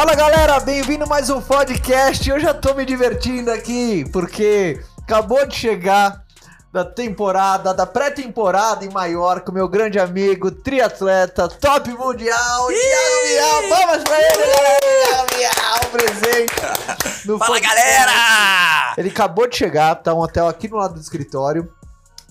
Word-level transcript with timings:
Fala 0.00 0.14
galera, 0.14 0.58
bem-vindo 0.60 1.04
a 1.04 1.06
mais 1.06 1.28
um 1.28 1.42
podcast. 1.42 2.26
Eu 2.26 2.40
já 2.40 2.54
tô 2.54 2.72
me 2.72 2.86
divertindo 2.86 3.50
aqui 3.50 4.02
porque 4.10 4.82
acabou 5.02 5.46
de 5.46 5.54
chegar 5.54 6.24
da 6.72 6.86
temporada, 6.86 7.74
da 7.74 7.84
pré-temporada 7.84 8.82
em 8.82 8.88
Maiorca, 8.88 9.52
meu 9.52 9.68
grande 9.68 9.98
amigo, 9.98 10.50
triatleta, 10.50 11.50
top 11.50 11.90
mundial, 11.90 12.68
Thiago 12.68 13.26
Miau. 13.26 13.68
Vamos 13.68 14.04
pra 14.04 14.18
ele, 14.22 14.46
galera! 14.46 15.26
Thiago 15.26 15.36
Miau, 15.36 15.90
presente. 15.92 17.26
no 17.26 17.38
Fala 17.38 17.50
podcast. 17.50 17.76
galera! 17.76 18.94
Ele 18.96 19.10
acabou 19.10 19.46
de 19.46 19.56
chegar, 19.58 19.96
tá 19.96 20.14
um 20.14 20.20
hotel 20.20 20.48
aqui 20.48 20.66
no 20.66 20.78
lado 20.78 20.94
do 20.94 21.00
escritório. 21.00 21.70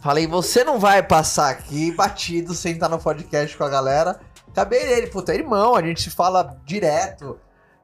Falei, 0.02 0.26
você 0.26 0.64
não 0.64 0.80
vai 0.80 1.04
passar 1.04 1.52
aqui 1.52 1.92
batido 1.92 2.56
sem 2.56 2.74
estar 2.74 2.90
no 2.90 2.98
podcast 2.98 3.56
com 3.56 3.64
a 3.64 3.70
galera. 3.70 4.20
Acabei 4.48 4.88
nele, 4.88 5.06
puta, 5.06 5.34
é 5.34 5.36
irmão, 5.36 5.76
a 5.76 5.84
gente 5.84 6.02
se 6.02 6.10
fala 6.10 6.58
direto. 6.66 7.40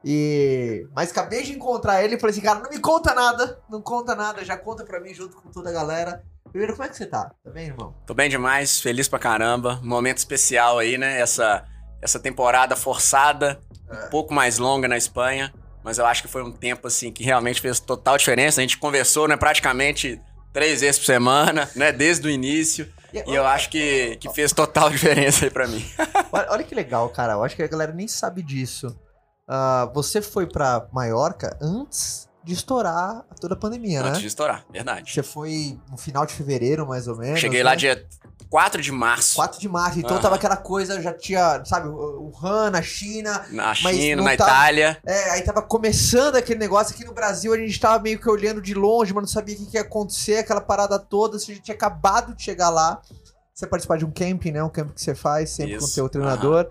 E. 0.05 0.88
Mas 0.95 1.09
acabei 1.09 1.41
de 1.41 1.52
encontrar 1.52 2.04
ele 2.04 2.16
e 2.16 2.20
falei 2.20 2.32
assim, 2.32 2.46
cara, 2.46 2.59
não 2.59 2.70
me 2.70 2.77
conta 2.80 3.16
nada, 3.16 3.59
não 3.68 3.82
conta 3.82 4.13
nada, 4.13 4.46
já 4.46 4.55
conta 4.55 4.86
pra 4.86 5.00
mim 5.00 5.12
junto 5.16 5.36
com 5.36 5.50
toda 5.50 5.72
a 5.72 5.73
galera. 5.73 6.23
Primeiro, 6.52 6.73
como 6.73 6.86
é 6.86 6.90
que 6.90 6.96
você 6.96 7.08
tá? 7.08 7.32
Tá 7.44 7.50
bem, 7.50 7.66
irmão? 7.68 7.96
Tô 8.05 8.13
bem 8.13 8.30
demais, 8.30 8.80
feliz 8.80 9.08
pra 9.08 9.18
caramba. 9.18 9.80
Momento 9.82 10.20
especial 10.20 10.77
aí, 10.77 10.96
né? 10.96 11.20
Essa, 11.20 11.66
essa 12.02 12.20
temporada 12.20 12.76
forçada, 12.76 13.60
um 13.91 14.10
pouco 14.12 14.32
mais 14.32 14.60
longa 14.60 14.88
na 14.88 14.96
Espanha. 14.96 15.52
Mas 15.84 15.98
eu 15.98 16.05
acho 16.05 16.22
que 16.22 16.27
foi 16.27 16.44
um 16.44 16.52
tempo, 16.52 16.88
assim, 16.88 17.12
que 17.12 17.24
realmente 17.24 17.60
fez 17.60 17.80
total 17.80 18.18
diferença. 18.18 18.62
A 18.62 18.63
gente 18.63 18.77
conversou, 18.77 19.27
né, 19.27 19.35
praticamente 19.35 20.22
três 20.54 20.82
vezes 20.82 20.99
por 20.99 21.05
semana, 21.05 21.70
né? 21.76 21.91
Desde 21.91 22.27
o 22.27 22.30
início. 22.30 22.88
E 23.12 23.34
eu 23.34 23.46
acho 23.46 23.70
que, 23.70 24.18
que 24.18 24.30
fez 24.34 24.51
total 24.54 24.90
diferença 24.91 25.46
aí 25.46 25.51
pra 25.51 25.68
mim. 25.68 25.84
Olha, 26.32 26.48
olha 26.51 26.63
que 26.63 26.76
legal, 26.76 27.10
cara. 27.10 27.34
Eu 27.34 27.44
acho 27.44 27.55
que 27.55 27.63
a 27.63 27.68
galera 27.68 27.91
nem 27.91 28.07
sabe 28.07 28.44
disso. 28.44 28.96
Ah, 29.48 29.90
você 29.93 30.21
foi 30.21 30.48
pra 30.48 30.88
Maiorca 30.91 31.57
antes 31.62 32.27
de 32.43 32.54
estourar 32.54 33.26
toda 33.41 33.55
a 33.55 33.57
pandemia, 33.57 34.01
Antes 34.01 34.13
né? 34.13 34.20
de 34.20 34.27
estourar, 34.27 34.65
verdade. 34.71 35.12
Você 35.12 35.24
foi 35.24 35.79
no 35.90 35.98
final 35.98 36.26
de 36.26 36.34
fevereiro, 36.34 36.88
mais 36.88 37.07
ou 37.07 37.15
menos. 37.18 37.40
Cheguei 37.40 37.60
né? 37.63 37.70
lá 37.70 37.76
dia 37.76 38.05
4 38.49 38.82
de 38.82 38.91
março. 38.91 39.35
4 39.35 39.60
de 39.60 39.68
março. 39.68 39.98
Então 39.99 40.12
Aham. 40.12 40.21
tava 40.21 40.35
aquela 40.35 40.55
coisa, 40.57 41.01
já 41.01 41.12
tinha, 41.12 41.63
sabe, 41.66 41.88
o 41.88 42.32
Han 42.43 42.70
na 42.71 42.82
China. 42.84 43.46
Na 43.49 43.73
China, 43.73 44.21
na 44.21 44.38
tá- 44.38 44.46
Itália. 44.46 44.98
É, 45.05 45.32
aí 45.32 45.41
tava 45.41 45.62
começando 45.63 46.35
aquele 46.35 46.60
negócio 46.60 46.93
aqui 46.93 47.04
no 47.04 47.13
Brasil, 47.13 47.51
a 47.51 47.57
gente 47.57 47.79
tava 47.79 48.01
meio 48.01 48.20
que 48.20 48.29
olhando 48.29 48.62
de 48.62 48.73
longe, 48.76 49.12
mas 49.13 49.23
não 49.23 49.27
sabia 49.27 49.55
o 49.55 49.57
que, 49.57 49.66
que 49.66 49.77
ia 49.77 49.82
acontecer, 49.82 50.38
aquela 50.38 50.62
parada 50.62 50.99
toda. 50.99 51.40
Você 51.40 51.55
já 51.55 51.62
tinha 51.62 51.76
acabado 51.76 52.35
de 52.35 52.43
chegar 52.43 52.70
lá. 52.70 53.01
Você 53.54 53.66
participar 53.66 53.98
de 53.98 54.05
um 54.05 54.12
camping, 54.12 54.51
né? 54.51 54.62
Um 54.63 54.70
camping 54.70 54.93
que 54.93 55.01
você 55.01 55.16
faz 55.16 55.49
sempre 55.49 55.77
com 55.77 55.84
o 55.84 55.88
Isso. 55.88 55.96
teu 55.96 56.10
treinador. 56.10 56.70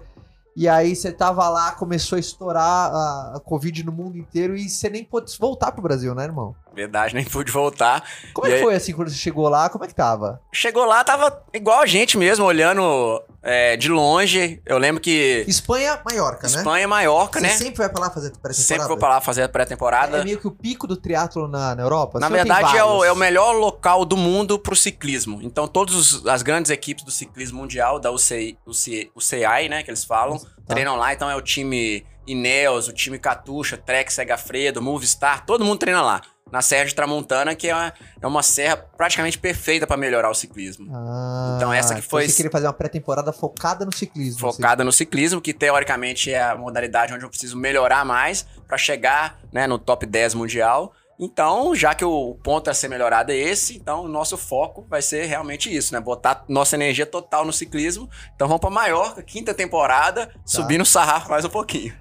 E 0.56 0.68
aí 0.68 0.94
você 0.94 1.10
tava 1.10 1.48
lá, 1.48 1.72
começou 1.72 2.16
a 2.16 2.20
estourar 2.20 2.92
a, 2.94 3.36
a 3.36 3.40
Covid 3.40 3.84
no 3.84 3.92
mundo 3.92 4.16
inteiro 4.16 4.56
e 4.56 4.68
você 4.68 4.88
nem 4.88 5.04
pôde 5.04 5.36
voltar 5.38 5.72
pro 5.72 5.82
Brasil, 5.82 6.14
né, 6.14 6.24
irmão? 6.24 6.54
Verdade, 6.74 7.14
nem 7.14 7.24
pude 7.24 7.52
voltar. 7.52 8.02
Como 8.32 8.46
é 8.46 8.50
E 8.50 8.52
que 8.52 8.56
aí- 8.58 8.62
foi 8.64 8.74
assim 8.74 8.92
quando 8.92 9.08
você 9.10 9.16
chegou 9.16 9.48
lá? 9.48 9.68
Como 9.68 9.84
é 9.84 9.86
que 9.88 9.94
tava? 9.94 10.40
Chegou 10.52 10.84
lá, 10.84 11.04
tava 11.04 11.42
igual 11.52 11.80
a 11.80 11.86
gente 11.86 12.18
mesmo, 12.18 12.44
olhando 12.44 13.22
é, 13.42 13.76
de 13.76 13.88
longe. 13.88 14.60
Eu 14.66 14.78
lembro 14.78 15.00
que 15.00 15.44
Espanha, 15.46 16.00
Maiorca, 16.04 16.48
né? 16.48 16.56
Espanha 16.56 16.88
Maiorca, 16.88 17.38
Você 17.40 17.46
né? 17.46 17.52
sempre 17.52 17.76
vai 17.78 17.88
pra 17.88 18.00
lá 18.00 18.10
fazer 18.10 18.30
pré-temporada? 18.30 18.54
Sempre 18.62 18.88
vou 18.88 18.96
pra 18.96 19.08
lá 19.08 19.20
fazer 19.20 19.42
a 19.42 19.48
pré-temporada. 19.48 20.18
É 20.18 20.24
meio 20.24 20.38
que 20.40 20.46
o 20.46 20.50
pico 20.50 20.86
do 20.86 20.96
triatlo 20.96 21.46
na, 21.46 21.74
na 21.74 21.82
Europa? 21.82 22.18
Na 22.18 22.28
verdade, 22.28 22.76
é 22.76 22.82
o, 22.84 23.04
é 23.04 23.12
o 23.12 23.16
melhor 23.16 23.52
local 23.52 24.04
do 24.04 24.16
mundo 24.16 24.58
pro 24.58 24.74
ciclismo. 24.74 25.40
Então, 25.42 25.68
todas 25.68 26.26
as 26.26 26.42
grandes 26.42 26.70
equipes 26.70 27.04
do 27.04 27.10
ciclismo 27.10 27.58
mundial, 27.60 27.98
da 28.00 28.10
UCI, 28.10 28.58
UCI, 28.66 29.10
UCI 29.14 29.68
né, 29.68 29.82
que 29.82 29.90
eles 29.90 30.04
falam, 30.04 30.38
Tá. 30.66 30.72
treinam 30.74 30.96
lá. 30.96 31.12
Então, 31.12 31.28
é 31.30 31.36
o 31.36 31.42
time 31.42 32.06
Ineos, 32.26 32.88
o 32.88 32.92
time 32.92 33.18
Catuxa, 33.18 33.76
Trek, 33.76 34.12
Segafredo, 34.12 34.80
Movistar, 34.82 35.44
todo 35.44 35.64
mundo 35.64 35.78
treina 35.78 36.02
lá. 36.02 36.20
Na 36.52 36.62
Serra 36.62 36.84
de 36.84 36.94
Tramontana, 36.94 37.54
que 37.54 37.68
é 37.68 37.74
uma, 37.74 37.92
é 38.22 38.26
uma 38.26 38.42
serra 38.42 38.76
praticamente 38.76 39.38
perfeita 39.38 39.86
pra 39.88 39.96
melhorar 39.96 40.30
o 40.30 40.34
ciclismo. 40.34 40.86
Ah, 40.94 41.54
Então, 41.56 41.72
essa 41.72 41.94
que 41.96 42.02
foi- 42.02 42.28
Você 42.28 42.36
queria 42.36 42.50
fazer 42.50 42.66
uma 42.66 42.72
pré-temporada 42.72 43.32
focada 43.32 43.84
no 43.84 43.92
ciclismo. 43.92 44.38
Focada 44.38 44.84
no 44.84 44.92
ciclismo, 44.92 45.40
que 45.40 45.52
teoricamente 45.52 46.30
é 46.32 46.40
a 46.42 46.54
modalidade 46.54 47.12
onde 47.12 47.24
eu 47.24 47.30
preciso 47.30 47.56
melhorar 47.56 48.04
mais 48.04 48.46
pra 48.68 48.76
chegar 48.78 49.38
né, 49.52 49.66
no 49.66 49.78
top 49.78 50.06
10 50.06 50.34
mundial. 50.34 50.92
Então, 51.18 51.74
já 51.74 51.94
que 51.94 52.04
o 52.04 52.34
ponto 52.42 52.68
a 52.70 52.74
ser 52.74 52.88
melhorado 52.88 53.32
é 53.32 53.36
esse, 53.36 53.76
então 53.76 54.04
o 54.04 54.08
nosso 54.08 54.36
foco 54.36 54.86
vai 54.88 55.00
ser 55.00 55.24
realmente 55.26 55.74
isso, 55.74 55.92
né? 55.94 56.00
Botar 56.00 56.44
nossa 56.48 56.76
energia 56.76 57.06
total 57.06 57.44
no 57.44 57.52
ciclismo. 57.52 58.08
Então 58.34 58.46
vamos 58.46 58.60
pra 58.60 58.68
Maiorca, 58.70 59.22
quinta 59.22 59.54
temporada, 59.54 60.28
subindo 60.44 60.82
o 60.82 60.86
sarrafo 60.86 61.30
mais 61.30 61.44
um 61.44 61.48
pouquinho. 61.48 61.94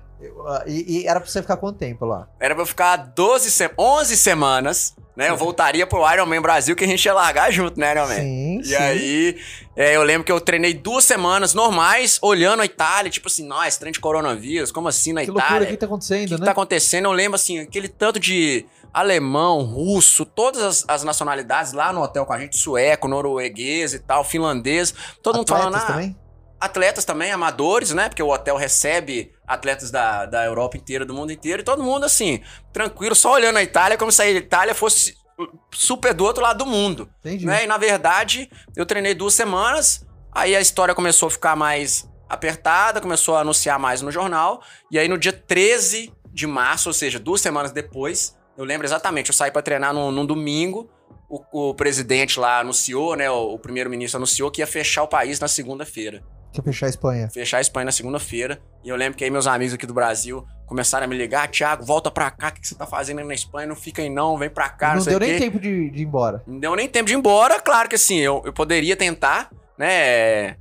E, 0.68 1.02
e 1.02 1.08
era 1.08 1.20
pra 1.20 1.30
você 1.30 1.42
ficar 1.42 1.58
quanto 1.58 1.78
tempo 1.78 2.06
lá? 2.06 2.28
Era 2.40 2.54
pra 2.56 2.62
eu 2.64 2.68
ficar 2.68 2.96
12 2.98 3.52
se 3.52 3.70
11 3.78 4.18
semanas, 4.18 4.96
né? 5.16 5.30
Eu 5.30 5.38
voltaria 5.38 5.86
pro 5.86 6.10
Ironman 6.12 6.42
Brasil 6.42 6.76
que 6.76 6.84
a 6.84 6.88
gente 6.88 7.06
ia 7.06 7.14
largar 7.14 7.52
junto, 7.52 7.80
né, 7.80 7.92
Ironman? 7.92 8.16
Sim, 8.18 8.62
E 8.66 8.76
aí, 8.76 9.38
é, 9.76 9.96
eu 9.96 10.04
lembro 10.04 10.24
que 10.24 10.32
eu 10.32 10.40
treinei 10.42 10.74
duas 10.74 11.04
semanas 11.06 11.54
normais, 11.54 12.18
olhando 12.22 12.62
a 12.62 12.66
Itália, 12.66 13.12
tipo 13.12 13.28
assim, 13.28 13.46
nossa, 13.46 13.80
trem 13.80 13.92
de 13.92 14.00
coronavírus, 14.00 14.72
como 14.72 14.88
assim 14.88 15.14
na 15.14 15.22
Que 15.22 15.32
loucura, 15.32 15.46
o 15.46 15.56
Itália? 15.56 15.68
que 15.70 15.78
tá 15.78 15.86
acontecendo, 15.86 16.26
O 16.26 16.28
que, 16.30 16.36
que 16.36 16.40
né? 16.42 16.46
tá 16.46 16.52
acontecendo? 16.52 17.06
Eu 17.06 17.12
lembro, 17.12 17.36
assim, 17.36 17.60
aquele 17.60 17.88
tanto 17.88 18.20
de 18.20 18.66
alemão, 18.94 19.62
russo, 19.64 20.24
todas 20.26 20.62
as, 20.62 20.86
as 20.88 21.04
nacionalidades 21.04 21.74
lá 21.74 21.92
no 21.92 22.02
hotel 22.02 22.26
com 22.26 22.34
a 22.34 22.40
gente, 22.40 22.58
sueco, 22.58 23.08
norueguês 23.08 23.94
e 23.94 24.00
tal, 24.00 24.24
finlandês, 24.24 24.94
todo 25.22 25.38
mundo 25.38 25.48
falando, 25.50 25.76
Atletas 25.76 25.90
ah, 25.90 25.94
também? 25.94 26.16
atletas 26.60 27.04
também, 27.06 27.32
amadores, 27.32 27.92
né? 27.92 28.08
Porque 28.08 28.24
o 28.24 28.30
hotel 28.32 28.56
recebe 28.56 29.33
atletas 29.48 29.92
da, 29.92 30.26
da 30.26 30.46
Europa 30.46 30.78
inteira, 30.78 31.06
do 31.06 31.14
mundo 31.14 31.32
inteiro, 31.32 31.62
e 31.62 31.66
todo 31.66 31.84
mundo, 31.84 32.06
assim, 32.06 32.42
tranquilo, 32.72 33.16
só 33.16 33.34
olhando 33.34 33.58
a 33.58 33.64
Itália, 33.64 33.98
como 33.98 34.12
se 34.12 34.22
a 34.22 34.30
Itália 34.30 34.74
fosse 34.74 35.16
super 35.72 36.14
do 36.14 36.24
outro 36.24 36.44
lado 36.44 36.60
do 36.60 36.66
mundo 36.66 37.10
Entendi. 37.20 37.46
né? 37.46 37.64
E 37.64 37.68
na 37.68 37.78
verdade, 37.78 38.50
eu 38.76 38.86
treinei 38.86 39.14
duas 39.14 39.34
semanas, 39.34 40.06
aí 40.32 40.56
a 40.56 40.62
história 40.62 40.94
começou 40.94 41.28
a 41.28 41.32
ficar 41.32 41.56
mais 41.56 42.08
apertada, 42.30 43.02
começou 43.02 43.36
a 43.36 43.42
anunciar 43.42 43.80
mais 43.80 44.02
no 44.02 44.12
jornal, 44.12 44.64
e 44.92 44.98
aí 44.98 45.08
no 45.08 45.18
dia 45.18 45.34
13 45.34 46.14
de 46.32 46.48
março, 46.48 46.90
ou 46.90 46.94
seja, 46.94 47.20
duas 47.20 47.42
semanas 47.42 47.72
depois, 47.72 48.38
eu 48.58 48.64
lembro 48.64 48.86
exatamente, 48.88 49.30
eu 49.30 49.36
saí 49.36 49.52
pra 49.52 49.62
treinar 49.62 49.94
num, 49.94 50.12
num 50.12 50.26
domingo, 50.26 50.90
o, 51.30 51.70
o 51.70 51.74
presidente 51.74 52.40
lá 52.40 52.60
anunciou, 52.60 53.16
né, 53.16 53.30
o, 53.30 53.54
o 53.54 53.60
primeiro-ministro 53.60 54.18
anunciou 54.18 54.52
que 54.52 54.62
ia 54.62 54.68
fechar 54.68 55.04
o 55.04 55.08
país 55.08 55.40
na 55.40 55.48
segunda-feira, 55.48 56.24
Quer 56.54 56.62
fechar 56.62 56.86
a 56.86 56.90
Espanha? 56.90 57.30
fechar 57.30 57.58
a 57.58 57.62
Espanha 57.62 57.86
na 57.86 57.92
segunda-feira, 57.92 58.62
e 58.84 58.90
eu 58.90 58.96
lembro 58.96 59.18
que 59.18 59.24
aí 59.24 59.30
meus 59.30 59.48
amigos 59.48 59.74
aqui 59.74 59.86
do 59.86 59.94
Brasil 59.94 60.46
começaram 60.66 61.06
a 61.06 61.08
me 61.08 61.18
ligar, 61.18 61.50
Thiago, 61.50 61.84
volta 61.84 62.10
pra 62.10 62.32
cá, 62.32 62.50
o 62.50 62.52
que 62.54 62.62
que 62.62 62.68
você 62.68 62.76
tá 62.76 62.86
fazendo 62.86 63.20
aí 63.20 63.26
na 63.26 63.34
Espanha? 63.34 63.68
Não 63.68 63.76
fica 63.76 64.02
aí 64.02 64.10
não, 64.10 64.38
vem 64.38 64.50
pra 64.50 64.70
cá, 64.70 64.90
não, 64.90 64.98
não 64.98 65.06
deu 65.06 65.18
o 65.18 65.20
quê. 65.20 65.28
nem 65.28 65.40
tempo 65.40 65.60
de, 65.60 65.90
de 65.90 66.02
ir 66.02 66.06
embora. 66.06 66.44
Não 66.48 66.60
deu 66.60 66.76
nem 66.76 66.88
tempo 66.88 67.08
de 67.08 67.14
ir 67.14 67.18
embora. 67.18 67.60
Claro 67.60 67.90
que 67.90 67.96
assim, 67.96 68.18
eu, 68.18 68.42
eu 68.46 68.54
poderia 68.54 68.96
tentar, 68.96 69.50
né? 69.78 70.56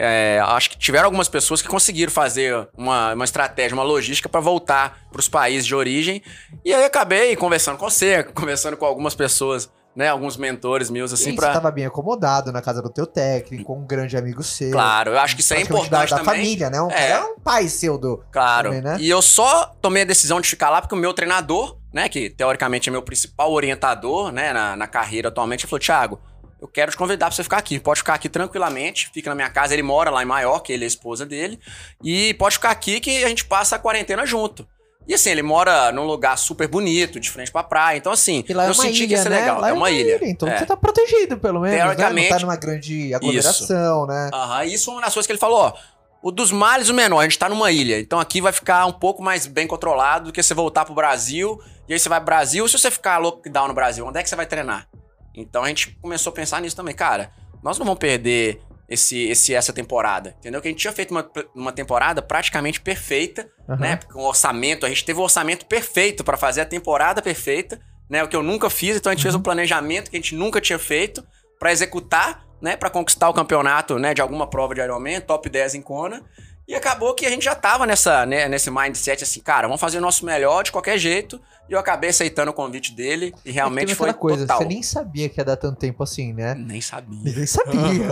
é, 0.00 0.40
acho 0.44 0.70
que 0.70 0.78
tiveram 0.78 1.06
algumas 1.06 1.28
pessoas 1.28 1.60
que 1.60 1.66
conseguiram 1.66 2.12
fazer 2.12 2.68
uma, 2.76 3.14
uma 3.14 3.24
estratégia, 3.24 3.74
uma 3.74 3.82
logística 3.82 4.28
para 4.28 4.40
voltar 4.40 5.08
para 5.10 5.18
os 5.18 5.28
países 5.28 5.66
de 5.66 5.74
origem. 5.74 6.22
E 6.64 6.72
aí 6.72 6.84
acabei 6.84 7.34
conversando 7.34 7.76
com 7.76 7.90
você, 7.90 8.22
conversando 8.22 8.76
com 8.76 8.86
algumas 8.86 9.16
pessoas, 9.16 9.68
né? 9.98 10.08
Alguns 10.10 10.36
mentores 10.36 10.90
meus, 10.90 11.12
assim, 11.12 11.34
pra. 11.34 11.48
você 11.48 11.54
tava 11.54 11.72
bem 11.72 11.84
acomodado 11.84 12.52
na 12.52 12.62
casa 12.62 12.80
do 12.80 12.88
teu 12.88 13.04
técnico, 13.04 13.64
com 13.64 13.80
um 13.80 13.84
grande 13.84 14.16
amigo 14.16 14.44
seu. 14.44 14.70
Claro, 14.70 15.10
eu 15.10 15.18
acho 15.18 15.34
que 15.34 15.42
isso 15.42 15.52
é 15.52 15.60
importante 15.60 15.90
da, 15.90 16.18
da 16.18 16.24
também. 16.24 16.36
família, 16.36 16.70
né? 16.70 16.80
Um, 16.80 16.88
É. 16.88 17.10
é 17.10 17.20
um 17.24 17.40
pai 17.40 17.66
seu 17.66 17.98
do... 17.98 18.22
Claro. 18.30 18.68
também, 18.68 18.80
né? 18.80 18.96
E 19.00 19.10
eu 19.10 19.20
só 19.20 19.74
tomei 19.82 20.04
a 20.04 20.06
decisão 20.06 20.40
de 20.40 20.48
ficar 20.48 20.70
lá 20.70 20.80
porque 20.80 20.94
o 20.94 20.98
meu 20.98 21.12
treinador, 21.12 21.76
né, 21.92 22.08
que 22.08 22.30
teoricamente 22.30 22.88
é 22.88 22.92
meu 22.92 23.02
principal 23.02 23.50
orientador, 23.50 24.30
né, 24.30 24.52
na, 24.52 24.76
na 24.76 24.86
carreira 24.86 25.30
atualmente, 25.30 25.66
falou: 25.66 25.80
Thiago, 25.80 26.20
eu 26.62 26.68
quero 26.68 26.92
te 26.92 26.96
convidar 26.96 27.26
pra 27.26 27.34
você 27.34 27.42
ficar 27.42 27.58
aqui. 27.58 27.80
Pode 27.80 27.98
ficar 27.98 28.14
aqui 28.14 28.28
tranquilamente, 28.28 29.10
fica 29.12 29.28
na 29.28 29.34
minha 29.34 29.50
casa. 29.50 29.74
Ele 29.74 29.82
mora 29.82 30.10
lá 30.10 30.22
em 30.22 30.26
Maiorca, 30.26 30.72
ele 30.72 30.84
é 30.84 30.86
a 30.86 30.88
esposa 30.88 31.26
dele. 31.26 31.58
E 32.04 32.34
pode 32.34 32.54
ficar 32.54 32.70
aqui 32.70 33.00
que 33.00 33.24
a 33.24 33.28
gente 33.28 33.44
passa 33.44 33.74
a 33.74 33.78
quarentena 33.80 34.24
junto. 34.24 34.64
E 35.08 35.14
assim, 35.14 35.30
ele 35.30 35.42
mora 35.42 35.90
num 35.90 36.04
lugar 36.04 36.36
super 36.36 36.68
bonito, 36.68 37.18
de 37.18 37.30
frente 37.30 37.50
pra 37.50 37.62
praia. 37.62 37.96
Então, 37.96 38.12
assim, 38.12 38.44
E 38.46 38.52
lá 38.52 38.64
é 38.64 38.66
eu 38.66 38.72
uma 38.72 38.82
senti 38.82 38.98
ilha, 38.98 39.06
que 39.08 39.14
ia 39.14 39.22
ser 39.22 39.30
né? 39.30 39.40
legal. 39.40 39.60
Lá 39.60 39.70
é 39.70 39.72
uma 39.72 39.90
ilha. 39.90 40.20
Então 40.22 40.46
É. 40.46 40.58
você 40.58 40.66
tá 40.66 40.76
protegido, 40.76 41.38
pelo 41.38 41.60
menos, 41.60 41.76
né? 41.78 41.84
Não 41.84 41.94
Teoricamente- 41.94 42.28
tá 42.28 42.38
numa 42.40 42.56
grande 42.56 43.14
aglomeração, 43.14 44.06
né? 44.06 44.30
Aham, 44.34 44.64
isso 44.66 44.90
é 44.90 44.92
uma 44.92 45.00
das 45.02 45.14
coisas 45.14 45.26
que 45.26 45.32
ele 45.32 45.38
falou, 45.40 45.58
ó. 45.60 45.72
O 46.20 46.30
dos 46.30 46.52
males, 46.52 46.88
o 46.90 46.94
menor. 46.94 47.20
A 47.20 47.22
gente 47.22 47.38
tá 47.38 47.48
numa 47.48 47.70
ilha. 47.72 47.98
Então 47.98 48.18
aqui 48.20 48.40
vai 48.40 48.52
ficar 48.52 48.84
um 48.86 48.92
pouco 48.92 49.22
mais 49.22 49.46
bem 49.46 49.66
controlado 49.66 50.26
do 50.26 50.32
que 50.32 50.42
você 50.42 50.52
voltar 50.52 50.84
pro 50.84 50.92
Brasil. 50.92 51.58
E 51.88 51.92
aí 51.94 51.98
você 51.98 52.08
vai 52.08 52.18
pro 52.20 52.26
Brasil. 52.26 52.66
Se 52.68 52.76
você 52.76 52.90
ficar 52.90 53.16
lockdown 53.18 53.68
no 53.68 53.74
Brasil, 53.74 54.04
onde 54.04 54.18
é 54.18 54.22
que 54.22 54.28
você 54.28 54.36
vai 54.36 54.44
treinar? 54.44 54.88
Então 55.34 55.62
a 55.62 55.68
gente 55.68 55.96
começou 56.02 56.32
a 56.32 56.34
pensar 56.34 56.60
nisso 56.60 56.74
também. 56.76 56.94
Cara, 56.94 57.30
nós 57.62 57.78
não 57.78 57.86
vamos 57.86 58.00
perder 58.00 58.60
esse, 58.88 59.28
esse 59.28 59.54
essa 59.54 59.72
temporada. 59.72 60.34
Entendeu? 60.38 60.60
Que 60.60 60.68
a 60.68 60.70
gente 60.70 60.80
tinha 60.80 60.92
feito 60.92 61.10
uma, 61.10 61.28
uma 61.54 61.72
temporada 61.72 62.22
praticamente 62.22 62.80
perfeita, 62.80 63.48
Aham. 63.68 63.76
né? 63.80 64.00
Com 64.12 64.22
orçamento. 64.22 64.86
A 64.86 64.88
gente 64.88 65.04
teve 65.04 65.18
o 65.20 65.22
orçamento 65.22 65.66
perfeito 65.66 66.24
pra 66.24 66.36
fazer 66.36 66.62
a 66.62 66.64
temporada 66.64 67.20
perfeita, 67.20 67.80
né? 68.08 68.24
O 68.24 68.28
que 68.28 68.36
eu 68.36 68.42
nunca 68.42 68.70
fiz. 68.70 68.96
Então 68.96 69.10
a 69.10 69.14
gente 69.14 69.22
fez 69.22 69.34
um 69.34 69.42
planejamento 69.42 70.10
que 70.10 70.16
a 70.16 70.20
gente 70.20 70.34
nunca 70.34 70.60
tinha 70.60 70.78
feito 70.78 71.22
pra 71.58 71.70
executar, 71.70 72.46
né? 72.62 72.76
Pra 72.76 72.88
conquistar 72.88 73.28
o 73.28 73.34
campeonato, 73.34 73.98
né? 73.98 74.14
De 74.14 74.22
alguma 74.22 74.48
prova 74.48 74.74
de 74.74 74.80
Ironman, 74.80 75.20
top 75.20 75.48
10 75.48 75.74
em 75.74 75.82
Kona. 75.82 76.24
E 76.66 76.74
acabou 76.74 77.14
que 77.14 77.24
a 77.24 77.30
gente 77.30 77.44
já 77.44 77.54
tava 77.54 77.86
nessa, 77.86 78.26
né, 78.26 78.46
nesse 78.46 78.70
mindset 78.70 79.24
assim, 79.24 79.40
cara, 79.40 79.66
vamos 79.66 79.80
fazer 79.80 79.96
o 79.96 80.02
nosso 80.02 80.26
melhor 80.26 80.62
de 80.62 80.70
qualquer 80.70 80.98
jeito. 80.98 81.40
E 81.68 81.72
eu 81.72 81.78
acabei 81.78 82.10
aceitando 82.10 82.50
o 82.50 82.54
convite 82.54 82.92
dele 82.94 83.34
e 83.44 83.50
realmente 83.50 83.92
é 83.92 83.94
foi 83.94 84.12
coisa, 84.12 84.42
total. 84.42 84.58
Você 84.58 84.64
nem 84.64 84.82
sabia 84.82 85.28
que 85.28 85.40
ia 85.40 85.44
dar 85.44 85.56
tanto 85.56 85.78
tempo 85.78 86.02
assim, 86.02 86.32
né? 86.32 86.54
Nem 86.54 86.80
sabia. 86.80 87.32
Nem 87.36 87.46
sabia. 87.46 88.08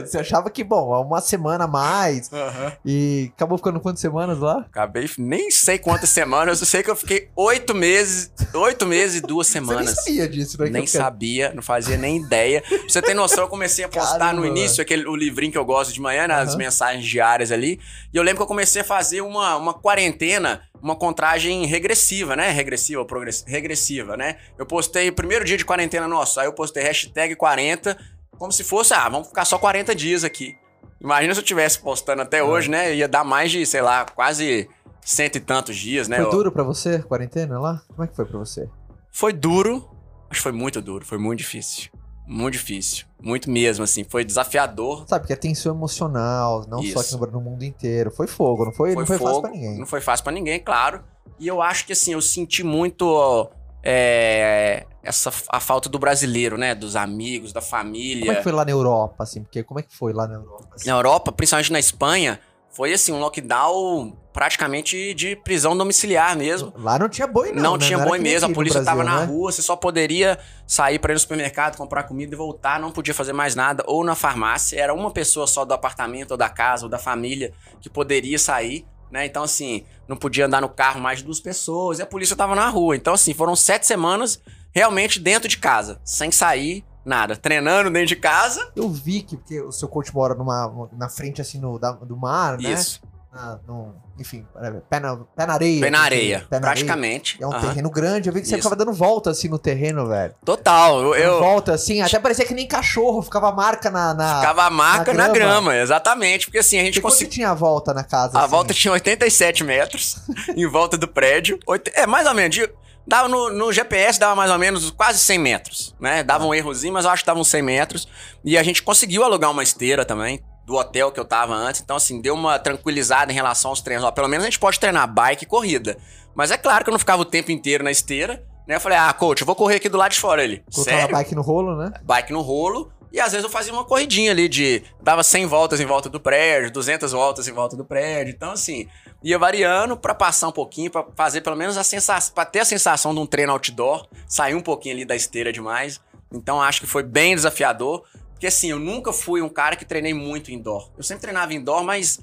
você 0.06 0.18
achava 0.18 0.50
que, 0.50 0.64
bom, 0.64 1.00
uma 1.02 1.20
semana 1.20 1.64
a 1.64 1.68
mais. 1.68 2.30
Uhum. 2.32 2.72
E 2.84 3.30
acabou 3.34 3.58
ficando 3.58 3.80
quantas 3.80 4.00
semanas 4.00 4.38
lá? 4.38 4.60
Acabei, 4.60 5.08
nem 5.18 5.50
sei 5.50 5.78
quantas 5.78 6.08
semanas, 6.10 6.60
eu 6.60 6.66
sei 6.66 6.82
que 6.82 6.90
eu 6.90 6.96
fiquei 6.96 7.28
oito 7.36 7.74
meses, 7.74 8.30
oito 8.54 8.86
meses 8.86 9.18
e 9.18 9.20
duas 9.20 9.46
semanas. 9.46 9.90
Você 9.90 9.94
nem 9.94 10.04
sabia 10.04 10.28
disso, 10.28 10.62
né? 10.62 10.70
Nem 10.70 10.86
sabia, 10.86 11.52
não 11.54 11.62
fazia 11.62 11.96
nem 11.96 12.16
ideia. 12.18 12.62
Pra 12.62 12.78
você 12.88 13.02
ter 13.02 13.14
noção, 13.14 13.44
eu 13.44 13.48
comecei 13.48 13.84
a 13.84 13.88
postar 13.88 14.18
Caramba, 14.18 14.40
no 14.40 14.46
início 14.46 14.80
aquele, 14.82 15.06
o 15.06 15.14
livrinho 15.14 15.52
que 15.52 15.58
eu 15.58 15.64
gosto 15.64 15.92
de 15.92 16.00
manhã, 16.00 16.26
nas 16.26 16.52
Uhum. 16.52 16.58
mensagens 16.58 17.04
diárias 17.06 17.52
ali. 17.52 17.80
E 18.12 18.16
eu 18.16 18.22
lembro 18.22 18.38
que 18.38 18.42
eu 18.42 18.46
comecei 18.46 18.82
a 18.82 18.84
fazer 18.84 19.20
uma, 19.20 19.56
uma 19.56 19.74
quarentena, 19.74 20.62
uma 20.86 20.94
contagem 20.94 21.66
regressiva, 21.66 22.36
né? 22.36 22.50
Regressiva, 22.50 23.00
ou 23.00 23.08
regressiva, 23.46 24.16
né? 24.16 24.36
Eu 24.56 24.64
postei 24.64 25.08
o 25.08 25.12
primeiro 25.12 25.44
dia 25.44 25.56
de 25.56 25.64
quarentena 25.64 26.06
nosso, 26.06 26.38
aí 26.38 26.46
eu 26.46 26.52
postei 26.52 26.82
hashtag 26.84 27.34
40, 27.34 27.98
como 28.38 28.52
se 28.52 28.62
fosse, 28.62 28.94
ah, 28.94 29.08
vamos 29.08 29.26
ficar 29.28 29.44
só 29.44 29.58
40 29.58 29.94
dias 29.96 30.22
aqui. 30.22 30.56
Imagina 31.00 31.34
se 31.34 31.40
eu 31.40 31.44
tivesse 31.44 31.80
postando 31.80 32.22
até 32.22 32.40
Uhum. 32.42 32.50
hoje, 32.50 32.70
né? 32.70 32.94
Ia 32.94 33.08
dar 33.08 33.24
mais 33.24 33.50
de, 33.50 33.66
sei 33.66 33.82
lá, 33.82 34.04
quase 34.04 34.68
cento 35.04 35.36
e 35.36 35.40
tantos 35.40 35.76
dias, 35.76 36.06
né? 36.06 36.22
Foi 36.22 36.30
duro 36.30 36.52
pra 36.52 36.62
você, 36.62 37.00
quarentena 37.00 37.58
lá? 37.58 37.82
Como 37.88 38.04
é 38.04 38.06
que 38.06 38.14
foi 38.14 38.24
pra 38.24 38.38
você? 38.38 38.68
Foi 39.10 39.32
duro, 39.32 39.88
mas 40.28 40.38
foi 40.38 40.52
muito 40.52 40.80
duro, 40.80 41.04
foi 41.04 41.18
muito 41.18 41.40
difícil. 41.40 41.90
Muito 42.26 42.54
difícil. 42.54 43.06
Muito 43.22 43.50
mesmo, 43.50 43.84
assim. 43.84 44.04
Foi 44.04 44.24
desafiador. 44.24 45.04
Sabe, 45.06 45.26
que 45.26 45.32
é 45.32 45.36
tensão 45.36 45.74
emocional, 45.74 46.66
não 46.68 46.78
só 46.78 47.00
Isso. 47.00 47.16
aqui 47.16 47.26
no, 47.26 47.32
no 47.32 47.40
mundo 47.40 47.62
inteiro. 47.62 48.10
Foi 48.10 48.26
fogo, 48.26 48.64
não 48.64 48.72
foi, 48.72 48.94
não 48.94 49.06
foi 49.06 49.18
fácil 49.18 49.40
pra 49.40 49.50
ninguém. 49.50 49.78
Não 49.78 49.86
foi 49.86 50.00
fácil 50.00 50.24
pra 50.24 50.32
ninguém, 50.32 50.60
claro. 50.60 51.04
E 51.38 51.46
eu 51.46 51.62
acho 51.62 51.86
que, 51.86 51.92
assim, 51.92 52.12
eu 52.12 52.22
senti 52.22 52.64
muito 52.64 53.50
é, 53.82 54.84
essa, 55.02 55.30
a 55.48 55.60
falta 55.60 55.88
do 55.88 55.98
brasileiro, 55.98 56.58
né? 56.58 56.74
Dos 56.74 56.96
amigos, 56.96 57.52
da 57.52 57.60
família. 57.60 58.22
Como 58.22 58.32
é 58.32 58.36
que 58.36 58.42
foi 58.42 58.52
lá 58.52 58.64
na 58.64 58.70
Europa, 58.72 59.22
assim? 59.22 59.42
Porque 59.42 59.62
como 59.62 59.78
é 59.78 59.82
que 59.82 59.94
foi 59.94 60.12
lá 60.12 60.26
na 60.26 60.34
Europa? 60.34 60.68
assim? 60.74 60.88
Na 60.88 60.96
Europa, 60.96 61.30
principalmente 61.30 61.70
na 61.70 61.78
Espanha, 61.78 62.40
foi, 62.76 62.92
assim, 62.92 63.10
um 63.10 63.18
lockdown 63.18 64.14
praticamente 64.34 65.14
de 65.14 65.34
prisão 65.34 65.74
domiciliar 65.74 66.36
mesmo. 66.36 66.74
Lá 66.76 66.98
não 66.98 67.08
tinha 67.08 67.26
boi, 67.26 67.50
não. 67.50 67.62
Não, 67.62 67.72
né? 67.78 67.86
tinha 67.86 67.96
era 67.96 68.06
boi 68.06 68.18
mesmo, 68.18 68.50
a 68.50 68.52
polícia 68.52 68.82
Brasil, 68.82 69.02
tava 69.02 69.02
na 69.02 69.20
né? 69.20 69.32
rua, 69.32 69.50
você 69.50 69.62
só 69.62 69.74
poderia 69.74 70.38
sair 70.66 70.98
para 70.98 71.12
ir 71.12 71.14
no 71.14 71.20
supermercado, 71.20 71.78
comprar 71.78 72.02
comida 72.02 72.34
e 72.34 72.36
voltar, 72.36 72.78
não 72.78 72.92
podia 72.92 73.14
fazer 73.14 73.32
mais 73.32 73.54
nada, 73.54 73.82
ou 73.86 74.04
na 74.04 74.14
farmácia, 74.14 74.78
era 74.78 74.92
uma 74.92 75.10
pessoa 75.10 75.46
só 75.46 75.64
do 75.64 75.72
apartamento, 75.72 76.32
ou 76.32 76.36
da 76.36 76.50
casa, 76.50 76.84
ou 76.84 76.90
da 76.90 76.98
família 76.98 77.54
que 77.80 77.88
poderia 77.88 78.38
sair, 78.38 78.84
né? 79.10 79.24
Então, 79.24 79.42
assim, 79.42 79.86
não 80.06 80.14
podia 80.14 80.44
andar 80.44 80.60
no 80.60 80.68
carro 80.68 81.00
mais 81.00 81.20
de 81.20 81.24
duas 81.24 81.40
pessoas, 81.40 81.98
e 81.98 82.02
a 82.02 82.06
polícia 82.06 82.36
tava 82.36 82.54
na 82.54 82.68
rua. 82.68 82.94
Então, 82.94 83.14
assim, 83.14 83.32
foram 83.32 83.56
sete 83.56 83.86
semanas 83.86 84.38
realmente 84.70 85.18
dentro 85.18 85.48
de 85.48 85.56
casa, 85.56 85.98
sem 86.04 86.30
sair, 86.30 86.84
nada, 87.06 87.36
treinando 87.36 87.90
dentro 87.90 88.08
de 88.08 88.16
casa. 88.16 88.70
Eu 88.76 88.88
vi 88.90 89.22
que 89.22 89.36
porque 89.36 89.60
o 89.60 89.72
seu 89.72 89.88
coach 89.88 90.12
mora 90.14 90.34
numa, 90.34 90.88
na 90.92 91.08
frente, 91.08 91.40
assim, 91.40 91.58
no, 91.58 91.78
da- 91.78 91.92
do 91.92 92.16
mar, 92.16 92.58
né? 92.58 92.70
Isso, 92.72 93.00
Na- 93.32 93.58
no- 93.68 93.94
enfim, 94.18 94.46
pé 94.88 94.98
na, 94.98 95.16
pé 95.36 95.46
na 95.46 95.52
areia. 95.54 95.80
pé 95.82 95.90
na 95.90 95.98
assim, 95.98 96.06
areia, 96.06 96.38
pé 96.38 96.40
na 96.40 96.56
areia. 96.56 96.60
praticamente. 96.60 97.36
É 97.38 97.46
um 97.46 97.52
Aham. 97.52 97.60
terreno 97.68 97.90
grande. 97.90 98.28
Eu 98.30 98.32
vi 98.32 98.40
que 98.40 98.46
você 98.48 98.54
Isso. 98.54 98.62
ficava 98.62 98.74
dando 98.76 98.94
volta, 98.94 99.30
assim, 99.30 99.46
no 99.48 99.58
terreno, 99.58 100.06
velho. 100.08 100.34
Total, 100.42 101.00
eu, 101.02 101.14
eu 101.14 101.38
Volta, 101.38 101.74
assim, 101.74 102.00
até 102.00 102.18
parecia 102.18 102.46
que 102.46 102.54
nem 102.54 102.66
cachorro. 102.66 103.20
Ficava 103.20 103.52
marca 103.52 103.90
na... 103.90 104.14
na... 104.14 104.36
ficava 104.40 104.62
a 104.64 104.70
marca 104.70 105.12
na 105.12 105.28
na 105.28 105.34
grama. 105.34 105.52
grama. 105.52 105.76
exatamente, 105.76 106.46
porque 106.46 106.58
assim, 106.60 106.78
a 106.78 106.84
gente 106.84 106.98
conseguiu. 107.02 107.30
tinha 107.30 107.50
a 107.50 107.54
volta 107.54 107.92
na 107.92 108.02
casa, 108.04 108.38
A 108.38 108.40
assim? 108.42 108.50
volta 108.50 108.72
tinha 108.72 108.92
87 108.92 109.62
metros 109.64 110.16
em 110.56 110.66
volta 110.66 110.96
do 110.96 111.06
prédio. 111.06 111.58
É, 111.92 112.06
mais 112.06 112.26
ou 112.26 112.32
menos. 112.34 112.56
de- 112.56 112.70
Dava 113.06 113.28
no, 113.28 113.50
no 113.50 113.72
GPS 113.72 114.18
dava 114.18 114.34
mais 114.34 114.50
ou 114.50 114.58
menos 114.58 114.90
quase 114.90 115.20
100 115.20 115.38
metros, 115.38 115.94
né? 116.00 116.24
Dava 116.24 116.44
um 116.44 116.52
errozinho, 116.52 116.92
mas 116.92 117.04
eu 117.04 117.10
acho 117.12 117.22
que 117.22 117.26
dava 117.26 117.38
uns 117.38 117.48
100 117.48 117.62
metros. 117.62 118.08
E 118.44 118.58
a 118.58 118.62
gente 118.62 118.82
conseguiu 118.82 119.22
alugar 119.22 119.50
uma 119.50 119.62
esteira 119.62 120.04
também, 120.04 120.42
do 120.66 120.74
hotel 120.74 121.12
que 121.12 121.20
eu 121.20 121.24
tava 121.24 121.54
antes. 121.54 121.80
Então, 121.80 121.96
assim, 121.96 122.20
deu 122.20 122.34
uma 122.34 122.58
tranquilizada 122.58 123.30
em 123.30 123.34
relação 123.34 123.70
aos 123.70 123.80
treinos. 123.80 124.04
Ó, 124.04 124.10
pelo 124.10 124.26
menos 124.26 124.44
a 124.44 124.48
gente 124.48 124.58
pode 124.58 124.80
treinar 124.80 125.06
bike 125.06 125.44
e 125.44 125.46
corrida. 125.46 125.96
Mas 126.34 126.50
é 126.50 126.56
claro 126.58 126.82
que 126.82 126.90
eu 126.90 126.92
não 126.92 126.98
ficava 126.98 127.22
o 127.22 127.24
tempo 127.24 127.52
inteiro 127.52 127.84
na 127.84 127.90
esteira, 127.92 128.42
né? 128.66 128.74
Eu 128.74 128.80
falei, 128.80 128.98
ah, 128.98 129.12
coach, 129.12 129.40
eu 129.40 129.46
vou 129.46 129.54
correr 129.54 129.76
aqui 129.76 129.88
do 129.88 129.96
lado 129.96 130.10
de 130.10 130.18
fora. 130.18 130.42
Ele, 130.42 130.64
Colocava 130.74 130.98
sério? 130.98 131.14
bike 131.16 131.34
no 131.36 131.42
rolo, 131.42 131.76
né? 131.76 131.92
bike 132.02 132.32
no 132.32 132.40
rolo. 132.42 132.90
E 133.12 133.20
às 133.20 133.32
vezes 133.32 133.44
eu 133.44 133.50
fazia 133.50 133.72
uma 133.72 133.84
corridinha 133.84 134.30
ali 134.30 134.48
de. 134.48 134.82
Dava 135.02 135.22
100 135.22 135.46
voltas 135.46 135.80
em 135.80 135.86
volta 135.86 136.08
do 136.08 136.20
prédio, 136.20 136.70
200 136.72 137.12
voltas 137.12 137.48
em 137.48 137.52
volta 137.52 137.76
do 137.76 137.84
prédio. 137.84 138.32
Então, 138.34 138.50
assim, 138.50 138.88
ia 139.22 139.38
variando 139.38 139.96
pra 139.96 140.14
passar 140.14 140.48
um 140.48 140.52
pouquinho, 140.52 140.90
pra 140.90 141.06
fazer 141.16 141.40
pelo 141.40 141.56
menos 141.56 141.76
a 141.76 141.84
sensação. 141.84 142.34
Pra 142.34 142.44
ter 142.44 142.60
a 142.60 142.64
sensação 142.64 143.14
de 143.14 143.20
um 143.20 143.26
treino 143.26 143.52
outdoor, 143.52 144.06
sair 144.28 144.54
um 144.54 144.60
pouquinho 144.62 144.94
ali 144.96 145.04
da 145.04 145.16
esteira 145.16 145.52
demais. 145.52 146.00
Então, 146.32 146.60
acho 146.60 146.80
que 146.80 146.86
foi 146.86 147.02
bem 147.02 147.34
desafiador. 147.34 148.02
Porque, 148.32 148.48
assim, 148.48 148.70
eu 148.70 148.78
nunca 148.78 149.12
fui 149.14 149.40
um 149.40 149.48
cara 149.48 149.76
que 149.76 149.84
treinei 149.84 150.12
muito 150.12 150.50
indoor. 150.52 150.90
Eu 150.98 151.02
sempre 151.02 151.22
treinava 151.22 151.54
indoor, 151.54 151.82
mas 151.82 152.20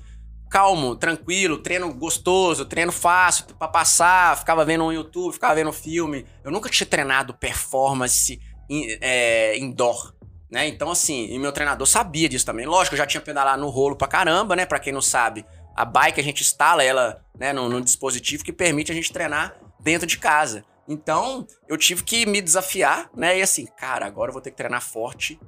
calmo, 0.48 0.96
tranquilo, 0.96 1.58
treino 1.58 1.92
gostoso, 1.92 2.66
treino 2.66 2.92
fácil 2.92 3.46
pra 3.58 3.68
passar, 3.68 4.38
ficava 4.38 4.64
vendo 4.64 4.84
um 4.84 4.92
YouTube, 4.92 5.34
ficava 5.34 5.56
vendo 5.56 5.74
filme. 5.74 6.28
Eu 6.44 6.52
nunca 6.52 6.70
tinha 6.70 6.86
treinado 6.86 7.34
performance 7.34 8.40
in- 8.70 8.96
é, 9.02 9.58
indoor, 9.58 10.12
né? 10.54 10.68
Então, 10.68 10.92
assim, 10.92 11.26
e 11.32 11.40
meu 11.40 11.52
treinador 11.52 11.88
sabia 11.88 12.30
disso 12.30 12.46
também. 12.46 12.68
Lógico, 12.68 12.94
eu 12.94 12.98
já 13.00 13.08
tinha 13.08 13.20
pedalado 13.20 13.60
no 13.60 13.70
rolo 13.70 13.96
pra 13.96 14.08
caramba, 14.08 14.56
né? 14.56 14.68
Pra 14.68 14.78
quem 14.78 14.94
não 14.94 15.02
sabe, 15.02 15.44
a 15.76 15.84
bike 15.84 16.22
a 16.22 16.24
gente 16.24 16.44
instala 16.44 16.84
ela 16.84 17.26
né, 17.36 17.52
no, 17.52 17.68
no 17.68 17.82
dispositivo 17.82 18.44
que 18.44 18.54
permite 18.54 18.92
a 18.92 18.96
gente 18.96 19.12
treinar 19.12 19.56
dentro 19.80 20.06
de 20.06 20.20
casa. 20.20 20.64
Então, 20.88 21.48
eu 21.68 21.76
tive 21.76 22.04
que 22.04 22.28
me 22.28 22.40
desafiar, 22.40 23.10
né? 23.16 23.40
E 23.40 23.42
assim, 23.42 23.66
cara, 23.66 24.06
agora 24.06 24.30
eu 24.30 24.34
vou 24.34 24.44
ter 24.44 24.52
que 24.52 24.58
treinar 24.58 24.80
forte 24.80 25.40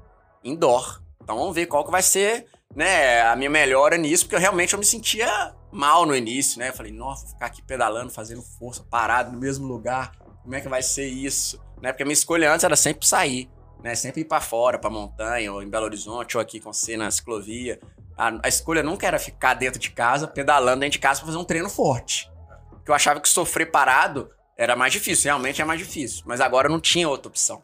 indoor. 0.44 1.00
Então, 1.22 1.38
vamos 1.38 1.54
ver 1.54 1.68
qual 1.68 1.86
que 1.86 1.92
vai 1.92 2.02
ser, 2.02 2.48
né, 2.76 3.22
a 3.22 3.36
minha 3.36 3.50
melhora 3.50 3.98
nisso, 3.98 4.26
porque 4.26 4.36
eu 4.36 4.40
realmente 4.40 4.74
eu 4.74 4.80
me 4.80 4.86
sentia 4.86 5.54
mal 5.72 6.08
no 6.08 6.16
início, 6.16 6.58
né? 6.58 6.70
Eu 6.70 6.74
falei, 6.74 6.92
nossa, 6.92 7.26
vou 7.26 7.34
ficar 7.34 7.46
aqui 7.46 7.62
pedalando, 7.62 8.10
fazendo 8.12 8.42
força, 8.42 8.84
parado 8.90 9.32
no 9.32 9.38
mesmo 9.38 9.68
lugar. 9.68 10.14
Como 10.42 10.56
é 10.56 10.62
que 10.62 10.68
vai 10.68 10.82
ser 10.82 11.06
isso? 11.06 11.64
Né? 11.80 11.92
Porque 11.92 12.02
a 12.02 12.06
minha 12.08 12.14
escolha 12.14 12.52
antes 12.52 12.64
era 12.64 12.76
sempre 12.76 13.06
sair, 13.06 13.48
né? 13.86 13.94
Sempre 13.94 14.22
ir 14.22 14.26
pra 14.26 14.42
fora, 14.42 14.80
pra 14.80 14.90
montanha, 14.90 15.54
ou 15.54 15.62
em 15.62 15.70
Belo 15.70 15.86
Horizonte, 15.86 16.36
ou 16.36 16.42
aqui 16.42 16.60
com 16.60 16.74
você 16.74 16.98
na 16.98 17.12
ciclovia. 17.12 17.80
A, 18.18 18.40
a 18.44 18.48
escolha 18.48 18.82
nunca 18.82 19.06
era 19.06 19.20
ficar 19.20 19.54
dentro 19.54 19.80
de 19.80 19.92
casa, 19.92 20.28
pedalando 20.28 20.80
dentro 20.80 20.94
de 20.94 21.00
casa 21.00 21.20
pra 21.20 21.28
fazer 21.28 21.38
um 21.38 21.44
treino 21.44 21.70
forte. 21.70 22.28
Porque 22.72 22.90
eu 22.90 22.96
achava 22.96 23.22
que 23.22 23.30
sofrer 23.30 23.70
parado 23.70 24.28
era 24.58 24.76
mais 24.76 24.92
difícil, 24.92 25.26
realmente 25.26 25.62
é 25.62 25.66
mais 25.66 25.80
difícil. 25.80 26.24
Mas 26.26 26.42
agora 26.42 26.68
não 26.68 26.80
tinha 26.80 27.08
outra 27.08 27.30
opção. 27.30 27.62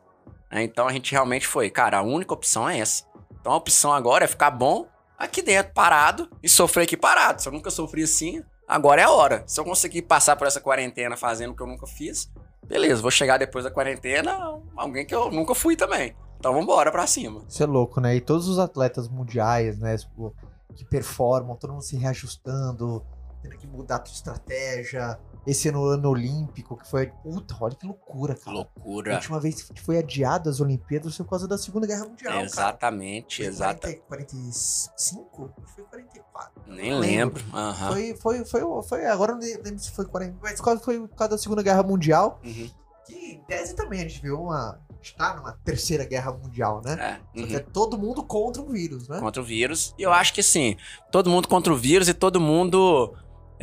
né? 0.51 0.61
Então 0.61 0.87
a 0.87 0.93
gente 0.93 1.11
realmente 1.11 1.47
foi, 1.47 1.71
cara, 1.71 1.97
a 1.97 2.01
única 2.03 2.35
opção 2.35 2.69
é 2.69 2.77
essa. 2.77 3.03
Então 3.39 3.53
a 3.53 3.55
opção 3.57 3.91
agora 3.91 4.25
é 4.25 4.27
ficar 4.27 4.51
bom 4.51 4.87
aqui 5.17 5.41
dentro, 5.41 5.73
parado, 5.73 6.29
e 6.43 6.47
sofrer 6.47 6.83
aqui 6.83 6.95
parado. 6.95 7.41
Se 7.41 7.49
eu 7.49 7.53
nunca 7.53 7.71
sofri 7.71 8.03
assim, 8.03 8.43
agora 8.67 9.01
é 9.01 9.05
a 9.05 9.09
hora. 9.09 9.43
Se 9.47 9.59
eu 9.59 9.65
conseguir 9.65 10.03
passar 10.03 10.35
por 10.35 10.45
essa 10.45 10.61
quarentena 10.61 11.17
fazendo 11.17 11.53
o 11.53 11.55
que 11.55 11.63
eu 11.63 11.67
nunca 11.67 11.87
fiz, 11.87 12.31
beleza, 12.71 13.01
vou 13.01 13.11
chegar 13.11 13.37
depois 13.37 13.65
da 13.65 13.69
quarentena, 13.69 14.31
alguém 14.77 15.05
que 15.05 15.13
eu 15.13 15.29
nunca 15.29 15.53
fui 15.53 15.75
também. 15.75 16.15
Então 16.39 16.53
vambora 16.53 16.89
pra 16.89 17.05
cima. 17.05 17.43
Isso 17.47 17.61
é 17.61 17.65
louco, 17.65 17.99
né? 17.99 18.15
E 18.15 18.21
todos 18.21 18.47
os 18.47 18.57
atletas 18.57 19.09
mundiais, 19.09 19.77
né? 19.77 19.97
tipo, 19.97 20.33
que 20.73 20.85
performam, 20.85 21.57
todo 21.57 21.73
mundo 21.73 21.83
se 21.83 21.97
reajustando, 21.97 23.03
tendo 23.41 23.57
que 23.57 23.67
mudar 23.67 23.97
a 23.97 23.99
tua 23.99 24.13
estratégia. 24.13 25.19
Esse 25.45 25.69
ano, 25.69 25.83
ano 25.85 26.09
olímpico, 26.09 26.77
que 26.77 26.87
foi. 26.87 27.07
Puta, 27.23 27.55
olha 27.59 27.75
que 27.75 27.85
loucura, 27.85 28.35
cara. 28.35 28.51
A 28.51 28.53
loucura. 28.53 29.15
última 29.15 29.39
vez 29.39 29.63
que 29.63 29.81
foi 29.81 29.97
adiado 29.97 30.49
as 30.49 30.59
Olimpíadas 30.59 31.15
foi 31.17 31.23
por 31.25 31.31
causa 31.31 31.47
da 31.47 31.57
Segunda 31.57 31.87
Guerra 31.87 32.05
Mundial. 32.05 32.41
Exatamente, 32.41 33.37
Foi 33.37 33.45
exata. 33.47 33.87
40, 33.87 34.01
45? 34.07 35.51
Foi 35.75 35.83
44. 35.85 36.51
Nem 36.67 36.91
Não 36.91 36.99
lembro. 36.99 37.43
Aham. 37.53 37.91
Foi, 37.91 38.15
foi, 38.15 38.45
foi, 38.45 38.61
foi, 38.83 39.05
agora 39.07 39.33
não 39.33 39.39
lembro 39.41 39.79
se 39.79 39.91
foi 39.91 40.05
40, 40.05 40.37
mas 40.41 40.61
quase 40.61 40.83
foi 40.83 40.99
por 40.99 41.15
causa 41.15 41.31
da 41.31 41.37
Segunda 41.37 41.63
Guerra 41.63 41.83
Mundial, 41.83 42.39
Uhum. 42.43 42.69
que 43.05 43.13
em 43.33 43.39
tese 43.47 43.75
também 43.75 43.99
a 43.99 44.03
gente 44.03 44.21
viu 44.21 44.39
uma, 44.41 44.79
está 45.01 45.35
numa 45.35 45.53
terceira 45.63 46.05
guerra 46.05 46.31
mundial, 46.31 46.81
né? 46.85 46.93
É. 46.99 47.15
Só 47.39 47.43
uhum. 47.43 47.47
que 47.47 47.55
é 47.55 47.59
todo 47.59 47.97
mundo 47.97 48.23
contra 48.23 48.61
o 48.61 48.67
vírus, 48.69 49.07
né? 49.07 49.19
contra 49.19 49.41
o 49.41 49.45
vírus. 49.45 49.93
E 49.97 50.03
eu 50.03 50.13
acho 50.13 50.33
que 50.33 50.43
sim, 50.43 50.77
todo 51.11 51.29
mundo 51.29 51.47
contra 51.47 51.73
o 51.73 51.75
vírus 51.77 52.07
e 52.07 52.13
todo 52.13 52.39
mundo 52.39 53.13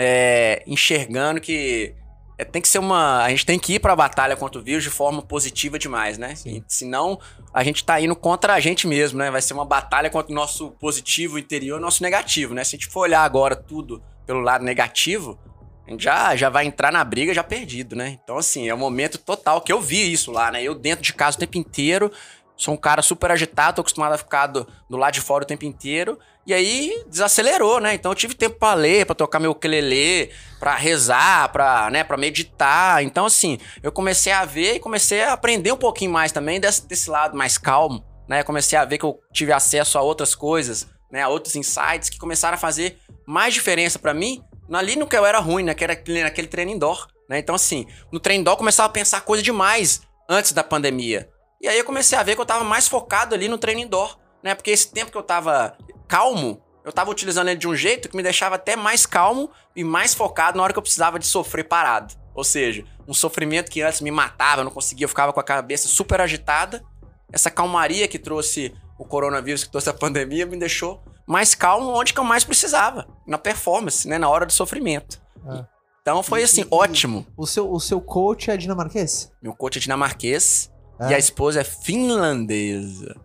é, 0.01 0.63
enxergando 0.65 1.41
que 1.41 1.93
é, 2.39 2.45
tem 2.45 2.63
que 2.63 2.69
ser 2.69 2.79
uma. 2.79 3.25
A 3.25 3.31
gente 3.31 3.45
tem 3.45 3.59
que 3.59 3.75
ir 3.75 3.79
pra 3.81 3.97
batalha 3.97 4.37
contra 4.37 4.61
o 4.61 4.63
vírus 4.63 4.85
de 4.85 4.91
forma 4.91 5.21
positiva 5.21 5.77
demais, 5.77 6.17
né? 6.17 6.37
Sim. 6.37 6.59
E, 6.59 6.65
senão 6.73 7.19
a 7.53 7.65
gente 7.65 7.83
tá 7.85 8.01
indo 8.01 8.15
contra 8.15 8.55
a 8.55 8.61
gente 8.61 8.87
mesmo, 8.87 9.19
né? 9.19 9.29
Vai 9.29 9.43
ser 9.43 9.55
uma 9.55 9.65
batalha 9.65 10.09
contra 10.09 10.31
o 10.31 10.35
nosso 10.35 10.71
positivo 10.73 11.37
interior 11.37 11.79
e 11.79 11.83
nosso 11.83 12.01
negativo, 12.01 12.55
né? 12.55 12.63
Se 12.63 12.77
a 12.77 12.79
gente 12.79 12.89
for 12.89 13.01
olhar 13.01 13.25
agora 13.25 13.57
tudo 13.57 14.01
pelo 14.25 14.41
lado 14.41 14.65
negativo, 14.65 15.37
a 15.85 15.91
gente 15.91 16.05
já, 16.05 16.37
já 16.37 16.49
vai 16.49 16.65
entrar 16.65 16.93
na 16.93 17.03
briga 17.03 17.35
já 17.35 17.43
perdido, 17.43 17.97
né? 17.97 18.17
Então, 18.23 18.39
assim, 18.39 18.69
é 18.69 18.75
um 18.75 18.79
momento 18.79 19.19
total 19.19 19.61
que 19.61 19.73
eu 19.73 19.81
vi 19.81 20.13
isso 20.13 20.31
lá, 20.31 20.53
né? 20.53 20.63
Eu 20.63 20.77
dentro 20.77 21.03
de 21.03 21.13
casa 21.13 21.37
o 21.37 21.41
tempo 21.41 21.59
inteiro 21.59 22.13
Sou 22.59 22.75
um 22.75 22.77
cara 22.77 23.03
super 23.03 23.31
agitado, 23.31 23.77
tô 23.77 23.83
acostumado 23.83 24.15
a 24.15 24.19
ficar 24.19 24.49
do, 24.49 24.67
do 24.91 24.97
lado 24.97 25.15
de 25.15 25.21
fora 25.21 25.45
o 25.45 25.47
tempo 25.47 25.65
inteiro. 25.65 26.19
E 26.45 26.53
aí 26.53 27.05
desacelerou, 27.07 27.79
né? 27.79 27.95
Então 27.95 28.11
eu 28.11 28.17
tive 28.17 28.35
tempo 28.35 28.57
para 28.59 28.75
ler, 28.75 29.07
para 29.07 29.15
tocar 29.15 29.39
meu 29.39 29.53
ukulele, 29.53 30.33
para 30.59 30.75
rezar, 30.75 31.53
para, 31.53 31.89
né, 31.89 32.03
para 32.03 32.17
meditar. 32.17 33.05
Então 33.05 33.27
assim, 33.27 33.59
eu 33.81 33.93
comecei 33.93 34.33
a 34.33 34.45
ver 34.45 34.75
e 34.75 34.81
comecei 34.81 35.23
a 35.23 35.35
aprender 35.35 35.71
um 35.71 35.77
pouquinho 35.77 36.11
mais 36.11 36.33
também 36.33 36.59
desse, 36.59 36.85
desse 36.85 37.09
lado 37.09 37.37
mais 37.37 37.57
calmo, 37.57 38.05
né? 38.29 38.43
Comecei 38.43 38.77
a 38.77 38.85
ver 38.85 38.99
que 38.99 39.05
eu 39.05 39.21
tive 39.33 39.53
acesso 39.53 39.97
a 39.97 40.03
outras 40.03 40.35
coisas, 40.35 40.89
né, 41.13 41.23
a 41.23 41.29
outros 41.29 41.55
insights 41.55 42.09
que 42.09 42.19
começaram 42.19 42.57
a 42.57 42.59
fazer 42.59 42.99
mais 43.25 43.55
diferença 43.55 44.01
para 44.01 44.13
mim 44.13 44.43
ali 44.73 44.97
no 44.97 45.07
que 45.07 45.17
eu 45.17 45.25
era 45.25 45.39
ruim, 45.39 45.63
naquele, 45.63 46.23
naquele 46.25 46.49
treino 46.49 46.73
indoor, 46.73 47.07
né? 47.29 47.39
Então 47.39 47.55
assim, 47.55 47.87
no 48.11 48.19
treino 48.19 48.41
indoor 48.41 48.55
eu 48.55 48.59
começava 48.59 48.89
a 48.89 48.93
pensar 48.93 49.21
coisa 49.21 49.45
demais 49.45 50.01
antes 50.29 50.51
da 50.51 50.65
pandemia. 50.65 51.31
E 51.61 51.69
aí 51.69 51.79
eu 51.79 51.85
comecei 51.85 52.17
a 52.17 52.23
ver 52.23 52.35
que 52.35 52.41
eu 52.41 52.47
tava 52.47 52.65
mais 52.65 52.87
focado 52.89 53.35
ali 53.35 53.49
no 53.49 53.59
treino 53.59 53.81
indoor, 53.81 54.19
né? 54.43 54.55
Porque 54.55 54.71
esse 54.71 54.93
tempo 54.93 55.11
que 55.11 55.19
eu 55.19 55.23
tava 55.23 55.77
calmo, 56.07 56.63
eu 56.85 56.93
tava 56.93 57.11
utilizando 57.11 57.49
ele 57.49 57.59
de 57.59 57.69
um 57.69 57.75
jeito 57.75 58.09
que 58.09 58.17
me 58.17 58.23
deixava 58.23 58.55
até 58.55 58.77
mais 58.77 59.05
calmo 59.05 59.51
e 59.75 59.83
mais 59.83 60.15
focado 60.15 60.57
na 60.57 60.63
hora 60.63 60.73
que 60.73 60.79
eu 60.79 60.83
precisava 60.83 61.19
de 61.19 61.27
sofrer 61.27 61.65
parado. 61.65 62.15
Ou 62.35 62.45
seja, 62.45 62.85
um 63.07 63.13
sofrimento 63.13 63.71
que 63.71 63.83
antes 63.83 64.01
me 64.01 64.11
matava, 64.11 64.61
eu 64.61 64.65
não 64.65 64.71
conseguia, 64.71 65.05
eu 65.05 65.09
ficava 65.09 65.33
com 65.33 65.41
a 65.41 65.45
cabeça 65.45 65.89
super 65.89 66.21
agitada. 66.21 66.85
Essa 67.33 67.51
calmaria 67.51 68.07
que 68.07 68.19
trouxe 68.19 68.73
o 68.97 69.05
coronavírus, 69.05 69.65
que 69.65 69.71
trouxe 69.71 69.91
a 69.91 69.95
pandemia, 69.95 70.47
me 70.47 70.57
deixou 70.57 71.03
mais 71.27 71.55
calmo 71.55 71.91
onde 71.91 72.15
que 72.15 72.21
eu 72.21 72.25
mais 72.25 72.45
precisava, 72.45 73.07
na 73.27 73.37
performance, 73.37 74.09
né? 74.09 74.17
Na 74.17 74.29
hora 74.29 74.47
do 74.47 74.53
sofrimento. 74.53 75.21
É. 75.47 75.65
Então 76.01 76.23
foi 76.23 76.43
assim, 76.43 76.63
e, 76.63 76.69
ótimo. 76.71 77.27
O 77.37 77.47
seu, 77.47 77.71
o 77.71 77.79
seu 77.79 78.01
coach 78.01 78.51
é 78.51 78.57
dinamarquês? 78.57 79.31
Meu 79.43 79.55
coach 79.55 79.77
é 79.77 79.81
dinamarquês. 79.81 80.71
É. 81.01 81.11
E 81.11 81.15
a 81.15 81.19
esposa 81.19 81.61
é 81.61 81.65
finlandesa. 81.65 83.17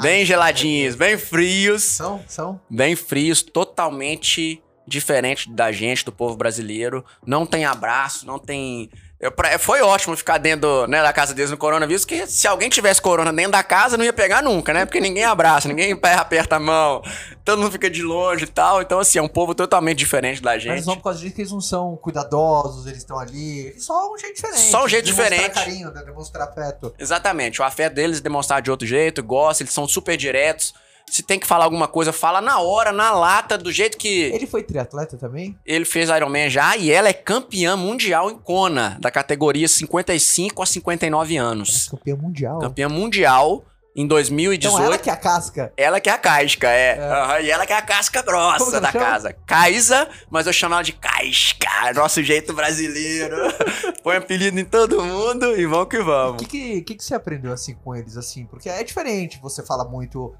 Bem 0.00 0.24
geladinhos, 0.24 0.94
bem 0.94 1.18
frios. 1.18 1.82
São, 1.82 2.22
são. 2.26 2.60
Bem 2.70 2.94
frios, 2.94 3.42
totalmente 3.42 4.62
diferente 4.86 5.50
da 5.50 5.72
gente, 5.72 6.04
do 6.04 6.12
povo 6.12 6.36
brasileiro. 6.36 7.04
Não 7.26 7.44
tem 7.44 7.64
abraço, 7.64 8.26
não 8.26 8.38
tem 8.38 8.90
eu, 9.20 9.32
pra, 9.32 9.58
foi 9.58 9.82
ótimo 9.82 10.16
ficar 10.16 10.38
dentro 10.38 10.86
né, 10.86 11.02
da 11.02 11.12
casa 11.12 11.34
deles 11.34 11.50
no 11.50 11.56
coronavírus, 11.56 12.04
que 12.04 12.24
se 12.28 12.46
alguém 12.46 12.68
tivesse 12.68 13.02
corona 13.02 13.32
dentro 13.32 13.50
da 13.50 13.64
casa, 13.64 13.96
não 13.96 14.04
ia 14.04 14.12
pegar 14.12 14.42
nunca, 14.42 14.72
né? 14.72 14.84
Porque 14.84 15.00
ninguém 15.00 15.24
abraça, 15.24 15.66
ninguém 15.66 15.92
aperta 16.16 16.54
a 16.54 16.60
mão, 16.60 17.02
todo 17.44 17.60
mundo 17.60 17.72
fica 17.72 17.90
de 17.90 18.00
longe 18.00 18.44
e 18.44 18.46
tal. 18.46 18.80
Então, 18.80 19.00
assim, 19.00 19.18
é 19.18 19.22
um 19.22 19.28
povo 19.28 19.56
totalmente 19.56 19.98
diferente 19.98 20.40
da 20.40 20.56
gente. 20.56 20.68
Mas 20.68 20.84
só 20.84 20.94
por 20.94 21.02
causa 21.02 21.18
disso 21.18 21.34
que 21.34 21.40
eles 21.40 21.50
não 21.50 21.60
são 21.60 21.96
cuidadosos, 21.96 22.86
eles 22.86 22.98
estão 22.98 23.18
ali. 23.18 23.74
Só 23.80 24.12
um 24.12 24.16
jeito 24.16 24.36
diferente. 24.36 24.70
Só 24.70 24.84
um 24.84 24.88
jeito 24.88 25.04
demonstrar 25.06 25.30
diferente. 25.30 25.54
Demonstrar 25.54 25.64
carinho, 25.64 25.90
né? 25.90 26.02
demonstrar 26.04 26.48
afeto. 26.48 26.94
Exatamente. 26.96 27.60
O 27.60 27.64
afeto 27.64 27.94
deles 27.94 28.18
é 28.18 28.20
demonstrar 28.20 28.62
de 28.62 28.70
outro 28.70 28.86
jeito, 28.86 29.20
gosta, 29.20 29.64
eles 29.64 29.72
são 29.72 29.88
super 29.88 30.16
diretos. 30.16 30.72
Se 31.10 31.22
tem 31.22 31.38
que 31.38 31.46
falar 31.46 31.64
alguma 31.64 31.88
coisa, 31.88 32.12
fala 32.12 32.40
na 32.40 32.58
hora, 32.60 32.92
na 32.92 33.10
lata, 33.12 33.56
do 33.56 33.72
jeito 33.72 33.96
que. 33.96 34.24
Ele 34.24 34.46
foi 34.46 34.62
triatleta 34.62 35.16
também? 35.16 35.58
Ele 35.64 35.84
fez 35.84 36.08
Ironman 36.08 36.50
já 36.50 36.76
e 36.76 36.90
ela 36.90 37.08
é 37.08 37.12
campeã 37.12 37.76
mundial 37.76 38.30
em 38.30 38.38
Kona, 38.38 38.96
da 39.00 39.10
categoria 39.10 39.68
55 39.68 40.62
a 40.62 40.66
59 40.66 41.36
anos. 41.36 41.86
É 41.86 41.90
campeã 41.90 42.16
mundial. 42.16 42.58
Campeã 42.58 42.88
mundial 42.88 43.64
em 43.98 44.06
2018. 44.06 44.72
Então 44.72 44.84
ela 44.84 44.96
que 44.96 45.10
é 45.10 45.12
a 45.12 45.16
casca. 45.16 45.72
Ela 45.76 46.00
que 46.00 46.08
é 46.08 46.12
a 46.12 46.18
casca, 46.18 46.68
é. 46.68 46.98
é. 46.98 47.00
Uhum, 47.00 47.44
e 47.44 47.50
ela 47.50 47.66
que 47.66 47.72
é 47.72 47.76
a 47.76 47.82
casca 47.82 48.22
grossa 48.22 48.80
da 48.80 48.92
chama? 48.92 49.04
casa. 49.04 49.36
Kaisa, 49.44 50.08
mas 50.30 50.46
eu 50.46 50.52
chamo 50.52 50.74
ela 50.74 50.84
de 50.84 50.92
casca. 50.92 51.92
Nosso 51.94 52.22
jeito 52.22 52.52
brasileiro. 52.52 53.36
Põe 54.04 54.16
apelido 54.16 54.58
em 54.58 54.64
todo 54.64 55.02
mundo 55.02 55.58
e 55.58 55.66
vamos 55.66 55.88
que 55.88 56.00
vamos. 56.00 56.42
O 56.42 56.46
que, 56.46 56.82
que, 56.82 56.94
que, 56.94 57.04
você 57.04 57.14
aprendeu 57.14 57.52
assim 57.52 57.74
com 57.74 57.94
eles, 57.96 58.16
assim? 58.16 58.46
Porque 58.46 58.68
é 58.68 58.84
diferente, 58.84 59.40
você 59.42 59.64
fala 59.64 59.84
muito 59.84 60.32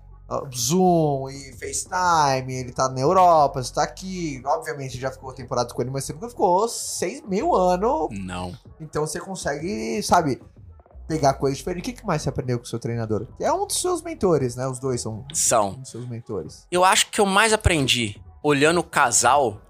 Zoom 0.55 1.31
e 1.31 1.53
FaceTime, 1.53 2.53
ele 2.53 2.73
tá 2.73 2.89
na 2.89 3.01
Europa, 3.01 3.63
você 3.63 3.73
tá 3.73 3.83
aqui. 3.83 4.43
Obviamente 4.45 4.99
já 4.99 5.11
ficou 5.11 5.33
temporada 5.33 5.73
com 5.73 5.81
ele, 5.81 5.91
mas 5.91 6.05
você 6.05 6.13
nunca 6.13 6.29
ficou 6.29 6.69
seis 6.69 7.23
mil 7.23 7.55
anos. 7.55 8.09
Não. 8.11 8.53
Então 8.81 9.07
você 9.07 9.19
consegue, 9.19 10.03
sabe, 10.03 10.41
pegar 11.07 11.35
coisas 11.35 11.59
diferentes. 11.59 11.91
O 11.91 11.95
que 11.95 12.07
mais 12.07 12.23
você 12.23 12.29
aprendeu 12.29 12.59
com 12.59 12.65
o 12.65 12.69
seu 12.69 12.79
treinador? 12.79 13.27
É 13.41 13.51
um 13.51 13.67
dos 13.67 13.81
seus 13.81 14.03
mentores, 14.03 14.55
né? 14.55 14.69
Os 14.69 14.79
dois 14.79 15.01
são, 15.01 15.25
são. 15.33 15.71
Um 15.71 15.81
dos 15.81 15.91
seus 15.91 16.07
mentores. 16.07 16.67
Eu 16.71 16.85
acho 16.85 17.11
que 17.11 17.21
eu 17.21 17.27
mais 17.27 17.53
aprendi 17.53 18.23
olhando 18.43 18.81
o 18.81 18.85
casal 18.85 19.63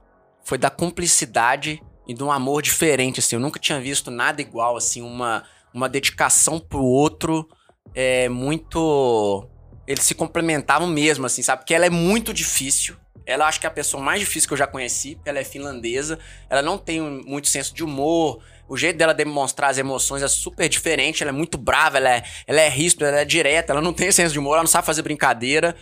foi 0.43 0.59
da 0.59 0.71
cumplicidade 0.71 1.83
e 2.07 2.15
de 2.15 2.25
um 2.25 2.33
amor 2.33 2.62
diferente, 2.62 3.21
assim. 3.21 3.37
Eu 3.37 3.41
nunca 3.41 3.61
tinha 3.61 3.81
visto 3.81 4.11
nada 4.11 4.41
igual, 4.41 4.77
assim, 4.77 5.03
uma, 5.03 5.45
uma 5.73 5.88
dedicação 5.88 6.59
pro 6.59 6.83
outro 6.83 7.47
é 7.95 8.29
muito 8.29 9.47
eles 9.88 10.04
se 10.04 10.14
complementavam 10.14 10.87
mesmo, 10.87 11.25
assim, 11.25 11.42
sabe? 11.42 11.62
Porque 11.62 11.75
ela 11.75 11.87
é 11.87 11.90
muito 11.90 12.35
difícil. 12.35 12.95
Ela 13.25 13.47
acho 13.47 13.59
que 13.59 13.66
é 13.66 13.68
a 13.68 13.73
pessoa 13.73 14.02
mais 14.02 14.21
difícil 14.21 14.47
que 14.47 14.52
eu 14.52 14.59
já 14.59 14.66
conheci, 14.66 15.18
ela 15.25 15.38
é 15.38 15.45
finlandesa. 15.45 16.18
Ela 16.50 16.61
não 16.61 16.76
tem 16.76 17.00
muito 17.00 17.49
senso 17.49 17.75
de 17.75 17.83
humor. 17.83 18.38
O 18.68 18.76
jeito 18.76 18.99
dela 18.99 19.14
demonstrar 19.14 19.71
as 19.71 19.78
emoções 19.78 20.23
é 20.23 20.28
super 20.28 20.68
diferente. 20.68 21.23
Ela 21.23 21.30
é 21.30 21.33
muito 21.33 21.57
brava, 21.57 21.97
ela 21.97 22.16
é, 22.16 22.23
ela 22.47 22.61
é 22.61 22.68
ríspida, 22.68 23.09
ela 23.09 23.21
é 23.21 23.25
direta, 23.25 23.73
ela 23.73 23.80
não 23.80 23.95
tem 23.95 24.12
senso 24.12 24.35
de 24.35 24.38
humor, 24.38 24.54
ela 24.54 24.62
não 24.62 24.68
sabe 24.68 24.87
fazer 24.87 25.00
brincadeira. 25.00 25.75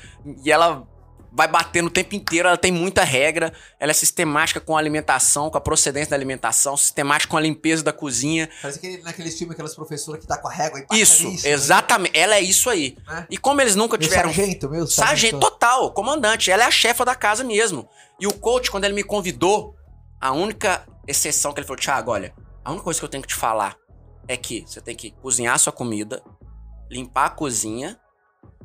E 0.44 0.52
ela 0.52 0.86
vai 1.36 1.46
batendo 1.46 1.88
o 1.88 1.90
tempo 1.90 2.14
inteiro, 2.14 2.48
ela 2.48 2.56
tem 2.56 2.72
muita 2.72 3.04
regra, 3.04 3.52
ela 3.78 3.90
é 3.90 3.94
sistemática 3.94 4.58
com 4.58 4.74
a 4.74 4.78
alimentação, 4.78 5.50
com 5.50 5.58
a 5.58 5.60
procedência 5.60 6.08
da 6.08 6.16
alimentação, 6.16 6.78
sistemática 6.78 7.30
com 7.30 7.36
a 7.36 7.40
limpeza 7.40 7.84
da 7.84 7.92
cozinha. 7.92 8.48
Parece 8.62 8.80
que 8.80 9.02
naqueles 9.02 9.36
filmes, 9.36 9.52
aquelas 9.52 9.74
professoras 9.74 10.18
que 10.18 10.26
tá 10.26 10.38
com 10.38 10.48
a 10.48 10.50
régua 10.50 10.82
e 10.90 10.98
Isso, 10.98 11.28
isso 11.28 11.46
exatamente. 11.46 12.14
Né? 12.14 12.22
Ela 12.22 12.36
é 12.36 12.40
isso 12.40 12.70
aí. 12.70 12.96
É. 13.06 13.26
E 13.28 13.36
como 13.36 13.60
eles 13.60 13.76
nunca 13.76 13.98
meu 13.98 14.08
tiveram. 14.08 14.32
Sargento, 14.32 14.70
meu 14.70 14.86
sargento. 14.86 15.08
Sargento 15.08 15.40
total, 15.40 15.92
comandante. 15.92 16.50
Ela 16.50 16.62
é 16.62 16.66
a 16.66 16.70
chefa 16.70 17.04
da 17.04 17.14
casa 17.14 17.44
mesmo. 17.44 17.86
E 18.18 18.26
o 18.26 18.32
coach, 18.32 18.70
quando 18.70 18.84
ele 18.84 18.94
me 18.94 19.04
convidou, 19.04 19.76
a 20.18 20.32
única 20.32 20.86
exceção 21.06 21.52
que 21.52 21.60
ele 21.60 21.66
falou, 21.66 21.78
Thiago, 21.78 22.12
olha, 22.12 22.34
a 22.64 22.70
única 22.70 22.82
coisa 22.82 22.98
que 22.98 23.04
eu 23.04 23.10
tenho 23.10 23.22
que 23.22 23.28
te 23.28 23.34
falar 23.34 23.76
é 24.26 24.38
que 24.38 24.64
você 24.66 24.80
tem 24.80 24.96
que 24.96 25.10
cozinhar 25.10 25.54
a 25.54 25.58
sua 25.58 25.72
comida, 25.72 26.22
limpar 26.90 27.26
a 27.26 27.30
cozinha, 27.30 28.00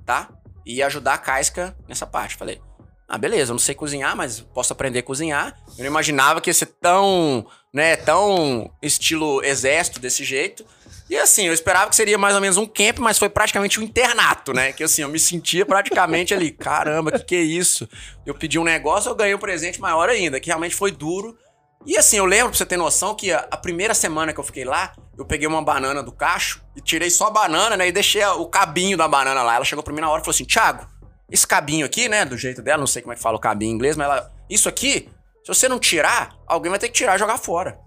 tá? 0.05 0.29
E 0.65 0.81
ajudar 0.83 1.13
a 1.13 1.17
Casca 1.17 1.75
nessa 1.87 2.05
parte. 2.05 2.35
Falei, 2.35 2.61
ah, 3.07 3.17
beleza, 3.17 3.51
eu 3.51 3.55
não 3.55 3.59
sei 3.59 3.75
cozinhar, 3.75 4.15
mas 4.15 4.39
posso 4.39 4.71
aprender 4.71 4.99
a 4.99 5.03
cozinhar. 5.03 5.57
Eu 5.77 5.83
não 5.83 5.91
imaginava 5.91 6.39
que 6.39 6.49
ia 6.49 6.53
ser 6.53 6.67
tão, 6.67 7.45
né, 7.73 7.97
tão 7.97 8.71
estilo 8.81 9.43
exército 9.43 9.99
desse 9.99 10.23
jeito. 10.23 10.65
E 11.09 11.17
assim, 11.17 11.45
eu 11.45 11.53
esperava 11.53 11.89
que 11.89 11.95
seria 11.97 12.17
mais 12.17 12.35
ou 12.35 12.39
menos 12.39 12.55
um 12.55 12.65
camp, 12.65 12.99
mas 12.99 13.19
foi 13.19 13.27
praticamente 13.27 13.77
um 13.81 13.83
internato, 13.83 14.53
né? 14.53 14.71
Que 14.71 14.85
assim, 14.85 15.01
eu 15.01 15.09
me 15.09 15.19
sentia 15.19 15.65
praticamente 15.65 16.33
ali, 16.33 16.51
caramba, 16.51 17.11
que 17.11 17.25
que 17.25 17.35
é 17.35 17.41
isso? 17.41 17.85
Eu 18.25 18.33
pedi 18.33 18.57
um 18.57 18.63
negócio, 18.63 19.09
eu 19.09 19.15
ganhei 19.15 19.35
um 19.35 19.39
presente 19.39 19.81
maior 19.81 20.07
ainda, 20.07 20.39
que 20.39 20.47
realmente 20.47 20.73
foi 20.73 20.89
duro. 20.89 21.37
E 21.85 21.97
assim, 21.97 22.17
eu 22.17 22.25
lembro, 22.25 22.49
pra 22.49 22.57
você 22.57 22.65
ter 22.65 22.77
noção, 22.77 23.15
que 23.15 23.31
a, 23.31 23.47
a 23.49 23.57
primeira 23.57 23.93
semana 23.93 24.33
que 24.33 24.39
eu 24.39 24.43
fiquei 24.43 24.63
lá, 24.63 24.93
eu 25.17 25.25
peguei 25.25 25.47
uma 25.47 25.61
banana 25.63 26.03
do 26.03 26.11
cacho 26.11 26.63
e 26.75 26.81
tirei 26.81 27.09
só 27.09 27.27
a 27.27 27.31
banana, 27.31 27.75
né? 27.75 27.87
E 27.87 27.91
deixei 27.91 28.23
o 28.23 28.45
cabinho 28.45 28.97
da 28.97 29.07
banana 29.07 29.41
lá. 29.41 29.55
Ela 29.55 29.65
chegou 29.65 29.83
pra 29.83 29.93
mim 29.93 30.01
na 30.01 30.09
hora 30.09 30.21
e 30.21 30.25
falou 30.25 30.35
assim: 30.35 30.45
Thiago, 30.45 30.87
esse 31.29 31.45
cabinho 31.47 31.85
aqui, 31.85 32.07
né? 32.07 32.23
Do 32.23 32.37
jeito 32.37 32.61
dela, 32.61 32.79
não 32.79 32.87
sei 32.87 33.01
como 33.01 33.13
é 33.13 33.15
que 33.15 33.21
fala 33.21 33.37
o 33.37 33.39
cabinho 33.39 33.71
em 33.71 33.75
inglês, 33.75 33.97
mas 33.97 34.07
ela. 34.07 34.31
Isso 34.49 34.69
aqui, 34.69 35.09
se 35.43 35.47
você 35.47 35.67
não 35.67 35.79
tirar, 35.79 36.35
alguém 36.45 36.69
vai 36.69 36.77
ter 36.77 36.87
que 36.87 36.93
tirar 36.93 37.15
e 37.15 37.19
jogar 37.19 37.37
fora. 37.37 37.79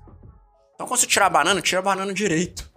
Então 0.75 0.89
quando 0.89 0.99
você 0.99 1.07
tirar 1.07 1.27
a 1.27 1.31
banana, 1.31 1.61
tira 1.61 1.79
a 1.79 1.83
banana 1.83 2.13
direito. 2.13 2.69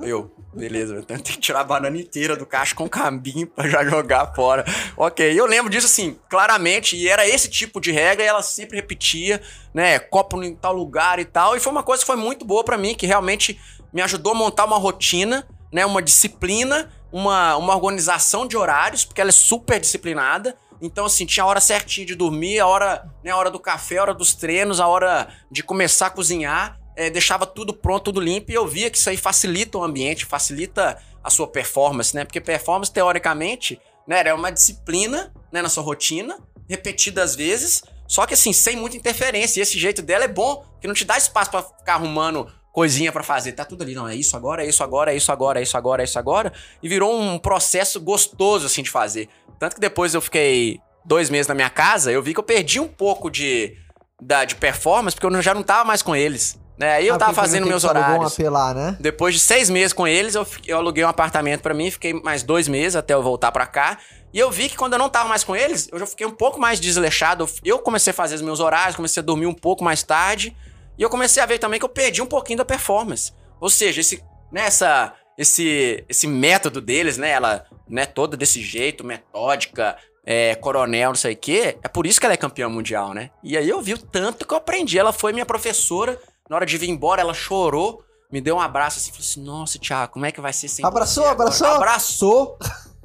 Eu, 0.00 0.34
beleza, 0.54 0.94
eu 0.94 1.02
tenho 1.02 1.20
que 1.20 1.38
tirar 1.38 1.60
a 1.60 1.64
banana 1.64 1.96
inteira 1.96 2.36
do 2.36 2.46
cacho 2.46 2.74
com 2.74 2.88
cabinho 2.88 3.46
pra 3.46 3.68
já 3.68 3.84
jogar 3.84 4.34
fora. 4.34 4.64
Ok, 4.96 5.38
eu 5.38 5.46
lembro 5.46 5.70
disso 5.70 5.86
assim, 5.86 6.18
claramente, 6.28 6.96
e 6.96 7.08
era 7.08 7.28
esse 7.28 7.48
tipo 7.48 7.80
de 7.80 7.92
regra 7.92 8.24
e 8.24 8.28
ela 8.28 8.42
sempre 8.42 8.76
repetia, 8.76 9.40
né? 9.74 9.98
Copo 9.98 10.42
em 10.42 10.54
tal 10.54 10.72
lugar 10.72 11.18
e 11.18 11.24
tal. 11.24 11.56
E 11.56 11.60
foi 11.60 11.70
uma 11.70 11.82
coisa 11.82 12.02
que 12.02 12.06
foi 12.06 12.16
muito 12.16 12.44
boa 12.44 12.64
para 12.64 12.78
mim, 12.78 12.94
que 12.94 13.06
realmente 13.06 13.60
me 13.92 14.00
ajudou 14.02 14.32
a 14.32 14.36
montar 14.36 14.64
uma 14.64 14.78
rotina, 14.78 15.46
né? 15.72 15.84
Uma 15.84 16.00
disciplina, 16.00 16.90
uma, 17.12 17.56
uma 17.56 17.74
organização 17.74 18.46
de 18.46 18.56
horários, 18.56 19.04
porque 19.04 19.20
ela 19.20 19.30
é 19.30 19.32
super 19.32 19.78
disciplinada. 19.78 20.56
Então, 20.80 21.06
assim, 21.06 21.26
tinha 21.26 21.42
a 21.42 21.46
hora 21.46 21.60
certinha 21.60 22.06
de 22.06 22.14
dormir, 22.14 22.60
a 22.60 22.66
hora, 22.66 23.04
né, 23.24 23.32
a 23.32 23.36
hora 23.36 23.50
do 23.50 23.58
café, 23.58 23.98
a 23.98 24.02
hora 24.02 24.14
dos 24.14 24.32
treinos, 24.32 24.78
a 24.78 24.86
hora 24.86 25.28
de 25.50 25.62
começar 25.62 26.06
a 26.06 26.10
cozinhar 26.10 26.77
é, 26.98 27.08
deixava 27.08 27.46
tudo 27.46 27.72
pronto, 27.72 28.06
tudo 28.06 28.20
limpo, 28.20 28.50
e 28.50 28.54
eu 28.54 28.66
via 28.66 28.90
que 28.90 28.98
isso 28.98 29.08
aí 29.08 29.16
facilita 29.16 29.78
o 29.78 29.84
ambiente, 29.84 30.26
facilita 30.26 31.00
a 31.22 31.30
sua 31.30 31.46
performance, 31.46 32.12
né? 32.12 32.24
Porque 32.24 32.40
performance, 32.40 32.90
teoricamente, 32.90 33.80
né, 34.04 34.24
é 34.26 34.34
uma 34.34 34.50
disciplina 34.50 35.32
né, 35.52 35.62
na 35.62 35.68
sua 35.68 35.84
rotina, 35.84 36.36
repetidas 36.68 37.36
vezes, 37.36 37.84
só 38.08 38.26
que 38.26 38.34
assim, 38.34 38.52
sem 38.52 38.74
muita 38.74 38.96
interferência. 38.96 39.60
E 39.60 39.62
esse 39.62 39.78
jeito 39.78 40.02
dela 40.02 40.24
é 40.24 40.28
bom, 40.28 40.64
que 40.80 40.88
não 40.88 40.94
te 40.94 41.04
dá 41.04 41.16
espaço 41.16 41.52
para 41.52 41.62
ficar 41.62 41.94
arrumando 41.94 42.50
coisinha 42.72 43.12
para 43.12 43.22
fazer. 43.22 43.52
Tá 43.52 43.64
tudo 43.64 43.84
ali, 43.84 43.94
não, 43.94 44.08
é 44.08 44.16
isso 44.16 44.36
agora, 44.36 44.64
é 44.64 44.68
isso 44.68 44.82
agora, 44.82 45.12
é 45.12 45.16
isso 45.16 45.30
agora, 45.30 45.60
é 45.60 45.62
isso 45.62 45.76
agora, 45.76 46.02
é 46.02 46.04
isso 46.04 46.18
agora. 46.18 46.52
E 46.82 46.88
virou 46.88 47.16
um 47.16 47.38
processo 47.38 48.00
gostoso, 48.00 48.66
assim, 48.66 48.82
de 48.82 48.90
fazer. 48.90 49.28
Tanto 49.56 49.76
que 49.76 49.80
depois 49.80 50.14
eu 50.14 50.20
fiquei 50.20 50.80
dois 51.04 51.30
meses 51.30 51.46
na 51.46 51.54
minha 51.54 51.70
casa, 51.70 52.10
eu 52.10 52.20
vi 52.20 52.34
que 52.34 52.40
eu 52.40 52.44
perdi 52.44 52.80
um 52.80 52.88
pouco 52.88 53.30
de, 53.30 53.76
da, 54.20 54.44
de 54.44 54.56
performance, 54.56 55.14
porque 55.14 55.26
eu 55.32 55.42
já 55.42 55.54
não 55.54 55.62
tava 55.62 55.84
mais 55.84 56.02
com 56.02 56.16
eles. 56.16 56.58
Né? 56.78 56.92
Aí 56.94 57.08
eu 57.08 57.14
Ah, 57.16 57.18
tava 57.18 57.34
fazendo 57.34 57.66
meus 57.66 57.82
horários. 57.84 58.32
AP 58.38 58.48
lá, 58.48 58.72
né? 58.72 58.96
Depois 59.00 59.34
de 59.34 59.40
seis 59.40 59.68
meses 59.68 59.92
com 59.92 60.06
eles, 60.06 60.34
eu, 60.36 60.46
eu 60.66 60.78
aluguei 60.78 61.04
um 61.04 61.08
apartamento 61.08 61.60
pra 61.60 61.74
mim, 61.74 61.90
fiquei 61.90 62.12
mais 62.12 62.42
dois 62.44 62.68
meses 62.68 62.94
até 62.94 63.14
eu 63.14 63.22
voltar 63.22 63.50
pra 63.50 63.66
cá. 63.66 63.98
E 64.32 64.38
eu 64.38 64.50
vi 64.50 64.68
que 64.68 64.76
quando 64.76 64.92
eu 64.92 64.98
não 64.98 65.08
tava 65.08 65.28
mais 65.28 65.42
com 65.42 65.56
eles, 65.56 65.88
eu 65.90 65.98
já 65.98 66.06
fiquei 66.06 66.26
um 66.26 66.30
pouco 66.30 66.60
mais 66.60 66.78
desleixado. 66.78 67.48
Eu- 67.64 67.78
comecei 67.80 68.10
a 68.12 68.14
fazer 68.14 68.36
os 68.36 68.42
meus 68.42 68.60
horários, 68.60 68.94
comecei 68.94 69.20
a 69.20 69.26
dormir 69.26 69.46
um 69.46 69.54
pouco 69.54 69.82
mais 69.82 70.02
tarde. 70.02 70.56
E 70.96 71.02
eu 71.02 71.10
comecei 71.10 71.42
a 71.42 71.46
ver 71.46 71.58
também 71.58 71.80
que 71.80 71.84
eu 71.84 71.88
perdi 71.88 72.22
um 72.22 72.26
pouquinho 72.26 72.58
da 72.58 72.64
performance. 72.64 73.32
Ou 73.60 73.70
seja, 73.70 74.00
esse, 74.00 74.22
né, 74.52 74.66
essa- 74.66 75.14
esse, 75.36 76.04
esse 76.08 76.26
método 76.26 76.80
deles, 76.80 77.16
né? 77.18 77.30
Ela 77.30 77.64
né, 77.88 78.04
toda 78.06 78.36
desse 78.36 78.60
jeito, 78.62 79.02
metódica, 79.04 79.96
é, 80.26 80.54
coronel, 80.56 81.08
não 81.10 81.16
sei 81.16 81.32
o 81.32 81.36
quê. 81.36 81.78
É 81.82 81.88
por 81.88 82.06
isso 82.06 82.20
que 82.20 82.26
ela 82.26 82.34
é 82.34 82.36
campeã 82.36 82.68
mundial, 82.68 83.14
né? 83.14 83.30
E 83.42 83.56
aí 83.56 83.68
eu 83.68 83.80
vi 83.80 83.94
o 83.94 83.98
tanto 83.98 84.46
que 84.46 84.52
eu 84.52 84.58
aprendi. 84.58 84.98
Ela 84.98 85.12
foi 85.12 85.32
minha 85.32 85.46
professora. 85.46 86.20
Na 86.48 86.56
hora 86.56 86.66
de 86.66 86.78
vir 86.78 86.88
embora, 86.88 87.20
ela 87.20 87.34
chorou, 87.34 88.02
me 88.30 88.40
deu 88.40 88.56
um 88.56 88.60
abraço 88.60 88.98
assim, 88.98 89.10
falou 89.10 89.24
assim: 89.24 89.42
Nossa, 89.42 89.78
Thiago, 89.78 90.12
como 90.12 90.26
é 90.26 90.32
que 90.32 90.40
vai 90.40 90.52
ser 90.52 90.68
sem 90.68 90.84
Abraçou, 90.84 91.24
você 91.24 91.30
agora?" 91.30 91.42
abraçou? 91.42 91.76
Abraçou, 91.76 92.58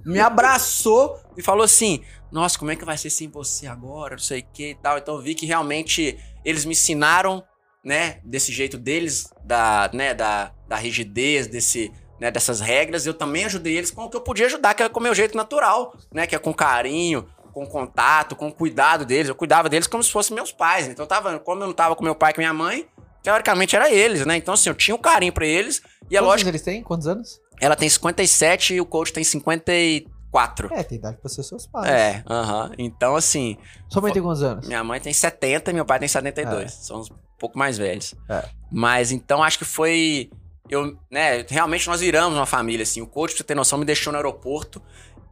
me 0.05 0.19
abraçou 0.19 1.19
e 1.38 1.41
falou 1.41 1.63
assim: 1.63 2.03
Nossa, 2.31 2.57
como 2.57 2.71
é 2.71 2.75
que 2.75 2.85
vai 2.85 2.97
ser 2.97 3.09
sem 3.09 3.29
você 3.29 3.67
agora? 3.67 4.15
Não 4.15 4.23
sei 4.23 4.41
o 4.41 4.45
que 4.53 4.71
e 4.71 4.75
tal. 4.75 4.97
Então 4.97 5.15
eu 5.15 5.21
vi 5.21 5.35
que 5.35 5.45
realmente 5.45 6.17
eles 6.43 6.65
me 6.65 6.71
ensinaram, 6.71 7.43
né, 7.83 8.19
desse 8.23 8.51
jeito 8.51 8.77
deles, 8.77 9.29
da, 9.43 9.89
né, 9.93 10.13
da, 10.13 10.51
da 10.67 10.75
rigidez, 10.75 11.47
desse, 11.47 11.91
né, 12.19 12.31
dessas 12.31 12.59
regras. 12.59 13.05
Eu 13.05 13.13
também 13.13 13.45
ajudei 13.45 13.77
eles 13.77 13.91
com 13.91 14.03
o 14.03 14.09
que 14.09 14.17
eu 14.17 14.21
podia 14.21 14.45
ajudar, 14.45 14.73
que 14.73 14.83
é 14.83 14.89
com 14.89 15.00
o 15.00 15.03
meu 15.03 15.13
jeito 15.13 15.35
natural, 15.35 15.93
né, 16.13 16.25
que 16.25 16.35
é 16.35 16.39
com 16.39 16.53
carinho, 16.53 17.27
com 17.53 17.65
contato, 17.65 18.35
com 18.35 18.51
cuidado 18.51 19.05
deles. 19.05 19.29
Eu 19.29 19.35
cuidava 19.35 19.69
deles 19.69 19.88
como 19.88 20.03
se 20.03 20.12
fossem 20.12 20.35
meus 20.35 20.51
pais. 20.51 20.88
Então 20.88 21.05
tava, 21.05 21.39
como 21.39 21.62
eu 21.62 21.67
não 21.67 21.73
tava 21.73 21.95
com 21.95 22.03
meu 22.03 22.15
pai 22.15 22.31
e 22.31 22.33
com 22.33 22.41
minha 22.41 22.53
mãe, 22.53 22.88
teoricamente 23.23 23.75
era 23.75 23.89
eles, 23.89 24.25
né? 24.25 24.35
Então 24.37 24.53
assim, 24.53 24.69
eu 24.69 24.75
tinha 24.75 24.93
um 24.93 24.99
carinho 24.99 25.33
pra 25.33 25.45
eles. 25.45 25.81
E 26.11 26.15
é 26.15 26.19
Quantos 26.19 26.27
lógico, 26.27 26.49
eles 26.51 26.61
têm? 26.61 26.83
Quantos 26.83 27.07
anos? 27.07 27.41
ela 27.61 27.75
tem 27.75 27.87
57 27.87 28.73
e 28.73 28.81
o 28.81 28.85
coach 28.85 29.13
tem 29.13 29.23
54. 29.23 30.69
É, 30.73 30.83
tem 30.83 30.97
idade 30.97 31.17
pra 31.17 31.29
ser 31.29 31.43
seus 31.43 31.65
pais. 31.65 31.87
É, 31.89 32.23
aham. 32.29 32.71
Então, 32.77 33.15
assim, 33.15 33.57
Sua 33.89 34.01
mãe 34.01 34.11
tem 34.11 34.21
quantos 34.21 34.43
anos? 34.43 34.67
minha 34.67 34.83
mãe 34.83 34.99
tem 34.99 35.13
70 35.13 35.71
e 35.71 35.73
meu 35.73 35.85
pai 35.85 35.99
tem 35.99 36.07
72. 36.07 36.73
São 36.73 36.99
uns 36.99 37.09
pouco 37.39 37.57
mais 37.57 37.77
velhos. 37.77 38.15
É. 38.29 38.43
Mas 38.71 39.11
então 39.11 39.43
acho 39.43 39.57
que 39.57 39.65
foi. 39.65 40.29
Eu, 40.69 40.97
né, 41.11 41.45
realmente 41.49 41.87
nós 41.87 41.99
viramos 42.01 42.37
uma 42.37 42.45
família, 42.45 42.83
assim. 42.83 43.01
O 43.01 43.07
coach, 43.07 43.31
pra 43.31 43.37
você 43.37 43.43
ter 43.43 43.55
noção, 43.55 43.77
me 43.77 43.85
deixou 43.85 44.11
no 44.11 44.17
aeroporto. 44.17 44.81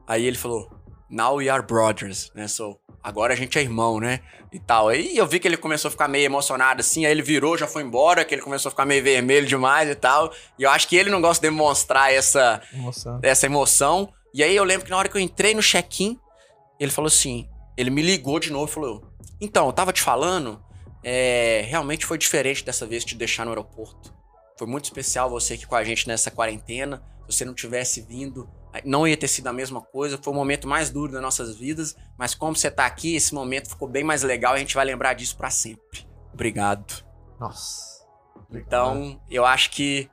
Aí 0.05 0.25
ele 0.25 0.37
falou: 0.37 0.69
Now 1.09 1.35
we 1.35 1.49
are 1.49 1.65
brothers, 1.65 2.31
né? 2.35 2.47
So, 2.47 2.77
agora 3.03 3.33
a 3.33 3.35
gente 3.35 3.57
é 3.57 3.61
irmão, 3.61 3.99
né? 3.99 4.21
E 4.51 4.59
tal. 4.59 4.89
Aí 4.89 5.15
eu 5.15 5.25
vi 5.25 5.39
que 5.39 5.47
ele 5.47 5.57
começou 5.57 5.89
a 5.89 5.91
ficar 5.91 6.07
meio 6.07 6.25
emocionado, 6.25 6.81
assim. 6.81 7.05
Aí 7.05 7.11
ele 7.11 7.21
virou, 7.21 7.57
já 7.57 7.67
foi 7.67 7.83
embora, 7.83 8.25
que 8.25 8.35
ele 8.35 8.41
começou 8.41 8.69
a 8.69 8.71
ficar 8.71 8.85
meio 8.85 9.03
vermelho 9.03 9.47
demais 9.47 9.89
e 9.89 9.95
tal. 9.95 10.33
E 10.59 10.63
eu 10.63 10.69
acho 10.69 10.87
que 10.87 10.95
ele 10.95 11.09
não 11.09 11.21
gosta 11.21 11.41
de 11.41 11.49
demonstrar 11.53 12.11
essa, 12.13 12.61
Emoção. 12.73 13.19
essa 13.23 13.45
emoção. 13.45 14.11
E 14.33 14.43
aí 14.43 14.55
eu 14.55 14.63
lembro 14.63 14.85
que 14.85 14.91
na 14.91 14.97
hora 14.97 15.07
que 15.09 15.15
eu 15.15 15.21
entrei 15.21 15.53
no 15.53 15.61
check-in, 15.61 16.19
ele 16.79 16.91
falou 16.91 17.07
assim: 17.07 17.47
ele 17.77 17.89
me 17.89 18.01
ligou 18.01 18.39
de 18.39 18.51
novo 18.51 18.69
e 18.69 18.73
falou: 18.73 19.03
Então, 19.39 19.67
eu 19.67 19.73
tava 19.73 19.93
te 19.93 20.01
falando, 20.01 20.61
é, 21.03 21.63
realmente 21.67 22.05
foi 22.05 22.17
diferente 22.17 22.63
dessa 22.63 22.85
vez 22.85 23.05
te 23.05 23.15
deixar 23.15 23.45
no 23.45 23.51
aeroporto. 23.51 24.13
Foi 24.57 24.67
muito 24.67 24.85
especial 24.85 25.29
você 25.29 25.53
aqui 25.55 25.65
com 25.65 25.75
a 25.75 25.83
gente 25.83 26.07
nessa 26.07 26.29
quarentena. 26.29 27.01
Se 27.29 27.37
você 27.37 27.45
não 27.45 27.53
tivesse 27.53 28.01
vindo, 28.01 28.49
não 28.85 29.07
ia 29.07 29.17
ter 29.17 29.27
sido 29.27 29.47
a 29.47 29.53
mesma 29.53 29.81
coisa. 29.81 30.17
Foi 30.21 30.31
o 30.33 30.35
momento 30.35 30.67
mais 30.67 30.89
duro 30.89 31.11
das 31.11 31.21
nossas 31.21 31.55
vidas. 31.55 31.95
Mas 32.17 32.33
como 32.35 32.55
você 32.55 32.69
tá 32.71 32.85
aqui, 32.85 33.15
esse 33.15 33.33
momento 33.33 33.69
ficou 33.69 33.87
bem 33.87 34.03
mais 34.03 34.23
legal 34.23 34.53
e 34.53 34.57
a 34.57 34.59
gente 34.59 34.75
vai 34.75 34.85
lembrar 34.85 35.13
disso 35.13 35.35
pra 35.37 35.49
sempre. 35.49 36.07
Obrigado. 36.33 37.03
Nossa. 37.39 38.01
Então, 38.51 39.19
eu 39.29 39.45
acho 39.45 39.71
que 39.71 40.09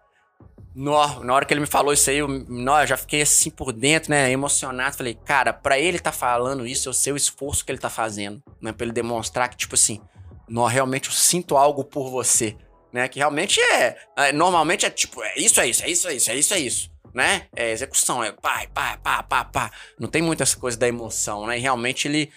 no- 0.75 1.25
na 1.25 1.35
hora 1.35 1.45
que 1.45 1.53
ele 1.53 1.61
me 1.61 1.67
falou 1.67 1.93
isso 1.93 2.09
aí, 2.09 2.19
eu, 2.19 2.29
nó, 2.29 2.81
eu 2.83 2.87
já 2.87 2.97
fiquei 2.97 3.23
assim 3.23 3.51
por 3.51 3.73
dentro, 3.73 4.11
né, 4.11 4.31
emocionado. 4.31 4.97
Falei, 4.97 5.15
cara, 5.15 5.53
pra 5.53 5.79
ele 5.79 5.99
tá 5.99 6.13
falando 6.13 6.67
isso, 6.67 6.89
eu 6.89 6.93
sei 6.93 7.13
o 7.13 7.17
esforço 7.17 7.65
que 7.65 7.73
ele 7.73 7.79
tá 7.81 7.91
fazendo, 7.91 8.43
né, 8.61 8.73
pra 8.73 8.85
ele 8.85 8.93
demonstrar 8.93 9.49
que, 9.49 9.57
tipo 9.57 9.75
assim, 9.75 10.01
nó, 10.49 10.67
realmente 10.67 11.09
eu 11.09 11.15
sinto 11.15 11.57
algo 11.57 11.83
por 11.85 12.11
você, 12.11 12.57
né, 12.93 13.09
que 13.09 13.19
realmente 13.19 13.61
é, 13.61 13.97
é, 14.17 14.33
normalmente 14.33 14.87
é 14.87 14.91
tipo, 14.91 15.21
é 15.23 15.35
isso, 15.37 15.61
é 15.61 15.67
isso, 15.69 15.83
é 15.85 15.91
isso, 15.91 16.09
é 16.09 16.15
isso, 16.15 16.31
é 16.31 16.37
isso, 16.37 16.55
é 16.55 16.59
isso, 16.61 16.91
né, 17.15 17.47
é 17.57 17.71
execução, 17.73 18.23
é 18.23 18.33
pá, 18.33 18.63
pá, 18.73 18.99
pá, 19.03 19.23
pá, 19.23 19.45
pá. 19.45 19.71
Não 19.99 20.09
tem 20.09 20.23
muitas 20.23 20.55
coisas 20.55 20.79
da 20.79 20.87
emoção, 20.89 21.47
né, 21.47 21.59
e 21.59 21.61
realmente 21.61 22.07
ele 22.09 22.31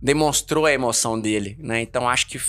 demonstrou 0.00 0.66
a 0.66 0.72
emoção 0.72 1.18
dele, 1.20 1.56
né, 1.60 1.80
então 1.80 2.08
acho 2.08 2.28
que 2.28 2.40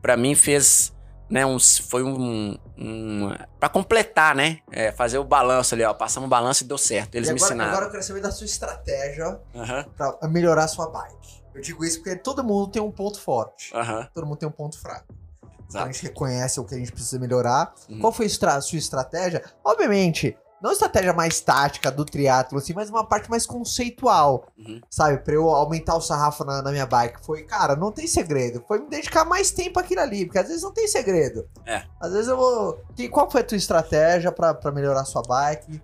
pra 0.00 0.16
mim 0.16 0.34
fez 0.34 0.94
né, 1.28 1.44
um, 1.44 1.58
foi 1.58 2.02
um, 2.04 2.56
um 2.78 3.34
para 3.58 3.68
completar, 3.68 4.34
né, 4.34 4.60
é, 4.70 4.92
fazer 4.92 5.18
o 5.18 5.24
balanço 5.24 5.74
ali, 5.74 5.82
ó, 5.84 5.92
passamos 5.92 6.26
o 6.26 6.30
balanço 6.30 6.62
e 6.62 6.66
deu 6.66 6.78
certo, 6.78 7.16
eles 7.16 7.28
e 7.28 7.32
me 7.32 7.38
agora, 7.38 7.52
ensinaram. 7.52 7.70
agora 7.72 7.86
eu 7.86 7.90
quero 7.90 8.02
saber 8.02 8.20
da 8.20 8.30
sua 8.30 8.46
estratégia 8.46 9.40
Aham, 9.54 9.84
pra 9.96 10.28
melhorar 10.28 10.64
a 10.64 10.68
sua 10.68 10.88
bike. 10.88 11.44
Eu 11.54 11.60
digo 11.62 11.84
isso 11.84 12.02
porque 12.02 12.16
todo 12.16 12.44
mundo 12.44 12.70
tem 12.70 12.82
um 12.82 12.92
ponto 12.92 13.18
forte. 13.18 13.74
aham, 13.74 14.06
Todo 14.12 14.26
mundo 14.26 14.36
tem 14.36 14.46
um 14.48 14.52
ponto 14.52 14.78
fraco. 14.78 15.06
Então 15.42 15.80
a 15.80 15.84
exato. 15.84 15.92
gente 15.94 16.02
reconhece 16.02 16.60
o 16.60 16.64
que 16.64 16.74
a 16.74 16.78
gente 16.78 16.92
precisa 16.92 17.18
melhorar. 17.18 17.74
Uhum. 17.88 17.98
Qual 17.98 18.12
foi 18.12 18.26
a 18.26 18.60
sua 18.60 18.78
estratégia? 18.78 19.42
Obviamente, 19.64 20.36
não 20.66 20.72
estratégia 20.72 21.12
mais 21.12 21.40
tática 21.40 21.90
do 21.90 22.04
triatlo, 22.04 22.58
assim, 22.58 22.72
mas 22.74 22.90
uma 22.90 23.04
parte 23.04 23.30
mais 23.30 23.46
conceitual, 23.46 24.46
Uhum. 24.58 24.80
sabe? 24.90 25.18
Pra 25.18 25.34
eu 25.34 25.48
aumentar 25.50 25.96
o 25.96 26.00
sarrafo 26.00 26.44
na, 26.44 26.60
na 26.62 26.70
minha 26.70 26.86
bike. 26.86 27.24
Foi, 27.24 27.42
cara, 27.42 27.76
não 27.76 27.92
tem 27.92 28.06
segredo. 28.06 28.62
Foi 28.66 28.78
me 28.80 28.88
dedicar 28.88 29.24
mais 29.24 29.50
tempo 29.50 29.78
àquilo 29.78 30.00
ali, 30.00 30.24
porque 30.24 30.38
às 30.38 30.48
vezes 30.48 30.62
não 30.62 30.72
tem 30.72 30.86
segredo. 30.88 31.46
É. 31.64 31.82
Às 32.00 32.12
vezes 32.12 32.28
eu 32.28 32.36
vou. 32.36 32.80
Que- 32.94 33.08
Qual 33.08 33.30
foi 33.30 33.40
a 33.40 33.44
tua 33.44 33.56
estratégia 33.56 34.32
pra, 34.32 34.52
pra 34.54 34.72
melhorar 34.72 35.00
a 35.02 35.04
sua 35.04 35.22
bike? 35.22 35.80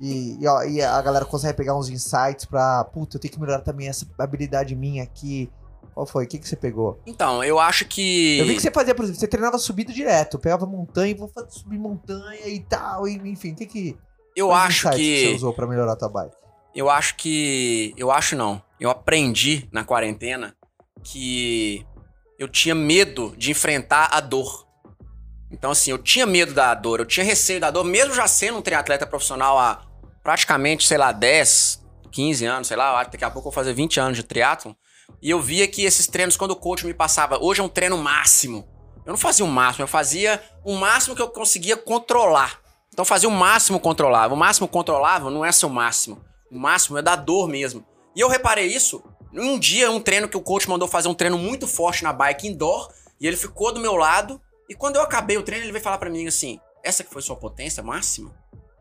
E, 0.00 0.36
e, 0.42 0.46
ó, 0.46 0.62
e 0.62 0.82
a 0.82 1.00
galera 1.00 1.24
consegue 1.24 1.56
pegar 1.56 1.74
uns 1.76 1.88
insights 1.88 2.44
pra. 2.44 2.84
Puta, 2.84 3.16
eu 3.16 3.20
tenho 3.20 3.32
que 3.32 3.40
melhorar 3.40 3.60
também 3.62 3.88
essa 3.88 4.06
habilidade 4.18 4.74
minha 4.76 5.02
aqui. 5.02 5.50
Qual 5.94 6.04
foi? 6.04 6.24
O 6.24 6.28
que, 6.28 6.38
que 6.38 6.46
você 6.46 6.56
pegou? 6.56 7.00
Então, 7.06 7.42
eu 7.42 7.58
acho 7.58 7.86
que... 7.86 8.38
Eu 8.38 8.44
vi 8.44 8.54
que 8.54 8.60
você 8.60 8.70
fazia, 8.70 8.94
por 8.94 9.02
exemplo, 9.04 9.18
você 9.18 9.26
treinava 9.26 9.56
subida 9.56 9.90
direto, 9.94 10.38
pegava 10.38 10.66
montanha 10.66 11.12
e 11.12 11.14
vou 11.14 11.32
subir 11.48 11.78
montanha 11.78 12.46
e 12.48 12.60
tal, 12.60 13.08
e, 13.08 13.14
enfim, 13.30 13.52
o 13.52 13.56
que 13.56 13.64
que. 13.64 13.98
Eu 14.36 14.48
quais 14.48 14.64
acho 14.66 14.88
insights 14.88 14.98
que... 14.98 15.26
você 15.28 15.34
usou 15.34 15.52
pra 15.52 15.66
melhorar 15.66 15.92
a 15.92 15.96
tua 15.96 16.08
bike? 16.08 16.36
Eu 16.74 16.90
acho 16.90 17.16
que. 17.16 17.94
Eu 17.96 18.10
acho 18.10 18.36
não. 18.36 18.62
Eu 18.78 18.90
aprendi 18.90 19.66
na 19.72 19.82
quarentena 19.82 20.54
que 21.02 21.86
eu 22.38 22.46
tinha 22.46 22.74
medo 22.74 23.34
de 23.38 23.50
enfrentar 23.50 24.10
a 24.12 24.20
dor. 24.20 24.66
Então, 25.50 25.70
assim, 25.70 25.90
eu 25.90 25.98
tinha 25.98 26.26
medo 26.26 26.52
da 26.52 26.74
dor, 26.74 27.00
eu 27.00 27.06
tinha 27.06 27.24
receio 27.24 27.60
da 27.60 27.70
dor, 27.70 27.84
mesmo 27.84 28.14
já 28.14 28.26
sendo 28.26 28.58
um 28.58 28.62
triatleta 28.62 29.06
profissional 29.06 29.58
há 29.58 29.80
praticamente, 30.22 30.86
sei 30.86 30.98
lá, 30.98 31.12
10, 31.12 31.82
15 32.10 32.44
anos, 32.44 32.68
sei 32.68 32.76
lá, 32.76 33.02
daqui 33.04 33.24
a 33.24 33.30
pouco 33.30 33.48
eu 33.48 33.52
vou 33.52 33.52
fazer 33.52 33.72
20 33.72 34.00
anos 34.00 34.16
de 34.18 34.24
triatlon. 34.24 34.74
E 35.22 35.30
eu 35.30 35.40
via 35.40 35.66
que 35.68 35.84
esses 35.84 36.06
treinos, 36.06 36.36
quando 36.36 36.50
o 36.50 36.56
coach 36.56 36.84
me 36.84 36.92
passava, 36.92 37.38
hoje 37.42 37.60
é 37.60 37.64
um 37.64 37.68
treino 37.68 37.96
máximo. 37.96 38.68
Eu 39.06 39.12
não 39.12 39.16
fazia 39.16 39.44
o 39.44 39.48
máximo, 39.48 39.84
eu 39.84 39.88
fazia 39.88 40.42
o 40.64 40.74
máximo 40.74 41.14
que 41.14 41.22
eu 41.22 41.28
conseguia 41.28 41.76
controlar. 41.76 42.60
Então 42.96 43.04
fazia 43.04 43.28
o 43.28 43.32
máximo 43.32 43.78
controlável. 43.78 44.34
O 44.34 44.40
máximo 44.40 44.66
controlável 44.66 45.28
não 45.30 45.44
é 45.44 45.52
seu 45.52 45.68
máximo. 45.68 46.24
O 46.50 46.58
máximo 46.58 46.96
é 46.96 47.02
da 47.02 47.14
dor 47.14 47.46
mesmo. 47.46 47.84
E 48.14 48.20
eu 48.22 48.26
reparei 48.26 48.64
isso 48.68 49.04
um 49.34 49.58
dia, 49.58 49.90
um 49.90 50.00
treino 50.00 50.26
que 50.26 50.36
o 50.38 50.40
coach 50.40 50.66
mandou 50.66 50.88
fazer 50.88 51.06
um 51.06 51.12
treino 51.12 51.36
muito 51.36 51.66
forte 51.66 52.02
na 52.02 52.10
bike 52.10 52.48
indoor, 52.48 52.90
e 53.20 53.26
ele 53.26 53.36
ficou 53.36 53.70
do 53.70 53.78
meu 53.78 53.96
lado. 53.96 54.40
E 54.66 54.74
quando 54.74 54.96
eu 54.96 55.02
acabei 55.02 55.36
o 55.36 55.42
treino, 55.42 55.66
ele 55.66 55.72
veio 55.72 55.84
falar 55.84 55.98
pra 55.98 56.08
mim 56.08 56.26
assim: 56.26 56.58
Essa 56.82 57.04
que 57.04 57.12
foi 57.12 57.20
sua 57.20 57.36
potência 57.36 57.82
máxima? 57.82 58.34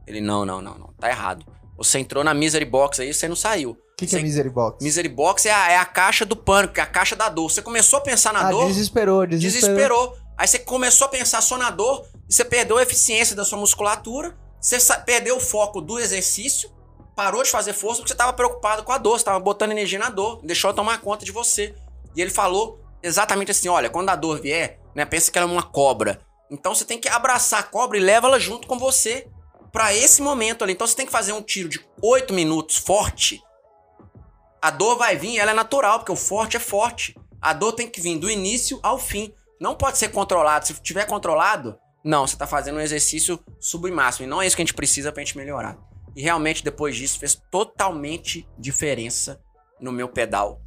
Ele, 0.08 0.22
não, 0.22 0.46
não, 0.46 0.62
não, 0.62 0.78
não, 0.78 0.94
tá 0.98 1.10
errado. 1.10 1.46
Você 1.76 2.00
entrou 2.00 2.24
na 2.24 2.34
Misery 2.34 2.64
Box 2.64 3.02
aí, 3.02 3.14
você 3.14 3.28
não 3.28 3.36
saiu. 3.36 3.72
O 3.72 3.96
que, 3.98 4.08
que 4.08 4.16
é 4.16 4.22
Misery 4.22 4.50
Box? 4.50 4.82
Misery 4.82 5.10
Box 5.10 5.46
é 5.46 5.52
a, 5.52 5.72
é 5.72 5.78
a 5.78 5.84
caixa 5.84 6.26
do 6.26 6.38
pânico, 6.38 6.80
é 6.80 6.84
a 6.84 6.86
caixa 6.86 7.18
da 7.18 7.28
dor. 7.28 7.52
Você 7.52 7.62
começou 7.62 8.00
a 8.00 8.02
pensar 8.02 8.32
na 8.32 8.48
ah, 8.48 8.50
dor, 8.50 8.68
desesperou, 8.68 9.28
desesperou. 9.28 9.74
desesperou. 9.74 10.18
Aí 10.38 10.48
você 10.48 10.60
começou 10.60 11.08
a 11.08 11.10
pensar 11.10 11.42
só 11.42 11.58
na 11.58 11.70
dor, 11.70 12.06
você 12.28 12.44
perdeu 12.44 12.78
a 12.78 12.84
eficiência 12.84 13.36
da 13.36 13.46
sua 13.46 13.58
musculatura, 13.58 14.38
você 14.60 14.78
perdeu 15.06 15.38
o 15.38 15.40
foco 15.40 15.82
do 15.82 16.00
exercício, 16.00 16.72
parou 17.16 17.44
de 17.44 17.50
fazer 17.50 17.74
força 17.74 18.02
porque 18.02 18.10
você 18.10 18.14
estava 18.14 18.34
preocupado 18.34 18.84
com 18.84 18.92
a 18.92 18.98
dor, 18.98 19.12
você 19.12 19.22
estava 19.22 19.40
botando 19.40 19.72
energia 19.72 20.00
na 20.00 20.10
dor, 20.10 20.42
deixou 20.44 20.74
tomar 20.74 21.00
conta 21.02 21.24
de 21.24 21.32
você. 21.32 21.76
E 22.16 22.22
ele 22.22 22.32
falou 22.32 22.80
exatamente 23.02 23.52
assim: 23.52 23.70
olha, 23.70 23.90
quando 23.90 24.10
a 24.10 24.16
dor 24.16 24.42
vier, 24.42 24.80
né, 24.94 25.06
pensa 25.06 25.32
que 25.32 25.38
ela 25.38 25.48
é 25.48 25.52
uma 25.52 25.64
cobra. 25.64 26.20
Então 26.50 26.74
você 26.74 26.86
tem 26.86 27.00
que 27.00 27.10
abraçar 27.10 27.60
a 27.60 27.64
cobra 27.64 27.98
e 27.98 28.02
leva 28.02 28.28
ela 28.28 28.40
junto 28.40 28.68
com 28.68 28.78
você 28.78 29.28
para 29.72 29.94
esse 29.94 30.22
momento 30.22 30.64
ali. 30.64 30.74
Então 30.74 30.88
você 30.88 30.96
tem 30.96 31.06
que 31.06 31.12
fazer 31.12 31.34
um 31.34 31.42
tiro 31.42 31.70
de 31.70 31.86
8 32.02 32.34
minutos 32.34 32.78
forte. 32.78 33.42
A 34.62 34.72
dor 34.72 34.98
vai 34.98 35.16
vir, 35.16 35.38
ela 35.38 35.52
é 35.52 35.54
natural, 35.54 36.00
porque 36.00 36.12
o 36.12 36.16
forte 36.16 36.58
é 36.58 36.60
forte. 36.60 37.16
A 37.42 37.54
dor 37.54 37.74
tem 37.74 37.88
que 37.88 38.02
vir 38.02 38.18
do 38.18 38.30
início 38.30 38.80
ao 38.82 38.98
fim. 38.98 39.34
Não 39.60 39.76
pode 39.76 39.98
ser 39.98 40.10
controlado. 40.10 40.66
Se 40.66 40.74
tiver 40.82 41.06
controlado, 41.06 41.78
não, 42.06 42.28
você 42.28 42.38
tá 42.38 42.46
fazendo 42.46 42.76
um 42.76 42.82
exercício 42.82 43.40
submáximo. 43.60 44.28
E 44.28 44.30
não 44.30 44.40
é 44.40 44.46
isso 44.46 44.56
que 44.56 44.62
a 44.62 44.66
gente 44.66 44.76
precisa 44.76 45.12
pra 45.12 45.24
gente 45.24 45.36
melhorar. 45.36 45.76
E 46.16 46.22
realmente, 46.22 46.64
depois 46.64 46.96
disso, 46.96 47.18
fez 47.18 47.34
totalmente 47.50 48.48
diferença 48.60 49.42
no 49.82 49.92
meu 49.92 50.08
pedal. 50.08 50.62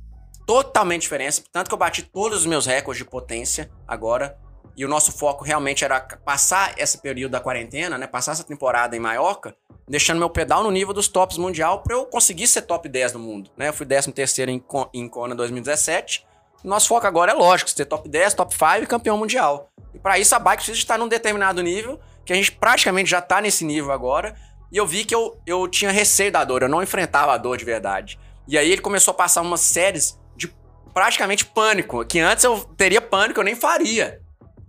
Totalmente 0.44 1.02
diferença. 1.02 1.44
Tanto 1.52 1.68
que 1.68 1.74
eu 1.74 1.78
bati 1.78 2.02
todos 2.02 2.40
os 2.40 2.46
meus 2.46 2.66
recordes 2.66 3.04
de 3.04 3.08
potência 3.08 3.70
agora. 3.86 4.36
e 4.76 4.84
o 4.84 4.88
nosso 4.88 5.10
foco 5.10 5.44
realmente 5.44 5.84
era 5.84 5.98
passar 6.00 6.74
esse 6.78 6.98
período 6.98 7.32
da 7.32 7.40
quarentena, 7.40 7.98
né? 7.98 8.06
Passar 8.06 8.32
essa 8.32 8.44
temporada 8.44 8.96
em 8.96 9.00
Maiorca, 9.00 9.56
deixando 9.88 10.18
meu 10.18 10.30
pedal 10.30 10.62
no 10.62 10.70
nível 10.70 10.94
dos 10.94 11.08
tops 11.08 11.36
mundial 11.36 11.82
para 11.82 11.96
eu 11.96 12.06
conseguir 12.06 12.46
ser 12.46 12.62
top 12.62 12.88
10 12.88 13.12
do 13.12 13.18
mundo, 13.18 13.50
né? 13.56 13.68
Eu 13.68 13.72
fui 13.72 13.84
13 13.84 14.12
terceiro 14.12 14.52
em, 14.52 14.62
em 14.94 15.08
Kona 15.08 15.34
2017. 15.34 16.27
Nosso 16.64 16.88
foco 16.88 17.06
agora 17.06 17.32
é 17.32 17.34
lógico, 17.34 17.70
ser 17.70 17.84
top 17.84 18.08
10, 18.08 18.34
top 18.34 18.54
5 18.54 18.82
e 18.82 18.86
campeão 18.86 19.16
mundial. 19.16 19.70
E 19.94 19.98
para 19.98 20.18
isso 20.18 20.34
a 20.34 20.38
bike 20.38 20.58
precisa 20.62 20.78
estar 20.78 20.98
num 20.98 21.08
determinado 21.08 21.62
nível, 21.62 22.00
que 22.24 22.32
a 22.32 22.36
gente 22.36 22.52
praticamente 22.52 23.08
já 23.08 23.20
tá 23.20 23.40
nesse 23.40 23.64
nível 23.64 23.92
agora. 23.92 24.34
E 24.70 24.76
eu 24.76 24.86
vi 24.86 25.04
que 25.04 25.14
eu, 25.14 25.40
eu 25.46 25.66
tinha 25.68 25.90
receio 25.90 26.32
da 26.32 26.44
dor, 26.44 26.62
eu 26.62 26.68
não 26.68 26.82
enfrentava 26.82 27.32
a 27.32 27.38
dor 27.38 27.56
de 27.56 27.64
verdade. 27.64 28.18
E 28.46 28.58
aí 28.58 28.70
ele 28.70 28.82
começou 28.82 29.12
a 29.12 29.14
passar 29.14 29.42
umas 29.42 29.60
séries 29.60 30.18
de 30.36 30.52
praticamente 30.92 31.44
pânico, 31.44 32.04
que 32.04 32.18
antes 32.18 32.44
eu 32.44 32.58
teria 32.76 33.00
pânico, 33.00 33.40
eu 33.40 33.44
nem 33.44 33.54
faria. 33.54 34.20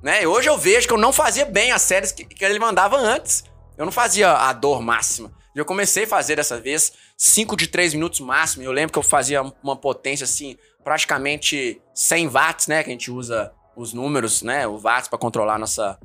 Né? 0.02 0.26
Hoje 0.26 0.48
eu 0.48 0.58
vejo 0.58 0.88
que 0.88 0.94
eu 0.94 0.98
não 0.98 1.12
fazia 1.12 1.46
bem 1.46 1.72
as 1.72 1.82
séries 1.82 2.12
que, 2.12 2.24
que 2.24 2.46
ele 2.46 2.60
mandava 2.60 2.98
antes. 2.98 3.44
Eu 3.78 3.86
não 3.86 3.92
fazia 3.92 4.32
a 4.32 4.54
dor 4.54 4.82
máxima. 4.82 5.32
Eu 5.56 5.66
comecei 5.66 6.04
a 6.04 6.08
fazer 6.08 6.36
dessa 6.36 6.60
vez 6.60 6.94
5 7.18 7.58
de 7.58 7.68
3 7.68 7.94
minutos 7.94 8.20
máximo. 8.20 8.64
Eu 8.64 8.72
lembro 8.72 8.94
que 8.94 9.00
eu 9.00 9.04
fazia 9.04 9.42
uma 9.64 9.76
potência 9.76 10.24
assim, 10.24 10.58
praticamente 10.84 11.82
100 11.94 12.28
watts, 12.28 12.68
né? 12.68 12.84
Que 12.84 12.90
a 12.90 12.94
gente 12.94 13.12
usa 13.12 13.52
os 13.76 13.94
números, 13.94 14.42
né? 14.42 14.68
O 14.68 14.78
watts 14.78 15.08
para 15.08 15.20
controlar 15.20 15.58
nossa, 15.58 16.00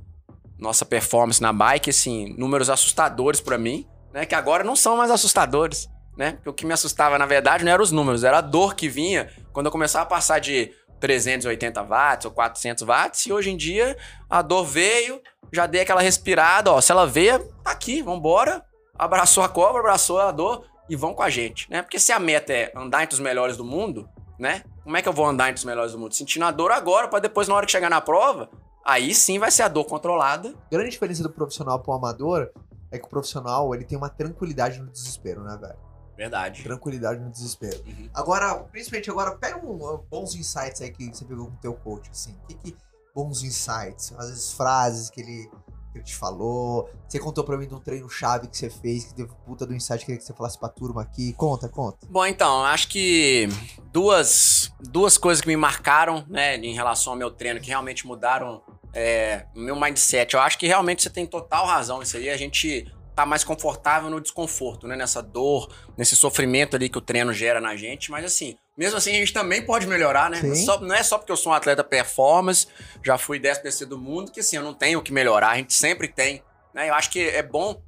nossa 0.58 0.84
performance 0.84 1.40
na 1.40 1.52
bike. 1.52 1.90
Assim, 1.90 2.34
números 2.38 2.70
assustadores 2.70 3.40
para 3.40 3.58
mim, 3.58 3.86
né? 4.12 4.24
Que 4.26 4.34
agora 4.34 4.64
não 4.64 4.76
são 4.76 4.96
mais 4.96 5.10
assustadores, 5.10 5.88
né? 6.16 6.32
Porque 6.32 6.48
o 6.48 6.52
que 6.52 6.66
me 6.66 6.72
assustava, 6.72 7.18
na 7.18 7.26
verdade, 7.26 7.64
não 7.64 7.72
eram 7.72 7.82
os 7.82 7.92
números, 7.92 8.24
era 8.24 8.38
a 8.38 8.42
dor 8.42 8.74
que 8.74 8.88
vinha 8.88 9.30
quando 9.52 9.66
eu 9.66 9.72
começava 9.72 10.04
a 10.04 10.08
passar 10.08 10.38
de 10.38 10.72
380 11.00 11.82
watts 11.82 12.24
ou 12.24 12.32
400 12.32 12.82
watts, 12.82 13.26
e 13.26 13.32
hoje 13.32 13.50
em 13.50 13.56
dia 13.56 13.96
a 14.28 14.40
dor 14.40 14.64
veio, 14.64 15.20
já 15.52 15.66
dei 15.66 15.82
aquela 15.82 16.00
respirada, 16.00 16.72
ó, 16.72 16.80
se 16.80 16.90
ela 16.90 17.06
veio, 17.06 17.40
tá 17.62 17.72
aqui, 17.72 18.00
vambora, 18.00 18.64
abraçou 18.98 19.44
a 19.44 19.48
cobra, 19.48 19.80
abraçou 19.80 20.18
a 20.18 20.30
dor 20.32 20.66
e 20.88 20.96
vão 20.96 21.12
com 21.12 21.22
a 21.22 21.28
gente, 21.28 21.70
né? 21.70 21.82
Porque 21.82 21.98
se 21.98 22.10
a 22.10 22.18
meta 22.18 22.52
é 22.52 22.72
andar 22.74 23.02
entre 23.02 23.14
os 23.14 23.20
melhores 23.20 23.56
do 23.56 23.64
mundo, 23.64 24.08
né? 24.38 24.62
Como 24.82 24.96
é 24.96 25.02
que 25.02 25.08
eu 25.08 25.12
vou 25.12 25.26
andar 25.26 25.48
entre 25.48 25.58
os 25.58 25.64
melhores 25.64 25.92
do 25.92 25.98
mundo? 25.98 26.14
Sentindo 26.14 26.44
a 26.44 26.50
dor 26.50 26.72
agora, 26.72 27.08
para 27.08 27.20
depois, 27.20 27.48
na 27.48 27.54
hora 27.54 27.66
que 27.66 27.72
chegar 27.72 27.90
na 27.90 28.00
prova, 28.00 28.50
aí 28.84 29.14
sim 29.14 29.38
vai 29.38 29.50
ser 29.50 29.62
a 29.62 29.68
dor 29.68 29.84
controlada. 29.84 30.48
A 30.50 30.70
grande 30.70 30.90
diferença 30.90 31.22
do 31.22 31.30
profissional 31.30 31.80
pro 31.80 31.92
amador 31.92 32.50
é 32.90 32.98
que 32.98 33.06
o 33.06 33.08
profissional, 33.08 33.74
ele 33.74 33.84
tem 33.84 33.98
uma 33.98 34.08
tranquilidade 34.08 34.80
no 34.80 34.90
desespero, 34.90 35.42
né, 35.42 35.58
velho? 35.60 35.78
Verdade. 36.16 36.62
Tranquilidade 36.62 37.20
no 37.20 37.30
desespero. 37.30 37.82
Uhum. 37.86 38.08
Agora, 38.14 38.54
principalmente 38.70 39.10
agora, 39.10 39.36
pega 39.36 39.58
um, 39.58 39.98
bons 40.08 40.34
insights 40.34 40.80
aí 40.80 40.90
que 40.90 41.06
você 41.06 41.24
pegou 41.24 41.46
com 41.46 41.54
o 41.54 41.58
teu 41.58 41.74
coach, 41.74 42.08
assim. 42.10 42.36
O 42.44 42.46
que, 42.46 42.54
que 42.54 42.76
bons 43.14 43.42
insights? 43.42 44.12
Às 44.16 44.28
vezes 44.28 44.52
frases 44.52 45.10
que 45.10 45.20
ele, 45.20 45.50
que 45.94 45.98
ele 45.98 46.04
te 46.04 46.16
falou. 46.16 46.90
Você 47.08 47.18
contou 47.18 47.44
pra 47.44 47.56
mim 47.56 47.68
de 47.68 47.74
um 47.74 47.80
treino 47.80 48.10
chave 48.10 48.48
que 48.48 48.56
você 48.56 48.68
fez, 48.68 49.04
que 49.04 49.14
teve 49.14 49.30
puta 49.46 49.64
do 49.64 49.72
insight 49.72 50.00
que 50.00 50.06
queria 50.06 50.18
que 50.18 50.24
você 50.24 50.34
falasse 50.34 50.58
pra 50.58 50.68
turma 50.68 51.02
aqui. 51.02 51.32
Conta, 51.34 51.68
conta. 51.68 51.98
Bom, 52.10 52.26
então, 52.26 52.64
acho 52.64 52.88
que 52.88 53.48
duas, 53.92 54.72
duas 54.80 55.16
coisas 55.16 55.40
que 55.40 55.48
me 55.48 55.56
marcaram, 55.56 56.24
né, 56.28 56.56
em 56.56 56.74
relação 56.74 57.12
ao 57.12 57.18
meu 57.18 57.30
treino, 57.30 57.60
que 57.60 57.68
realmente 57.68 58.06
mudaram 58.06 58.60
é, 58.92 59.46
o 59.54 59.60
meu 59.60 59.78
mindset. 59.78 60.34
Eu 60.34 60.40
acho 60.40 60.58
que 60.58 60.66
realmente 60.66 61.02
você 61.02 61.10
tem 61.10 61.26
total 61.26 61.66
razão 61.66 62.00
nisso 62.00 62.16
aí. 62.16 62.28
A 62.28 62.36
gente 62.36 62.92
tá 63.14 63.24
mais 63.24 63.44
confortável 63.44 64.10
no 64.10 64.20
desconforto, 64.20 64.88
né? 64.88 64.96
Nessa 64.96 65.22
dor, 65.22 65.72
nesse 65.96 66.16
sofrimento 66.16 66.74
ali 66.74 66.88
que 66.88 66.98
o 66.98 67.00
treino 67.00 67.32
gera 67.32 67.60
na 67.60 67.76
gente. 67.76 68.10
Mas 68.10 68.24
assim, 68.24 68.56
mesmo 68.76 68.96
assim 68.96 69.10
a 69.10 69.18
gente 69.18 69.32
também 69.32 69.62
pode 69.62 69.86
melhorar, 69.86 70.30
né? 70.30 70.40
Não, 70.42 70.54
só, 70.54 70.80
não, 70.80 70.94
é 70.94 71.02
só 71.02 71.18
porque 71.18 71.32
eu 71.32 71.36
sou 71.36 71.52
um 71.52 71.54
atleta 71.54 71.84
performance, 71.84 72.66
já 73.04 73.16
fui 73.16 73.38
10 73.38 73.58
PC 73.58 73.86
do 73.86 73.98
mundo, 73.98 74.32
que 74.32 74.40
assim, 74.40 74.56
eu 74.56 74.62
não 74.62 74.74
tenho 74.74 74.98
o 74.98 75.02
que 75.02 75.12
melhorar. 75.12 75.50
A 75.50 75.56
gente 75.56 75.74
sempre 75.74 76.08
tem, 76.08 76.42
né? 76.74 76.88
Eu 76.88 76.94
acho 76.94 77.10
que 77.10 77.20
é 77.20 77.42
bom 77.42 77.80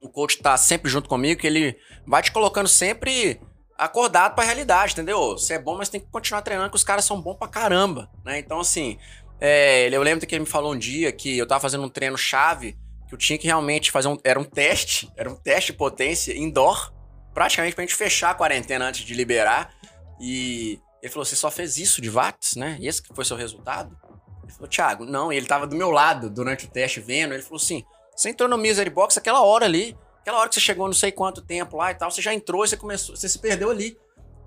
o 0.00 0.08
coach 0.08 0.36
estar 0.36 0.50
tá 0.50 0.56
sempre 0.56 0.90
junto 0.90 1.08
comigo, 1.08 1.40
que 1.40 1.46
ele 1.46 1.76
vai 2.06 2.22
te 2.22 2.30
colocando 2.30 2.68
sempre 2.68 3.40
acordado 3.76 4.34
para 4.34 4.44
a 4.44 4.46
realidade, 4.46 4.92
entendeu? 4.92 5.32
Você 5.32 5.54
é 5.54 5.58
bom, 5.58 5.76
mas 5.76 5.88
tem 5.88 6.00
que 6.00 6.06
continuar 6.10 6.42
treinando, 6.42 6.70
que 6.70 6.76
os 6.76 6.84
caras 6.84 7.04
são 7.04 7.20
bons 7.20 7.36
pra 7.36 7.48
caramba, 7.48 8.10
né? 8.24 8.38
Então, 8.38 8.60
assim, 8.60 8.98
é, 9.40 9.88
eu 9.90 10.02
lembro 10.02 10.26
que 10.26 10.34
ele 10.34 10.44
me 10.44 10.50
falou 10.50 10.72
um 10.72 10.78
dia 10.78 11.10
que 11.10 11.36
eu 11.36 11.46
tava 11.46 11.60
fazendo 11.60 11.84
um 11.84 11.88
treino 11.88 12.16
chave 12.16 12.76
que 13.08 13.14
eu 13.14 13.18
tinha 13.18 13.38
que 13.38 13.46
realmente 13.46 13.90
fazer 13.90 14.08
um. 14.08 14.18
Era 14.24 14.38
um 14.38 14.44
teste, 14.44 15.10
era 15.16 15.30
um 15.30 15.34
teste 15.34 15.72
de 15.72 15.78
potência 15.78 16.36
indoor, 16.36 16.92
praticamente 17.32 17.74
pra 17.74 17.82
gente 17.82 17.94
fechar 17.94 18.30
a 18.30 18.34
quarentena 18.34 18.86
antes 18.86 19.04
de 19.04 19.14
liberar. 19.14 19.74
E 20.20 20.80
ele 21.02 21.12
falou: 21.12 21.24
Você 21.24 21.36
só 21.36 21.50
fez 21.50 21.78
isso 21.78 22.00
de 22.00 22.08
watts, 22.08 22.56
né? 22.56 22.76
E 22.80 22.88
esse 22.88 23.02
que 23.02 23.14
foi 23.14 23.24
seu 23.24 23.36
resultado? 23.36 23.96
Ele 24.42 24.52
falou: 24.52 24.68
Thiago, 24.68 25.04
não. 25.04 25.32
E 25.32 25.36
ele 25.36 25.46
tava 25.46 25.66
do 25.66 25.76
meu 25.76 25.90
lado 25.90 26.30
durante 26.30 26.66
o 26.66 26.68
teste 26.68 27.00
vendo. 27.00 27.34
Ele 27.34 27.42
falou 27.42 27.56
assim: 27.56 27.84
Você 28.14 28.30
entrou 28.30 28.48
no 28.48 28.58
Misery 28.58 28.90
Box 28.90 29.18
aquela 29.18 29.42
hora 29.42 29.64
ali, 29.64 29.96
aquela 30.20 30.38
hora 30.38 30.48
que 30.48 30.54
você 30.54 30.60
chegou 30.60 30.86
não 30.86 30.94
sei 30.94 31.12
quanto 31.12 31.42
tempo 31.42 31.76
lá 31.76 31.90
e 31.90 31.94
tal, 31.94 32.10
você 32.10 32.22
já 32.22 32.32
entrou 32.32 32.64
e 32.64 32.68
você 32.68 32.76
começou, 32.76 33.16
você 33.16 33.28
se 33.28 33.38
perdeu 33.38 33.70
ali. 33.70 33.98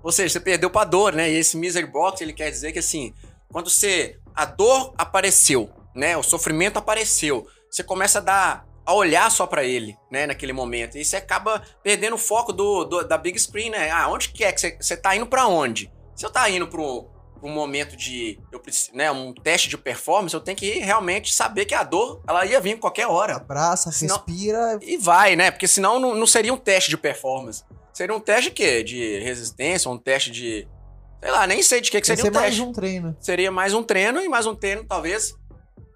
Ou 0.02 0.12
seja, 0.12 0.34
você 0.34 0.40
perdeu 0.40 0.70
pra 0.70 0.84
dor, 0.84 1.12
né? 1.12 1.30
E 1.30 1.36
esse 1.36 1.56
Misery 1.56 1.86
Box, 1.86 2.22
ele 2.22 2.32
quer 2.32 2.50
dizer 2.50 2.72
que 2.72 2.78
assim, 2.78 3.14
quando 3.50 3.70
você. 3.70 4.18
A 4.34 4.44
dor 4.44 4.94
apareceu, 4.96 5.68
né? 5.94 6.16
O 6.16 6.22
sofrimento 6.22 6.78
apareceu 6.78 7.48
você 7.70 7.82
começa 7.82 8.18
a 8.18 8.22
dar 8.22 8.66
a 8.88 8.94
olhar 8.94 9.30
só 9.30 9.46
para 9.46 9.62
ele, 9.64 9.98
né, 10.10 10.26
naquele 10.26 10.54
momento. 10.54 10.96
E 10.96 11.04
você 11.04 11.16
acaba 11.16 11.62
perdendo 11.82 12.14
o 12.14 12.18
foco 12.18 12.54
do, 12.54 12.86
do, 12.86 13.06
da 13.06 13.18
big 13.18 13.38
screen, 13.38 13.68
né? 13.68 13.90
Ah, 13.90 14.08
onde 14.08 14.30
que 14.30 14.42
é 14.42 14.50
que 14.50 14.58
você, 14.58 14.78
você 14.80 14.96
tá 14.96 15.14
indo 15.14 15.26
para 15.26 15.46
onde? 15.46 15.92
Se 16.16 16.24
eu 16.24 16.30
tá 16.30 16.48
indo 16.48 16.66
pro 16.66 17.06
um 17.42 17.50
momento 17.50 17.94
de, 17.94 18.40
eu 18.50 18.62
né, 18.94 19.10
um 19.10 19.34
teste 19.34 19.68
de 19.68 19.76
performance, 19.76 20.34
eu 20.34 20.40
tenho 20.40 20.56
que 20.56 20.78
realmente 20.78 21.34
saber 21.34 21.66
que 21.66 21.74
a 21.74 21.82
dor, 21.82 22.22
ela 22.26 22.46
ia 22.46 22.58
vir 22.62 22.76
em 22.76 22.78
qualquer 22.78 23.06
hora. 23.06 23.36
Abraça, 23.36 23.92
senão, 23.92 24.16
respira 24.16 24.78
e 24.80 24.96
vai, 24.96 25.36
né? 25.36 25.50
Porque 25.50 25.68
senão 25.68 26.00
não, 26.00 26.14
não 26.14 26.26
seria 26.26 26.52
um 26.52 26.56
teste 26.56 26.88
de 26.88 26.96
performance. 26.96 27.62
Seria 27.92 28.16
um 28.16 28.20
teste 28.20 28.44
de 28.44 28.50
quê? 28.52 28.82
De 28.82 29.18
resistência, 29.18 29.90
um 29.90 29.98
teste 29.98 30.30
de 30.30 30.66
sei 31.20 31.30
lá, 31.30 31.46
nem 31.46 31.62
sei 31.62 31.82
de 31.82 31.90
que, 31.90 32.00
que 32.00 32.06
seria 32.06 32.24
um 32.24 32.32
teste. 32.32 32.40
mais 32.40 32.58
um 32.58 32.72
treino. 32.72 33.16
Seria 33.20 33.50
mais 33.50 33.74
um 33.74 33.82
treino 33.82 34.18
e 34.22 34.28
mais 34.30 34.46
um 34.46 34.54
treino 34.54 34.82
talvez 34.84 35.36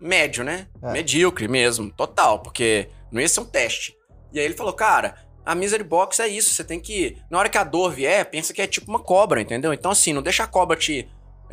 médio, 0.02 0.42
né? 0.42 0.66
É. 0.82 0.92
Medíocre 0.92 1.46
mesmo, 1.46 1.90
total, 1.90 2.40
porque 2.40 2.88
não 3.10 3.20
ia 3.20 3.28
ser 3.28 3.40
um 3.40 3.44
teste. 3.44 3.96
E 4.32 4.40
aí 4.40 4.44
ele 4.44 4.54
falou, 4.54 4.72
cara, 4.72 5.16
a 5.44 5.54
misery 5.54 5.84
box 5.84 6.20
é 6.20 6.28
isso, 6.28 6.50
você 6.50 6.64
tem 6.64 6.80
que, 6.80 7.16
na 7.30 7.38
hora 7.38 7.48
que 7.48 7.58
a 7.58 7.64
dor 7.64 7.92
vier, 7.92 8.28
pensa 8.30 8.52
que 8.52 8.60
é 8.60 8.66
tipo 8.66 8.90
uma 8.90 8.98
cobra, 8.98 9.40
entendeu? 9.40 9.72
Então 9.72 9.90
assim, 9.90 10.12
não 10.12 10.22
deixa 10.22 10.44
a 10.44 10.46
cobra 10.46 10.76
te, 10.76 11.08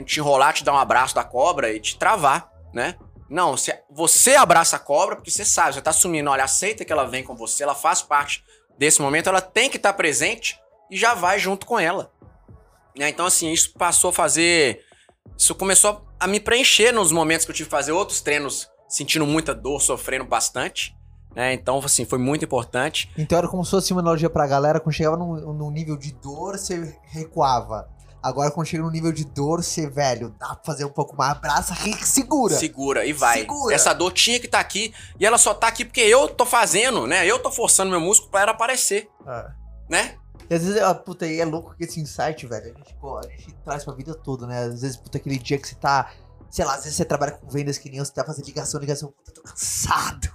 te 0.05 0.19
enrolar, 0.19 0.53
te 0.53 0.63
dar 0.63 0.73
um 0.73 0.77
abraço 0.77 1.15
da 1.15 1.23
cobra 1.23 1.71
e 1.71 1.79
te 1.79 1.97
travar, 1.97 2.51
né? 2.73 2.95
Não, 3.29 3.55
você, 3.55 3.79
você 3.91 4.35
abraça 4.35 4.75
a 4.75 4.79
cobra 4.79 5.15
porque 5.15 5.29
você 5.29 5.45
sabe, 5.45 5.75
você 5.75 5.81
tá 5.81 5.91
assumindo, 5.91 6.29
olha, 6.29 6.43
aceita 6.43 6.83
que 6.83 6.91
ela 6.91 7.05
vem 7.05 7.23
com 7.23 7.35
você, 7.35 7.63
ela 7.63 7.75
faz 7.75 8.01
parte 8.01 8.43
desse 8.77 9.01
momento, 9.01 9.29
ela 9.29 9.41
tem 9.41 9.69
que 9.69 9.77
estar 9.77 9.91
tá 9.91 9.97
presente 9.97 10.59
e 10.89 10.97
já 10.97 11.13
vai 11.13 11.37
junto 11.37 11.65
com 11.65 11.79
ela. 11.79 12.11
Né? 12.97 13.09
Então 13.09 13.25
assim, 13.25 13.51
isso 13.51 13.73
passou 13.73 14.09
a 14.09 14.13
fazer 14.13 14.83
isso 15.37 15.55
começou 15.55 16.05
a 16.19 16.27
me 16.27 16.39
preencher 16.39 16.91
nos 16.91 17.11
momentos 17.11 17.45
que 17.45 17.51
eu 17.51 17.55
tive 17.55 17.67
que 17.67 17.71
fazer 17.71 17.91
outros 17.91 18.21
treinos, 18.21 18.69
sentindo 18.87 19.25
muita 19.25 19.53
dor, 19.53 19.81
sofrendo 19.81 20.25
bastante. 20.25 20.95
Né? 21.35 21.53
Então, 21.53 21.79
assim, 21.79 22.05
foi 22.05 22.17
muito 22.17 22.43
importante. 22.43 23.11
Então 23.17 23.37
era 23.37 23.47
como 23.47 23.63
se 23.63 23.71
fosse 23.71 23.93
uma 23.93 24.01
analogia 24.01 24.29
pra 24.29 24.47
galera, 24.47 24.79
quando 24.79 24.93
chegava 24.93 25.17
num, 25.17 25.53
num 25.53 25.71
nível 25.71 25.95
de 25.95 26.11
dor, 26.13 26.57
você 26.57 26.97
recuava. 27.03 27.87
Agora, 28.21 28.51
quando 28.51 28.67
chega 28.67 28.83
no 28.83 28.91
nível 28.91 29.13
de 29.13 29.23
dor, 29.23 29.63
você, 29.63 29.89
velho, 29.89 30.35
dá 30.37 30.47
pra 30.47 30.63
fazer 30.65 30.83
um 30.83 30.89
pouco 30.89 31.15
mais, 31.15 31.31
abraça, 31.31 31.73
segura. 32.03 32.53
Segura 32.53 33.05
e 33.05 33.13
vai. 33.13 33.39
Segura. 33.39 33.73
Essa 33.73 33.93
dor 33.93 34.11
tinha 34.11 34.39
que 34.39 34.45
estar 34.45 34.57
tá 34.57 34.61
aqui, 34.61 34.93
e 35.17 35.25
ela 35.25 35.37
só 35.37 35.53
tá 35.53 35.67
aqui 35.67 35.85
porque 35.85 36.01
eu 36.01 36.27
tô 36.27 36.45
fazendo, 36.45 37.07
né? 37.07 37.25
Eu 37.25 37.39
tô 37.39 37.49
forçando 37.49 37.89
meu 37.89 38.01
músculo 38.01 38.31
pra 38.31 38.41
ela 38.41 38.51
aparecer. 38.51 39.09
É. 39.25 39.45
Né? 39.89 40.15
E 40.49 40.55
às 40.55 40.63
vezes, 40.63 40.81
ó, 40.81 40.93
puta, 40.93 41.27
é 41.27 41.45
louco 41.45 41.75
que 41.75 41.83
esse 41.83 41.99
insight, 41.99 42.47
velho, 42.47 42.73
a 42.73 42.77
gente, 42.77 42.95
pô, 42.95 43.17
a 43.17 43.23
gente 43.23 43.53
traz 43.63 43.83
pra 43.83 43.93
vida 43.93 44.15
toda, 44.15 44.47
né? 44.47 44.63
Às 44.63 44.81
vezes, 44.81 44.97
puta, 44.97 45.17
aquele 45.17 45.37
dia 45.37 45.59
que 45.59 45.67
você 45.67 45.75
tá, 45.75 46.11
sei 46.49 46.65
lá, 46.65 46.73
às 46.73 46.83
vezes 46.83 46.97
você 46.97 47.05
trabalha 47.05 47.33
com 47.33 47.47
vendas 47.47 47.77
que 47.77 47.89
nem 47.89 47.99
você 47.99 48.11
tá 48.11 48.23
fazendo 48.23 48.45
ligação, 48.45 48.79
ligação, 48.79 49.11
puta, 49.11 49.31
tô 49.31 49.41
cansado. 49.41 50.29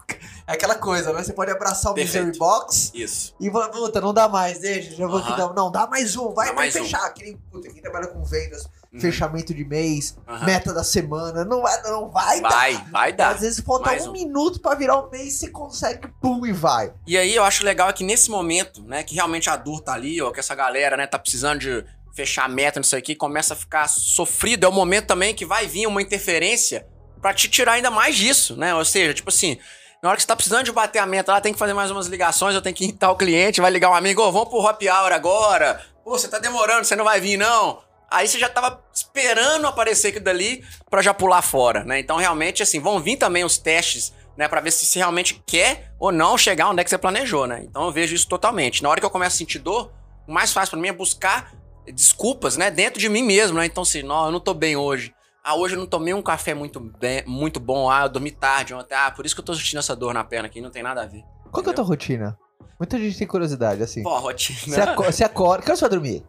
É 0.46 0.52
aquela 0.52 0.74
coisa, 0.74 1.12
né? 1.12 1.22
Você 1.22 1.32
pode 1.32 1.50
abraçar 1.50 1.92
o. 1.92 1.94
Misery 1.94 2.36
Box 2.36 2.92
Isso. 2.94 3.34
e 3.40 3.50
falar, 3.50 3.70
puta, 3.70 4.00
não 4.00 4.12
dá 4.12 4.28
mais, 4.28 4.58
deixa, 4.58 4.94
já 4.94 5.06
vou 5.06 5.18
aqui 5.18 5.34
dar. 5.36 5.52
Não, 5.54 5.70
dá 5.70 5.86
mais 5.86 6.16
um, 6.16 6.34
vai, 6.34 6.54
vai 6.54 6.70
fechar. 6.70 7.10
Um. 7.10 7.14
Quem, 7.14 7.36
puta, 7.50 7.70
quem 7.70 7.80
trabalha 7.80 8.08
com 8.08 8.22
vendas, 8.22 8.68
uhum. 8.94 9.00
fechamento 9.00 9.52
de 9.52 9.64
mês, 9.64 10.16
uhum. 10.26 10.44
meta 10.44 10.72
da 10.72 10.84
semana. 10.84 11.44
Não 11.44 11.62
vai, 11.62 11.82
não 11.82 12.08
vai, 12.10 12.40
vai 12.40 12.72
dar. 12.72 12.90
Vai 12.90 13.12
dar. 13.12 13.34
Às 13.34 13.40
vezes 13.40 13.60
falta 13.60 13.92
um, 13.92 14.08
um, 14.08 14.12
minuto 14.12 14.60
para 14.60 14.76
virar 14.76 15.00
um 15.00 15.10
mês, 15.10 15.34
você 15.34 15.50
consegue, 15.50 16.08
pum, 16.20 16.46
e 16.46 16.52
vai. 16.52 16.92
E 17.06 17.18
aí 17.18 17.34
eu 17.34 17.42
acho 17.44 17.64
legal 17.64 17.88
é 17.88 17.92
que 17.92 18.04
nesse 18.04 18.30
momento, 18.30 18.82
né, 18.82 19.02
que 19.02 19.14
realmente 19.14 19.50
a 19.50 19.56
dor 19.56 19.80
tá 19.80 19.94
ali, 19.94 20.22
ó, 20.22 20.30
que 20.30 20.40
essa 20.40 20.54
galera, 20.54 20.96
né, 20.96 21.06
tá 21.06 21.18
precisando 21.18 21.58
de 21.58 21.84
fechar 22.14 22.44
a 22.44 22.48
meta 22.48 22.78
nisso 22.78 22.94
aqui, 22.94 23.14
começa 23.14 23.54
a 23.54 23.56
ficar 23.56 23.88
sofrido, 23.88 24.64
é 24.64 24.68
o 24.68 24.72
momento 24.72 25.06
também 25.06 25.34
que 25.34 25.44
vai 25.44 25.66
vir 25.66 25.86
uma 25.86 26.00
interferência 26.00 26.86
para 27.20 27.34
te 27.34 27.48
tirar 27.48 27.72
ainda 27.72 27.90
mais 27.90 28.14
disso, 28.14 28.56
né? 28.56 28.74
Ou 28.74 28.84
seja, 28.84 29.12
tipo 29.12 29.30
assim, 29.30 29.58
na 30.00 30.10
hora 30.10 30.16
que 30.16 30.22
você 30.22 30.28
tá 30.28 30.36
precisando 30.36 30.64
de 30.64 30.70
bater 30.70 30.98
a 30.98 31.06
meta 31.06 31.32
lá, 31.32 31.40
tem 31.40 31.52
que 31.52 31.58
fazer 31.58 31.72
mais 31.72 31.90
umas 31.90 32.06
ligações, 32.06 32.54
eu 32.54 32.62
tenho 32.62 32.76
que 32.76 32.84
irritar 32.84 33.10
o 33.10 33.16
cliente, 33.16 33.60
vai 33.60 33.70
ligar 33.70 33.90
um 33.90 33.94
amigo, 33.94 34.22
oh, 34.22 34.30
vamos 34.30 34.50
pro 34.50 34.64
happy 34.64 34.88
hour 34.88 35.10
agora. 35.10 35.80
Pô, 36.04 36.10
você 36.10 36.28
tá 36.28 36.38
demorando, 36.38 36.84
você 36.84 36.94
não 36.94 37.04
vai 37.04 37.20
vir 37.20 37.38
não. 37.38 37.82
Aí 38.10 38.28
você 38.28 38.38
já 38.38 38.48
tava 38.48 38.82
esperando 38.92 39.66
aparecer 39.66 40.08
aquilo 40.08 40.24
dali 40.24 40.64
pra 40.88 41.02
já 41.02 41.12
pular 41.12 41.42
fora, 41.42 41.84
né? 41.84 41.98
Então, 41.98 42.16
realmente, 42.16 42.62
assim, 42.62 42.78
vão 42.80 43.00
vir 43.00 43.16
também 43.16 43.44
os 43.44 43.58
testes, 43.58 44.12
né? 44.36 44.46
Pra 44.46 44.60
ver 44.60 44.70
se 44.70 44.86
você 44.86 44.98
realmente 44.98 45.42
quer 45.46 45.92
ou 45.98 46.12
não 46.12 46.38
chegar 46.38 46.68
onde 46.68 46.80
é 46.80 46.84
que 46.84 46.90
você 46.90 46.98
planejou, 46.98 47.46
né? 47.46 47.64
Então, 47.64 47.84
eu 47.84 47.92
vejo 47.92 48.14
isso 48.14 48.28
totalmente. 48.28 48.82
Na 48.82 48.88
hora 48.88 49.00
que 49.00 49.06
eu 49.06 49.10
começo 49.10 49.36
a 49.36 49.38
sentir 49.38 49.58
dor, 49.58 49.90
o 50.28 50.32
mais 50.32 50.52
fácil 50.52 50.72
pra 50.72 50.80
mim 50.80 50.88
é 50.88 50.92
buscar 50.92 51.52
desculpas, 51.92 52.56
né? 52.56 52.70
Dentro 52.70 53.00
de 53.00 53.08
mim 53.08 53.22
mesmo, 53.22 53.58
né? 53.58 53.66
Então, 53.66 53.82
assim, 53.82 54.02
não, 54.02 54.26
eu 54.26 54.32
não 54.32 54.40
tô 54.40 54.54
bem 54.54 54.76
hoje. 54.76 55.14
Ah, 55.42 55.54
hoje 55.56 55.74
eu 55.74 55.78
não 55.78 55.86
tomei 55.86 56.14
um 56.14 56.22
café 56.22 56.54
muito, 56.54 56.80
bem, 56.80 57.22
muito 57.26 57.60
bom. 57.60 57.90
Ah, 57.90 58.04
eu 58.04 58.08
dormi 58.08 58.30
tarde 58.30 58.72
ontem. 58.72 58.94
Ah, 58.94 59.10
por 59.10 59.26
isso 59.26 59.34
que 59.34 59.40
eu 59.40 59.44
tô 59.44 59.54
sentindo 59.54 59.78
essa 59.78 59.94
dor 59.94 60.14
na 60.14 60.24
perna 60.24 60.46
aqui. 60.46 60.60
Não 60.60 60.70
tem 60.70 60.82
nada 60.82 61.02
a 61.02 61.06
ver. 61.06 61.22
Qual 61.52 61.62
que 61.62 61.68
é 61.68 61.72
a 61.72 61.74
tua 61.74 61.84
rotina? 61.84 62.38
Muita 62.78 62.98
gente 62.98 63.18
tem 63.18 63.26
curiosidade, 63.26 63.82
assim. 63.82 64.02
Pô, 64.02 64.18
rotina. 64.18 64.58
Você 64.58 64.80
acorda, 64.80 65.12
você 65.12 65.24
acorda. 65.24 65.62
Que 65.62 65.70
hora 65.70 65.76
você 65.76 65.80
vai 65.82 65.90
dormir? 65.90 66.24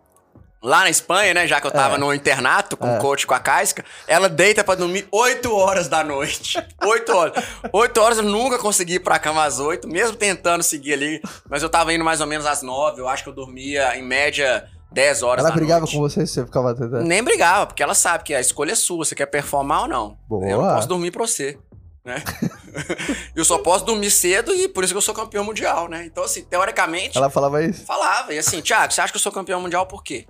Lá 0.65 0.79
na 0.79 0.89
Espanha, 0.89 1.31
né? 1.33 1.47
Já 1.47 1.61
que 1.61 1.67
eu 1.67 1.71
tava 1.71 1.95
É. 1.95 1.97
no 1.99 2.11
internato 2.13 2.75
com 2.75 2.87
É. 2.87 2.97
o 2.97 2.99
coach 2.99 3.27
com 3.27 3.33
a 3.35 3.39
Casca, 3.39 3.85
ela 4.07 4.27
deita 4.27 4.63
pra 4.63 4.73
dormir 4.73 5.07
8 5.11 5.55
horas 5.55 5.87
da 5.87 6.03
noite. 6.03 6.57
8 6.83 7.11
horas. 7.15 7.43
8 7.71 8.01
horas 8.01 8.17
eu 8.17 8.23
nunca 8.23 8.57
consegui 8.57 8.95
ir 8.95 8.99
pra 8.99 9.19
cama 9.19 9.43
às 9.43 9.59
8, 9.59 9.87
mesmo 9.87 10.15
tentando 10.17 10.63
seguir 10.63 10.93
ali. 10.93 11.21
Mas 11.47 11.61
eu 11.61 11.69
tava 11.69 11.93
indo 11.93 12.03
mais 12.03 12.19
ou 12.19 12.25
menos 12.27 12.47
às 12.47 12.63
9. 12.63 12.99
Eu 12.99 13.07
acho 13.07 13.23
que 13.23 13.29
eu 13.29 13.33
dormia 13.33 13.95
em 13.95 14.01
média 14.03 14.67
10 14.91 15.21
horas 15.21 15.43
Ela 15.43 15.49
da 15.49 15.55
brigava 15.55 15.81
noite. 15.81 15.93
com 15.95 16.01
você 16.01 16.25
se 16.25 16.33
você 16.33 16.45
ficava 16.45 16.73
tentando. 16.73 17.03
Nem 17.03 17.23
brigava, 17.23 17.67
porque 17.67 17.83
ela 17.83 17.93
sabe 17.93 18.23
que 18.23 18.33
a 18.33 18.39
escolha 18.41 18.71
é 18.71 18.75
sua. 18.75 19.05
Você 19.05 19.13
quer 19.13 19.27
performar 19.27 19.81
ou 19.83 19.87
não. 19.87 20.17
Boa. 20.27 20.49
Eu 20.49 20.61
não 20.61 20.73
posso 20.75 20.87
dormir 20.87 21.11
pra 21.11 21.27
você. 21.27 21.59
Né? 22.03 22.23
eu 23.35 23.43
só 23.43 23.57
posso 23.59 23.83
dormir 23.85 24.11
cedo 24.11 24.53
e 24.53 24.67
por 24.67 24.83
isso 24.83 24.93
que 24.93 24.97
eu 24.97 25.01
sou 25.01 25.13
campeão 25.13 25.43
mundial, 25.43 25.87
né? 25.87 26.05
Então, 26.05 26.23
assim, 26.23 26.43
teoricamente, 26.43 27.17
Ela 27.17 27.29
falava 27.29 27.63
isso. 27.63 27.83
falava. 27.85 28.33
E 28.33 28.37
assim, 28.37 28.61
Thiago, 28.61 28.93
você 28.93 29.01
acha 29.01 29.11
que 29.11 29.17
eu 29.17 29.21
sou 29.21 29.31
campeão 29.31 29.59
mundial 29.61 29.85
por 29.87 30.03
quê? 30.03 30.25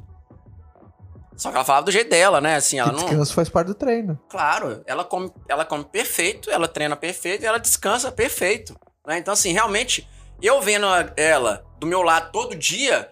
Só 1.37 1.49
que 1.49 1.55
ela 1.55 1.65
falava 1.65 1.85
do 1.85 1.91
jeito 1.91 2.09
dela, 2.09 2.39
né? 2.39 2.55
Assim, 2.55 2.79
ela 2.79 2.89
que 2.91 2.95
não. 2.97 3.05
descanso 3.05 3.33
faz 3.33 3.49
parte 3.49 3.67
do 3.67 3.75
treino. 3.75 4.19
Claro, 4.29 4.81
ela 4.85 5.03
come, 5.03 5.31
ela 5.49 5.65
come 5.65 5.83
perfeito, 5.83 6.49
ela 6.49 6.67
treina 6.67 6.95
perfeito 6.95 7.43
e 7.43 7.45
ela 7.45 7.57
descansa 7.57 8.11
perfeito. 8.11 8.73
Né? 9.05 9.17
Então, 9.17 9.33
assim, 9.33 9.51
realmente, 9.51 10.07
eu 10.41 10.61
vendo 10.61 10.85
ela 11.17 11.65
do 11.79 11.85
meu 11.85 12.01
lado 12.01 12.31
todo 12.31 12.55
dia, 12.55 13.11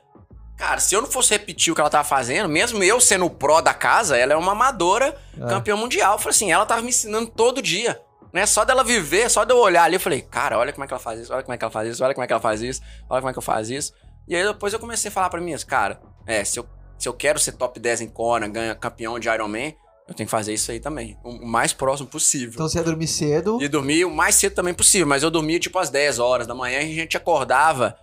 cara, 0.57 0.79
se 0.79 0.95
eu 0.95 1.01
não 1.01 1.09
fosse 1.11 1.31
repetir 1.31 1.71
o 1.71 1.75
que 1.75 1.81
ela 1.81 1.89
tava 1.89 2.03
fazendo, 2.05 2.47
mesmo 2.47 2.81
eu 2.83 2.99
sendo 3.01 3.25
o 3.25 3.29
pró 3.29 3.59
da 3.61 3.73
casa, 3.73 4.17
ela 4.17 4.33
é 4.33 4.37
uma 4.37 4.53
amadora 4.53 5.15
É. 5.39 5.45
campeã 5.47 5.75
mundial. 5.75 6.13
Eu 6.13 6.19
falei 6.19 6.31
assim, 6.35 6.51
ela 6.51 6.65
tava 6.65 6.81
me 6.81 6.89
ensinando 6.89 7.27
todo 7.29 7.61
dia. 7.61 7.99
Né? 8.31 8.45
Só 8.47 8.63
dela 8.65 8.83
viver, 8.83 9.29
só 9.29 9.43
de 9.43 9.53
eu 9.53 9.57
olhar 9.57 9.83
ali, 9.83 9.95
eu 9.95 9.99
falei, 9.99 10.21
cara, 10.21 10.57
olha 10.57 10.71
como 10.73 10.83
é 10.83 10.87
que 10.87 10.93
ela 10.93 10.99
faz 10.99 11.19
isso, 11.19 11.31
olha 11.31 11.43
como 11.43 11.53
é 11.53 11.57
que 11.57 11.63
ela 11.63 11.71
faz 11.71 11.87
isso, 11.89 12.03
olha 12.03 12.13
como 12.15 12.23
é 12.23 12.27
que 12.27 12.33
ela 12.33 12.41
faz 12.41 12.61
isso, 12.61 12.81
olha 13.09 13.21
como 13.21 13.29
é 13.29 13.33
que 13.33 13.37
eu 13.37 13.43
faço 13.43 13.73
isso. 13.73 13.93
E 14.27 14.35
aí 14.35 14.43
depois 14.43 14.73
eu 14.73 14.79
comecei 14.79 15.09
a 15.09 15.11
falar 15.11 15.29
pra 15.29 15.39
mim, 15.39 15.55
cara, 15.67 16.01
é, 16.25 16.43
se 16.43 16.57
eu, 16.57 16.65
se 17.03 17.09
eu 17.09 17.13
quero 17.13 17.37
ser 17.37 17.51
top 17.51 17.81
10 17.81 17.99
em 17.99 18.07
Kona, 18.07 18.47
ganhar 18.47 18.73
campeão 18.75 19.19
de 19.19 19.27
Ironman, 19.27 19.75
eu 20.07 20.13
tenho 20.13 20.25
que 20.25 20.31
fazer 20.31 20.53
isso 20.53 20.71
aí 20.71 20.79
também. 20.79 21.17
O 21.21 21.45
mais 21.45 21.73
próximo 21.73 22.07
possível. 22.07 22.53
Então 22.53 22.67
você 22.67 22.77
ia 22.77 22.83
dormir 22.83 23.07
cedo. 23.07 23.61
E 23.61 23.67
dormir 23.67 24.05
o 24.05 24.09
mais 24.09 24.35
cedo 24.35 24.55
também 24.55 24.73
possível, 24.73 25.05
mas 25.05 25.21
eu 25.21 25.29
dormia 25.29 25.59
tipo 25.59 25.77
às 25.77 25.89
10 25.89 26.19
horas 26.19 26.47
da 26.47 26.55
manhã 26.55 26.81
e 26.81 26.93
a 26.93 27.01
gente 27.01 27.17
acordava 27.17 27.97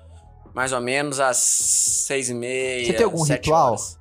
mais 0.55 0.73
ou 0.73 0.83
menos 0.83 1.19
às 1.19 1.39
6 1.39 2.29
e 2.29 2.35
meia. 2.35 2.87
Você 2.87 2.93
tem 2.93 3.05
algum 3.05 3.25
7 3.25 3.39
ritual? 3.39 3.69
horas. 3.69 3.99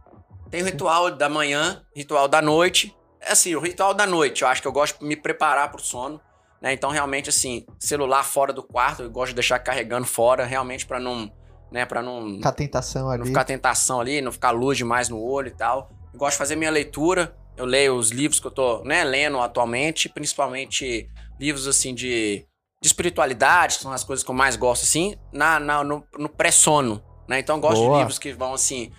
Tem 0.51 0.61
o 0.61 0.65
ritual 0.65 1.11
da 1.11 1.29
manhã, 1.29 1.81
ritual 1.95 2.27
da 2.27 2.41
noite. 2.41 2.93
É 3.21 3.31
assim, 3.31 3.55
o 3.55 3.61
ritual 3.61 3.93
da 3.93 4.05
noite, 4.05 4.41
eu 4.41 4.49
acho 4.49 4.61
que 4.61 4.67
eu 4.67 4.71
gosto 4.73 4.99
de 4.99 5.05
me 5.05 5.15
preparar 5.15 5.71
pro 5.71 5.81
sono. 5.81 6.19
Né? 6.61 6.73
Então, 6.73 6.89
realmente, 6.89 7.29
assim, 7.29 7.65
celular 7.79 8.23
fora 8.23 8.51
do 8.51 8.63
quarto, 8.63 9.03
eu 9.03 9.09
gosto 9.09 9.29
de 9.29 9.35
deixar 9.35 9.59
carregando 9.59 10.05
fora, 10.05 10.43
realmente 10.43 10.85
pra 10.85 10.99
não. 10.99 11.31
Né, 11.71 11.85
pra 11.85 12.01
não 12.01 12.39
a 12.43 12.51
tentação 12.51 13.09
ali. 13.11 13.19
não 13.19 13.25
ficar 13.27 13.43
tentação 13.43 13.99
ali, 14.01 14.21
não 14.21 14.31
ficar 14.31 14.49
luz 14.51 14.77
demais 14.77 15.07
no 15.07 15.21
olho 15.21 15.49
e 15.49 15.51
tal. 15.51 15.91
Eu 16.11 16.17
gosto 16.17 16.31
de 16.33 16.37
fazer 16.39 16.55
minha 16.55 16.71
leitura. 16.71 17.35
Eu 17.55 17.65
leio 17.65 17.95
os 17.95 18.09
livros 18.09 18.39
que 18.39 18.47
eu 18.47 18.51
tô, 18.51 18.83
né, 18.83 19.03
lendo 19.03 19.39
atualmente, 19.39 20.09
principalmente 20.09 21.07
livros 21.39 21.67
assim 21.67 21.93
de, 21.93 22.45
de 22.81 22.87
espiritualidade, 22.87 23.75
que 23.77 23.83
são 23.83 23.91
as 23.91 24.03
coisas 24.03 24.23
que 24.23 24.31
eu 24.31 24.35
mais 24.35 24.55
gosto 24.55 24.83
assim, 24.83 25.15
na, 25.31 25.59
na- 25.59 25.83
no, 25.83 26.03
no 26.17 26.29
pré-sono, 26.29 27.03
né? 27.27 27.39
Então 27.39 27.57
eu 27.57 27.61
gosto 27.61 27.81
Boa. 27.81 27.91
de 27.93 27.97
livros 27.99 28.17
que 28.17 28.31
vão 28.33 28.53
assim, 28.53 28.91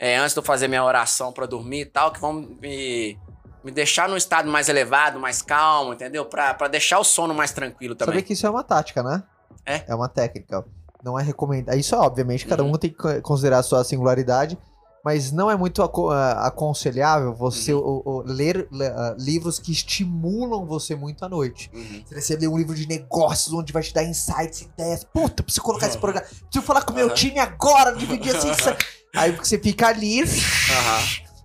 é, 0.00 0.16
antes 0.16 0.32
de 0.32 0.38
eu 0.38 0.44
fazer 0.44 0.68
minha 0.68 0.84
oração 0.84 1.32
pra 1.32 1.44
dormir 1.44 1.80
e 1.80 1.86
tal, 1.86 2.10
que 2.12 2.20
vão 2.20 2.32
me 2.32 3.18
me 3.62 3.70
deixar 3.72 4.08
num 4.10 4.16
estado 4.16 4.46
mais 4.50 4.68
elevado, 4.68 5.18
mais 5.18 5.40
calmo, 5.40 5.94
entendeu? 5.94 6.26
Pra, 6.26 6.52
pra 6.52 6.68
deixar 6.68 6.98
o 6.98 7.04
sono 7.04 7.32
mais 7.34 7.50
tranquilo 7.50 7.94
também. 7.94 8.12
Saber 8.14 8.22
que 8.22 8.34
isso 8.34 8.46
é 8.46 8.50
uma 8.50 8.62
tática, 8.62 9.02
né? 9.02 9.22
É. 9.64 9.82
É 9.88 9.94
uma 9.94 10.06
técnica. 10.06 10.62
Não 11.04 11.18
é 11.18 11.22
recomendado. 11.22 11.76
Isso, 11.76 11.94
obviamente, 11.96 12.46
cada 12.46 12.62
Uhum. 12.62 12.70
um 12.72 12.78
tem 12.78 12.90
que 12.90 12.96
co- 12.96 13.20
considerar 13.22 13.58
a 13.58 13.62
sua 13.62 13.84
singularidade. 13.84 14.56
Mas 15.04 15.30
não 15.30 15.50
é 15.50 15.54
muito 15.56 15.82
aco- 15.82 16.08
ah, 16.08 16.46
aconselhável 16.46 17.34
você 17.34 17.74
Uhum. 17.74 18.02
o- 18.06 18.10
o- 18.10 18.22
ler 18.24 18.66
le- 18.72 18.86
ah, 18.86 19.14
livros 19.18 19.58
que 19.58 19.70
estimulam 19.70 20.64
você 20.64 20.94
muito 20.96 21.22
à 21.22 21.28
noite. 21.28 21.70
Uhum. 21.74 22.02
Se 22.06 22.18
você 22.22 22.36
ler 22.36 22.48
um 22.48 22.56
livro 22.56 22.74
de 22.74 22.88
negócios 22.88 23.52
onde 23.52 23.70
vai 23.70 23.82
te 23.82 23.92
dar 23.92 24.02
insights, 24.02 24.62
ideias, 24.62 25.04
puta, 25.04 25.42
preciso 25.42 25.62
colocar 25.62 25.88
esse 25.88 25.98
programa, 25.98 26.26
preciso 26.26 26.62
falar 26.64 26.80
com 26.86 26.92
o 26.94 26.96
meu 26.96 27.08
Aham. 27.08 27.14
time 27.14 27.38
agora, 27.38 27.94
dividir 27.94 28.34
assim. 28.34 28.48
Aí 29.14 29.30
você 29.32 29.58
fica 29.58 29.88
ali, 29.88 30.24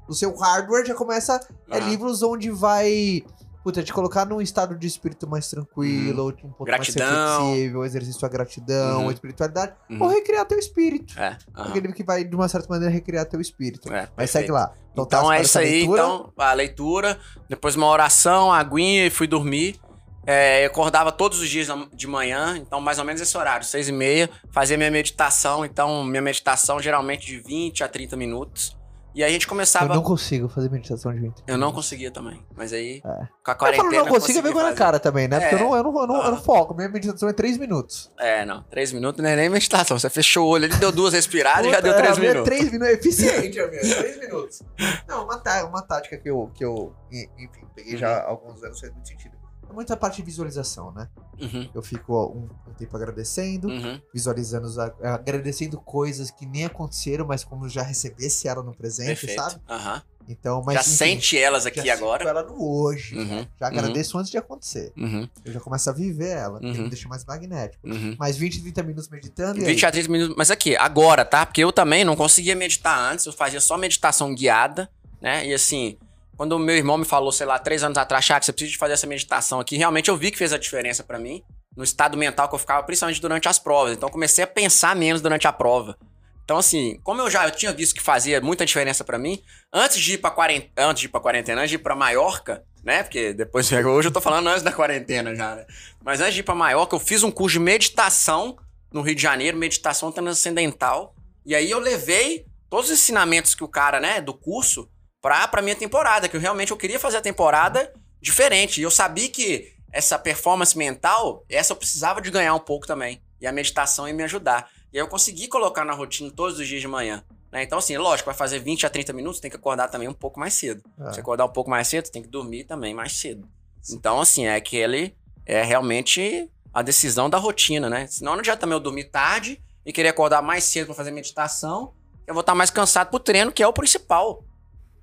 o 0.07 0.13
seu 0.13 0.33
hardware 0.37 0.85
já 0.85 0.95
começa. 0.95 1.39
É 1.69 1.79
livros 1.81 2.23
onde 2.23 2.49
vai. 2.49 3.23
Puta, 3.63 3.83
te 3.83 3.91
colocar 3.91 4.25
num 4.25 4.39
estado 4.39 4.73
de 4.77 4.87
espírito 4.87 5.27
mais 5.27 5.49
tranquilo, 5.49 6.29
um 6.29 6.49
pouco 6.49 6.63
Gratidão. 6.65 7.05
mais 7.07 7.37
reflexivo, 7.49 7.85
exercício 7.85 8.25
a 8.25 8.29
gratidão, 8.29 9.03
Uhum. 9.03 9.11
espiritualidade, 9.11 9.73
Uhum. 9.89 10.01
ou 10.01 10.07
recriar 10.07 10.45
teu 10.45 10.57
espírito. 10.57 11.13
É. 11.19 11.37
aham. 11.55 11.65
Aquele 11.69 11.81
livro 11.81 11.95
que 11.95 12.03
vai, 12.03 12.23
de 12.23 12.33
uma 12.35 12.47
certa 12.47 12.69
maneira, 12.69 12.93
recriar 12.93 13.25
teu 13.25 13.41
espírito. 13.41 13.91
É, 13.91 14.07
Mas 14.15 14.31
segue 14.31 14.47
perfeito. 14.47 14.53
lá. 14.53 14.73
Então, 14.93 15.05
tá, 15.05 15.17
é 15.17 15.21
para 15.23 15.35
isso 15.41 15.57
essa 15.57 15.59
aí, 15.59 15.71
leitura. 15.79 16.01
então, 16.01 16.33
a 16.37 16.53
leitura, 16.53 17.19
depois 17.49 17.75
uma 17.75 17.87
oração, 17.87 18.51
aguinha 18.51 19.05
e 19.05 19.09
fui 19.09 19.27
dormir. 19.27 19.79
É, 20.25 20.63
eu 20.63 20.67
acordava 20.67 21.11
todos 21.11 21.39
os 21.41 21.49
dias 21.49 21.67
de 21.93 22.05
manhã, 22.07 22.55
então 22.57 22.79
mais 22.79 22.99
ou 22.99 23.05
menos 23.05 23.19
esse 23.21 23.35
horário, 23.37 23.65
seis 23.65 23.87
e 23.87 23.91
meia, 23.91 24.29
fazia 24.51 24.77
minha 24.77 24.91
meditação, 24.91 25.65
então 25.65 26.03
minha 26.03 26.21
meditação 26.21 26.79
geralmente 26.79 27.25
de 27.25 27.39
20 27.39 27.83
a 27.83 27.87
30 27.87 28.15
minutos. 28.15 28.77
E 29.15 29.23
aí 29.23 29.29
a 29.29 29.33
gente 29.33 29.43
Eu 29.45 29.49
começava... 29.49 29.93
não 29.93 30.03
consigo 30.03 30.47
fazer 30.47 30.69
meditação 30.69 31.11
de 31.11 31.19
20. 31.19 31.43
Eu 31.47 31.57
não 31.57 31.71
conseguia 31.73 32.11
também, 32.11 32.45
mas 32.55 32.71
aí 32.71 32.97
É. 32.97 33.01
com 33.43 33.51
a 33.51 33.53
Eu 33.53 33.57
quarentena 33.57 33.89
não 33.91 33.97
eu 33.97 34.03
consigo 34.05 34.15
é 34.15 34.19
consegui 34.19 34.41
vergonha 34.41 34.63
na 34.65 34.69
fazer. 34.69 34.77
cara 34.77 34.99
também, 34.99 35.27
né? 35.27 35.39
Porque 35.39 35.55
eu 35.55 35.59
É. 35.59 35.61
não, 35.63 35.75
eu 35.75 35.83
não, 35.83 36.01
eu 36.01 36.07
não, 36.07 36.15
eu 36.23 36.31
não 36.31 36.37
Ah. 36.37 36.41
foco. 36.41 36.75
Minha 36.75 36.89
meditação 36.89 37.27
é 37.27 37.33
3 37.33 37.57
minutos. 37.57 38.11
É, 38.19 38.45
não, 38.45 38.63
três 38.63 38.93
minutos 38.93 39.21
não 39.23 39.29
é 39.29 39.35
nem 39.35 39.49
meditação, 39.49 39.97
você 39.97 40.09
fechou 40.09 40.45
o 40.45 40.49
olho, 40.49 40.65
ele 40.65 40.75
deu 40.77 40.91
duas 40.91 41.13
respiradas 41.13 41.65
e 41.65 41.71
já 41.71 41.79
deu 41.79 41.95
três 41.95 42.17
a 42.17 42.19
minha 42.19 42.29
é 42.31 42.33
minutos. 42.33 42.49
3 42.57 42.71
minutos. 42.71 42.87
É 42.93 42.93
eficiente 42.93 43.59
a 43.59 43.67
minha. 43.67 43.81
3 43.81 44.19
minutos. 44.19 44.61
Não, 45.07 45.23
uma, 45.23 45.37
tá- 45.39 45.65
uma 45.65 45.81
tática 45.81 46.15
que 46.17 46.29
eu, 46.29 46.51
que 46.53 46.63
eu, 46.63 46.93
enfim, 47.11 47.65
peguei 47.75 47.97
já 47.97 48.09
há 48.19 48.27
alguns 48.29 48.63
anos 48.63 48.79
faz 48.79 48.93
muito 48.93 49.07
sentido. 49.07 49.38
É 49.69 49.73
muita 49.73 49.95
parte 49.95 50.17
de 50.17 50.23
visualização, 50.23 50.91
né? 50.91 51.07
Uhum, 51.39 51.69
Eu 51.73 51.81
fico 51.83 52.13
ó, 52.13 52.27
um, 52.27 52.49
um 52.67 52.73
tempo 52.73 52.95
agradecendo, 52.97 53.67
uhum, 53.69 54.01
visualizando, 54.13 54.67
a- 54.81 54.93
agradecendo 55.15 55.79
coisas 55.79 56.31
que 56.31 56.45
nem 56.45 56.65
aconteceram, 56.65 57.25
mas 57.25 57.43
como 57.43 57.69
já 57.69 57.83
recebesse 57.83 58.47
ela 58.47 58.63
no 58.63 58.73
presente, 58.75 59.07
perfeito. 59.25 59.35
sabe? 59.41 59.61
aham. 59.69 60.01
Então, 60.27 60.61
mas 60.63 60.75
Já 60.75 60.81
enfim, 60.81 60.91
sente 60.91 61.37
elas 61.39 61.63
já 61.63 61.69
aqui 61.69 61.81
sinto 61.81 61.91
agora. 61.91 62.29
ela 62.29 62.43
no 62.43 62.55
hoje. 62.63 63.15
Uhum, 63.17 63.25
né? 63.37 63.47
Já 63.59 63.65
agradeço 63.67 64.15
antes 64.15 64.29
de 64.29 64.37
acontecer. 64.37 64.93
uhum, 64.95 65.27
Eu 65.43 65.53
já 65.53 65.59
começo 65.59 65.89
a 65.89 65.93
viver 65.93 66.29
ela, 66.37 66.59
Uhum. 66.61 66.83
me 66.83 66.89
deixa 66.89 67.07
mais 67.09 67.25
magnético. 67.25 67.87
uhum. 67.87 68.15
Mais 68.19 68.37
20, 68.37 68.61
30 68.61 68.83
minutos 68.83 69.09
meditando 69.09 69.59
e 69.59 69.65
20 69.65 69.85
a 69.87 69.91
30 69.91 70.07
minutos. 70.11 70.35
Mas 70.37 70.51
aqui, 70.51 70.75
agora, 70.75 71.25
tá? 71.25 71.45
Porque 71.47 71.63
eu 71.63 71.71
também 71.73 72.03
não 72.03 72.15
conseguia 72.15 72.55
meditar 72.55 73.11
antes, 73.11 73.25
eu 73.25 73.33
fazia 73.33 73.59
só 73.59 73.75
meditação 73.75 74.35
guiada, 74.35 74.87
né? 75.19 75.47
E 75.47 75.53
assim, 75.53 75.97
quando 76.39 76.53
o 76.53 76.59
meu 76.59 76.77
irmão 76.77 76.97
me 76.97 77.03
falou, 77.03 77.33
sei 77.33 77.45
lá, 77.45 77.59
três 77.59 77.83
anos 77.83 77.97
atrás, 77.97 78.23
Chaco, 78.23 78.45
você 78.45 78.53
precisa 78.53 78.71
de 78.71 78.77
fazer 78.77 78.93
essa 78.93 79.05
meditação 79.05 79.59
aqui, 79.59 79.75
realmente 79.75 80.09
eu 80.09 80.15
vi 80.15 80.31
que 80.31 80.37
fez 80.37 80.53
a 80.53 80.57
diferença 80.57 81.03
pra 81.03 81.19
mim, 81.19 81.43
no 81.75 81.83
estado 81.83 82.17
mental 82.17 82.47
que 82.47 82.55
eu 82.55 82.59
ficava, 82.59 82.81
principalmente 82.81 83.19
durante 83.19 83.49
as 83.49 83.59
provas. 83.59 83.91
Então 83.91 84.07
comecei 84.07 84.45
a 84.45 84.47
pensar 84.47 84.95
menos 84.95 85.21
durante 85.21 85.49
a 85.49 85.51
prova. 85.51 85.97
Então, 86.45 86.57
assim, 86.57 86.97
como 87.03 87.19
eu 87.19 87.29
já 87.29 87.45
eu 87.45 87.51
tinha 87.51 87.73
visto 87.73 87.93
que 87.93 88.01
fazia 88.01 88.39
muita 88.39 88.65
diferença 88.65 89.03
pra 89.03 89.17
mim, 89.19 89.43
antes 89.73 89.99
de 89.99 90.13
ir 90.13 90.19
pra 90.19 90.31
quarentena, 90.31 90.71
antes 90.77 91.01
de 91.01 91.07
ir 91.07 91.09
pra 91.09 91.19
quarentena, 91.19 91.59
antes 91.59 91.71
de 91.71 91.75
ir 91.75 91.79
pra 91.79 91.93
Maiorca, 91.93 92.63
né? 92.85 93.03
Porque 93.03 93.33
depois 93.33 93.69
hoje 93.75 94.07
eu 94.07 94.11
tô 94.13 94.21
falando 94.21 94.47
antes 94.47 94.63
da 94.63 94.71
quarentena 94.71 95.35
já, 95.35 95.57
né? 95.57 95.65
Mas 96.01 96.21
antes 96.21 96.35
de 96.35 96.39
ir 96.39 96.43
pra 96.43 96.55
Maiorca, 96.55 96.95
eu 96.95 97.01
fiz 97.01 97.21
um 97.21 97.31
curso 97.31 97.59
de 97.59 97.65
meditação 97.65 98.55
no 98.93 99.01
Rio 99.01 99.15
de 99.15 99.21
Janeiro, 99.21 99.57
meditação 99.57 100.09
transcendental. 100.09 101.13
E 101.45 101.53
aí 101.53 101.69
eu 101.69 101.79
levei 101.79 102.45
todos 102.69 102.89
os 102.89 102.93
ensinamentos 102.93 103.53
que 103.53 103.63
o 103.65 103.67
cara, 103.67 103.99
né, 103.99 104.21
do 104.21 104.33
curso, 104.33 104.89
pra, 105.21 105.47
pra 105.47 105.61
minha 105.61 105.75
temporada, 105.75 106.27
que 106.27 106.35
eu 106.35 106.41
realmente 106.41 106.71
eu 106.71 106.77
queria 106.77 106.99
fazer 106.99 107.17
a 107.17 107.21
temporada 107.21 107.93
diferente. 108.21 108.79
E 108.79 108.83
eu 108.83 108.91
sabia 108.91 109.29
que 109.29 109.73
essa 109.91 110.17
performance 110.19 110.77
mental, 110.77 111.43
essa 111.49 111.73
eu 111.73 111.77
precisava 111.77 112.21
de 112.21 112.29
ganhar 112.29 112.53
um 112.53 112.59
pouco 112.59 112.85
também. 112.85 113.21
E 113.41 113.47
a 113.47 113.51
meditação 113.51 114.07
ia 114.07 114.13
me 114.13 114.23
ajudar. 114.23 114.69
E 114.91 114.97
aí 114.97 115.03
eu 115.03 115.07
consegui 115.07 115.47
colocar 115.47 115.85
na 115.85 115.93
rotina 115.93 116.31
todos 116.31 116.59
os 116.59 116.67
dias 116.67 116.81
de 116.81 116.87
manhã. 116.87 117.23
Né? 117.51 117.63
Então, 117.63 117.79
assim, 117.79 117.97
lógico, 117.97 118.27
vai 118.27 118.35
fazer 118.35 118.59
20 118.59 118.85
a 118.85 118.89
30 118.89 119.13
minutos, 119.13 119.39
tem 119.39 119.49
que 119.49 119.57
acordar 119.57 119.87
também 119.87 120.07
um 120.07 120.13
pouco 120.13 120.39
mais 120.39 120.53
cedo. 120.53 120.83
Ah. 120.99 121.11
Se 121.11 121.19
acordar 121.19 121.45
um 121.45 121.49
pouco 121.49 121.69
mais 121.69 121.87
cedo, 121.87 122.09
tem 122.09 122.21
que 122.21 122.27
dormir 122.27 122.65
também 122.65 122.93
mais 122.93 123.13
cedo. 123.13 123.47
Então, 123.91 124.19
assim, 124.19 124.45
é 124.45 124.55
aquele. 124.55 125.15
É 125.45 125.63
realmente 125.63 126.49
a 126.71 126.81
decisão 126.81 127.29
da 127.29 127.37
rotina, 127.37 127.89
né? 127.89 128.05
Senão 128.07 128.33
não 128.33 128.39
adianta 128.39 128.59
também 128.59 128.75
eu 128.75 128.79
dormir 128.79 129.05
tarde 129.05 129.59
e 129.83 129.91
querer 129.91 130.09
acordar 130.09 130.41
mais 130.41 130.63
cedo 130.63 130.87
pra 130.87 130.95
fazer 130.95 131.11
meditação. 131.11 131.93
Eu 132.27 132.33
vou 132.35 132.41
estar 132.41 132.53
mais 132.53 132.69
cansado 132.69 133.09
pro 133.09 133.19
treino, 133.19 133.51
que 133.51 133.63
é 133.63 133.67
o 133.67 133.73
principal. 133.73 134.43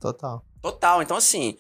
Total. 0.01 0.45
Total. 0.63 1.03
Então, 1.03 1.17
assim, 1.17 1.57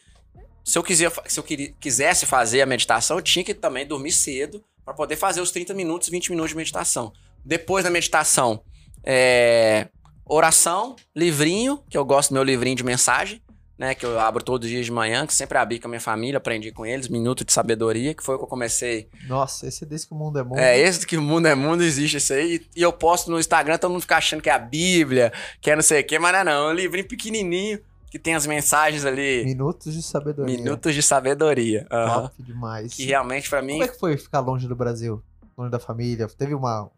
se 0.64 0.78
eu, 0.78 0.82
quiser, 0.82 1.12
se 1.26 1.38
eu 1.38 1.44
quisesse 1.80 2.26
fazer 2.26 2.60
a 2.60 2.66
meditação, 2.66 3.16
eu 3.18 3.22
tinha 3.22 3.44
que 3.44 3.54
também 3.54 3.86
dormir 3.86 4.12
cedo 4.12 4.64
para 4.84 4.94
poder 4.94 5.16
fazer 5.16 5.40
os 5.40 5.50
30 5.50 5.74
minutos, 5.74 6.08
20 6.08 6.30
minutos 6.30 6.50
de 6.50 6.56
meditação. 6.56 7.12
Depois 7.44 7.84
da 7.84 7.90
meditação, 7.90 8.62
é, 9.04 9.88
oração, 10.24 10.96
livrinho, 11.14 11.82
que 11.88 11.96
eu 11.96 12.04
gosto 12.04 12.30
do 12.30 12.34
meu 12.34 12.42
livrinho 12.42 12.76
de 12.76 12.84
mensagem, 12.84 13.40
né? 13.78 13.94
Que 13.94 14.06
eu 14.06 14.18
abro 14.18 14.42
todos 14.42 14.66
os 14.66 14.70
dias 14.70 14.86
de 14.86 14.92
manhã, 14.92 15.26
que 15.26 15.34
sempre 15.34 15.58
abri 15.58 15.78
com 15.78 15.86
a 15.86 15.90
minha 15.90 16.00
família, 16.00 16.38
aprendi 16.38 16.72
com 16.72 16.84
eles, 16.84 17.08
Minuto 17.08 17.44
de 17.44 17.52
Sabedoria, 17.52 18.14
que 18.14 18.22
foi 18.22 18.34
o 18.34 18.38
que 18.38 18.44
eu 18.44 18.48
comecei. 18.48 19.08
Nossa, 19.28 19.66
esse 19.66 19.84
é 19.84 19.86
desse 19.86 20.06
que 20.08 20.14
o 20.14 20.16
mundo 20.16 20.38
é 20.38 20.42
mundo. 20.42 20.58
É, 20.58 20.78
esse 20.78 21.06
que 21.06 21.16
o 21.16 21.22
mundo 21.22 21.46
é 21.46 21.54
mundo, 21.54 21.82
existe 21.82 22.16
esse 22.16 22.32
aí. 22.32 22.66
E 22.74 22.82
eu 22.82 22.92
posto 22.92 23.30
no 23.30 23.38
Instagram, 23.38 23.78
todo 23.78 23.92
mundo 23.92 24.00
fica 24.00 24.16
achando 24.16 24.42
que 24.42 24.50
é 24.50 24.52
a 24.52 24.58
Bíblia, 24.58 25.32
que 25.60 25.70
é 25.70 25.76
não 25.76 25.82
sei 25.82 26.00
o 26.00 26.06
quê, 26.06 26.18
mas 26.18 26.32
não 26.32 26.40
é 26.40 26.44
não. 26.44 26.68
É 26.70 26.72
um 26.72 26.74
livrinho 26.74 27.06
pequenininho, 27.06 27.80
que 28.16 28.22
tem 28.22 28.34
as 28.34 28.46
mensagens 28.46 29.04
ali. 29.04 29.44
Minutos 29.44 29.92
de 29.92 30.02
sabedoria. 30.02 30.56
Minutos 30.56 30.94
de 30.94 31.02
sabedoria. 31.02 31.86
Uhum. 31.92 32.22
Top 32.22 32.42
demais. 32.42 32.94
Que 32.94 33.04
realmente 33.04 33.50
para 33.50 33.60
mim. 33.60 33.72
Como 33.72 33.84
é 33.84 33.88
que 33.88 33.98
foi 33.98 34.16
ficar 34.16 34.40
longe 34.40 34.66
do 34.66 34.74
Brasil? 34.74 35.22
Longe 35.56 35.70
da 35.70 35.78
família? 35.78 36.26
Teve 36.28 36.54
uma, 36.54 36.90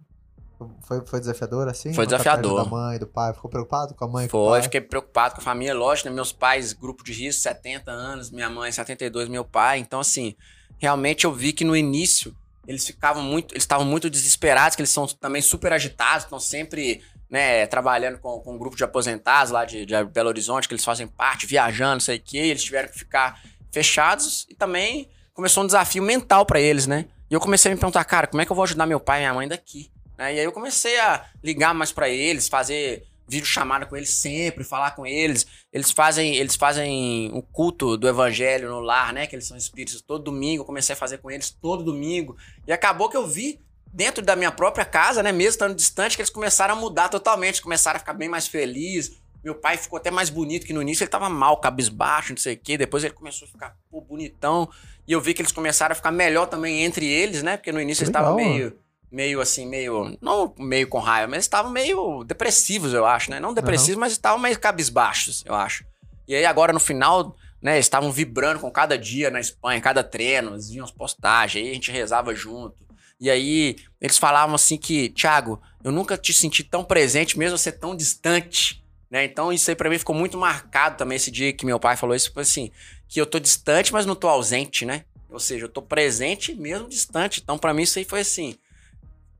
foi, 0.82 1.04
foi 1.04 1.20
desafiador 1.20 1.68
assim? 1.68 1.92
Foi 1.92 2.06
desafiador. 2.06 2.64
Da 2.64 2.70
mãe, 2.70 2.98
do 2.98 3.06
pai, 3.06 3.32
ficou 3.32 3.50
preocupado 3.50 3.94
com 3.94 4.04
a 4.04 4.08
mãe? 4.08 4.28
Foi, 4.28 4.62
fiquei 4.62 4.80
preocupado 4.80 5.34
com 5.34 5.40
a 5.40 5.44
família, 5.44 5.74
lógico, 5.74 6.08
né? 6.08 6.14
Meus 6.14 6.32
pais, 6.32 6.72
grupo 6.72 7.02
de 7.02 7.12
risco, 7.12 7.42
70 7.42 7.90
anos, 7.90 8.30
minha 8.30 8.48
mãe, 8.48 8.70
72, 8.70 9.28
meu 9.28 9.44
pai. 9.44 9.78
Então, 9.78 10.00
assim, 10.00 10.36
realmente 10.78 11.24
eu 11.24 11.32
vi 11.32 11.52
que 11.52 11.64
no 11.64 11.76
início 11.76 12.34
eles 12.66 12.86
ficavam 12.86 13.22
muito, 13.22 13.54
eles 13.54 13.64
estavam 13.64 13.84
muito 13.84 14.08
desesperados, 14.08 14.76
que 14.76 14.82
eles 14.82 14.90
são 14.90 15.06
também 15.06 15.42
super 15.42 15.72
agitados, 15.72 16.24
estão 16.24 16.38
sempre, 16.38 17.02
né, 17.30 17.66
trabalhando 17.66 18.18
com, 18.18 18.40
com 18.40 18.54
um 18.54 18.58
grupo 18.58 18.76
de 18.76 18.84
aposentados 18.84 19.52
lá 19.52 19.64
de, 19.64 19.84
de 19.84 20.04
Belo 20.04 20.28
Horizonte, 20.28 20.66
que 20.66 20.74
eles 20.74 20.84
fazem 20.84 21.06
parte, 21.06 21.46
viajando, 21.46 22.02
sei 22.02 22.16
o 22.16 22.22
quê, 22.22 22.38
eles 22.38 22.64
tiveram 22.64 22.88
que 22.88 22.98
ficar 22.98 23.40
fechados 23.70 24.46
e 24.48 24.54
também 24.54 25.08
começou 25.34 25.62
um 25.62 25.66
desafio 25.66 26.02
mental 26.02 26.46
para 26.46 26.60
eles, 26.60 26.86
né? 26.86 27.06
E 27.30 27.34
eu 27.34 27.40
comecei 27.40 27.70
a 27.70 27.74
me 27.74 27.80
perguntar, 27.80 28.04
cara, 28.04 28.26
como 28.26 28.40
é 28.40 28.46
que 28.46 28.50
eu 28.50 28.56
vou 28.56 28.64
ajudar 28.64 28.86
meu 28.86 28.98
pai 28.98 29.18
e 29.18 29.20
minha 29.20 29.34
mãe 29.34 29.46
daqui? 29.46 29.90
Né? 30.16 30.34
E 30.34 30.38
aí 30.40 30.44
eu 30.44 30.52
comecei 30.52 30.98
a 30.98 31.26
ligar 31.44 31.74
mais 31.74 31.92
para 31.92 32.08
eles, 32.08 32.48
fazer 32.48 33.06
vídeo 33.28 33.46
chamada 33.46 33.84
com 33.84 33.94
eles 33.94 34.08
sempre, 34.08 34.64
falar 34.64 34.92
com 34.92 35.06
eles. 35.06 35.46
Eles 35.70 35.90
fazem, 35.90 36.34
eles 36.34 36.56
fazem 36.56 37.30
o 37.34 37.42
culto 37.42 37.96
do 37.96 38.08
evangelho 38.08 38.70
no 38.70 38.80
lar, 38.80 39.12
né? 39.12 39.26
Que 39.26 39.36
eles 39.36 39.46
são 39.46 39.56
espíritos 39.56 40.00
todo 40.00 40.24
domingo. 40.24 40.62
Eu 40.62 40.66
comecei 40.66 40.94
a 40.94 40.96
fazer 40.96 41.18
com 41.18 41.30
eles 41.30 41.50
todo 41.50 41.84
domingo. 41.84 42.36
E 42.66 42.72
acabou 42.72 43.10
que 43.10 43.16
eu 43.16 43.26
vi 43.26 43.60
dentro 43.92 44.24
da 44.24 44.36
minha 44.36 44.52
própria 44.52 44.84
casa, 44.84 45.22
né, 45.22 45.32
mesmo 45.32 45.50
estando 45.50 45.74
distante, 45.74 46.16
que 46.16 46.22
eles 46.22 46.30
começaram 46.30 46.74
a 46.74 46.76
mudar 46.76 47.08
totalmente, 47.08 47.62
começaram 47.62 47.96
a 47.96 48.00
ficar 48.00 48.14
bem 48.14 48.28
mais 48.28 48.46
felizes. 48.46 49.18
Meu 49.42 49.54
pai 49.54 49.76
ficou 49.76 49.96
até 49.96 50.10
mais 50.10 50.30
bonito 50.30 50.66
que 50.66 50.72
no 50.72 50.82
início, 50.82 51.04
ele 51.04 51.10
tava 51.10 51.28
mal, 51.28 51.58
cabisbaixo, 51.58 52.30
não 52.30 52.38
sei 52.38 52.54
o 52.54 52.58
quê. 52.58 52.76
Depois 52.76 53.04
ele 53.04 53.14
começou 53.14 53.46
a 53.46 53.50
ficar 53.50 53.76
pô, 53.90 54.00
bonitão. 54.00 54.68
E 55.06 55.12
eu 55.12 55.20
vi 55.20 55.32
que 55.32 55.40
eles 55.40 55.52
começaram 55.52 55.92
a 55.92 55.94
ficar 55.94 56.10
melhor 56.10 56.46
também 56.46 56.84
entre 56.84 57.06
eles, 57.06 57.42
né? 57.42 57.56
Porque 57.56 57.72
no 57.72 57.80
início 57.80 58.02
eles 58.02 58.08
estavam 58.08 58.34
meio 58.34 58.76
meio 59.10 59.40
assim, 59.40 59.66
meio. 59.66 60.16
Não 60.20 60.54
meio 60.58 60.86
com 60.88 60.98
raiva, 60.98 61.30
mas 61.30 61.44
estavam 61.44 61.70
meio 61.70 62.24
depressivos, 62.24 62.92
eu 62.92 63.06
acho, 63.06 63.30
né? 63.30 63.40
Não 63.40 63.54
depressivos, 63.54 63.94
uhum. 63.94 64.00
mas 64.00 64.12
estavam 64.12 64.38
meio 64.38 64.58
cabisbaixos, 64.58 65.44
eu 65.46 65.54
acho. 65.54 65.84
E 66.26 66.34
aí 66.34 66.44
agora 66.44 66.72
no 66.72 66.80
final, 66.80 67.34
né, 67.60 67.78
estavam 67.78 68.12
vibrando 68.12 68.60
com 68.60 68.70
cada 68.70 68.98
dia 68.98 69.30
na 69.30 69.40
Espanha, 69.40 69.80
cada 69.80 70.04
treino, 70.04 70.52
eles 70.52 70.68
vinham 70.68 70.84
as 70.84 70.90
postagens, 70.90 71.64
aí 71.64 71.70
a 71.70 71.74
gente 71.74 71.90
rezava 71.90 72.34
junto. 72.34 72.76
E 73.20 73.30
aí 73.30 73.76
eles 74.00 74.16
falavam 74.16 74.54
assim 74.54 74.76
que, 74.76 75.08
Thiago, 75.10 75.60
eu 75.82 75.90
nunca 75.90 76.16
te 76.16 76.32
senti 76.32 76.62
tão 76.62 76.84
presente, 76.84 77.38
mesmo 77.38 77.58
você 77.58 77.72
tão 77.72 77.96
distante. 77.96 78.84
Né? 79.10 79.24
Então 79.24 79.52
isso 79.52 79.70
aí 79.70 79.76
para 79.76 79.90
mim 79.90 79.98
ficou 79.98 80.14
muito 80.14 80.36
marcado 80.36 80.96
também 80.96 81.16
esse 81.16 81.30
dia 81.30 81.52
que 81.52 81.66
meu 81.66 81.80
pai 81.80 81.96
falou 81.96 82.14
isso, 82.14 82.32
foi 82.32 82.42
assim, 82.42 82.70
que 83.08 83.20
eu 83.20 83.26
tô 83.26 83.38
distante, 83.38 83.92
mas 83.92 84.04
não 84.04 84.14
tô 84.14 84.28
ausente, 84.28 84.84
né? 84.84 85.04
Ou 85.30 85.40
seja, 85.40 85.64
eu 85.64 85.68
tô 85.68 85.80
presente 85.80 86.54
mesmo 86.54 86.88
distante. 86.88 87.40
Então 87.42 87.58
para 87.58 87.72
mim 87.72 87.82
isso 87.82 87.98
aí 87.98 88.04
foi 88.04 88.20
assim, 88.20 88.56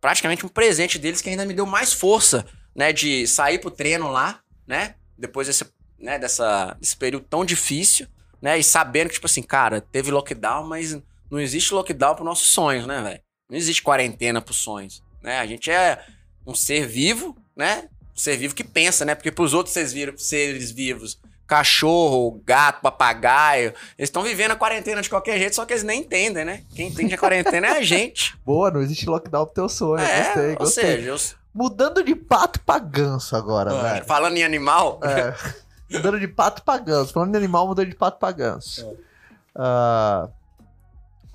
praticamente 0.01 0.45
um 0.45 0.49
presente 0.49 0.99
deles 0.99 1.21
que 1.21 1.29
ainda 1.29 1.45
me 1.45 1.55
deu 1.55 1.67
mais 1.67 1.93
força, 1.93 2.47
né, 2.75 2.93
de 2.93 3.27
sair 3.27 3.59
pro 3.59 3.71
treino 3.71 4.11
lá, 4.11 4.41
né, 4.67 4.95
depois 5.17 5.47
desse, 5.47 5.67
né, 5.99 6.19
dessa, 6.19 6.77
desse 6.81 6.97
período 6.97 7.27
tão 7.29 7.45
difícil, 7.45 8.07
né, 8.41 8.59
e 8.59 8.63
sabendo 8.63 9.09
que, 9.09 9.15
tipo 9.15 9.27
assim, 9.27 9.43
cara, 9.43 9.81
teve 9.81 10.11
lockdown, 10.11 10.67
mas 10.67 10.97
não 11.31 11.41
existe 11.41 11.75
lockdown 11.75 12.15
para 12.15 12.25
nossos 12.25 12.49
sonhos, 12.49 12.87
né, 12.87 13.03
velho? 13.03 13.21
Não 13.49 13.57
existe 13.57 13.83
quarentena 13.83 14.41
pros 14.41 14.59
sonhos, 14.59 15.03
né? 15.23 15.39
A 15.39 15.47
gente 15.47 15.71
é 15.71 16.05
um 16.47 16.55
ser 16.55 16.87
vivo, 16.87 17.37
né? 17.57 17.89
Um 18.15 18.19
ser 18.19 18.37
vivo 18.37 18.55
que 18.55 18.65
pensa, 18.65 19.05
né? 19.05 19.15
Porque 19.15 19.33
pros 19.33 19.55
outros 19.55 19.73
seres, 19.73 20.23
seres 20.23 20.71
vivos 20.71 21.19
cachorro, 21.49 22.43
gato, 22.45 22.83
papagaio. 22.83 23.73
Eles 23.97 24.09
estão 24.11 24.23
vivendo 24.23 24.51
a 24.51 24.57
quarentena 24.57 25.01
de 25.01 25.09
qualquer 25.09 25.39
jeito, 25.39 25.57
só 25.57 25.65
que 25.65 25.73
eles 25.73 25.83
nem 25.83 26.03
entendem, 26.03 26.45
né? 26.45 26.63
Quem 26.75 26.89
entende 26.89 27.15
a 27.15 27.19
quarentena 27.19 27.69
é 27.69 27.79
a 27.79 27.83
gente. 27.83 28.39
Boa, 28.45 28.71
não 28.71 28.83
existe 28.83 29.09
lockdown 29.09 29.47
pro 29.47 29.55
teu 29.55 29.69
sonho. 29.69 29.99
É, 29.99 30.25
gostei, 30.25 30.51
ou 30.51 30.57
gostei. 30.57 30.85
seja, 30.85 31.09
eu... 31.09 31.39
Mudando 31.55 32.05
de 32.05 32.15
pato 32.15 32.61
pra 32.61 32.79
ganso 32.79 33.35
agora, 33.35 33.73
ah, 33.73 33.83
velho. 33.83 34.05
Falando 34.05 34.37
em 34.37 34.45
animal. 34.45 35.01
É. 35.03 35.35
mudando 35.91 36.21
de 36.21 36.29
pato 36.29 36.63
pra 36.63 36.77
ganso. 36.77 37.15
Falando 37.15 37.35
em 37.35 37.39
animal, 37.39 37.67
mudando 37.67 37.89
de 37.89 37.97
pato 37.97 38.19
pra 38.19 38.31
ganso. 38.31 38.87
É. 38.87 39.61
Uh, 39.61 40.31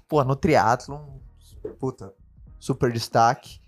pô, 0.08 0.24
no 0.24 0.36
triatlon, 0.36 1.02
puta, 1.70 2.14
super 2.60 2.92
destaque. 2.92 3.60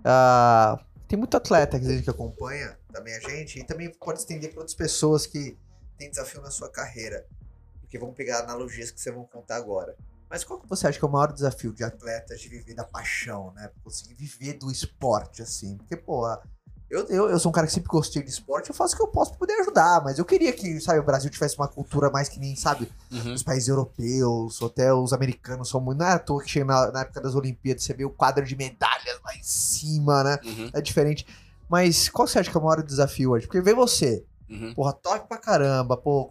Uh, 0.00 0.82
tem 1.06 1.18
muito 1.18 1.36
atleta 1.36 1.78
que 1.78 1.86
gente 1.86 2.08
acompanha 2.10 2.78
também 2.92 3.14
a 3.14 3.20
gente, 3.20 3.58
e 3.58 3.64
também 3.64 3.90
pode 3.90 4.20
estender 4.20 4.50
para 4.50 4.60
outras 4.60 4.76
pessoas 4.76 5.26
que 5.26 5.56
tem 5.98 6.10
desafio 6.10 6.40
na 6.40 6.50
sua 6.50 6.70
carreira? 6.70 7.26
Porque 7.80 7.98
vamos 7.98 8.14
pegar 8.14 8.40
analogias 8.40 8.90
que 8.90 9.00
vocês 9.00 9.14
vão 9.14 9.24
contar 9.24 9.56
agora. 9.56 9.96
Mas 10.28 10.42
qual 10.42 10.58
que 10.60 10.68
você 10.68 10.86
acha 10.86 10.98
que 10.98 11.04
é 11.04 11.08
o 11.08 11.10
maior 11.10 11.32
desafio 11.32 11.72
de 11.72 11.84
atletas 11.84 12.40
de 12.40 12.48
viver 12.48 12.74
da 12.74 12.84
paixão, 12.84 13.52
né? 13.52 13.70
Conseguir 13.82 14.14
viver 14.14 14.54
do 14.54 14.70
esporte, 14.70 15.42
assim? 15.42 15.76
Porque, 15.76 15.96
pô, 15.96 16.26
eu, 16.90 17.06
eu, 17.08 17.30
eu 17.30 17.38
sou 17.38 17.50
um 17.50 17.52
cara 17.52 17.66
que 17.66 17.72
sempre 17.72 17.88
gostei 17.88 18.22
de 18.22 18.30
esporte, 18.30 18.70
eu 18.70 18.74
faço 18.74 18.94
o 18.94 18.96
que 18.96 19.02
eu 19.02 19.08
posso 19.08 19.30
pra 19.30 19.38
poder 19.40 19.54
ajudar, 19.60 20.02
mas 20.04 20.18
eu 20.18 20.24
queria 20.24 20.52
que, 20.52 20.80
sabe, 20.80 20.98
o 20.98 21.02
Brasil 21.02 21.30
tivesse 21.30 21.56
uma 21.56 21.68
cultura 21.68 22.10
mais 22.10 22.28
que 22.28 22.38
nem, 22.38 22.54
sabe, 22.54 22.90
uhum. 23.10 23.34
os 23.34 23.42
países 23.42 23.68
europeus, 23.68 24.62
até 24.62 24.92
os 24.92 25.12
americanos 25.12 25.68
são 25.68 25.80
muito. 25.80 25.98
Não 25.98 26.06
é 26.06 26.12
à 26.12 26.18
toa 26.18 26.42
que 26.42 26.50
chega 26.50 26.66
na, 26.66 26.92
na 26.92 27.00
época 27.00 27.20
das 27.20 27.34
Olimpíadas, 27.34 27.82
você 27.82 27.94
vê 27.94 28.04
o 28.04 28.10
quadro 28.10 28.44
de 28.44 28.56
medalhas 28.56 29.20
lá 29.24 29.34
em 29.34 29.42
cima, 29.42 30.22
né? 30.22 30.38
Uhum. 30.44 30.70
É 30.72 30.80
diferente. 30.80 31.26
Mas 31.68 32.08
qual 32.08 32.28
você 32.28 32.38
acha 32.38 32.50
que 32.50 32.56
é 32.56 32.60
o 32.60 32.62
maior 32.62 32.82
desafio 32.82 33.30
hoje? 33.30 33.46
Porque 33.46 33.60
vê 33.60 33.72
você, 33.74 34.24
Uhum. 34.48 34.74
Porra, 34.74 34.92
top 34.92 35.28
pra 35.28 35.38
caramba, 35.38 35.96
pô. 35.96 36.30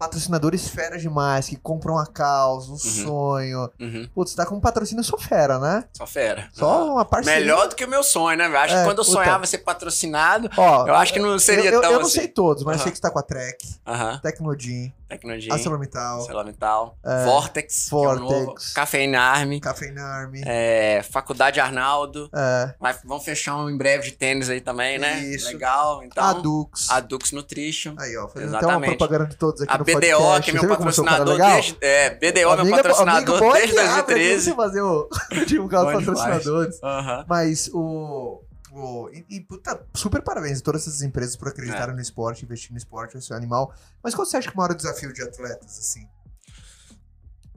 Patrocinadores 0.00 0.66
fera 0.66 0.98
demais, 0.98 1.46
que 1.46 1.56
compram 1.56 1.98
a 1.98 2.06
causa, 2.06 2.70
o 2.70 2.72
uhum. 2.72 2.78
sonho. 2.78 3.70
Uhum. 3.78 4.08
Putz, 4.14 4.34
tá 4.34 4.46
com 4.46 4.54
um 4.54 4.60
patrocínio 4.60 5.04
só 5.04 5.18
fera, 5.18 5.58
né? 5.58 5.84
Só 5.92 6.06
fera. 6.06 6.48
Só 6.54 6.94
uma 6.94 7.04
parceria. 7.04 7.38
Melhor 7.38 7.68
do 7.68 7.76
que 7.76 7.84
o 7.84 7.88
meu 7.88 8.02
sonho, 8.02 8.38
né? 8.38 8.46
Eu 8.46 8.56
acho 8.56 8.74
é, 8.74 8.78
que 8.78 8.84
quando 8.84 9.00
eu 9.00 9.04
puta. 9.04 9.18
sonhava 9.18 9.44
ser 9.44 9.58
patrocinado, 9.58 10.48
Ó, 10.56 10.86
eu 10.86 10.94
acho 10.94 11.12
que 11.12 11.18
não 11.18 11.38
seria 11.38 11.70
eu, 11.70 11.82
tão 11.82 11.90
Eu, 11.90 11.96
eu 11.96 12.00
não 12.00 12.06
assim. 12.06 12.20
sei 12.20 12.28
todos, 12.28 12.64
mas 12.64 12.78
uhum. 12.78 12.82
sei 12.84 12.92
que 12.92 12.96
você 12.96 13.02
tá 13.02 13.10
com 13.10 13.18
a 13.18 13.22
Trek, 13.22 13.58
uhum. 13.86 14.18
Tecnodin, 14.20 14.90
Tecnologia. 15.10 15.52
ArcelorMittal. 15.52 16.20
ArcelorMittal. 16.20 16.96
É, 17.04 17.24
Vortex. 17.24 17.88
Vortex. 17.90 18.70
É 18.70 18.74
Cafeína 18.76 19.20
Army. 19.20 19.60
Cafeína 19.60 20.04
Army. 20.04 20.40
É, 20.46 21.02
Faculdade 21.02 21.58
Arnaldo. 21.58 22.30
É. 22.32 22.74
Mas 22.78 23.00
vão 23.04 23.18
fechar 23.18 23.56
um 23.56 23.68
em 23.68 23.76
breve 23.76 24.04
de 24.04 24.12
tênis 24.12 24.48
aí 24.48 24.60
também, 24.60 25.00
né? 25.00 25.20
Isso. 25.24 25.48
Legal. 25.48 26.04
Então, 26.04 26.22
Adux. 26.22 26.88
Adux 26.88 27.32
Nutrition. 27.32 27.96
Aí, 27.98 28.16
ó. 28.16 28.28
Fazendo 28.28 28.56
até 28.56 28.66
uma 28.68 28.80
propaganda 28.80 29.26
de 29.26 29.36
todos 29.36 29.60
aqui 29.62 29.74
a 29.74 29.78
no 29.78 29.84
BDO, 29.94 30.18
podcast. 30.18 30.50
que 30.50 30.56
é 30.56 30.60
meu 30.60 30.68
patrocinador 30.68 31.36
desde... 31.36 31.76
É, 31.80 32.10
BDO 32.10 32.38
é 32.38 32.64
meu 32.64 32.76
patrocinador 32.76 33.52
desde 33.52 33.74
2013. 33.74 34.44
Você 34.44 34.54
fazer 34.54 34.82
o... 34.82 35.08
divulgar 35.46 35.86
os 35.86 35.92
patrocinadores. 35.92 36.76
Uhum. 36.82 37.24
Mas 37.28 37.70
o... 37.72 38.42
Tipo, 38.70 39.10
e, 39.12 39.26
e 39.28 39.40
puta, 39.40 39.84
super 39.94 40.22
parabéns 40.22 40.60
a 40.60 40.62
todas 40.62 40.82
essas 40.82 41.02
empresas 41.02 41.34
por 41.34 41.48
acreditarem 41.48 41.92
é. 41.92 41.96
no 41.96 42.00
esporte, 42.00 42.44
investir 42.44 42.70
no 42.70 42.78
esporte, 42.78 43.18
esse 43.18 43.34
animal. 43.34 43.74
Mas 44.02 44.14
qual 44.14 44.24
você 44.24 44.36
acha 44.36 44.48
que 44.48 44.56
é 44.56 44.56
o 44.56 44.62
maior 44.62 44.74
desafio 44.74 45.12
de 45.12 45.22
atletas, 45.22 45.78
assim? 45.78 46.06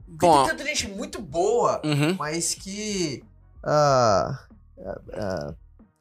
Bom, 0.06 0.44
tem 0.44 0.56
tanta 0.56 0.68
gente 0.68 0.88
muito 0.88 1.22
boa, 1.22 1.80
uhum. 1.84 2.16
mas 2.18 2.54
que. 2.54 3.24
Uh, 3.64 4.32
uh, 4.78 5.50
uh, 5.50 5.56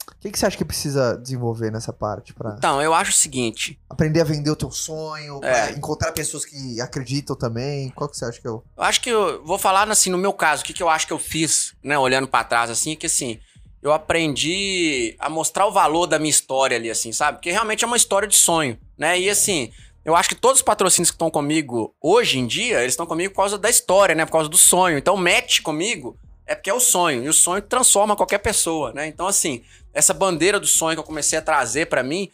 o 0.07 0.19
que, 0.19 0.31
que 0.31 0.39
você 0.39 0.45
acha 0.45 0.57
que 0.57 0.65
precisa 0.65 1.17
desenvolver 1.17 1.71
nessa 1.71 1.91
parte? 1.91 2.33
Pra 2.33 2.55
então, 2.57 2.81
eu 2.81 2.93
acho 2.93 3.11
o 3.11 3.13
seguinte: 3.13 3.79
aprender 3.89 4.21
a 4.21 4.23
vender 4.23 4.49
o 4.49 4.55
teu 4.55 4.71
sonho, 4.71 5.39
é. 5.43 5.71
encontrar 5.71 6.11
pessoas 6.11 6.45
que 6.45 6.79
acreditam 6.81 7.35
também. 7.35 7.89
Qual 7.89 8.09
que 8.09 8.17
você 8.17 8.25
acha 8.25 8.39
que 8.39 8.47
eu. 8.47 8.63
Eu 8.77 8.83
acho 8.83 9.01
que 9.01 9.09
eu 9.09 9.43
vou 9.45 9.57
falar 9.57 9.89
assim, 9.89 10.09
no 10.09 10.17
meu 10.17 10.33
caso, 10.33 10.63
o 10.63 10.65
que, 10.65 10.73
que 10.73 10.83
eu 10.83 10.89
acho 10.89 11.07
que 11.07 11.13
eu 11.13 11.19
fiz, 11.19 11.73
né, 11.83 11.97
olhando 11.97 12.27
para 12.27 12.43
trás, 12.43 12.69
assim, 12.69 12.93
é 12.93 12.95
que 12.95 13.05
assim, 13.05 13.39
eu 13.81 13.91
aprendi 13.91 15.15
a 15.19 15.29
mostrar 15.29 15.67
o 15.67 15.71
valor 15.71 16.07
da 16.07 16.17
minha 16.17 16.29
história 16.29 16.77
ali, 16.77 16.89
assim, 16.89 17.11
sabe? 17.11 17.37
Porque 17.37 17.51
realmente 17.51 17.83
é 17.83 17.87
uma 17.87 17.97
história 17.97 18.27
de 18.27 18.35
sonho, 18.35 18.77
né? 18.97 19.19
E 19.19 19.29
assim, 19.29 19.71
eu 20.05 20.15
acho 20.15 20.29
que 20.29 20.35
todos 20.35 20.57
os 20.57 20.63
patrocínios 20.63 21.11
que 21.11 21.15
estão 21.15 21.29
comigo 21.29 21.95
hoje 22.01 22.39
em 22.39 22.45
dia, 22.45 22.79
eles 22.81 22.93
estão 22.93 23.05
comigo 23.05 23.33
por 23.33 23.41
causa 23.41 23.57
da 23.57 23.69
história, 23.69 24.15
né? 24.15 24.25
Por 24.25 24.33
causa 24.33 24.49
do 24.49 24.57
sonho. 24.57 24.97
Então, 24.97 25.15
match 25.15 25.61
comigo 25.61 26.17
é 26.45 26.55
porque 26.55 26.69
é 26.69 26.73
o 26.73 26.79
sonho. 26.79 27.23
E 27.23 27.29
o 27.29 27.33
sonho 27.33 27.61
transforma 27.61 28.15
qualquer 28.15 28.39
pessoa, 28.39 28.91
né? 28.93 29.07
Então, 29.07 29.27
assim, 29.27 29.63
essa 29.93 30.13
bandeira 30.13 30.59
do 30.59 30.67
sonho 30.67 30.95
que 30.95 30.99
eu 30.99 31.05
comecei 31.05 31.37
a 31.37 31.41
trazer 31.41 31.87
para 31.87 32.03
mim, 32.03 32.29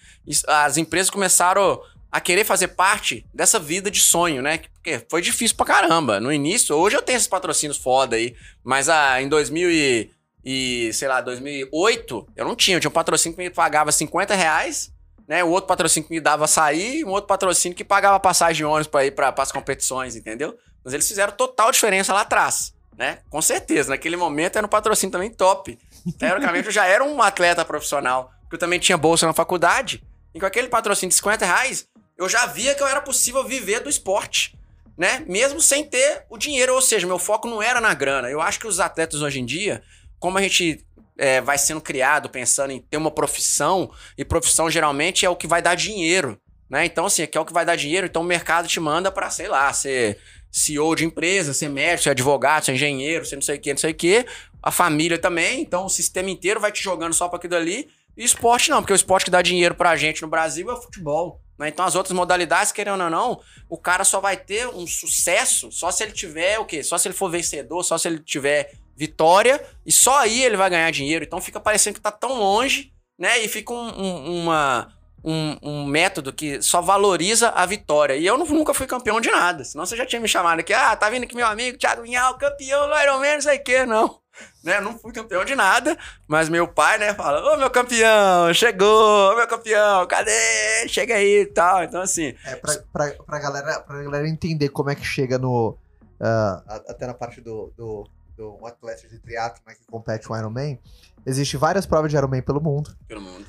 as 0.48 0.78
empresas 0.78 1.10
começaram 1.10 1.82
a 2.12 2.20
querer 2.20 2.44
fazer 2.44 2.70
parte 2.70 3.26
dessa 3.34 3.60
vida 3.60 3.92
de 3.92 4.00
sonho, 4.00 4.42
né? 4.42 4.60
Porque 4.74 5.06
foi 5.10 5.22
difícil 5.22 5.56
pra 5.56 5.66
caramba. 5.66 6.20
No 6.20 6.32
início, 6.32 6.76
hoje 6.76 6.96
eu 6.96 7.02
tenho 7.02 7.18
esses 7.18 7.28
patrocínios 7.28 7.78
foda 7.78 8.16
aí, 8.16 8.36
mas 8.64 8.90
ah, 8.90 9.22
em 9.22 9.30
2000 9.30 9.70
e, 9.70 10.12
e, 10.44 10.92
sei 10.94 11.08
lá, 11.08 11.22
2008, 11.22 12.28
eu 12.36 12.46
não 12.46 12.56
tinha. 12.56 12.78
Eu 12.78 12.82
tinha 12.82 12.90
um 12.90 12.94
patrocínio 12.94 13.38
que 13.38 13.44
me 13.44 13.50
pagava 13.50 13.92
50 13.92 14.34
reais, 14.34 14.92
né? 15.28 15.44
O 15.44 15.50
outro 15.50 15.68
patrocínio 15.68 16.08
que 16.08 16.16
me 16.16 16.20
dava 16.20 16.48
sair, 16.48 17.06
um 17.06 17.10
outro 17.10 17.28
patrocínio 17.28 17.78
que 17.78 17.84
pagava 17.84 18.20
passagem 18.20 18.56
de 18.56 18.66
ônibus 18.66 18.88
pra 18.88 19.06
ir 19.06 19.12
pra, 19.12 19.34
as 19.38 19.52
competições, 19.52 20.16
entendeu? 20.16 20.58
Mas 20.84 20.94
eles 20.94 21.08
fizeram 21.08 21.34
total 21.34 21.72
diferença 21.72 22.12
lá 22.12 22.22
atrás, 22.22 22.74
né? 22.98 23.20
Com 23.30 23.42
certeza. 23.42 23.90
Naquele 23.90 24.18
momento 24.18 24.56
era 24.56 24.66
um 24.66 24.70
patrocínio 24.70 25.12
também 25.12 25.30
top. 25.30 25.78
Teoricamente, 26.18 26.68
eu 26.68 26.72
já 26.72 26.86
era 26.86 27.04
um 27.04 27.22
atleta 27.22 27.64
profissional, 27.66 28.32
porque 28.42 28.56
eu 28.56 28.60
também 28.60 28.80
tinha 28.80 28.98
bolsa 28.98 29.26
na 29.26 29.34
faculdade. 29.34 30.04
E 30.34 30.40
com 30.40 30.46
aquele 30.46 30.68
patrocínio 30.68 31.10
de 31.10 31.16
50 31.16 31.46
reais, 31.46 31.88
eu 32.18 32.28
já 32.28 32.46
via 32.46 32.76
que 32.76 32.84
eu 32.84 32.88
era 32.88 33.02
possível 33.02 33.44
viver 33.44 33.80
do 33.80 33.90
esporte, 33.90 34.58
né? 34.98 35.24
Mesmo 35.28 35.62
sem 35.62 35.84
ter 35.84 36.26
o 36.30 36.38
dinheiro, 36.38 36.74
ou 36.74 36.82
seja, 36.82 37.08
meu 37.08 37.18
foco 37.18 37.48
não 37.48 37.62
era 37.62 37.80
na 37.80 37.94
grana. 37.94 38.30
Eu 38.30 38.42
acho 38.42 38.60
que 38.60 38.68
os 38.68 38.80
atletas 38.80 39.22
hoje 39.22 39.40
em 39.40 39.46
dia, 39.46 39.82
como 40.20 40.38
a 40.38 40.42
gente 40.42 40.86
é, 41.18 41.42
vai 41.42 41.58
sendo 41.58 41.82
criado 41.82 42.30
pensando 42.30 42.72
em 42.72 42.80
ter 42.80 42.98
uma 42.98 43.12
profissão, 43.12 43.92
e 44.18 44.26
profissão 44.26 44.70
geralmente 44.70 45.26
é 45.26 45.30
o 45.30 45.36
que 45.36 45.48
vai 45.48 45.62
dar 45.62 45.76
dinheiro, 45.76 46.40
né? 46.70 46.86
Então, 46.86 47.06
assim, 47.06 47.24
aqui 47.24 47.38
é 47.38 47.42
o 47.42 47.46
que 47.46 47.54
vai 47.54 47.66
dar 47.66 47.76
dinheiro, 47.76 48.08
então 48.08 48.22
o 48.22 48.26
mercado 48.26 48.68
te 48.68 48.80
manda 48.80 49.12
para, 49.12 49.30
sei 49.30 49.48
lá, 49.48 49.72
ser 49.74 50.20
CEO 50.52 50.96
de 50.96 51.06
empresa, 51.06 51.54
ser 51.54 51.70
médico, 51.70 52.04
ser 52.04 52.10
advogado, 52.12 52.66
ser 52.66 52.74
engenheiro, 52.74 53.26
ser 53.26 53.36
não 53.36 53.42
sei 53.42 53.58
o 53.58 53.60
que, 53.60 53.72
não 53.72 53.78
sei 53.78 53.92
o 53.92 53.96
que. 53.96 54.26
A 54.62 54.72
família 54.72 55.18
também, 55.18 55.62
então 55.62 55.86
o 55.86 55.90
sistema 55.90 56.30
inteiro 56.30 56.60
vai 56.60 56.72
te 56.72 56.84
jogando 56.84 57.14
só 57.14 57.28
para 57.28 57.38
aquilo 57.38 57.56
ali. 57.56 57.90
E 58.18 58.24
esporte 58.24 58.70
não, 58.70 58.82
porque 58.82 58.94
o 58.94 58.96
esporte 58.96 59.26
que 59.26 59.32
dá 59.32 59.42
dinheiro 59.42 59.76
pra 59.76 59.96
gente 59.96 60.22
no 60.22 60.28
Brasil 60.28 60.70
é 60.70 60.74
o 60.74 60.82
futebol. 60.82 61.42
Né? 61.58 61.70
Então, 61.70 61.86
as 61.86 61.96
outras 61.96 62.16
modalidades, 62.16 62.72
querendo 62.72 63.04
ou 63.04 63.10
não, 63.10 63.42
o 63.70 63.78
cara 63.78 64.04
só 64.04 64.20
vai 64.20 64.38
ter 64.38 64.68
um 64.68 64.88
sucesso 64.88 65.72
só 65.72 65.92
se 65.92 66.04
ele 66.04 66.14
tiver 66.14 66.58
o 66.58 66.66
quê? 66.66 66.82
Só 66.82 66.98
se 66.98 67.08
ele 67.08 67.16
for 67.16 67.30
vencedor, 67.30 67.84
só 67.84 67.98
se 67.98 68.08
ele 68.08 68.20
tiver 68.20 68.74
vitória, 68.96 69.64
e 69.86 69.92
só 69.92 70.20
aí 70.20 70.44
ele 70.44 70.58
vai 70.58 70.70
ganhar 70.70 70.92
dinheiro. 70.92 71.24
Então 71.24 71.40
fica 71.40 71.60
parecendo 71.60 71.96
que 71.96 72.02
tá 72.02 72.12
tão 72.12 72.38
longe, 72.38 72.94
né? 73.18 73.40
E 73.40 73.48
fica 73.48 73.74
um, 73.74 74.02
um, 74.02 74.42
uma, 74.42 74.94
um, 75.24 75.58
um, 75.62 75.86
método 75.86 76.34
que 76.34 76.62
só 76.62 76.82
valoriza 76.82 77.50
a 77.50 77.66
vitória. 77.66 78.16
E 78.16 78.26
eu 78.26 78.38
nunca 78.38 78.74
fui 78.74 78.88
campeão 78.88 79.20
de 79.20 79.30
nada. 79.30 79.64
Senão 79.64 79.86
você 79.86 79.96
já 79.96 80.06
tinha 80.06 80.22
me 80.22 80.28
chamado 80.28 80.60
aqui, 80.60 80.74
ah, 80.74 80.96
tá 80.96 81.10
vindo 81.10 81.24
aqui 81.24 81.36
meu 81.36 81.48
amigo 81.48 81.78
Thiago 81.78 82.02
Minhal, 82.02 82.38
campeão 82.38 82.88
do 82.88 83.00
Ironman, 83.00 83.36
não 83.36 83.42
sei 83.42 83.58
o 83.58 83.64
que, 83.64 83.86
não 83.86 84.20
né? 84.64 84.80
Não 84.82 84.98
fui 84.98 85.12
campeão 85.12 85.44
de 85.44 85.56
nada, 85.56 85.98
mas 86.28 86.50
meu 86.50 86.68
pai, 86.68 86.98
né, 86.98 87.14
fala: 87.14 87.54
Ô 87.54 87.58
meu 87.58 87.70
campeão, 87.70 88.54
chegou, 88.54 89.32
ô 89.32 89.36
meu 89.36 89.48
campeão, 89.48 90.06
cadê? 90.08 90.88
Chega 90.88 91.16
aí 91.16 91.42
e 91.42 91.46
tal. 91.46 91.84
Então, 91.84 92.02
assim. 92.02 92.36
É, 92.46 92.56
pra, 92.56 92.78
pra, 92.92 93.12
pra, 93.24 93.40
galera, 93.40 93.80
pra 93.82 94.04
galera 94.04 94.28
entender 94.28 94.70
como 94.70 94.90
é 94.90 94.96
que 94.96 95.04
chega 95.06 95.38
no. 95.38 95.78
Uh, 96.20 96.62
até 96.90 97.08
na 97.08 97.14
parte 97.14 97.40
do, 97.40 97.72
do, 97.78 98.10
do 98.36 98.66
atleta 98.68 99.08
de 99.08 99.20
triatlo 99.20 99.62
né, 99.66 99.74
que 99.74 99.86
compete 99.90 100.30
o 100.30 100.36
Ironman, 100.36 100.78
existe 101.26 101.56
várias 101.56 101.86
provas 101.86 102.12
de 102.12 102.18
Ironman 102.18 102.42
pelo 102.42 102.62
mundo. 102.62 102.94
Pelo 103.08 103.22
mundo. 103.22 103.46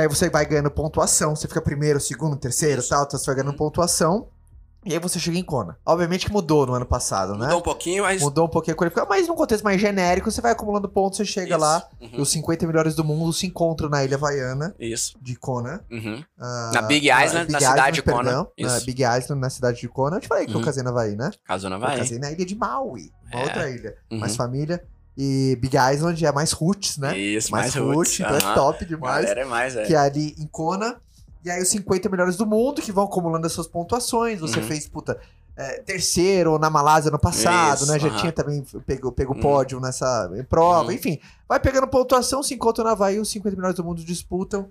E 0.00 0.02
aí 0.02 0.08
você 0.08 0.30
vai 0.30 0.46
ganhando 0.46 0.70
pontuação, 0.70 1.36
você 1.36 1.46
fica 1.46 1.60
primeiro, 1.60 2.00
segundo, 2.00 2.34
terceiro, 2.34 2.82
tal, 2.82 3.04
então 3.04 3.18
você 3.18 3.26
vai 3.26 3.34
ganhando 3.34 3.54
pontuação. 3.54 4.28
E 4.82 4.94
aí 4.94 4.98
você 4.98 5.18
chega 5.18 5.36
em 5.36 5.42
Kona. 5.42 5.76
Obviamente 5.84 6.24
que 6.24 6.32
mudou 6.32 6.64
no 6.64 6.72
ano 6.72 6.86
passado, 6.86 7.34
né? 7.34 7.44
Mudou 7.44 7.58
um 7.58 7.62
pouquinho, 7.62 8.02
mas. 8.04 8.22
Mudou 8.22 8.46
um 8.46 8.48
pouquinho 8.48 8.74
a 8.74 8.78
qualificação, 8.78 9.10
mas 9.10 9.28
num 9.28 9.34
contexto 9.34 9.62
mais 9.62 9.78
genérico, 9.78 10.30
você 10.30 10.40
vai 10.40 10.52
acumulando 10.52 10.88
pontos, 10.88 11.18
você 11.18 11.24
chega 11.26 11.50
Isso. 11.50 11.58
lá, 11.58 11.86
uhum. 12.00 12.08
e 12.14 12.20
os 12.22 12.30
50 12.30 12.66
melhores 12.66 12.94
do 12.94 13.04
mundo 13.04 13.30
se 13.30 13.46
encontram 13.46 13.90
na 13.90 14.02
Ilha 14.02 14.16
Havaiana. 14.16 14.74
Isso. 14.80 15.18
De 15.20 15.36
Kona. 15.36 15.84
Uhum. 15.90 16.24
Uh, 16.38 16.72
na 16.72 16.80
Big 16.80 17.08
Island, 17.08 17.34
na, 17.34 17.44
Big 17.44 17.52
na 17.52 17.58
Island, 17.58 17.76
cidade 17.76 17.96
de 17.96 18.02
Kona. 18.02 18.24
Perdão, 18.24 18.52
Isso. 18.56 18.74
Na 18.74 18.80
Big 18.80 19.02
Island, 19.02 19.40
na 19.40 19.50
cidade 19.50 19.80
de 19.80 19.88
Kona. 19.88 20.16
Eu 20.16 20.20
te 20.20 20.28
falei 20.28 20.46
que 20.46 20.54
uhum. 20.54 20.60
eu 20.60 20.64
casei 20.64 20.82
na 20.82 20.88
Havaí, 20.88 21.14
né? 21.14 21.30
Casou 21.44 21.68
na 21.68 21.76
Havaí. 21.76 21.92
Eu 21.92 21.98
casei 21.98 22.18
na 22.18 22.32
ilha 22.32 22.46
de 22.46 22.56
Maui, 22.56 23.12
uma 23.30 23.38
é. 23.38 23.44
outra 23.44 23.70
ilha. 23.70 23.94
Mais 24.10 24.32
uhum. 24.32 24.38
família. 24.38 24.82
E 25.16 25.56
Big 25.60 25.76
Island 25.76 26.24
é 26.24 26.32
mais 26.32 26.52
roots, 26.52 26.96
né? 26.96 27.16
Isso, 27.16 27.50
mais, 27.50 27.74
mais 27.74 27.74
roots. 27.74 28.18
roots 28.18 28.20
então 28.20 28.50
é 28.50 28.54
top 28.54 28.84
demais. 28.84 29.22
Galera 29.22 29.40
é 29.40 29.44
mais, 29.44 29.76
é. 29.76 29.84
Que 29.84 29.94
é 29.94 29.98
ali 29.98 30.34
em 30.38 30.46
Kona. 30.46 30.96
E 31.44 31.50
aí 31.50 31.60
os 31.62 31.68
50 31.68 32.08
melhores 32.08 32.36
do 32.36 32.46
mundo 32.46 32.82
que 32.82 32.92
vão 32.92 33.04
acumulando 33.04 33.46
as 33.46 33.52
suas 33.52 33.66
pontuações. 33.66 34.40
Você 34.40 34.60
uhum. 34.60 34.66
fez, 34.66 34.86
puta, 34.86 35.18
é, 35.56 35.80
terceiro 35.80 36.58
na 36.58 36.70
Malásia 36.70 37.10
no 37.10 37.18
passado, 37.18 37.82
Isso, 37.82 37.92
né? 37.92 37.98
Já 37.98 38.08
uh 38.08 38.12
-huh. 38.12 38.20
tinha 38.20 38.32
também 38.32 38.64
pegou, 38.86 39.12
pegou 39.12 39.36
hum. 39.36 39.40
pódio 39.40 39.80
nessa 39.80 40.30
prova, 40.48 40.88
hum. 40.88 40.92
enfim. 40.92 41.18
Vai 41.48 41.60
pegando 41.60 41.86
pontuação, 41.86 42.42
se 42.42 42.54
encontra 42.54 42.84
na 42.84 42.92
Havaí, 42.92 43.18
os 43.18 43.30
50 43.30 43.56
melhores 43.56 43.76
do 43.76 43.84
mundo 43.84 44.04
disputam. 44.04 44.68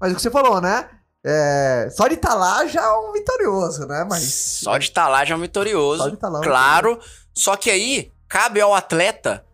Mas 0.00 0.12
o 0.12 0.16
que 0.16 0.22
você 0.22 0.30
falou, 0.30 0.60
né? 0.60 0.88
É, 1.22 1.88
só 1.90 2.08
de 2.08 2.14
estar 2.14 2.30
tá 2.30 2.34
lá 2.34 2.66
já 2.66 2.82
é 2.82 2.92
um 2.92 3.12
vitorioso, 3.12 3.86
né? 3.86 4.06
Mas 4.08 4.22
só 4.22 4.78
de 4.78 4.84
estar 4.86 5.04
tá 5.04 5.08
lá 5.08 5.24
já 5.24 5.34
é 5.34 5.36
um 5.36 5.40
vitorioso. 5.40 6.04
Só 6.04 6.08
de 6.08 6.16
tá 6.16 6.28
lá, 6.28 6.40
é 6.40 6.42
claro. 6.42 6.98
Só 7.34 7.56
que 7.56 7.70
aí 7.70 8.10
cabe 8.26 8.60
ao 8.60 8.74
atleta 8.74 9.44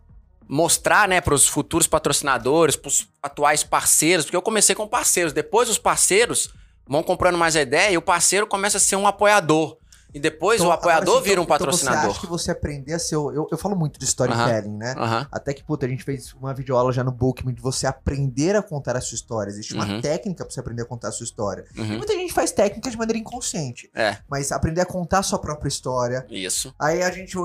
mostrar, 0.47 1.07
né, 1.07 1.19
para 1.19 1.33
os 1.33 1.47
futuros 1.47 1.87
patrocinadores, 1.87 2.75
para 2.75 2.87
os 2.89 3.07
atuais 3.21 3.63
parceiros, 3.63 4.25
porque 4.25 4.37
eu 4.37 4.41
comecei 4.41 4.75
com 4.75 4.87
parceiros, 4.87 5.33
depois 5.33 5.69
os 5.69 5.77
parceiros 5.77 6.53
vão 6.87 7.03
comprando 7.03 7.37
mais 7.37 7.55
a 7.55 7.61
ideia 7.61 7.91
e 7.91 7.97
o 7.97 8.01
parceiro 8.01 8.47
começa 8.47 8.77
a 8.77 8.79
ser 8.79 8.95
um 8.95 9.07
apoiador. 9.07 9.77
E 10.13 10.19
depois 10.19 10.59
então, 10.59 10.69
o 10.69 10.73
apoiador 10.73 11.17
assim, 11.17 11.29
vira 11.29 11.41
um 11.41 11.45
patrocinador. 11.45 11.99
Então 11.99 12.09
você 12.09 12.17
acha 12.17 12.25
que 12.25 12.31
você 12.31 12.51
aprender 12.51 12.93
a 12.93 12.99
ser. 12.99 13.15
Eu, 13.15 13.47
eu 13.51 13.57
falo 13.57 13.75
muito 13.75 13.99
de 13.99 14.05
storytelling, 14.05 14.69
uh 14.69 14.79
-huh. 14.79 15.19
né? 15.19 15.27
Até 15.31 15.53
que, 15.53 15.63
puta, 15.63 15.85
a 15.85 15.89
gente 15.89 16.03
fez 16.03 16.33
uma 16.33 16.53
videoaula 16.53 16.91
já 16.93 17.03
no 17.03 17.11
Bookman 17.11 17.53
de 17.53 17.61
você 17.61 17.85
aprender 17.85 18.55
a 18.55 18.63
contar 18.63 18.95
a 18.95 19.01
sua 19.01 19.15
história. 19.15 19.51
Existe 19.51 19.73
uma 19.73 19.85
uh 19.85 19.89
uhum. 19.89 20.01
técnica 20.01 20.45
pra 20.45 20.53
você 20.53 20.59
aprender 20.59 20.81
a 20.81 20.85
contar 20.85 21.09
a 21.09 21.11
sua 21.11 21.25
história. 21.25 21.65
Uhum. 21.77 21.97
Muita 21.97 22.13
gente 22.13 22.33
faz 22.33 22.51
técnica 22.51 22.89
de 22.89 22.97
maneira 22.97 23.19
inconsciente. 23.19 23.91
É. 23.93 24.17
Mas 24.29 24.51
aprender 24.51 24.81
a 24.81 24.85
contar 24.85 25.19
a 25.19 25.23
sua 25.23 25.39
própria 25.39 25.67
história. 25.67 26.25
Isso. 26.29 26.73
Aí 26.79 27.03
a 27.03 27.11
gente 27.11 27.35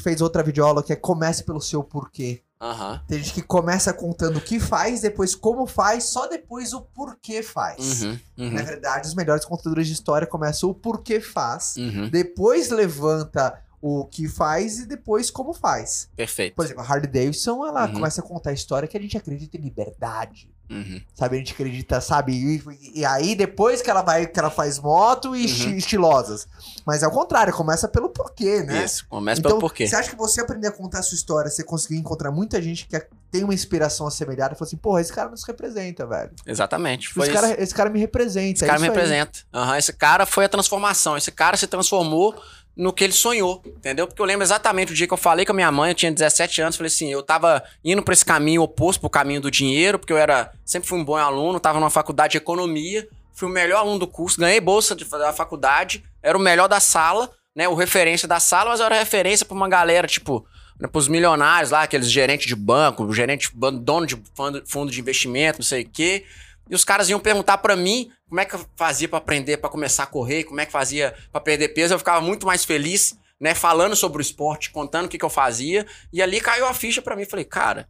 fez 0.00 0.20
outra 0.20 0.42
videoaula 0.42 0.82
que 0.82 0.92
é 0.92 0.96
comece 0.96 1.42
pelo 1.44 1.60
seu 1.60 1.82
porquê. 1.82 2.42
Uhum. 2.62 3.00
Tem 3.08 3.18
gente 3.18 3.34
que 3.34 3.42
começa 3.42 3.92
contando 3.92 4.36
o 4.36 4.40
que 4.40 4.60
faz, 4.60 5.00
depois 5.00 5.34
como 5.34 5.66
faz, 5.66 6.04
só 6.04 6.28
depois 6.28 6.72
o 6.72 6.80
porquê 6.80 7.42
faz. 7.42 8.04
Uhum, 8.04 8.18
uhum. 8.38 8.50
Na 8.52 8.62
verdade, 8.62 9.08
os 9.08 9.14
melhores 9.14 9.44
contadores 9.44 9.88
de 9.88 9.94
história 9.94 10.26
começam 10.28 10.70
o 10.70 10.74
porquê 10.74 11.20
faz, 11.20 11.76
uhum. 11.76 12.08
depois 12.08 12.70
levanta 12.70 13.60
o 13.80 14.04
que 14.04 14.28
faz 14.28 14.78
e 14.78 14.86
depois 14.86 15.28
como 15.28 15.52
faz. 15.52 16.08
Perfeito. 16.14 16.54
Por 16.54 16.64
exemplo, 16.64 16.82
a 16.82 16.86
Harley 16.86 17.10
Davidson, 17.10 17.66
ela 17.66 17.86
uhum. 17.86 17.94
começa 17.94 18.20
a 18.20 18.24
contar 18.24 18.50
a 18.50 18.54
história 18.54 18.86
que 18.86 18.96
a 18.96 19.00
gente 19.00 19.16
acredita 19.16 19.56
em 19.56 19.60
liberdade. 19.60 20.48
Uhum. 20.72 21.00
Sabe, 21.14 21.36
a 21.36 21.38
gente 21.38 21.52
acredita, 21.52 22.00
sabe? 22.00 22.32
E, 22.32 23.00
e, 23.00 23.04
aí 23.04 23.34
depois 23.34 23.82
que 23.82 23.90
ela 23.90 24.00
vai, 24.00 24.26
que 24.26 24.38
ela 24.38 24.50
faz 24.50 24.78
moto 24.78 25.36
e 25.36 25.44
uhum. 25.44 25.76
estilosas. 25.76 26.48
Mas 26.86 27.02
é 27.02 27.06
o 27.06 27.10
contrário, 27.10 27.52
começa 27.52 27.86
pelo 27.86 28.08
porquê, 28.08 28.62
né? 28.62 28.84
Isso, 28.84 29.06
começa 29.08 29.40
então, 29.40 29.50
pelo 29.50 29.60
porquê. 29.60 29.86
Você 29.86 29.96
acha 29.96 30.10
que 30.10 30.16
você 30.16 30.40
aprender 30.40 30.68
a 30.68 30.72
contar 30.72 31.00
a 31.00 31.02
sua 31.02 31.16
história, 31.16 31.50
você 31.50 31.62
conseguir 31.62 31.96
encontrar 31.96 32.30
muita 32.30 32.60
gente 32.62 32.86
que 32.86 32.96
tem 33.30 33.44
uma 33.44 33.54
inspiração 33.54 34.06
assemelhada 34.06 34.54
e 34.54 34.58
fala 34.58 34.66
assim, 34.66 34.76
porra, 34.76 35.00
esse 35.00 35.12
cara 35.12 35.30
nos 35.30 35.44
representa, 35.44 36.06
velho. 36.06 36.30
Exatamente. 36.46 37.12
Esse, 37.18 37.32
cara, 37.32 37.62
esse 37.62 37.74
cara 37.74 37.90
me 37.90 37.98
representa. 37.98 38.56
Esse 38.56 38.64
é 38.64 38.66
cara 38.66 38.78
me 38.78 38.88
representa. 38.88 39.38
Uhum, 39.54 39.74
esse 39.74 39.92
cara 39.92 40.26
foi 40.26 40.44
a 40.44 40.48
transformação. 40.48 41.16
Esse 41.16 41.30
cara 41.30 41.56
se 41.56 41.66
transformou 41.66 42.34
no 42.76 42.92
que 42.92 43.04
ele 43.04 43.12
sonhou, 43.12 43.62
entendeu? 43.66 44.06
Porque 44.06 44.20
eu 44.20 44.26
lembro 44.26 44.42
exatamente 44.42 44.92
o 44.92 44.94
dia 44.94 45.06
que 45.06 45.12
eu 45.12 45.18
falei 45.18 45.44
com 45.44 45.52
a 45.52 45.54
minha 45.54 45.70
mãe, 45.70 45.90
eu 45.90 45.94
tinha 45.94 46.10
17 46.10 46.62
anos, 46.62 46.76
falei 46.76 46.88
assim, 46.88 47.12
eu 47.12 47.22
tava 47.22 47.62
indo 47.84 48.02
para 48.02 48.14
esse 48.14 48.24
caminho 48.24 48.62
oposto 48.62 49.00
pro 49.00 49.10
caminho 49.10 49.40
do 49.40 49.50
dinheiro, 49.50 49.98
porque 49.98 50.12
eu 50.12 50.16
era, 50.16 50.52
sempre 50.64 50.88
fui 50.88 50.98
um 50.98 51.04
bom 51.04 51.16
aluno, 51.16 51.60
tava 51.60 51.78
numa 51.78 51.90
faculdade 51.90 52.32
de 52.32 52.38
economia, 52.38 53.06
fui 53.34 53.48
o 53.48 53.52
melhor 53.52 53.80
aluno 53.80 53.98
do 53.98 54.06
curso, 54.06 54.40
ganhei 54.40 54.60
bolsa 54.60 54.94
de, 54.94 55.04
da 55.04 55.32
faculdade, 55.32 56.02
era 56.22 56.36
o 56.36 56.40
melhor 56.40 56.68
da 56.68 56.80
sala, 56.80 57.30
né, 57.54 57.68
o 57.68 57.74
referência 57.74 58.26
da 58.26 58.40
sala, 58.40 58.70
mas 58.70 58.80
eu 58.80 58.86
era 58.86 58.98
referência 58.98 59.44
para 59.44 59.54
uma 59.54 59.68
galera, 59.68 60.08
tipo, 60.08 60.46
né, 60.80 60.88
pros 60.88 61.08
milionários 61.08 61.70
lá, 61.70 61.82
aqueles 61.82 62.10
gerentes 62.10 62.46
de 62.46 62.56
banco, 62.56 63.12
gerente, 63.12 63.50
dono 63.54 64.06
de 64.06 64.20
fundo 64.66 64.90
de 64.90 64.98
investimento, 64.98 65.58
não 65.58 65.64
sei 65.64 65.82
o 65.82 65.88
quê. 65.88 66.24
E 66.70 66.74
os 66.74 66.84
caras 66.84 67.08
iam 67.08 67.20
perguntar 67.20 67.58
para 67.58 67.76
mim 67.76 68.10
como 68.28 68.40
é 68.40 68.44
que 68.44 68.54
eu 68.54 68.66
fazia 68.76 69.08
para 69.08 69.18
aprender, 69.18 69.58
para 69.58 69.68
começar 69.68 70.04
a 70.04 70.06
correr, 70.06 70.44
como 70.44 70.60
é 70.60 70.66
que 70.66 70.72
fazia 70.72 71.14
para 71.30 71.40
perder 71.40 71.68
peso. 71.68 71.94
Eu 71.94 71.98
ficava 71.98 72.20
muito 72.20 72.46
mais 72.46 72.64
feliz, 72.64 73.18
né, 73.40 73.54
falando 73.54 73.94
sobre 73.94 74.18
o 74.18 74.22
esporte, 74.22 74.70
contando 74.70 75.06
o 75.06 75.08
que, 75.08 75.18
que 75.18 75.24
eu 75.24 75.30
fazia. 75.30 75.86
E 76.12 76.22
ali 76.22 76.40
caiu 76.40 76.66
a 76.66 76.72
ficha 76.72 77.02
para 77.02 77.16
mim. 77.16 77.24
Falei, 77.24 77.44
cara, 77.44 77.88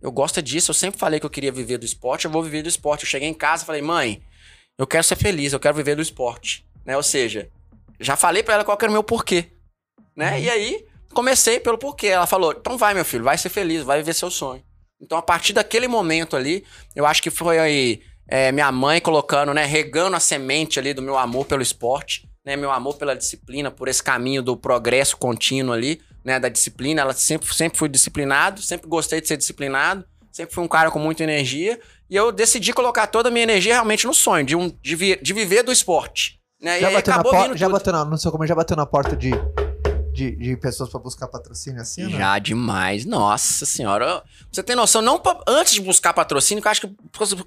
eu 0.00 0.10
gosto 0.10 0.42
disso. 0.42 0.70
Eu 0.70 0.74
sempre 0.74 0.98
falei 0.98 1.20
que 1.20 1.26
eu 1.26 1.30
queria 1.30 1.52
viver 1.52 1.78
do 1.78 1.84
esporte, 1.84 2.24
eu 2.24 2.30
vou 2.30 2.42
viver 2.42 2.62
do 2.62 2.68
esporte. 2.68 3.04
Eu 3.04 3.10
cheguei 3.10 3.28
em 3.28 3.34
casa 3.34 3.64
falei, 3.64 3.82
mãe, 3.82 4.22
eu 4.78 4.86
quero 4.86 5.04
ser 5.04 5.16
feliz, 5.16 5.52
eu 5.52 5.60
quero 5.60 5.74
viver 5.74 5.94
do 5.94 6.02
esporte. 6.02 6.66
Né? 6.84 6.96
Ou 6.96 7.02
seja, 7.02 7.50
já 8.00 8.16
falei 8.16 8.42
para 8.42 8.54
ela 8.54 8.64
qual 8.64 8.78
era 8.80 8.88
o 8.88 8.92
meu 8.92 9.04
porquê. 9.04 9.46
Né? 10.16 10.32
Uhum. 10.32 10.38
E 10.38 10.50
aí, 10.50 10.86
comecei 11.12 11.60
pelo 11.60 11.78
porquê. 11.78 12.08
Ela 12.08 12.26
falou, 12.26 12.52
então 12.52 12.78
vai, 12.78 12.94
meu 12.94 13.04
filho, 13.04 13.24
vai 13.24 13.36
ser 13.36 13.50
feliz, 13.50 13.82
vai 13.82 13.98
viver 13.98 14.14
seu 14.14 14.30
sonho. 14.30 14.62
Então, 15.00 15.16
a 15.18 15.22
partir 15.22 15.52
daquele 15.52 15.88
momento 15.88 16.36
ali, 16.36 16.64
eu 16.94 17.06
acho 17.06 17.22
que 17.22 17.30
foi 17.30 17.58
aí 17.58 18.00
é, 18.28 18.52
minha 18.52 18.70
mãe 18.70 19.00
colocando, 19.00 19.52
né, 19.54 19.64
regando 19.64 20.14
a 20.16 20.20
semente 20.20 20.78
ali 20.78 20.92
do 20.94 21.02
meu 21.02 21.16
amor 21.18 21.46
pelo 21.46 21.62
esporte, 21.62 22.28
né, 22.44 22.56
meu 22.56 22.70
amor 22.70 22.96
pela 22.96 23.16
disciplina, 23.16 23.70
por 23.70 23.88
esse 23.88 24.02
caminho 24.02 24.42
do 24.42 24.56
progresso 24.56 25.16
contínuo 25.16 25.72
ali, 25.74 26.00
né, 26.24 26.38
da 26.38 26.48
disciplina. 26.48 27.00
Ela 27.02 27.12
sempre, 27.14 27.52
sempre 27.54 27.78
fui 27.78 27.88
disciplinado, 27.88 28.60
sempre 28.62 28.88
gostei 28.88 29.20
de 29.20 29.28
ser 29.28 29.36
disciplinado, 29.36 30.04
sempre 30.30 30.54
fui 30.54 30.62
um 30.62 30.68
cara 30.68 30.90
com 30.90 30.98
muita 30.98 31.22
energia. 31.24 31.80
E 32.08 32.14
eu 32.16 32.30
decidi 32.30 32.72
colocar 32.72 33.06
toda 33.06 33.28
a 33.28 33.32
minha 33.32 33.42
energia 33.42 33.72
realmente 33.74 34.06
no 34.06 34.14
sonho 34.14 34.44
de, 34.44 34.54
um, 34.56 34.68
de, 34.82 34.94
vi, 34.96 35.18
de 35.20 35.32
viver 35.32 35.62
do 35.62 35.72
esporte. 35.72 36.38
Né? 36.60 36.78
Já 36.78 36.90
bateu, 36.90 37.14
na 37.14 37.20
acabou 37.20 37.32
por- 37.32 37.42
vindo 37.48 37.56
já 37.56 37.68
bateu 37.68 37.92
na, 37.92 38.04
no 38.04 38.18
seu 38.18 38.30
como 38.30 38.46
já 38.46 38.54
bateu 38.54 38.76
na 38.76 38.84
porta 38.84 39.16
de, 39.16 39.30
de, 40.20 40.36
de 40.36 40.56
pessoas 40.56 40.90
pra 40.90 41.00
buscar 41.00 41.26
patrocínio 41.28 41.80
assim, 41.80 42.02
né? 42.04 42.18
Já 42.18 42.38
demais. 42.38 43.04
Nossa 43.06 43.64
senhora. 43.64 44.22
Você 44.52 44.62
tem 44.62 44.76
noção, 44.76 45.00
não 45.00 45.18
pra- 45.18 45.40
antes 45.46 45.72
de 45.72 45.80
buscar 45.80 46.12
patrocínio, 46.12 46.60
que 46.60 46.68
eu 46.68 46.72
acho 46.72 46.80
que 46.82 46.94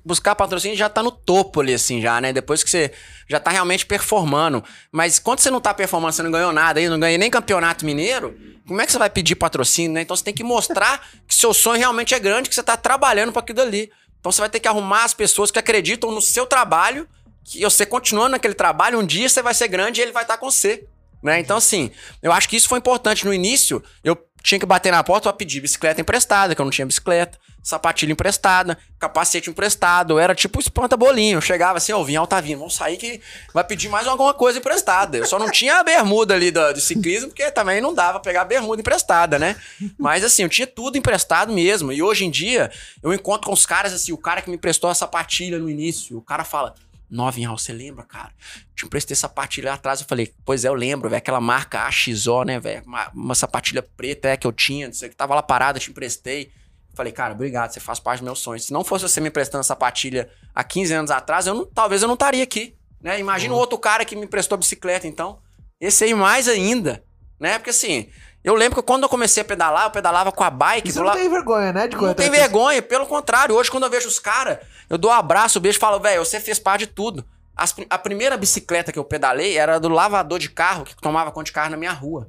buscar 0.04 0.34
patrocínio 0.36 0.76
já 0.76 0.90
tá 0.90 1.04
no 1.04 1.12
topo 1.12 1.62
ali, 1.62 1.74
assim, 1.74 2.02
já, 2.02 2.20
né? 2.20 2.34
Depois 2.34 2.64
que 2.64 2.70
você 2.70 2.92
já 3.30 3.40
tá 3.40 3.52
realmente 3.52 3.86
performando. 3.86 4.64
Mas 4.92 5.20
quando 5.20 5.40
você 5.40 5.52
não 5.52 5.62
tá 5.62 5.74
performando, 5.74 6.14
você 6.14 6.24
não 6.24 6.32
ganhou 6.32 6.52
nada 6.52 6.80
aí, 6.80 6.90
não 6.90 7.00
ganhou 7.00 7.20
nem 7.20 7.30
campeonato 7.30 7.86
mineiro, 7.86 8.36
como 8.68 8.82
é 8.82 8.86
que 8.86 8.92
você 8.92 8.98
vai 8.98 9.10
pedir 9.10 9.36
patrocínio, 9.36 9.92
né? 9.94 10.02
Então 10.02 10.16
você 10.16 10.24
tem 10.24 10.34
que 10.34 10.44
mostrar 10.44 11.06
que 11.28 11.36
seu 11.36 11.54
sonho 11.54 11.78
realmente 11.80 12.16
é 12.16 12.20
grande, 12.20 12.50
que 12.50 12.56
você 12.56 12.64
tá 12.64 12.76
trabalhando 12.76 13.32
pra 13.32 13.42
aquilo 13.42 13.62
ali. 13.62 13.92
Então 14.20 14.32
você 14.32 14.42
vai 14.42 14.50
ter 14.50 14.60
que 14.60 14.68
arrumar 14.68 15.04
as 15.04 15.14
pessoas 15.14 15.52
que 15.52 15.60
acreditam 15.60 16.12
no 16.12 16.22
seu 16.22 16.46
trabalho, 16.46 17.08
que 17.44 17.62
você 17.64 17.86
continuando 17.86 18.30
naquele 18.30 18.54
trabalho, 18.54 19.00
um 19.00 19.06
dia 19.06 19.28
você 19.28 19.42
vai 19.42 19.54
ser 19.54 19.68
grande 19.68 20.00
e 20.00 20.04
ele 20.04 20.14
vai 20.14 20.24
estar 20.24 20.38
com 20.38 20.50
você. 20.50 20.86
Né? 21.24 21.40
Então, 21.40 21.58
assim, 21.58 21.90
eu 22.22 22.32
acho 22.34 22.50
que 22.50 22.58
isso 22.58 22.68
foi 22.68 22.80
importante. 22.80 23.26
No 23.26 23.34
início, 23.34 23.82
eu 24.04 24.18
tinha 24.44 24.60
que 24.60 24.66
bater 24.66 24.92
na 24.92 25.02
porta 25.02 25.30
pra 25.30 25.34
pedir 25.34 25.62
bicicleta 25.62 26.02
emprestada, 26.02 26.54
que 26.54 26.60
eu 26.60 26.66
não 26.66 26.72
tinha 26.72 26.86
bicicleta, 26.86 27.40
sapatilha 27.64 28.12
emprestada, 28.12 28.78
capacete 29.00 29.50
emprestado. 29.50 30.20
Era 30.20 30.36
tipo 30.36 30.60
espanta-bolinho. 30.60 31.42
Chegava 31.42 31.78
assim, 31.78 31.94
ó, 31.94 32.02
oh, 32.02 32.04
Vinhal 32.04 32.28
tá 32.28 32.42
vindo, 32.42 32.60
vamos 32.60 32.76
sair 32.76 32.98
que 32.98 33.22
vai 33.54 33.64
pedir 33.64 33.88
mais 33.88 34.06
alguma 34.06 34.34
coisa 34.34 34.60
emprestada. 34.60 35.18
Eu 35.18 35.26
só 35.26 35.40
não 35.40 35.50
tinha 35.50 35.80
a 35.80 35.84
bermuda 35.84 36.34
ali 36.34 36.52
do, 36.52 36.74
do 36.74 36.82
ciclismo, 36.82 37.30
porque 37.30 37.50
também 37.52 37.80
não 37.80 37.94
dava 37.94 38.20
pegar 38.20 38.42
a 38.42 38.46
bermuda 38.46 38.82
emprestada, 38.82 39.40
né? 39.40 39.56
Mas 39.98 40.26
assim, 40.26 40.44
eu 40.44 40.50
tinha 40.50 40.68
tudo 40.68 40.98
emprestado 40.98 41.54
mesmo. 41.54 41.94
E 41.94 42.04
hoje 42.04 42.26
em 42.26 42.30
dia, 42.30 42.70
eu 43.02 43.14
encontro 43.14 43.48
com 43.48 43.54
os 43.54 43.66
caras 43.66 43.94
assim, 43.94 44.12
o 44.12 44.18
cara 44.18 44.42
que 44.42 44.50
me 44.50 44.58
emprestou 44.58 44.90
a 44.90 44.94
sapatilha 44.94 45.58
no 45.58 45.70
início, 45.70 46.18
o 46.18 46.22
cara 46.22 46.44
fala. 46.44 46.76
Nove 47.14 47.44
em 47.44 47.48
você 47.48 47.72
lembra, 47.72 48.04
cara? 48.04 48.32
Te 48.76 48.86
emprestei 48.86 49.16
sapatilha 49.16 49.70
lá 49.70 49.76
atrás. 49.76 50.02
Eu 50.02 50.08
falei, 50.08 50.34
pois 50.44 50.66
é, 50.66 50.68
eu 50.68 50.74
lembro, 50.74 51.08
velho. 51.08 51.20
Aquela 51.20 51.40
marca 51.40 51.86
AXO, 51.86 52.44
né, 52.44 52.60
velho? 52.60 52.84
Uma, 52.88 53.12
uma, 53.14 53.36
sapatilha 53.36 53.84
preta 53.84 54.30
é, 54.30 54.38
que 54.38 54.48
eu 54.48 54.52
tinha, 54.52 54.88
não 54.88 54.94
sei 54.96 55.08
o 55.08 55.12
que 55.12 55.16
tava 55.16 55.36
lá 55.36 55.44
parada, 55.44 55.80
te 55.80 55.92
emprestei. 55.92 56.46
Eu 56.90 56.96
falei, 56.96 57.12
cara, 57.12 57.36
obrigado, 57.36 57.72
você 57.72 57.80
faz 57.80 58.00
parte 58.00 58.22
do 58.22 58.26
meu 58.26 58.34
sonho. 58.34 58.60
Se 58.60 58.74
não 58.74 58.84
fosse 58.84 59.08
você 59.08 59.22
me 59.22 59.30
emprestando 59.30 59.64
sapatilha 59.64 60.28
há 60.56 60.64
15 60.64 60.94
anos 60.94 61.12
atrás, 61.12 61.46
eu 61.46 61.54
não, 61.54 61.66
talvez 61.68 62.02
eu 62.02 62.08
não 62.08 62.16
estaria 62.16 62.44
aqui. 62.44 62.76
Né? 63.00 63.20
Imagina 63.20 63.54
uhum. 63.54 63.60
outro 63.60 63.78
cara 63.78 64.04
que 64.04 64.16
me 64.16 64.26
emprestou 64.26 64.58
bicicleta, 64.58 65.08
então. 65.08 65.40
Esse 65.80 66.06
aí 66.06 66.16
mais 66.16 66.48
ainda, 66.48 67.04
né? 67.40 67.60
Porque 67.60 67.70
assim, 67.70 68.10
eu 68.44 68.56
lembro 68.56 68.82
que 68.82 68.86
quando 68.86 69.04
eu 69.04 69.10
comecei 69.10 69.42
a 69.42 69.46
pedalar, 69.46 69.86
eu 69.86 69.92
pedalava 69.92 70.32
com 70.32 70.44
a 70.44 70.50
bike. 70.50 70.92
Você 70.92 71.00
não 71.00 71.06
la... 71.06 71.14
tem 71.14 71.30
vergonha, 71.30 71.72
né? 71.72 71.88
De 71.88 71.96
não 71.96 72.14
tem 72.14 72.30
vergonha, 72.30 72.82
pelo 72.82 73.06
contrário. 73.06 73.56
Hoje, 73.56 73.72
quando 73.72 73.84
eu 73.84 73.90
vejo 73.90 74.08
os 74.08 74.20
caras, 74.20 74.58
eu 74.90 74.98
dou 74.98 75.10
um 75.10 75.14
abraço, 75.14 75.60
um 75.60 75.62
beijo 75.62 75.78
e 75.78 75.80
falo, 75.80 76.00
velho, 76.00 76.24
você 76.24 76.40
fez 76.40 76.60
parte 76.60 76.82
de 76.82 76.88
tudo. 76.88 77.26
As, 77.56 77.74
a 77.90 77.98
primeira 77.98 78.36
bicicleta 78.36 78.92
que 78.92 79.00
eu 79.00 79.06
pedalei 79.06 79.58
era 79.58 79.80
do 79.80 79.88
lavador 79.88 80.40
de 80.40 80.50
carro 80.50 80.84
que 80.84 80.96
tomava 80.96 81.32
conta 81.32 81.46
de 81.46 81.52
carro 81.52 81.70
na 81.70 81.78
minha 81.78 81.94
rua. 81.94 82.28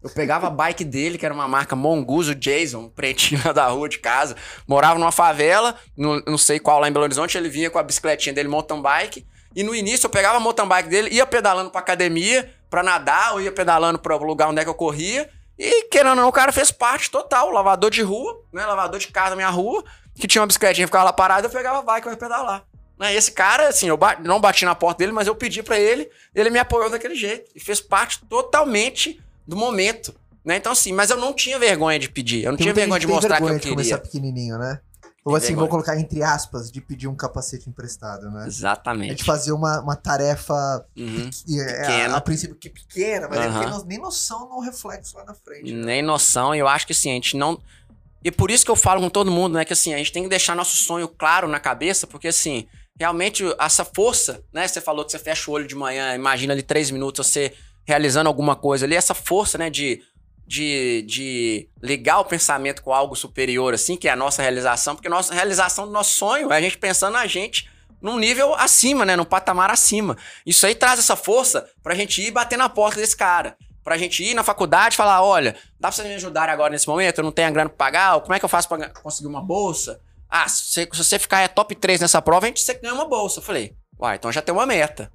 Eu 0.00 0.10
pegava 0.10 0.46
a 0.46 0.50
bike 0.50 0.84
dele, 0.84 1.18
que 1.18 1.24
era 1.24 1.34
uma 1.34 1.48
marca 1.48 1.74
Mongoose 1.74 2.34
Jason, 2.36 2.88
pretinho 2.88 3.40
lá 3.44 3.50
da 3.52 3.66
rua 3.66 3.88
de 3.88 3.98
casa. 3.98 4.36
Morava 4.66 4.96
numa 4.98 5.10
favela, 5.10 5.74
no, 5.96 6.22
não 6.24 6.38
sei 6.38 6.60
qual 6.60 6.78
lá 6.78 6.88
em 6.88 6.92
Belo 6.92 7.04
Horizonte. 7.04 7.36
Ele 7.36 7.48
vinha 7.48 7.68
com 7.68 7.78
a 7.80 7.82
bicicletinha 7.82 8.32
dele, 8.32 8.48
mountain 8.48 8.80
bike. 8.80 9.26
E 9.56 9.64
no 9.64 9.74
início 9.74 10.06
eu 10.06 10.10
pegava 10.10 10.36
a 10.36 10.40
mountain 10.40 10.68
bike 10.68 10.88
dele, 10.88 11.10
ia 11.10 11.26
pedalando 11.26 11.70
pra 11.70 11.80
academia, 11.80 12.48
pra 12.70 12.82
nadar, 12.82 13.32
ou 13.32 13.40
ia 13.40 13.50
pedalando 13.50 13.98
pro 13.98 14.22
lugar 14.22 14.48
onde 14.48 14.60
é 14.60 14.62
que 14.62 14.70
eu 14.70 14.74
corria. 14.74 15.28
E 15.58 15.84
querendo 15.88 16.10
ou 16.10 16.16
não, 16.16 16.28
o 16.28 16.32
cara 16.32 16.52
fez 16.52 16.70
parte 16.70 17.10
total. 17.10 17.50
Lavador 17.50 17.90
de 17.90 18.02
rua, 18.02 18.40
né? 18.52 18.64
Lavador 18.64 18.98
de 19.00 19.08
carro 19.08 19.30
na 19.30 19.36
minha 19.36 19.50
rua, 19.50 19.84
que 20.14 20.28
tinha 20.28 20.40
uma 20.40 20.46
bicicletinha, 20.46 20.86
ficava 20.86 21.04
lá 21.04 21.12
parada, 21.12 21.46
eu 21.46 21.50
pegava 21.50 21.78
a 21.78 21.82
bike 21.82 22.06
e 22.06 22.10
ia 22.10 22.16
pedalar. 22.16 22.64
Né? 22.98 23.14
Esse 23.14 23.32
cara, 23.32 23.68
assim, 23.68 23.88
eu 23.88 23.96
ba 23.96 24.16
não 24.20 24.40
bati 24.40 24.64
na 24.64 24.74
porta 24.74 24.98
dele, 24.98 25.12
mas 25.12 25.26
eu 25.26 25.34
pedi 25.34 25.62
para 25.62 25.78
ele, 25.78 26.08
ele 26.34 26.50
me 26.50 26.58
apoiou 26.58 26.90
daquele 26.90 27.14
jeito. 27.14 27.50
E 27.54 27.60
fez 27.60 27.80
parte 27.80 28.20
totalmente 28.26 29.20
do 29.46 29.56
momento. 29.56 30.14
Né? 30.44 30.56
Então, 30.56 30.72
assim, 30.72 30.92
mas 30.92 31.10
eu 31.10 31.16
não 31.16 31.32
tinha 31.32 31.58
vergonha 31.58 31.98
de 31.98 32.08
pedir. 32.08 32.44
Eu 32.44 32.52
não 32.52 32.56
Tem 32.56 32.64
tinha 32.64 32.74
vergonha 32.74 33.00
de 33.00 33.06
mostrar 33.06 33.36
que 33.36 33.42
vergonha 33.42 33.54
eu 33.54 33.58
de 33.58 33.62
queria. 33.62 33.76
começar 33.76 33.98
pequenininho, 33.98 34.58
né? 34.58 34.80
Ou 35.28 35.36
assim, 35.36 35.54
vou 35.54 35.68
colocar 35.68 35.98
entre 35.98 36.22
aspas, 36.22 36.70
de 36.70 36.80
pedir 36.80 37.06
um 37.08 37.14
capacete 37.14 37.68
emprestado, 37.68 38.30
né? 38.30 38.44
É 38.44 38.46
Exatamente. 38.46 39.14
de 39.16 39.24
fazer 39.24 39.52
uma, 39.52 39.80
uma 39.80 39.96
tarefa 39.96 40.84
Uhum. 40.96 41.28
que 41.30 41.60
é, 41.60 41.64
Pequena. 41.80 42.14
a, 42.14 42.16
a 42.16 42.20
princípio 42.20 42.56
que 42.56 42.70
pequena, 42.70 43.28
mas 43.28 43.40
é 43.40 43.46
Aham. 43.46 43.70
porque 43.72 43.86
nem 43.88 43.98
noção 43.98 44.48
no 44.48 44.60
reflexo 44.60 45.16
lá 45.16 45.24
na 45.24 45.34
frente. 45.34 45.72
né? 45.72 45.84
Nem 45.84 46.02
noção, 46.02 46.54
e 46.54 46.58
eu 46.58 46.68
acho 46.68 46.86
que 46.86 46.92
assim, 46.92 47.10
a 47.10 47.14
gente 47.14 47.36
não. 47.36 47.60
E 48.24 48.30
por 48.30 48.50
isso 48.50 48.64
que 48.64 48.70
eu 48.70 48.76
falo 48.76 49.00
com 49.00 49.08
todo 49.10 49.30
mundo, 49.30 49.54
né? 49.54 49.64
Que 49.64 49.72
assim, 49.72 49.94
a 49.94 49.98
gente 49.98 50.12
tem 50.12 50.22
que 50.24 50.28
deixar 50.28 50.54
nosso 50.56 50.76
sonho 50.76 51.06
claro 51.08 51.46
na 51.46 51.60
cabeça, 51.60 52.06
porque 52.06 52.28
assim, 52.28 52.66
realmente 52.98 53.44
essa 53.60 53.84
força, 53.84 54.42
né? 54.52 54.66
Você 54.66 54.80
falou 54.80 55.04
que 55.04 55.12
você 55.12 55.18
fecha 55.18 55.50
o 55.50 55.54
olho 55.54 55.66
de 55.66 55.74
manhã, 55.74 56.14
imagina 56.14 56.52
ali 56.52 56.62
três 56.62 56.90
minutos 56.90 57.26
você 57.26 57.54
realizando 57.86 58.26
alguma 58.26 58.56
coisa 58.56 58.84
ali, 58.86 58.94
essa 58.96 59.14
força, 59.14 59.56
né? 59.56 59.70
De, 59.70 60.02
de, 60.48 61.02
de 61.02 61.68
ligar 61.82 62.20
o 62.20 62.24
pensamento 62.24 62.82
com 62.82 62.94
algo 62.94 63.14
superior, 63.14 63.74
assim, 63.74 63.98
que 63.98 64.08
é 64.08 64.10
a 64.10 64.16
nossa 64.16 64.40
realização, 64.40 64.94
porque 64.94 65.06
a 65.06 65.10
nossa 65.10 65.34
realização 65.34 65.84
do 65.84 65.92
nosso 65.92 66.12
sonho 66.12 66.50
é 66.50 66.56
a 66.56 66.60
gente 66.60 66.78
pensando 66.78 67.12
na 67.12 67.26
gente 67.26 67.70
num 68.00 68.16
nível 68.16 68.54
acima, 68.54 69.04
né? 69.04 69.14
Num 69.14 69.26
patamar 69.26 69.70
acima. 69.70 70.16
Isso 70.46 70.66
aí 70.66 70.74
traz 70.74 70.98
essa 70.98 71.14
força 71.14 71.68
pra 71.82 71.94
gente 71.94 72.22
ir 72.22 72.30
bater 72.30 72.56
na 72.56 72.68
porta 72.68 72.98
desse 72.98 73.14
cara. 73.14 73.58
Pra 73.84 73.98
gente 73.98 74.22
ir 74.24 74.32
na 74.32 74.42
faculdade 74.42 74.94
e 74.94 74.96
falar: 74.96 75.22
olha, 75.22 75.54
dá 75.78 75.88
pra 75.88 75.92
vocês 75.92 76.08
me 76.08 76.14
ajudarem 76.14 76.52
agora 76.52 76.70
nesse 76.70 76.88
momento? 76.88 77.18
Eu 77.18 77.24
não 77.24 77.32
tenho 77.32 77.48
a 77.48 77.50
grana 77.50 77.68
pra 77.68 77.76
pagar? 77.76 78.14
Ou 78.14 78.22
como 78.22 78.34
é 78.34 78.38
que 78.38 78.44
eu 78.44 78.48
faço 78.48 78.68
pra 78.68 78.88
conseguir 78.88 79.28
uma 79.28 79.42
bolsa? 79.42 80.00
Ah, 80.30 80.48
se 80.48 80.64
se 80.64 80.88
você 80.92 81.18
ficar 81.18 81.40
é 81.40 81.48
top 81.48 81.74
3 81.74 82.00
nessa 82.00 82.22
prova, 82.22 82.46
a 82.46 82.48
gente 82.48 82.62
você 82.62 82.72
ganha 82.74 82.94
uma 82.94 83.06
bolsa. 83.06 83.40
Eu 83.40 83.42
falei, 83.42 83.74
uai, 84.00 84.16
então 84.16 84.32
já 84.32 84.40
tem 84.40 84.54
uma 84.54 84.66
meta. 84.66 85.12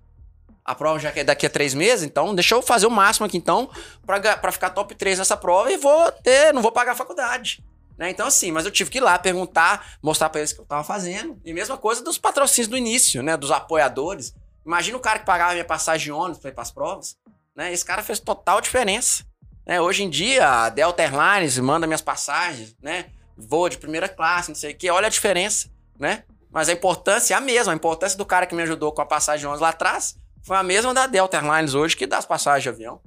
A 0.65 0.73
prova 0.73 0.97
já 0.97 1.11
é 1.13 1.23
daqui 1.23 1.45
a 1.45 1.49
três 1.49 1.73
meses, 1.73 2.05
então 2.05 2.33
deixa 2.33 2.55
eu 2.55 2.61
fazer 2.61 2.87
o 2.87 2.91
máximo 2.91 3.25
aqui, 3.25 3.37
então, 3.37 3.69
pra 4.05 4.51
ficar 4.51 4.69
top 4.69 4.95
3 4.95 5.19
nessa 5.19 5.35
prova 5.35 5.71
e 5.71 5.77
vou 5.77 6.11
ter, 6.11 6.53
não 6.53 6.61
vou 6.61 6.71
pagar 6.71 6.93
a 6.93 6.95
faculdade. 6.95 7.61
Né? 7.97 8.09
Então, 8.09 8.27
assim, 8.27 8.51
mas 8.51 8.65
eu 8.65 8.71
tive 8.71 8.89
que 8.89 8.97
ir 8.97 9.01
lá 9.01 9.19
perguntar, 9.19 9.97
mostrar 10.01 10.29
pra 10.29 10.39
eles 10.39 10.51
o 10.51 10.55
que 10.55 10.61
eu 10.61 10.65
tava 10.65 10.83
fazendo. 10.83 11.39
E 11.43 11.53
mesma 11.53 11.77
coisa 11.77 12.01
dos 12.01 12.17
patrocínios 12.17 12.67
do 12.69 12.77
início, 12.77 13.21
né? 13.21 13.37
Dos 13.37 13.51
apoiadores. 13.51 14.33
Imagina 14.65 14.97
o 14.97 14.99
cara 14.99 15.19
que 15.19 15.25
pagava 15.25 15.51
minha 15.51 15.65
passagem 15.65 16.05
de 16.05 16.11
ônibus 16.11 16.39
pra 16.39 16.49
ir 16.49 16.53
pras 16.53 16.71
provas. 16.71 17.17
Né? 17.55 17.71
Esse 17.71 17.85
cara 17.85 18.01
fez 18.01 18.19
total 18.19 18.61
diferença. 18.61 19.25
Né? 19.67 19.79
Hoje 19.79 20.03
em 20.03 20.09
dia, 20.09 20.47
a 20.47 20.69
Delta 20.69 21.03
Airlines 21.03 21.59
manda 21.59 21.85
minhas 21.85 22.01
passagens, 22.01 22.75
né? 22.81 23.07
Voo 23.37 23.69
de 23.69 23.77
primeira 23.77 24.09
classe, 24.09 24.49
não 24.49 24.55
sei 24.55 24.71
o 24.71 24.75
quê. 24.75 24.89
Olha 24.89 25.07
a 25.07 25.09
diferença, 25.09 25.69
né? 25.99 26.23
Mas 26.49 26.69
a 26.69 26.73
importância 26.73 27.33
é 27.33 27.37
a 27.37 27.41
mesma. 27.41 27.73
A 27.73 27.75
importância 27.75 28.17
do 28.17 28.25
cara 28.25 28.45
que 28.45 28.55
me 28.55 28.63
ajudou 28.63 28.91
com 28.91 29.01
a 29.01 29.05
passagem 29.05 29.41
de 29.41 29.45
ônibus 29.45 29.61
lá 29.61 29.69
atrás 29.69 30.17
foi 30.43 30.57
a 30.57 30.63
mesma 30.63 30.93
da 30.93 31.07
Delta 31.07 31.37
Airlines 31.37 31.73
hoje, 31.73 31.95
que 31.97 32.05
das 32.05 32.25
passagens 32.25 32.63
de 32.63 32.69
avião, 32.69 32.99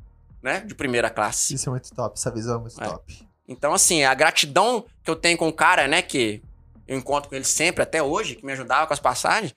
né? 0.42 0.60
De 0.60 0.74
primeira 0.74 1.10
classe. 1.10 1.54
Isso 1.54 1.68
é 1.68 1.70
muito 1.70 1.94
top, 1.94 2.18
essa 2.18 2.30
visão 2.30 2.56
é 2.56 2.60
muito 2.60 2.82
É. 2.82 2.86
top. 2.88 3.26
Então, 3.48 3.72
assim, 3.72 4.02
a 4.02 4.12
gratidão 4.14 4.84
que 5.04 5.10
eu 5.10 5.14
tenho 5.14 5.38
com 5.38 5.46
o 5.48 5.52
cara, 5.52 5.86
né, 5.86 6.02
que 6.02 6.42
eu 6.88 6.98
encontro 6.98 7.28
com 7.28 7.36
ele 7.36 7.44
sempre, 7.44 7.82
até 7.82 8.02
hoje, 8.02 8.34
que 8.36 8.44
me 8.44 8.52
ajudava 8.52 8.86
com 8.86 8.92
as 8.92 8.98
passagens, 8.98 9.54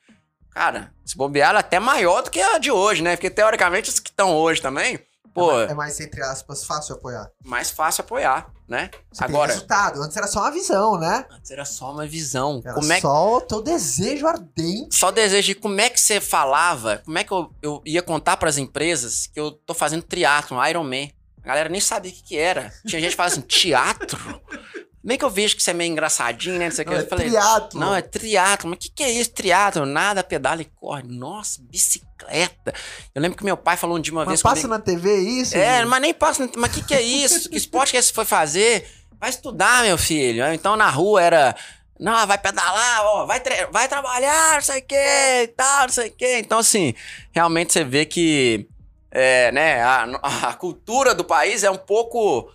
cara, 0.51 0.91
se 1.05 1.15
bobear, 1.17 1.49
ela 1.49 1.59
é 1.59 1.61
até 1.61 1.79
maior 1.79 2.21
do 2.21 2.29
que 2.29 2.39
a 2.39 2.59
de 2.59 2.69
hoje, 2.71 3.01
né? 3.01 3.15
Porque, 3.15 3.29
teoricamente, 3.31 3.89
os 3.89 3.99
que 3.99 4.09
estão 4.09 4.35
hoje 4.35 4.61
também, 4.61 4.99
pô, 5.33 5.51
é, 5.51 5.55
mais, 5.55 5.69
é 5.69 5.71
é 5.71 5.75
mais, 5.75 5.99
entre 5.99 6.21
aspas, 6.21 6.63
fácil 6.63 6.95
apoiar. 6.95 7.31
mais 7.43 7.71
fácil 7.71 8.01
apoiar, 8.03 8.51
né? 8.69 8.91
Você 9.11 9.23
Agora, 9.23 9.51
resultado. 9.51 10.01
Antes 10.01 10.15
era 10.15 10.27
só 10.27 10.41
uma 10.41 10.51
visão, 10.51 10.97
né? 10.97 11.25
antes 11.31 11.49
era 11.49 11.65
só 11.65 11.91
uma 11.91 12.05
visão. 12.05 12.61
Era 12.63 12.75
Como 12.75 12.93
é 12.93 13.01
só 13.01 13.37
o 13.37 13.41
teu 13.41 13.61
desejo 13.61 14.27
ardente. 14.27 14.95
só 14.95 15.11
desejo 15.11 15.47
de 15.47 15.55
como 15.55 15.81
é 15.81 15.89
que 15.89 15.99
você 15.99 16.21
falava, 16.21 17.01
como 17.03 17.17
é 17.17 17.23
que 17.23 17.31
eu, 17.31 17.51
eu 17.61 17.81
ia 17.83 18.01
contar 18.03 18.37
pras 18.37 18.57
empresas 18.57 19.27
que 19.27 19.39
eu 19.39 19.51
tô 19.51 19.73
fazendo 19.73 20.03
triatlo, 20.03 20.63
Iron 20.67 20.83
Man. 20.83 21.09
A 21.43 21.47
galera 21.47 21.69
nem 21.69 21.81
sabia 21.81 22.11
o 22.11 22.13
que 22.13 22.21
que 22.21 22.37
era. 22.37 22.71
Tinha 22.85 23.01
gente 23.01 23.11
que 23.11 23.15
falava 23.17 23.33
assim, 23.33 23.41
teatro? 23.41 24.19
É 25.07 25.17
que 25.17 25.23
eu 25.23 25.29
vejo 25.29 25.55
que 25.55 25.63
você 25.63 25.71
é 25.71 25.73
meio 25.73 25.91
engraçadinho, 25.91 26.57
né? 26.59 26.65
Não 26.65 26.75
sei 26.75 26.83
o 26.83 26.87
que. 26.87 26.93
Não, 26.93 26.99
Eu 26.99 27.05
é 27.05 27.09
falei, 27.09 27.27
triatlo. 27.29 27.79
não, 27.79 27.95
é 27.95 28.01
triatlo. 28.01 28.69
Mas 28.69 28.77
o 28.77 28.79
que, 28.81 28.89
que 28.89 29.03
é 29.03 29.09
isso, 29.11 29.31
triatlo? 29.31 29.85
Nada, 29.85 30.23
pedala 30.23 30.61
e 30.61 30.65
corre. 30.65 31.03
Nossa, 31.07 31.61
bicicleta. 31.61 32.73
Eu 33.15 33.21
lembro 33.21 33.37
que 33.37 33.43
meu 33.45 33.55
pai 33.55 33.77
falou 33.77 33.97
um 33.97 33.99
dia 34.01 34.11
uma 34.13 34.21
Mas 34.21 34.27
vez 34.27 34.41
passa 34.41 34.55
comigo. 34.61 34.69
na 34.77 34.79
TV 34.79 35.17
isso? 35.19 35.55
É, 35.55 35.77
gente? 35.79 35.87
mas 35.87 36.01
nem 36.01 36.13
passa. 36.13 36.49
Mas 36.57 36.71
o 36.71 36.73
que, 36.73 36.83
que 36.83 36.93
é 36.93 37.01
isso? 37.01 37.49
Que 37.49 37.57
esporte 37.57 37.91
que 37.91 37.97
esse 37.97 38.11
foi 38.11 38.25
fazer? 38.25 38.87
Vai 39.19 39.29
estudar, 39.29 39.83
meu 39.83 39.97
filho. 39.97 40.45
Então 40.53 40.75
na 40.75 40.89
rua 40.89 41.21
era. 41.21 41.55
Não, 41.99 42.25
vai 42.25 42.37
pedalar, 42.37 43.01
ó, 43.03 43.25
vai, 43.25 43.41
vai 43.73 43.87
trabalhar, 43.89 44.53
não 44.55 44.61
sei 44.61 44.79
o 44.79 44.85
que 44.85 45.53
tal, 45.57 45.81
não 45.81 45.89
sei 45.89 46.07
o 46.07 46.11
que. 46.13 46.37
Então, 46.39 46.59
assim, 46.59 46.93
realmente 47.33 47.73
você 47.73 47.83
vê 47.83 48.05
que 48.05 48.69
é, 49.11 49.51
né, 49.51 49.81
a, 49.83 50.03
a 50.49 50.53
cultura 50.53 51.13
do 51.13 51.25
país 51.25 51.63
é 51.63 51.69
um 51.71 51.77
pouco. 51.77 52.49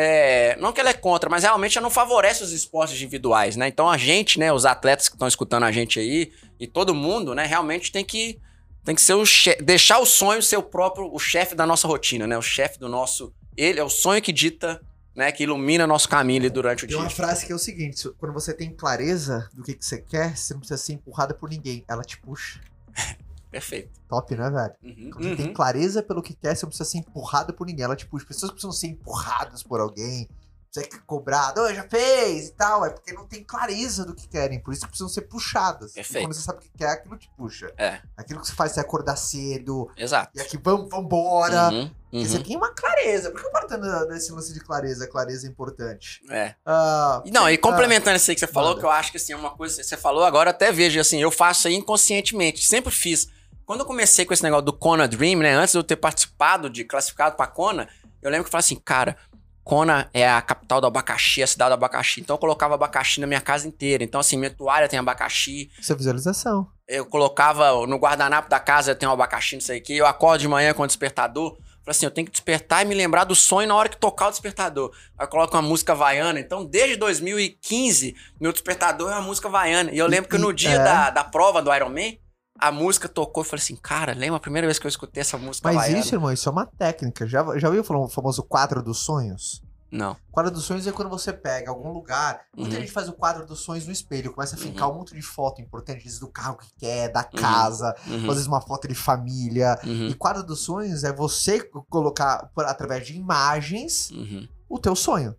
É, 0.00 0.56
não 0.60 0.72
que 0.72 0.80
ela 0.80 0.90
é 0.90 0.94
contra, 0.94 1.28
mas 1.28 1.42
realmente 1.42 1.76
ela 1.76 1.82
não 1.84 1.90
favorece 1.90 2.44
os 2.44 2.52
esportes 2.52 2.94
individuais, 2.94 3.56
né? 3.56 3.66
Então 3.66 3.90
a 3.90 3.96
gente, 3.98 4.38
né, 4.38 4.52
os 4.52 4.64
atletas 4.64 5.08
que 5.08 5.16
estão 5.16 5.26
escutando 5.26 5.64
a 5.64 5.72
gente 5.72 5.98
aí, 5.98 6.30
e 6.60 6.68
todo 6.68 6.94
mundo, 6.94 7.34
né, 7.34 7.44
realmente 7.44 7.90
tem 7.90 8.04
que 8.04 8.38
tem 8.84 8.94
que 8.94 9.02
ser 9.02 9.14
o 9.14 9.26
che- 9.26 9.56
deixar 9.60 9.98
o 9.98 10.06
sonho 10.06 10.40
ser 10.40 10.56
o 10.56 10.62
próprio 10.62 11.12
o 11.12 11.18
chefe 11.18 11.54
da 11.56 11.66
nossa 11.66 11.88
rotina, 11.88 12.28
né? 12.28 12.38
O 12.38 12.42
chefe 12.42 12.78
do 12.78 12.88
nosso, 12.88 13.32
ele 13.56 13.80
é 13.80 13.82
o 13.82 13.88
sonho 13.90 14.22
que 14.22 14.32
dita, 14.32 14.80
né, 15.16 15.32
que 15.32 15.42
ilumina 15.42 15.84
nosso 15.84 16.08
caminho 16.08 16.40
ali 16.42 16.48
durante 16.48 16.84
o 16.84 16.86
Tem 16.86 16.96
dia. 16.96 17.04
uma 17.04 17.10
frase 17.10 17.44
que 17.44 17.50
é 17.52 17.54
o 17.56 17.58
seguinte: 17.58 17.98
se- 17.98 18.10
quando 18.18 18.32
você 18.32 18.54
tem 18.54 18.70
clareza 18.72 19.48
do 19.52 19.64
que, 19.64 19.74
que 19.74 19.84
você 19.84 19.98
quer, 20.00 20.36
você 20.36 20.54
não 20.54 20.60
precisa 20.60 20.78
ser 20.80 20.92
empurrada 20.92 21.34
por 21.34 21.50
ninguém. 21.50 21.84
Ela 21.88 22.04
te 22.04 22.16
puxa. 22.18 22.60
Perfeito. 23.50 24.00
Top, 24.08 24.34
né, 24.34 24.50
velho? 24.50 24.74
Uhum, 24.82 25.10
Quando 25.10 25.28
você 25.28 25.36
tem 25.36 25.46
uhum. 25.46 25.54
clareza 25.54 26.02
pelo 26.02 26.22
que 26.22 26.34
quer, 26.34 26.54
você 26.54 26.64
não 26.64 26.70
precisa 26.70 26.88
ser 26.88 26.98
empurrado 26.98 27.54
por 27.54 27.66
ninguém. 27.66 27.84
Ela, 27.84 27.96
tipo, 27.96 28.16
as 28.16 28.24
pessoas 28.24 28.50
precisam 28.52 28.72
ser 28.72 28.88
empurradas 28.88 29.62
por 29.62 29.80
alguém. 29.80 30.28
Você 30.70 30.82
quer 30.82 31.00
cobrar, 31.06 31.54
não, 31.56 31.74
já 31.74 31.82
fez 31.88 32.48
e 32.48 32.52
tal. 32.52 32.84
É 32.84 32.90
porque 32.90 33.10
não 33.14 33.26
tem 33.26 33.42
clareza 33.42 34.04
do 34.04 34.14
que 34.14 34.28
querem. 34.28 34.60
Por 34.60 34.72
isso 34.74 34.82
que 34.82 34.88
precisam 34.88 35.08
ser 35.08 35.22
puxadas. 35.22 35.92
E 35.92 35.94
Perfeito. 35.94 36.26
quando 36.26 36.34
você 36.34 36.42
sabe 36.42 36.58
o 36.58 36.60
que 36.60 36.70
quer, 36.76 36.90
aquilo 36.90 37.16
te 37.16 37.30
puxa. 37.38 37.72
É. 37.78 38.02
Aquilo 38.14 38.40
que 38.42 38.46
você 38.46 38.52
faz 38.52 38.76
é 38.76 38.80
acordar 38.82 39.16
cedo. 39.16 39.90
Exato. 39.96 40.30
E 40.36 40.42
aqui, 40.42 40.58
vamos, 40.62 40.90
vambora. 40.90 41.70
Uhum, 41.70 41.90
Porque 42.10 42.28
Você 42.28 42.36
uhum. 42.36 42.42
tem 42.42 42.56
uma 42.58 42.70
clareza. 42.74 43.30
Por 43.30 43.40
que 43.40 43.46
eu 43.46 43.50
paro 43.50 43.66
tanto 43.66 43.86
nesse 44.10 44.30
lance 44.30 44.52
de 44.52 44.60
clareza? 44.60 45.06
Clareza 45.08 45.46
é 45.46 45.50
importante. 45.50 46.20
É. 46.30 46.54
Ah, 46.66 47.22
E 47.24 47.30
Não, 47.30 47.48
e 47.48 47.56
complementando 47.56 48.16
isso 48.18 48.30
aí 48.30 48.34
que 48.34 48.40
você 48.40 48.46
falou, 48.46 48.70
Manda. 48.70 48.80
que 48.80 48.86
eu 48.86 48.90
acho 48.90 49.10
que 49.10 49.16
assim, 49.16 49.32
é 49.32 49.36
uma 49.36 49.56
coisa 49.56 49.82
você 49.82 49.96
falou, 49.96 50.22
agora 50.22 50.50
até 50.50 50.70
vejo, 50.70 51.00
assim, 51.00 51.18
eu 51.22 51.30
faço 51.30 51.66
aí 51.66 51.74
inconscientemente, 51.76 52.62
sempre 52.62 52.92
fiz. 52.92 53.26
Quando 53.68 53.80
eu 53.80 53.86
comecei 53.86 54.24
com 54.24 54.32
esse 54.32 54.42
negócio 54.42 54.64
do 54.64 54.72
Kona 54.72 55.06
Dream, 55.06 55.40
né, 55.40 55.52
antes 55.52 55.72
de 55.72 55.78
eu 55.78 55.82
ter 55.82 55.96
participado 55.96 56.70
de 56.70 56.84
classificado 56.84 57.36
pra 57.36 57.46
Kona, 57.46 57.86
eu 58.22 58.30
lembro 58.30 58.44
que 58.44 58.48
eu 58.48 58.50
falei 58.50 58.60
assim, 58.60 58.76
cara, 58.76 59.14
Kona 59.62 60.08
é 60.14 60.26
a 60.26 60.40
capital 60.40 60.80
do 60.80 60.86
abacaxi, 60.86 61.42
a 61.42 61.46
cidade 61.46 61.72
do 61.72 61.74
abacaxi, 61.74 62.22
então 62.22 62.36
eu 62.36 62.38
colocava 62.40 62.76
abacaxi 62.76 63.20
na 63.20 63.26
minha 63.26 63.42
casa 63.42 63.68
inteira. 63.68 64.02
Então 64.02 64.20
assim, 64.20 64.38
minha 64.38 64.48
toalha 64.50 64.88
tem 64.88 64.98
abacaxi, 64.98 65.70
Isso 65.78 65.92
é 65.92 65.94
visualização. 65.94 66.66
eu 66.88 67.04
colocava 67.04 67.86
no 67.86 67.98
guardanapo 67.98 68.48
da 68.48 68.58
casa 68.58 68.94
tem 68.94 69.06
um 69.06 69.12
abacaxi, 69.12 69.56
não 69.56 69.60
sei 69.60 69.80
o 69.80 69.82
que, 69.82 69.98
eu 69.98 70.06
acordo 70.06 70.40
de 70.40 70.48
manhã 70.48 70.72
com 70.72 70.82
o 70.82 70.86
despertador, 70.86 71.50
falei 71.50 71.90
assim, 71.90 72.06
eu 72.06 72.10
tenho 72.10 72.24
que 72.24 72.32
despertar 72.32 72.86
e 72.86 72.88
me 72.88 72.94
lembrar 72.94 73.24
do 73.24 73.34
sonho 73.34 73.68
na 73.68 73.74
hora 73.74 73.90
que 73.90 73.98
tocar 73.98 74.28
o 74.28 74.30
despertador. 74.30 74.94
Aí 75.18 75.26
eu 75.26 75.28
coloco 75.28 75.54
uma 75.54 75.60
música 75.60 75.92
havaiana, 75.92 76.40
então 76.40 76.64
desde 76.64 76.96
2015, 76.96 78.16
meu 78.40 78.50
despertador 78.50 79.10
é 79.10 79.16
uma 79.16 79.20
música 79.20 79.46
havaiana. 79.46 79.90
E 79.92 79.98
eu 79.98 80.06
lembro 80.06 80.30
que 80.30 80.38
no 80.38 80.54
dia 80.54 80.70
é. 80.70 80.78
da, 80.78 81.10
da 81.10 81.22
prova 81.22 81.60
do 81.60 81.70
Iron 81.74 81.90
Man, 81.90 82.16
a 82.58 82.72
música 82.72 83.08
tocou 83.08 83.42
e 83.42 83.46
falei 83.46 83.62
assim, 83.62 83.76
cara, 83.76 84.12
lembra 84.14 84.36
a 84.36 84.40
primeira 84.40 84.66
vez 84.66 84.78
que 84.78 84.86
eu 84.86 84.88
escutei 84.88 85.20
essa 85.20 85.38
música 85.38 85.68
Mas 85.68 85.76
havaiana? 85.76 85.98
isso, 86.00 86.14
irmão, 86.14 86.32
isso 86.32 86.48
é 86.48 86.52
uma 86.52 86.66
técnica. 86.66 87.26
Já, 87.26 87.44
já 87.58 87.68
ouviu 87.68 87.84
falar 87.84 88.00
o 88.00 88.08
famoso 88.08 88.42
quadro 88.42 88.82
dos 88.82 88.98
sonhos? 88.98 89.62
Não. 89.90 90.12
O 90.12 90.32
quadro 90.32 90.50
dos 90.52 90.64
sonhos 90.64 90.86
é 90.86 90.92
quando 90.92 91.08
você 91.08 91.32
pega 91.32 91.70
algum 91.70 91.90
lugar. 91.90 92.42
Muita 92.54 92.74
Uhum. 92.74 92.80
gente 92.82 92.92
faz 92.92 93.08
o 93.08 93.12
quadro 93.14 93.46
dos 93.46 93.60
sonhos 93.60 93.86
no 93.86 93.92
espelho, 93.92 94.32
começa 94.34 94.54
a 94.54 94.58
fincar 94.58 94.90
um 94.90 94.96
monte 94.96 95.14
de 95.14 95.22
foto 95.22 95.62
importante, 95.62 96.04
vezes 96.04 96.18
do 96.18 96.28
carro 96.28 96.58
que 96.58 96.68
quer, 96.78 97.08
da 97.10 97.24
casa, 97.24 97.94
Uhum, 98.06 98.16
às 98.28 98.34
vezes 98.34 98.46
uma 98.46 98.60
foto 98.60 98.86
de 98.86 98.94
família. 98.94 99.78
uhum, 99.84 100.08
E 100.08 100.14
quadro 100.14 100.42
dos 100.42 100.60
sonhos 100.60 101.04
é 101.04 101.12
você 101.12 101.60
colocar, 101.88 102.50
por- 102.54 102.66
através 102.66 103.06
de 103.06 103.16
imagens, 103.16 104.10
uhum. 104.10 104.46
o 104.68 104.78
teu 104.78 104.94
sonho. 104.94 105.34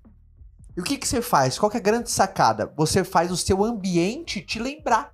E 0.75 0.81
o 0.81 0.83
que, 0.83 0.97
que 0.97 1.07
você 1.07 1.21
faz? 1.21 1.59
Qual 1.59 1.71
é 1.71 1.77
a 1.77 1.81
grande 1.81 2.09
sacada? 2.09 2.71
Você 2.75 3.03
faz 3.03 3.31
o 3.31 3.37
seu 3.37 3.63
ambiente 3.63 4.41
te 4.41 4.57
lembrar. 4.59 5.11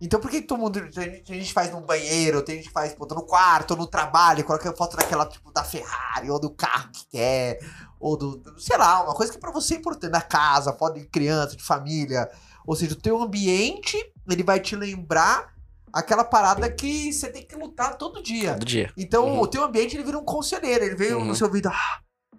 Então 0.00 0.20
por 0.20 0.30
que, 0.30 0.40
que 0.42 0.46
todo 0.46 0.58
mundo. 0.60 0.80
Tem 0.90 1.04
gente, 1.04 1.22
tem 1.24 1.36
gente 1.38 1.48
que 1.48 1.52
faz 1.52 1.70
no 1.72 1.80
banheiro, 1.80 2.40
tem 2.42 2.56
gente 2.56 2.68
que 2.68 2.72
faz 2.72 2.92
pô, 2.94 3.04
tô 3.06 3.14
no 3.14 3.22
quarto, 3.26 3.74
no 3.76 3.86
trabalho, 3.86 4.44
coloca 4.44 4.72
foto 4.76 4.96
daquela, 4.96 5.26
tipo, 5.26 5.52
da 5.52 5.64
Ferrari, 5.64 6.30
ou 6.30 6.38
do 6.38 6.50
carro 6.50 6.88
que 6.92 7.06
quer, 7.08 7.58
ou 7.98 8.16
do. 8.16 8.42
sei 8.58 8.76
lá, 8.76 9.02
uma 9.02 9.14
coisa 9.14 9.32
que 9.32 9.38
pra 9.38 9.50
você 9.50 9.74
é 9.74 9.78
importante, 9.78 10.10
da 10.12 10.20
casa, 10.20 10.72
foto 10.72 10.98
de 10.98 11.06
criança, 11.06 11.56
de 11.56 11.62
família. 11.64 12.30
Ou 12.66 12.76
seja, 12.76 12.92
o 12.92 12.96
teu 12.96 13.20
ambiente, 13.20 13.96
ele 14.30 14.42
vai 14.42 14.60
te 14.60 14.76
lembrar 14.76 15.52
aquela 15.92 16.22
parada 16.22 16.70
que 16.70 17.10
você 17.12 17.28
tem 17.30 17.42
que 17.42 17.56
lutar 17.56 17.96
todo 17.96 18.22
dia. 18.22 18.52
Todo 18.52 18.64
dia. 18.66 18.92
Então, 18.96 19.24
Uhum. 19.26 19.40
o 19.40 19.46
teu 19.46 19.64
ambiente 19.64 19.96
ele 19.96 20.04
vira 20.04 20.18
um 20.18 20.24
conselheiro. 20.24 20.84
Ele 20.84 20.94
veio 20.94 21.18
Uhum. 21.18 21.24
no 21.24 21.34
seu 21.34 21.46
ouvido. 21.46 21.68
Ah, 21.70 21.98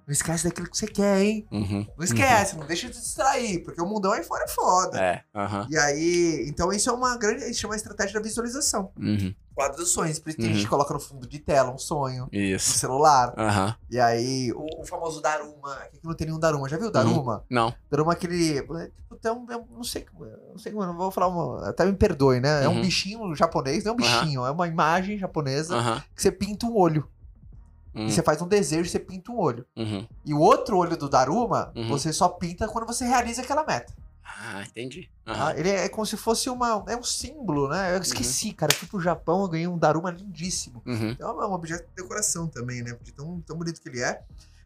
não 0.09 0.13
esquece 0.13 0.43
daquilo 0.45 0.67
que 0.67 0.75
você 0.75 0.87
quer, 0.87 1.21
hein? 1.21 1.47
Uhum. 1.51 1.85
Não 1.95 2.03
esquece, 2.03 2.57
não 2.57 2.65
deixa 2.65 2.89
de 2.89 2.95
se 2.95 3.01
distrair, 3.03 3.63
porque 3.63 3.79
o 3.79 3.85
mundão 3.85 4.11
aí 4.11 4.23
fora 4.23 4.43
é 4.43 4.47
foda. 4.47 4.99
É. 4.99 5.23
aham. 5.35 5.67
E 5.69 5.77
aí, 5.77 6.45
então 6.49 6.73
isso 6.73 6.89
é 6.89 6.93
uma 6.93 7.15
grande. 7.15 7.43
Isso 7.47 7.59
chama 7.61 7.75
estratégia 7.75 8.15
da 8.15 8.19
visualização. 8.27 8.91
Uhum. 8.99 9.35
Quadro 9.53 9.77
dos 9.77 9.91
sonhos. 9.91 10.17
Por 10.17 10.29
isso 10.29 10.37
tem 10.39 10.47
Uhum. 10.47 10.53
gente 10.53 10.63
que 10.63 10.69
coloca 10.69 10.91
no 10.93 10.99
fundo 10.99 11.27
de 11.27 11.37
tela 11.37 11.71
um 11.71 11.77
sonho, 11.77 12.27
no 12.31 12.39
Isso. 12.39 12.71
celular. 12.79 13.35
Aham. 13.37 13.75
E 13.91 13.99
aí, 13.99 14.51
o, 14.53 14.81
o 14.81 14.85
famoso 14.85 15.21
Daruma. 15.21 15.73
Aqui 15.75 15.99
que 15.99 16.07
não 16.07 16.15
tem 16.15 16.25
nenhum 16.25 16.39
Daruma. 16.39 16.67
Já 16.67 16.77
viu 16.77 16.87
o 16.87 16.91
Daruma? 16.91 17.43
Não. 17.47 17.71
Daruma 17.91 18.13
é 18.13 18.15
aquele. 18.15 18.57
é, 18.57 18.61
Tipo, 18.63 19.19
é 19.23 19.31
um- 19.31 19.45
não 19.75 19.83
sei. 19.83 20.07
Não 20.49 20.57
sei 20.57 20.71
como. 20.71 20.85
Não 20.87 20.97
vou 20.97 21.11
falar 21.11 21.27
uma. 21.27 21.69
Até 21.69 21.85
me 21.85 21.93
perdoe, 21.93 22.39
né? 22.39 22.63
É 22.63 22.67
um 22.69 22.75
Uhum. 22.77 22.81
bichinho 22.81 23.35
japonês. 23.35 23.83
Não 23.83 23.91
é 23.91 23.93
um 23.93 23.97
bichinho, 23.97 24.45
é 24.45 24.49
uma 24.51 24.67
imagem 24.67 25.17
japonesa 25.19 26.03
que 26.15 26.21
você 26.21 26.31
pinta 26.31 26.65
um 26.65 26.75
olho. 26.75 27.07
Uhum. 27.95 28.05
E 28.07 28.11
você 28.11 28.21
faz 28.21 28.41
um 28.41 28.47
desejo 28.47 28.85
e 28.85 28.89
você 28.89 28.99
pinta 28.99 29.31
um 29.31 29.37
olho. 29.39 29.65
Uhum. 29.75 30.07
E 30.25 30.33
o 30.33 30.39
outro 30.39 30.77
olho 30.77 30.95
do 30.95 31.09
Daruma, 31.09 31.71
Uhum. 31.75 31.87
você 31.89 32.13
só 32.13 32.27
pinta 32.29 32.67
quando 32.67 32.85
você 32.85 33.05
realiza 33.05 33.41
aquela 33.41 33.65
meta. 33.65 33.93
Ah, 34.23 34.63
entendi. 34.63 35.09
tá? 35.25 35.31
Aham. 35.33 35.53
Ele 35.57 35.69
é 35.69 35.89
como 35.89 36.05
se 36.05 36.15
fosse 36.15 36.49
uma. 36.49 36.83
É 36.87 36.95
um 36.95 37.03
símbolo, 37.03 37.67
né? 37.67 37.95
Eu 37.95 37.99
esqueci, 38.01 38.53
cara. 38.53 38.71
Eu 38.71 38.77
fui 38.77 38.87
pro 38.87 38.99
Japão, 39.01 39.41
eu 39.41 39.47
ganhei 39.49 39.67
um 39.67 39.77
Daruma 39.77 40.11
lindíssimo. 40.11 40.81
Uhum. 40.85 41.15
É 41.19 41.25
um 41.25 41.41
é 41.43 41.47
um 41.47 41.53
objeto 41.53 41.87
de 41.89 41.95
decoração 42.03 42.47
também, 42.47 42.81
né? 42.83 42.95
De 43.01 43.11
tão, 43.11 43.41
tão 43.41 43.57
bonito 43.57 43.81
que 43.81 43.89
ele 43.89 44.01
é. 44.01 44.21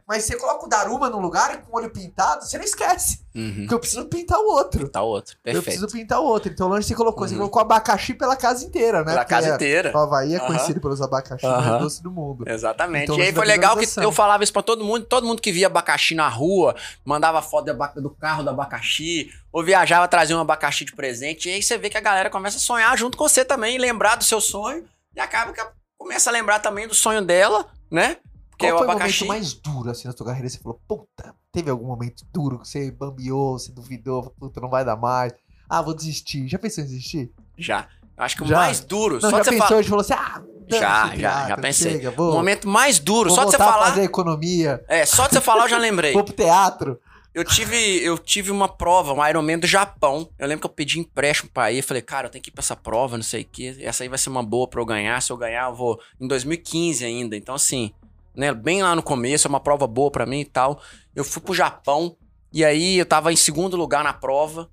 Mas 0.07 0.25
você 0.25 0.35
coloca 0.37 0.65
o 0.65 0.69
Daruma 0.69 1.09
num 1.09 1.19
lugar 1.19 1.61
com 1.61 1.71
o 1.73 1.77
olho 1.77 1.89
pintado, 1.89 2.45
você 2.45 2.57
não 2.57 2.65
esquece. 2.65 3.23
Uhum. 3.33 3.55
Porque 3.61 3.73
eu 3.73 3.79
preciso 3.79 4.05
pintar 4.05 4.37
o 4.37 4.45
outro. 4.47 4.87
Tá 4.89 5.01
outro. 5.01 5.35
Eu 5.37 5.41
Perfeito. 5.53 5.63
preciso 5.63 5.87
pintar 5.87 6.19
o 6.19 6.25
outro. 6.25 6.51
Então 6.51 6.67
o 6.67 6.69
lanche 6.69 6.87
você 6.89 6.95
colocou. 6.95 7.25
Você 7.27 7.33
Uhum. 7.33 7.39
colocou 7.39 7.61
abacaxi 7.61 8.13
pela 8.13 8.35
casa 8.35 8.65
inteira, 8.65 8.99
né? 8.99 9.05
Pela 9.05 9.17
Porque 9.19 9.29
casa 9.33 9.49
é- 9.51 9.55
inteira. 9.55 9.91
O 9.95 9.97
Havaí 9.97 10.33
é 10.33 10.37
Aham. 10.37 10.47
conhecido 10.47 10.81
pelos 10.81 11.01
abacaxi 11.01 11.45
Aham. 11.45 11.69
mais 11.69 11.81
doce 11.81 12.03
do 12.03 12.11
mundo. 12.11 12.43
Exatamente. 12.47 13.03
Então, 13.05 13.17
e 13.17 13.21
aí 13.23 13.33
foi 13.33 13.45
legal 13.45 13.77
que 13.77 13.87
eu 13.99 14.11
falava 14.11 14.43
isso 14.43 14.53
pra 14.53 14.61
todo 14.61 14.83
mundo, 14.83 15.05
todo 15.05 15.25
mundo 15.25 15.41
que 15.41 15.51
via 15.51 15.67
abacaxi 15.67 16.13
na 16.15 16.27
rua, 16.27 16.75
mandava 17.05 17.41
foto 17.41 17.73
do 17.95 18.09
carro 18.11 18.43
do 18.43 18.49
abacaxi, 18.49 19.31
ou 19.51 19.63
viajava, 19.63 20.07
trazia 20.07 20.37
um 20.37 20.41
abacaxi 20.41 20.83
de 20.85 20.93
presente, 20.95 21.47
e 21.49 21.53
aí 21.53 21.63
você 21.63 21.77
vê 21.77 21.89
que 21.89 21.97
a 21.97 22.01
galera 22.01 22.29
começa 22.29 22.57
a 22.57 22.59
sonhar 22.59 22.95
junto 22.97 23.17
com 23.17 23.27
você 23.27 23.45
também, 23.45 23.77
lembrar 23.77 24.15
do 24.15 24.23
seu 24.23 24.41
sonho, 24.41 24.85
e 25.15 25.19
acaba 25.19 25.53
que 25.53 25.61
começa 25.97 26.29
a 26.29 26.33
lembrar 26.33 26.59
também 26.59 26.87
do 26.87 26.93
sonho 26.93 27.21
dela, 27.21 27.65
né? 27.89 28.17
Porque 28.53 28.67
Qual 28.67 28.75
o 28.75 28.77
foi 28.79 28.87
o 28.87 28.91
abacaxi. 28.91 29.25
momento 29.25 29.27
mais 29.39 29.53
duro, 29.53 29.89
assim, 29.89 30.07
na 30.07 30.13
tua 30.13 30.27
carreira? 30.27 30.47
Você 30.47 30.59
falou, 30.59 30.79
puta, 30.87 31.35
teve 31.51 31.69
algum 31.69 31.87
momento 31.87 32.23
duro 32.33 32.59
que 32.59 32.67
você 32.67 32.91
bambiou, 32.91 33.57
você 33.57 33.71
duvidou, 33.71 34.33
puta, 34.39 34.61
não 34.61 34.69
vai 34.69 34.85
dar 34.85 34.95
mais. 34.95 35.33
Ah, 35.69 35.81
vou 35.81 35.93
desistir. 35.95 36.47
Já 36.47 36.59
pensou 36.59 36.83
em 36.83 36.87
desistir? 36.87 37.31
Já. 37.57 37.87
Eu 38.15 38.23
acho 38.23 38.35
que 38.35 38.43
o 38.43 38.45
Já? 38.47 38.57
mais 38.57 38.79
duro, 38.79 39.15
Não, 39.15 39.21
só 39.21 39.29
já 39.31 39.37
de 39.39 39.43
você 39.45 39.51
pensou 39.51 39.67
falar. 39.67 39.81
e 39.81 39.83
falou 39.85 40.01
assim, 40.01 40.13
ah, 40.13 40.41
Já, 40.69 40.79
já, 40.79 41.09
pirata, 41.09 41.47
já 41.49 41.57
pensei. 41.57 41.91
Chega, 41.93 42.09
O 42.11 42.15
vou, 42.15 42.33
momento 42.33 42.67
mais 42.69 42.99
duro, 42.99 43.31
só 43.31 43.43
de 43.45 43.51
você 43.51 43.57
falar. 43.57 43.85
fazer 43.87 44.03
economia, 44.03 44.83
É, 44.87 45.03
só 45.05 45.25
de 45.27 45.33
você 45.33 45.41
falar 45.41 45.63
eu 45.63 45.69
já 45.69 45.77
lembrei. 45.79 46.13
vou 46.13 46.23
pro 46.23 46.33
teatro. 46.33 46.99
Eu 47.33 47.43
tive, 47.43 47.75
eu 48.03 48.15
tive 48.19 48.51
uma 48.51 48.67
prova, 48.67 49.11
um 49.11 49.27
Ironman 49.27 49.57
do 49.57 49.65
Japão. 49.65 50.29
Eu 50.37 50.47
lembro 50.47 50.61
que 50.61 50.67
eu 50.67 50.75
pedi 50.75 50.99
empréstimo 50.99 51.49
pra 51.51 51.71
ir. 51.71 51.81
Falei, 51.81 52.03
cara, 52.03 52.27
eu 52.27 52.29
tenho 52.31 52.43
que 52.43 52.51
ir 52.51 52.53
pra 52.53 52.61
essa 52.61 52.75
prova, 52.75 53.17
não 53.17 53.23
sei 53.23 53.41
o 53.41 53.45
quê. 53.51 53.75
Essa 53.81 54.03
aí 54.03 54.07
vai 54.09 54.19
ser 54.19 54.29
uma 54.29 54.43
boa 54.43 54.67
pra 54.67 54.79
eu 54.79 54.85
ganhar. 54.85 55.19
Se 55.19 55.31
eu 55.31 55.37
ganhar, 55.37 55.67
eu 55.67 55.73
vou. 55.73 55.99
Em 56.21 56.27
2015 56.27 57.03
ainda. 57.03 57.35
Então, 57.35 57.55
assim, 57.55 57.91
né? 58.35 58.53
Bem 58.53 58.81
lá 58.81 58.95
no 58.95 59.03
começo, 59.03 59.47
é 59.47 59.49
uma 59.49 59.59
prova 59.59 59.87
boa 59.87 60.11
pra 60.11 60.25
mim 60.25 60.41
e 60.41 60.45
tal. 60.45 60.81
Eu 61.15 61.23
fui 61.23 61.41
pro 61.41 61.53
Japão. 61.53 62.15
E 62.51 62.63
aí 62.63 62.97
eu 62.99 63.05
tava 63.05 63.33
em 63.33 63.35
segundo 63.35 63.75
lugar 63.75 64.03
na 64.03 64.13
prova. 64.13 64.69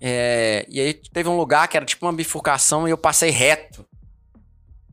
é, 0.00 0.64
e 0.68 0.80
aí 0.80 0.94
teve 0.94 1.28
um 1.28 1.36
lugar 1.36 1.66
que 1.68 1.76
era 1.76 1.86
tipo 1.86 2.06
uma 2.06 2.12
bifurcação 2.12 2.86
e 2.86 2.90
eu 2.90 2.98
passei 2.98 3.30
reto. 3.30 3.84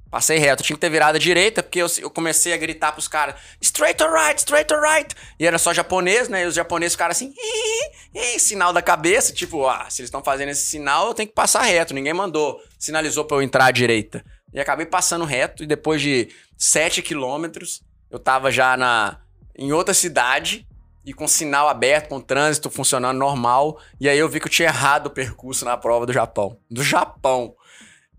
Passei 0.09 0.37
reto, 0.37 0.61
eu 0.61 0.65
tinha 0.67 0.75
que 0.75 0.79
ter 0.81 0.91
virado 0.91 1.15
à 1.15 1.19
direita, 1.19 1.63
porque 1.63 1.79
eu, 1.79 1.87
eu 1.99 2.09
comecei 2.09 2.53
a 2.53 2.57
gritar 2.57 2.91
pros 2.91 3.07
caras, 3.07 3.33
straight 3.59 4.01
or 4.03 4.11
right, 4.13 4.37
straight 4.39 4.71
or 4.71 4.79
right. 4.79 5.15
E 5.39 5.45
era 5.47 5.57
só 5.57 5.73
japonês, 5.73 6.29
né? 6.29 6.43
E 6.43 6.45
os 6.45 6.53
japoneses 6.53 6.93
ficaram 6.93 7.11
assim, 7.11 7.33
"Ih, 7.35 8.35
ih", 8.35 8.39
sinal 8.39 8.71
da 8.71 8.79
cabeça, 8.79 9.33
tipo, 9.33 9.67
ah, 9.67 9.87
se 9.89 10.01
eles 10.01 10.09
estão 10.09 10.23
fazendo 10.23 10.49
esse 10.49 10.67
sinal, 10.67 11.07
eu 11.07 11.13
tenho 11.15 11.29
que 11.29 11.33
passar 11.33 11.63
reto. 11.63 11.95
Ninguém 11.95 12.13
mandou, 12.13 12.61
sinalizou 12.77 13.25
pra 13.25 13.37
eu 13.37 13.41
entrar 13.41 13.65
à 13.65 13.71
direita. 13.71 14.23
E 14.53 14.59
acabei 14.59 14.85
passando 14.85 15.25
reto, 15.25 15.63
e 15.63 15.65
depois 15.67 15.99
de 15.99 16.29
7 16.59 17.01
quilômetros, 17.01 17.81
eu 18.13 18.19
tava 18.19 18.51
já 18.51 18.77
na, 18.77 19.17
em 19.57 19.73
outra 19.73 19.91
cidade, 19.91 20.67
e 21.03 21.11
com 21.13 21.27
sinal 21.27 21.67
aberto, 21.67 22.09
com 22.09 22.21
trânsito 22.21 22.69
funcionando 22.69 23.17
normal. 23.17 23.79
E 23.99 24.07
aí 24.07 24.17
eu 24.17 24.29
vi 24.29 24.39
que 24.39 24.45
eu 24.45 24.51
tinha 24.51 24.69
errado 24.69 25.07
o 25.07 25.09
percurso 25.09 25.65
na 25.65 25.75
prova 25.75 26.05
do 26.05 26.13
Japão. 26.13 26.57
Do 26.69 26.83
Japão. 26.83 27.55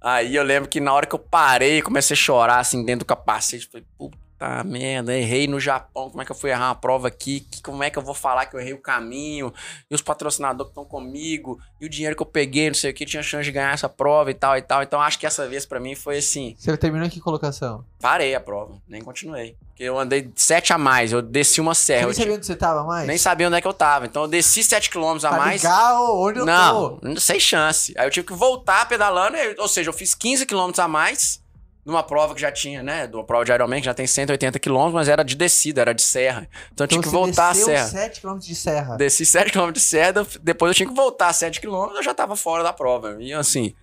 Aí 0.01 0.35
eu 0.35 0.43
lembro 0.43 0.69
que 0.69 0.81
na 0.81 0.93
hora 0.93 1.07
que 1.07 1.15
eu 1.15 1.19
parei, 1.19 1.81
comecei 1.81 2.15
a 2.15 2.19
chorar 2.19 2.59
assim 2.59 2.85
dentro 2.85 3.07
do 3.07 3.09
capacete. 3.09 3.69
Falei, 3.71 3.87
puta 3.97 4.24
merda, 4.65 5.17
errei 5.17 5.47
no 5.47 5.59
Japão. 5.61 6.11
Como 6.11 6.21
é 6.21 6.25
que 6.25 6.31
eu 6.33 6.37
fui 6.37 6.51
errar 6.51 6.69
uma 6.69 6.75
prova 6.75 7.09
aqui? 7.09 7.41
Que- 7.41 7.63
Como 7.63 7.83
é 7.83 7.89
que 7.91 7.99
eu 7.99 8.03
vou 8.03 8.15
falar 8.15 8.47
que 8.47 8.55
eu 8.57 8.61
errei 8.61 8.73
o 8.73 8.79
caminho? 8.81 9.53
E 9.91 9.95
os 9.95 10.03
patrocinadores 10.03 10.67
que 10.67 10.71
estão 10.73 10.85
comigo? 10.85 11.59
E 11.81 11.87
o 11.87 11.89
dinheiro 11.89 12.15
que 12.17 12.23
eu 12.23 12.27
peguei, 12.27 12.69
não 12.69 12.75
sei 12.75 12.91
o 12.91 12.95
que, 12.95 13.07
tinha 13.07 13.23
chance 13.23 13.45
de 13.45 13.53
ganhar 13.53 13.73
essa 13.73 13.89
prova 13.89 14.31
e 14.31 14.35
tal 14.35 14.57
e 14.57 14.63
tal. 14.63 14.83
Então 14.83 15.01
acho 15.01 15.19
que 15.19 15.27
essa 15.27 15.47
vez 15.49 15.65
pra 15.65 15.81
mim 15.81 15.95
foi 15.95 16.19
assim: 16.19 16.55
Você 16.59 16.77
terminou 16.77 17.07
em 17.07 17.11
que 17.11 17.21
colocação? 17.21 17.85
parei 18.01 18.35
a 18.35 18.41
prova, 18.41 18.75
nem 18.87 19.01
continuei. 19.01 19.57
Porque 19.69 19.83
eu 19.83 19.99
andei 19.99 20.31
sete 20.37 20.73
a 20.73 20.79
mais, 20.79 21.11
eu 21.11 21.23
desci 21.23 21.61
uma 21.61 21.75
Você 21.75 21.83
serra. 21.87 22.01
nem 22.03 22.09
eu 22.11 22.15
tinha- 22.15 22.25
sabia 22.25 22.37
onde 22.37 22.47
você 22.47 22.57
tava 22.57 22.85
mais? 22.85 23.07
nem 23.09 23.19
sabia 23.19 23.47
onde 23.49 23.57
é 23.57 23.61
que 23.61 23.67
eu 23.67 23.73
tava. 23.75 24.07
Então 24.07 24.23
eu 24.23 24.29
desci 24.29 24.63
7 24.63 24.89
km 24.91 25.17
a 25.25 25.29
Pra 25.31 25.39
mais. 25.39 25.63
ligar 25.63 26.01
onde 26.03 26.39
eu 26.41 26.47
Não, 26.47 26.99
tô. 26.99 27.19
sem 27.21 27.41
chance. 27.41 27.93
Aí 27.99 28.07
eu 28.07 28.11
tive 28.11 28.27
que 28.27 28.33
voltar 28.35 28.87
pedalando, 28.89 29.37
ou 29.59 29.67
seja, 29.67 29.89
eu 29.89 29.93
fiz 29.95 30.15
15 30.15 30.47
km 30.47 30.71
a 30.79 30.87
mais 30.87 31.43
numa 31.85 32.03
prova 32.03 32.35
que 32.35 32.41
já 32.41 32.51
tinha, 32.51 32.83
né? 32.83 33.07
De 33.07 33.15
uma 33.15 33.25
prova 33.25 33.45
de 33.45 33.53
Ironman 33.53 33.81
que 33.81 33.85
já 33.87 33.95
tem 33.95 34.07
180 34.07 34.59
km, 34.59 34.91
mas 34.93 35.09
era 35.09 35.23
de 35.23 35.35
descida, 35.35 35.83
era 35.83 35.93
de 35.93 36.03
serra. 36.03 36.49
Então 36.73 36.85
eu 36.85 36.89
tinha 36.89 36.99
Então 36.99 37.11
que 37.11 37.17
voltar 37.17 37.51
a 37.51 37.55
serra. 37.55 37.87
7km 37.89 38.39
de 38.39 38.55
serra. 38.55 38.97
Desci 38.97 39.27
7 39.27 39.53
km 39.53 39.71
de 39.71 39.81
serra, 39.81 40.27
depois 40.43 40.71
eu 40.71 40.75
tinha 40.75 40.89
que 40.89 40.95
voltar 40.95 41.33
7 41.33 41.61
km, 41.61 41.91
eu 41.95 42.03
já 42.03 42.15
tava 42.15 42.37
fora 42.37 42.63
da 42.63 42.73
prova. 42.73 43.17
E 43.21 43.33
assim, 43.33 43.75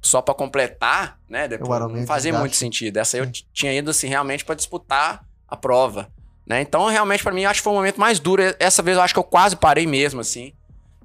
só 0.00 0.22
pra 0.22 0.34
completar, 0.34 1.18
né? 1.28 1.46
Depois, 1.48 1.68
não 1.80 1.88
fazia 2.06 2.30
desgaste. 2.30 2.40
muito 2.40 2.56
sentido. 2.56 2.96
Essa 2.96 3.16
aí 3.16 3.22
eu 3.22 3.30
tinha 3.52 3.72
ido, 3.72 3.90
assim, 3.90 4.06
realmente 4.08 4.44
pra 4.44 4.54
disputar 4.54 5.24
a 5.46 5.56
prova, 5.56 6.08
né? 6.46 6.60
Então, 6.62 6.86
realmente, 6.86 7.22
pra 7.22 7.32
mim, 7.32 7.42
eu 7.42 7.50
acho 7.50 7.60
que 7.60 7.64
foi 7.64 7.72
o 7.72 7.76
momento 7.76 8.00
mais 8.00 8.18
duro. 8.18 8.42
Essa 8.58 8.82
vez 8.82 8.96
eu 8.96 9.02
acho 9.02 9.14
que 9.14 9.20
eu 9.20 9.24
quase 9.24 9.56
parei 9.56 9.86
mesmo, 9.86 10.20
assim. 10.20 10.52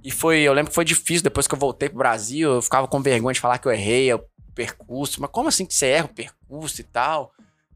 E 0.04 0.12
foi, 0.12 0.40
eu 0.40 0.54
lembro 0.54 0.70
que 0.70 0.76
foi 0.76 0.86
difícil 0.86 1.24
depois 1.24 1.46
que 1.48 1.54
eu 1.54 1.60
voltei 1.60 1.90
pro 1.90 1.98
Brasil, 1.98 2.54
eu 2.54 2.62
ficava 2.62 2.88
com 2.88 3.02
vergonha 3.02 3.34
de 3.34 3.40
falar 3.42 3.58
que 3.58 3.68
eu 3.68 3.72
errei 3.72 4.14
o 4.14 4.22
percurso. 4.60 5.22
Mas 5.22 5.30
como 5.32 5.48
assim 5.48 5.66
que 5.66 5.74
você 5.74 5.88
erra 5.88 6.06
o 6.06 6.14
percurso 6.14 6.82
e 6.82 6.84
tal? 6.84 7.32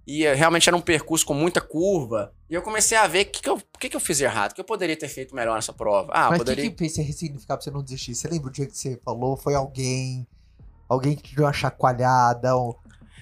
E 0.05 0.25
eh, 0.25 0.33
realmente 0.33 0.67
era 0.67 0.75
um 0.75 0.81
percurso 0.81 1.25
com 1.25 1.33
muita 1.33 1.61
curva. 1.61 2.33
E 2.49 2.53
eu 2.55 2.61
comecei 2.61 2.97
a 2.97 3.07
ver 3.07 3.21
o 3.25 3.31
que, 3.31 3.41
que, 3.41 3.49
eu, 3.49 3.61
que, 3.79 3.89
que 3.89 3.95
eu 3.95 3.99
fiz 4.01 4.19
errado, 4.19 4.51
o 4.51 4.55
que 4.55 4.59
eu 4.61 4.65
poderia 4.65 4.97
ter 4.97 5.07
feito 5.07 5.33
melhor 5.33 5.55
nessa 5.55 5.71
prova. 5.71 6.11
Ah, 6.13 6.29
Mas 6.29 6.41
o 6.41 6.43
que, 6.43 6.51
poderia. 6.51 6.71
que 6.71 6.89
você 6.89 7.01
ressignificar 7.01 7.55
pra 7.55 7.63
você 7.63 7.71
não 7.71 7.81
desistir? 7.81 8.13
Você 8.13 8.27
lembra 8.27 8.49
o 8.49 8.51
dia 8.51 8.65
que 8.65 8.77
você 8.77 8.99
falou? 9.05 9.37
Foi 9.37 9.55
alguém? 9.55 10.27
Alguém 10.89 11.15
que 11.15 11.23
te 11.23 11.35
deu 11.35 11.45
uma 11.45 11.53
chacoalhada? 11.53 12.53
Ou. 12.55 12.77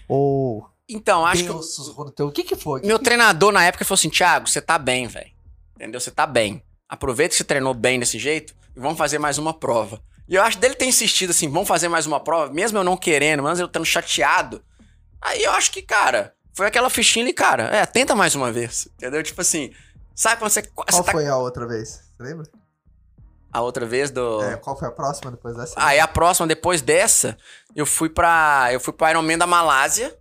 ou 0.08 0.68
Então, 0.90 1.24
acho 1.26 1.44
que 1.44 1.50
eu- 1.50 2.12
teu. 2.12 2.28
O 2.28 2.32
que 2.32 2.44
que 2.44 2.56
foi? 2.56 2.82
meu 2.82 2.98
treinador 2.98 3.52
na 3.52 3.64
época 3.64 3.86
falou 3.86 3.96
assim: 4.00 4.10
Thiago, 4.10 4.50
você 4.50 4.60
tá 4.62 4.78
bem, 4.80 5.06
velho. 5.08 5.32
Entendeu? 5.76 6.00
Você 6.00 6.10
tá 6.12 6.26
bem. 6.26 6.64
Aproveita 6.90 7.30
que 7.34 7.38
você 7.38 7.44
treinou 7.44 7.74
bem 7.74 8.00
desse 8.00 8.18
jeito 8.20 8.54
e 8.76 8.80
vamos 8.80 8.98
fazer 8.98 9.20
mais 9.20 9.38
uma 9.38 9.54
prova. 9.54 10.02
E 10.32 10.36
eu 10.36 10.42
acho 10.42 10.58
dele 10.58 10.76
ter 10.76 10.86
insistido 10.86 11.32
assim: 11.32 11.50
vamos 11.50 11.68
fazer 11.68 11.90
mais 11.90 12.08
uma 12.08 12.18
prova, 12.18 12.54
mesmo 12.54 12.78
eu 12.78 12.86
não 12.86 12.96
querendo, 12.96 13.44
mesmo 13.44 13.64
eu 13.64 13.68
estando 13.68 13.84
chateado. 13.86 14.64
Aí 15.22 15.44
eu 15.44 15.52
acho 15.52 15.70
que, 15.72 15.82
cara, 15.82 16.34
foi 16.54 16.68
aquela 16.68 16.90
fichinha 16.90 17.26
ali, 17.26 17.34
cara, 17.34 17.64
é, 17.66 17.86
tenta 17.86 18.16
mais 18.16 18.34
uma 18.34 18.50
vez. 18.50 18.88
Entendeu? 18.96 19.22
Tipo 19.22 19.42
assim, 19.42 19.74
sabe 20.16 20.40
quando 20.40 20.50
você. 20.52 20.62
Qual 20.64 20.88
você 20.90 21.04
tá- 21.04 21.12
foi 21.12 21.28
a 21.28 21.36
outra 21.38 21.68
vez? 21.68 21.90
Você 22.16 22.24
lembra? 22.24 22.48
A 23.52 23.60
outra 23.60 23.86
vez 23.86 24.10
do. 24.10 24.42
É, 24.42 24.56
qual 24.56 24.80
foi 24.80 24.88
a 24.88 24.92
próxima 24.92 25.32
depois 25.32 25.58
dessa? 25.58 25.74
Aí 25.76 26.00
a 26.00 26.08
próxima, 26.08 26.48
depois 26.48 26.82
dessa, 26.82 27.38
eu 27.76 27.86
fui 27.86 28.08
pra. 28.10 28.70
Eu 28.72 28.80
fui 28.80 28.94
pro 28.94 29.10
Ironman 29.10 29.38
da 29.38 29.46
Malásia. 29.46 30.18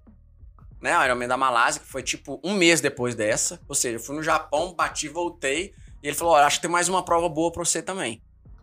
Né? 0.82 0.98
O 0.98 1.04
Ironman 1.04 1.28
da 1.28 1.36
Malásia, 1.36 1.80
que 1.80 1.86
foi 1.86 2.02
tipo 2.02 2.40
um 2.42 2.54
mês 2.54 2.80
depois 2.80 3.14
dessa. 3.14 3.60
Ou 3.68 3.76
seja, 3.76 3.98
eu 3.98 4.00
fui 4.02 4.16
no 4.16 4.24
Japão, 4.24 4.74
bati, 4.74 5.06
voltei. 5.08 5.72
E 6.02 6.08
ele 6.08 6.16
falou: 6.16 6.34
Olha, 6.34 6.46
acho 6.46 6.56
que 6.56 6.62
tem 6.62 6.70
mais 6.70 6.88
uma 6.88 7.04
prova 7.04 7.28
boa 7.28 7.52
pra 7.52 7.64
você 7.64 7.80
também. 7.80 8.20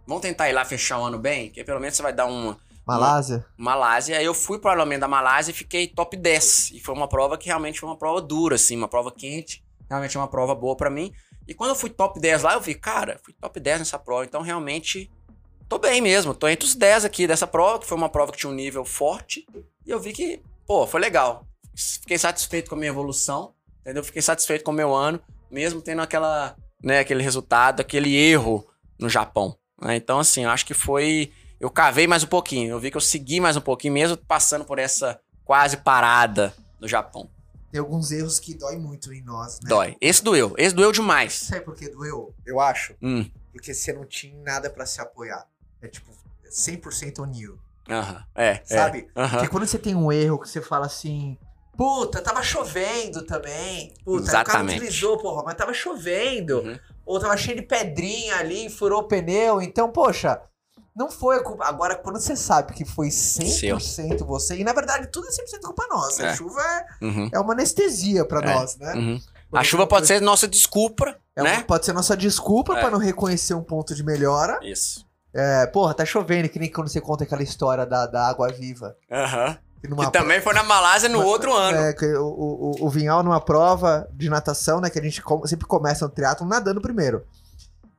Vamos 0.08 0.22
tentar 0.22 0.50
ir 0.50 0.54
lá 0.54 0.64
fechar 0.64 1.00
o 1.00 1.04
ano 1.04 1.20
bem? 1.20 1.50
Que 1.50 1.64
pelo 1.64 1.80
menos 1.80 1.98
você 1.98 2.02
vai 2.02 2.14
dar 2.14 2.26
uma. 2.26 2.58
Malásia? 2.86 3.46
Malásia. 3.58 4.18
Aí 4.18 4.24
eu 4.24 4.34
fui 4.34 4.58
pro 4.58 4.72
Ironman 4.72 4.98
da 4.98 5.08
Malásia 5.08 5.52
e 5.52 5.54
fiquei 5.54 5.88
top 5.88 6.16
10. 6.16 6.72
E 6.72 6.80
foi 6.80 6.96
uma 6.96 7.10
prova 7.10 7.38
que 7.38 7.48
realmente 7.48 7.82
foi 7.82 7.90
uma 7.90 7.98
prova 7.98 8.22
dura, 8.22 8.56
assim, 8.56 8.78
uma 8.78 8.88
prova 8.88 9.12
quente. 9.12 9.62
Realmente 9.90 10.16
é 10.16 10.20
uma 10.20 10.30
prova 10.30 10.56
boa 10.56 10.78
pra 10.78 10.90
mim. 10.90 11.14
E 11.46 11.54
quando 11.54 11.72
eu 11.72 11.76
fui 11.76 11.90
top 11.90 12.20
10 12.20 12.44
lá, 12.44 12.54
eu 12.54 12.62
vi, 12.62 12.76
cara, 12.76 13.20
fui 13.24 13.34
top 13.34 13.60
10 13.60 13.80
nessa 13.80 14.00
prova. 14.00 14.24
Então 14.24 14.42
realmente 14.42 15.12
tô 15.68 15.78
bem 15.78 16.02
mesmo. 16.02 16.34
Tô 16.34 16.48
entre 16.48 16.66
os 16.66 16.74
10 16.74 17.04
aqui 17.04 17.28
dessa 17.28 17.46
prova, 17.46 17.80
que 17.80 17.86
foi 17.86 17.98
uma 17.98 18.10
prova 18.10 18.32
que 18.32 18.38
tinha 18.38 18.50
um 18.50 18.56
nível 18.56 18.86
forte. 18.86 19.46
E 19.86 19.90
eu 19.92 20.00
vi 20.00 20.14
que, 20.14 20.42
pô, 20.66 20.88
foi 20.88 21.02
legal. 21.02 21.46
Fiquei 21.76 22.18
satisfeito 22.18 22.70
com 22.70 22.76
a 22.76 22.78
minha 22.78 22.90
evolução, 22.90 23.54
entendeu? 23.82 24.04
Fiquei 24.04 24.22
satisfeito 24.22 24.64
com 24.64 24.72
o 24.72 24.74
meu 24.74 24.96
ano, 24.96 25.20
mesmo 25.52 25.82
tendo 25.82 26.02
aquela, 26.02 26.56
né, 26.82 27.00
aquele 27.00 27.22
resultado, 27.22 27.82
aquele 27.82 28.16
erro 28.16 28.66
no 28.98 29.10
Japão. 29.10 29.58
Né? 29.82 29.96
Então, 29.96 30.20
assim, 30.20 30.44
eu 30.44 30.50
acho 30.50 30.66
que 30.66 30.74
foi. 30.74 31.32
Eu 31.60 31.70
cavei 31.70 32.08
mais 32.08 32.24
um 32.24 32.28
pouquinho. 32.28 32.72
Eu 32.72 32.80
vi 32.80 32.92
que 32.92 32.98
eu 32.98 33.02
segui 33.02 33.40
mais 33.40 33.58
um 33.58 33.62
pouquinho, 33.62 33.94
mesmo 33.94 34.18
passando 34.18 34.64
por 34.64 34.78
essa 34.80 35.20
quase 35.44 35.78
parada 35.78 36.54
no 36.80 36.88
Japão. 36.88 37.30
Tem 37.72 37.80
alguns 37.80 38.12
erros 38.12 38.40
que 38.40 38.54
dói 38.54 38.78
muito 38.78 39.12
em 39.14 39.24
nós, 39.24 39.60
né? 39.62 39.70
Dói. 39.70 39.98
Esse 40.00 40.24
doeu. 40.24 40.54
Esse 40.58 40.74
doeu 40.74 40.92
demais. 40.92 41.34
Sabe 41.34 41.62
por 41.62 41.76
que 41.76 41.90
doeu? 41.90 42.34
Eu 42.46 42.60
acho. 42.60 42.96
Hum. 43.02 43.30
Porque 43.52 43.74
você 43.74 43.92
não 43.92 44.06
tinha 44.06 44.36
nada 44.42 44.70
pra 44.70 44.86
se 44.86 45.02
apoiar. 45.02 45.46
É 45.82 45.88
tipo 45.88 46.12
100% 46.50 47.20
on 47.20 47.32
you. 47.36 47.60
Aham. 47.90 48.24
É. 48.36 48.62
Sabe? 48.64 49.08
É. 49.16 49.22
Aham. 49.22 49.30
Porque 49.32 49.48
quando 49.50 49.66
você 49.66 49.80
tem 49.80 49.96
um 49.96 50.12
erro 50.12 50.40
que 50.40 50.48
você 50.50 50.62
fala 50.62 50.86
assim. 50.86 51.38
Puta, 51.76 52.22
tava 52.22 52.42
chovendo 52.42 53.24
também. 53.24 53.94
Puta, 54.04 54.24
aí 54.24 54.30
o 54.30 54.32
cara 54.32 54.42
Exatamente. 54.50 54.80
deslizou, 54.80 55.18
porra, 55.20 55.44
mas 55.44 55.56
tava 55.56 55.74
chovendo. 55.74 56.62
Uhum. 56.62 56.80
Ou 57.08 57.20
tava 57.20 57.36
cheio 57.38 57.56
de 57.58 57.64
pedrinha 57.64 58.36
ali, 58.38 58.70
furou 58.70 59.00
o 59.02 59.08
pneu. 59.08 59.62
Então, 59.62 59.90
poxa, 59.92 60.42
não 60.96 61.10
foi 61.10 61.38
a 61.38 61.44
culpa. 61.44 61.66
Agora, 61.66 61.96
quando 61.96 62.20
você 62.20 62.36
sabe 62.36 62.74
que 62.74 62.84
foi 62.84 63.08
100% 63.08 64.26
você, 64.26 64.58
e 64.58 64.64
na 64.64 64.74
verdade 64.74 65.08
tudo 65.12 65.28
é 65.28 65.32
100% 65.32 65.62
culpa 65.64 65.88
nossa. 65.90 66.24
A 66.24 66.28
É. 66.32 66.36
chuva 66.36 66.62
é, 66.62 67.06
Uhum. 67.06 67.30
é 67.34 67.40
uma 67.40 67.54
anestesia 67.54 68.26
pra 68.26 68.40
É. 68.42 68.54
nós, 68.54 68.78
né? 68.78 68.94
Uhum. 68.94 69.20
A 69.54 69.64
chuva 69.64 69.84
exemplo, 69.84 69.88
pode 69.88 70.08
ser 70.08 70.22
nossa 70.22 70.48
desculpa, 70.48 71.16
é 71.36 71.42
uma- 71.42 71.50
né? 71.50 71.64
pode 71.64 71.86
ser 71.86 71.94
nossa 71.94 72.18
desculpa 72.18 72.78
É. 72.78 72.82
pra 72.82 72.90
não 72.92 73.00
reconhecer 73.00 73.54
um 73.54 73.64
ponto 73.64 73.96
de 73.96 74.04
melhora. 74.04 74.60
Isso. 74.62 75.06
É, 75.34 75.66
porra, 75.68 75.94
tá 75.94 76.04
chovendo, 76.04 76.50
que 76.50 76.58
nem 76.60 76.70
quando 76.72 76.90
você 76.90 77.00
conta 77.00 77.24
aquela 77.24 77.44
história 77.44 77.86
da, 77.86 78.06
da 78.08 78.28
água 78.28 78.50
viva. 78.52 78.96
Aham. 79.12 79.58
Que 79.82 79.88
Que 79.88 80.12
também 80.12 80.42
foi 80.42 80.54
na 80.54 80.64
Malásia 80.64 81.08
no 81.10 81.20
Mas- 81.20 81.28
outro 81.28 81.54
ano. 81.54 81.78
É, 81.78 81.96
o, 82.20 82.24
o, 82.26 82.86
o 82.86 82.90
Vinhal 82.90 83.24
numa 83.24 83.40
prova 83.40 84.08
de 84.14 84.30
natação, 84.30 84.82
né? 84.82 84.90
Que 84.90 85.00
a 85.00 85.02
gente 85.02 85.22
sempre 85.46 85.68
começa 85.68 86.06
no 86.06 86.12
triatlo 86.12 86.48
nadando 86.48 86.82
primeiro. 86.82 87.24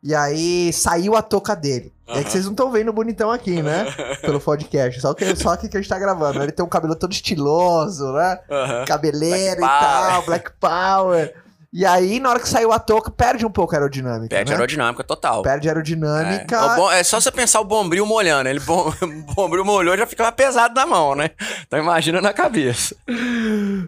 E 0.02 0.14
aí 0.14 0.72
saiu 0.72 1.16
a 1.16 1.22
touca 1.22 1.56
dele. 1.56 1.92
É 2.06 2.22
que 2.22 2.30
vocês 2.30 2.44
não 2.44 2.52
estão 2.52 2.70
vendo 2.70 2.92
bonitão 2.92 3.30
aqui, 3.30 3.60
né? 3.62 3.84
Pelo 4.22 4.40
podcast. 4.40 5.00
Só, 5.00 5.12
que, 5.12 5.34
só 5.36 5.50
aqui 5.50 5.68
que 5.68 5.76
a 5.76 5.80
gente 5.80 5.90
tá 5.90 5.98
gravando. 5.98 6.42
Ele 6.42 6.52
tem 6.52 6.64
um 6.64 6.68
cabelo 6.68 6.94
todo 6.94 7.12
estiloso, 7.12 8.12
né? 8.12 8.38
Aham. 8.50 8.84
Cabeleiro 8.86 9.60
Black 9.60 9.74
e 9.74 9.80
tal. 9.80 10.22
Black 10.26 10.50
Power. 10.60 11.34
E 11.70 11.84
aí, 11.84 12.18
na 12.18 12.30
hora 12.30 12.40
que 12.40 12.48
saiu 12.48 12.72
a 12.72 12.78
touca, 12.78 13.10
perde 13.10 13.44
um 13.44 13.50
pouco 13.50 13.74
a 13.74 13.78
aerodinâmica. 13.78 14.34
Perde 14.34 14.50
né? 14.50 14.56
aerodinâmica 14.56 15.04
total. 15.04 15.42
Perde 15.42 15.68
aerodinâmica. 15.68 16.56
É, 16.56 16.76
bom- 16.76 16.90
é 16.90 17.02
só 17.04 17.20
você 17.20 17.30
pensar 17.30 17.60
o 17.60 17.64
bombril 17.64 18.06
molhando. 18.06 18.48
Ele 18.48 18.60
bom, 18.60 18.88
o 19.02 19.34
bombril 19.34 19.64
molhou 19.66 19.96
já 19.96 20.06
ficava 20.06 20.32
pesado 20.32 20.74
na 20.74 20.86
mão, 20.86 21.14
né? 21.14 21.30
Então 21.66 21.78
imagina 21.78 22.22
na 22.22 22.32
cabeça. 22.32 22.96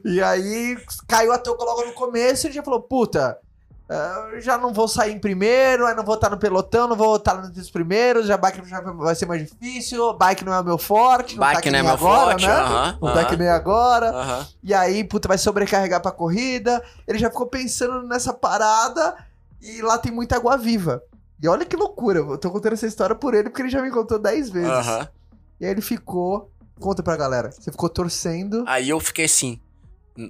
E 0.05 0.21
aí 0.23 0.77
caiu 1.09 1.33
a 1.33 1.39
touca 1.39 1.65
logo 1.65 1.87
no 1.87 1.93
começo 1.93 2.47
e 2.47 2.49
ele 2.49 2.55
já 2.55 2.63
falou: 2.63 2.83
puta, 2.83 3.39
eh, 3.91 4.41
já 4.41 4.57
não 4.57 4.73
vou 4.73 4.87
sair 4.87 5.13
em 5.13 5.19
primeiro, 5.19 5.85
aí 5.87 5.95
não 5.97 6.05
vou 6.05 6.15
estar 6.15 6.31
no 6.31 6.39
pelotão, 6.39 6.87
não 6.87 6.95
vou 6.97 7.17
estar 7.17 7.35
nos 7.43 7.71
primeiros, 7.71 8.27
já 8.27 8.37
bike 8.37 8.67
já 8.69 8.81
vai 8.81 9.15
ser 9.17 9.27
mais 9.27 9.43
difícil, 9.43 10.15
bike 10.15 10.45
não 10.45 10.55
é 10.55 10.61
o 10.61 10.65
meu 10.65 10.79
forte, 10.79 11.35
não 11.37 11.41
tá 11.43 11.55
Bike 11.55 11.63
que 11.63 11.71
não 11.73 11.79
é 11.79 11.83
nem 11.83 11.91
meu 11.91 11.95
agora, 11.99 12.31
forte. 12.31 12.47
né? 12.47 12.53
aham, 12.53 12.99
Não 13.03 13.13
tá 13.13 13.21
aham, 13.21 13.25
que 13.29 13.37
nem 13.37 13.49
agora. 13.49 14.11
aham. 14.11 14.47
E 14.63 14.73
aí, 14.73 15.03
puta, 15.03 15.27
vai 15.27 15.37
sobrecarregar 15.39 16.01
pra 16.01 16.13
corrida. 16.13 16.83
Ele 17.09 17.19
já 17.19 17.29
ficou 17.31 17.47
pensando 17.47 18.07
nessa 18.07 18.33
parada 18.33 19.17
e 19.61 19.83
lá 19.83 19.99
tem 19.99 20.13
muita 20.13 20.37
água 20.37 20.57
viva. 20.57 21.03
E 21.43 21.49
olha 21.49 21.65
que 21.67 21.75
loucura, 21.75 22.21
eu 22.21 22.39
tô 22.39 22.51
contando 22.51 22.75
essa 22.75 22.87
história 22.87 23.17
por 23.17 23.35
ele 23.35 23.49
porque 23.51 23.63
ele 23.63 23.71
já 23.71 23.83
me 23.83 23.91
contou 23.91 24.19
10 24.19 24.51
vezes. 24.51 24.87
E 25.59 25.65
aí 25.65 25.71
ele 25.73 25.81
ficou. 25.81 26.51
Conta 26.79 27.03
pra 27.03 27.17
galera. 27.17 27.51
Você 27.51 27.71
ficou 27.73 27.89
torcendo. 27.89 28.63
Aí 28.67 28.89
eu 28.89 29.01
fiquei 29.01 29.25
assim, 29.27 29.61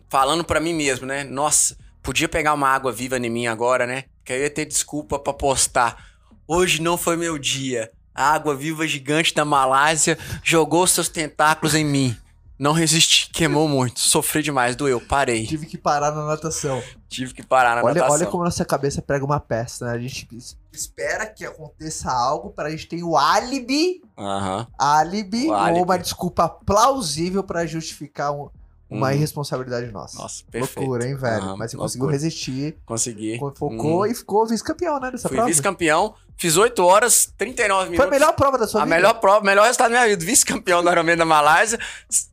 falando 0.09 0.45
pra 0.45 0.61
mim 0.61 0.73
mesmo, 0.75 1.07
né? 1.07 1.23
Nossa, 1.25 1.77
podia 2.11 2.29
pegar 2.29 2.55
uma 2.55 2.67
água 2.69 2.91
viva 2.91 3.17
em 3.17 3.31
mim 3.31 3.47
agora, 3.47 3.87
né? 3.87 4.03
Que 4.25 4.33
aí 4.33 4.41
eu 4.41 4.43
ia 4.45 4.51
ter 4.51 4.65
desculpa 4.65 5.17
pra 5.17 5.33
postar. 5.33 6.05
Hoje 6.45 6.83
não 6.83 6.99
foi 6.99 7.17
meu 7.17 7.39
dia. 7.39 7.89
A 8.13 8.33
água 8.33 8.53
viva 8.57 8.85
gigante 8.85 9.33
da 9.33 9.45
Malásia 9.45 10.19
jogou 10.43 10.85
seus 10.89 11.09
tentáculos 11.09 11.73
em 11.73 11.85
mim. 11.85 12.17
Não 12.59 12.73
resisti, 12.73 13.31
queimou 13.31 13.69
muito, 13.69 14.01
sofri 14.01 14.43
demais, 14.43 14.75
doeu, 14.75 15.01
parei. 15.01 15.47
Tive 15.47 15.67
que 15.67 15.79
parar 15.79 16.11
na 16.11 16.27
natação. 16.27 16.83
Tive 17.09 17.33
que 17.33 17.47
parar 17.47 17.77
na 17.77 17.83
Olha, 17.85 17.95
natação. 17.95 18.17
olha 18.17 18.27
como 18.27 18.43
nossa 18.45 18.65
cabeça 18.65 19.01
prega 19.01 19.25
uma 19.25 19.39
peça, 19.41 19.87
né? 19.87 19.93
A 19.93 19.99
gente 19.99 20.27
es- 20.37 20.59
espera 20.73 21.25
que 21.27 21.45
aconteça 21.47 22.11
algo 22.11 22.51
para 22.51 22.69
a 22.69 22.71
gente 22.73 22.89
ter 22.89 23.03
o 23.05 23.17
álibi, 23.17 24.03
Aham. 24.19 24.67
álibi, 24.77 25.47
O 25.47 25.55
álibi. 25.55 25.79
ou 25.79 25.85
uma 25.85 25.97
desculpa 25.99 26.49
plausível 26.49 27.43
para 27.45 27.65
justificar 27.67 28.33
um- 28.33 28.51
uma 28.91 29.07
Uhum. 29.09 29.13
irresponsabilidade 29.15 29.91
nossa. 29.93 30.19
Nossa, 30.19 30.45
perfeito. 30.51 30.81
Loucura, 30.81 31.07
hein, 31.09 31.15
velho? 31.15 31.43
Aham, 31.43 31.57
Mas 31.57 31.71
você 31.71 31.77
loucura. 31.77 31.83
conseguiu 31.89 32.07
resistir, 32.09 32.77
Consegui. 32.85 33.39
focou 33.39 34.01
Uhum. 34.01 34.07
e 34.07 34.15
ficou 34.15 34.47
vice-campeão, 34.47 34.99
né, 34.99 35.11
dessa 35.13 35.29
Fui 35.29 35.37
prova. 35.37 35.49
vice-campeão, 35.49 36.15
fiz 36.37 36.57
8 36.57 36.85
horas, 36.85 37.33
39 37.39 37.91
minutos. 37.91 37.97
Foi 38.09 38.17
a 38.17 38.19
melhor 38.21 38.33
prova 38.35 38.59
da 38.59 38.67
sua 38.67 38.83
a 38.83 38.85
vida? 38.85 38.97
melhor 38.97 39.15
prova, 39.21 39.45
melhor 39.45 39.63
resultado 39.65 39.91
da 39.93 39.97
minha 39.99 40.09
vida. 40.09 40.25
Vice-campeão 40.25 40.83
do 40.83 40.91
Ironman 40.91 41.17
da 41.17 41.25
Malásia, 41.25 41.79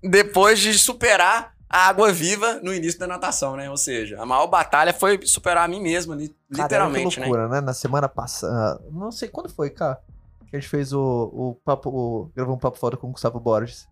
depois 0.03 0.59
de 0.59 0.77
superar 0.77 1.53
a 1.69 1.87
água 1.89 2.11
viva 2.11 2.59
no 2.63 2.73
início 2.73 2.97
da 2.99 3.05
natação, 3.07 3.55
né? 3.55 3.69
Ou 3.69 3.77
seja, 3.77 4.21
a 4.21 4.25
maior 4.25 4.47
batalha 4.47 4.93
foi 4.93 5.19
superar 5.25 5.65
a 5.65 5.67
mim 5.67 5.81
mesmo, 5.81 6.13
ali, 6.13 6.29
Cara, 6.51 6.63
literalmente, 6.63 7.15
que 7.15 7.19
né? 7.19 7.25
loucura, 7.27 7.47
né? 7.49 7.61
Na 7.61 7.73
semana 7.73 8.07
passada, 8.07 8.81
não 8.91 9.11
sei 9.11 9.27
quando 9.27 9.49
foi, 9.49 9.69
cara, 9.69 9.99
que 10.49 10.55
a 10.55 10.59
gente 10.59 10.69
fez 10.69 10.93
o, 10.93 11.01
o 11.01 11.55
papo, 11.65 11.89
o, 11.89 12.31
gravou 12.33 12.55
um 12.55 12.57
papo 12.57 12.79
foda 12.79 12.95
com 12.95 13.07
o 13.07 13.11
Gustavo 13.11 13.37
Borges. 13.39 13.85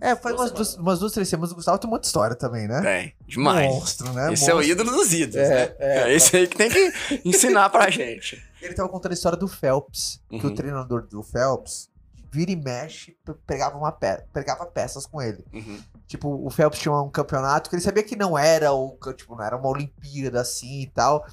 É, 0.00 0.16
faz 0.16 0.34
umas 0.34 0.50
duas, 0.50 0.76
umas 0.76 0.98
duas, 0.98 1.12
três 1.12 1.28
semanas. 1.28 1.52
O 1.52 1.54
Gustavo 1.54 1.78
tem 1.78 1.90
muita 1.90 2.06
história 2.06 2.34
também, 2.34 2.66
né? 2.66 2.80
Tem, 2.80 3.14
demais. 3.26 3.68
Monstro, 3.70 4.12
né? 4.12 4.32
Esse 4.32 4.50
é 4.50 4.54
o 4.54 4.56
Monstro. 4.56 4.72
ídolo 4.72 4.90
dos 4.92 5.12
ídolos, 5.12 5.36
É, 5.48 5.48
né? 5.68 5.74
é. 5.78 5.98
É 6.10 6.14
esse 6.14 6.36
aí 6.36 6.46
que 6.48 6.56
tem 6.56 6.70
que 6.70 6.92
ensinar 7.24 7.68
pra 7.70 7.90
gente. 7.90 8.42
Ele 8.62 8.74
tava 8.74 8.88
contando 8.88 9.12
a 9.12 9.14
história 9.14 9.36
do 9.38 9.46
Phelps, 9.48 10.20
que 10.28 10.36
Uhum. 10.36 10.46
o 10.52 10.54
treinador 10.54 11.06
do 11.06 11.22
Phelps 11.22 11.88
vira 12.32 12.50
e 12.50 12.56
mexe, 12.56 13.16
pe- 13.24 13.34
pegava, 13.46 13.76
uma 13.76 13.90
pe 13.92 14.22
pegava 14.32 14.64
peças 14.66 15.04
com 15.06 15.20
ele. 15.20 15.44
Uhum. 15.52 15.78
Tipo, 16.06 16.28
o 16.46 16.48
Phelps 16.50 16.78
tinha 16.80 16.94
um 16.94 17.10
campeonato 17.10 17.68
que 17.68 17.76
ele 17.76 17.82
sabia 17.82 18.02
que 18.02 18.16
não 18.16 18.38
era 18.38 18.72
o, 18.72 18.96
tipo, 19.16 19.34
não 19.36 19.44
era 19.44 19.56
uma 19.56 19.68
Olimpíada 19.68 20.40
assim 20.40 20.82
e 20.82 20.86
tal, 20.86 21.26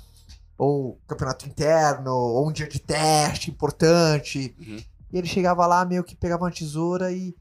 ou 0.58 1.00
campeonato 1.08 1.48
interno, 1.48 2.12
ou 2.14 2.48
um 2.48 2.52
dia 2.52 2.68
de 2.68 2.80
teste 2.80 3.50
importante. 3.52 4.56
Uhum. 4.60 4.78
E 5.14 5.18
ele 5.18 5.28
chegava 5.28 5.66
lá 5.66 5.86
meio 5.86 6.04
que 6.04 6.16
pegava 6.16 6.44
uma 6.44 6.52
tesoura 6.52 7.12
e 7.12 7.36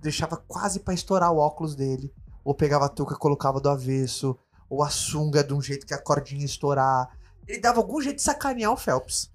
deixava 0.00 0.36
quase 0.36 0.80
pra 0.80 0.94
estourar 0.94 1.32
o 1.32 1.38
óculos 1.38 1.74
dele. 1.74 2.12
Ou 2.44 2.54
pegava 2.54 2.86
a 2.86 2.88
touca 2.88 3.14
e 3.14 3.18
colocava 3.18 3.60
do 3.60 3.68
avesso. 3.68 4.36
Ou 4.70 4.82
a 4.82 4.90
sunga 4.90 5.42
de 5.44 5.52
um 5.54 5.60
jeito 5.62 5.86
que 5.86 5.94
a 5.94 6.02
cordinha 6.02 6.40
ia 6.40 6.46
estourar. 6.46 7.08
Ele 7.46 7.60
dava 7.60 7.78
algum 7.78 8.00
jeito 8.00 8.16
de 8.16 8.22
sacanear 8.22 8.72
o 8.72 8.76
Phelps. 8.76 9.30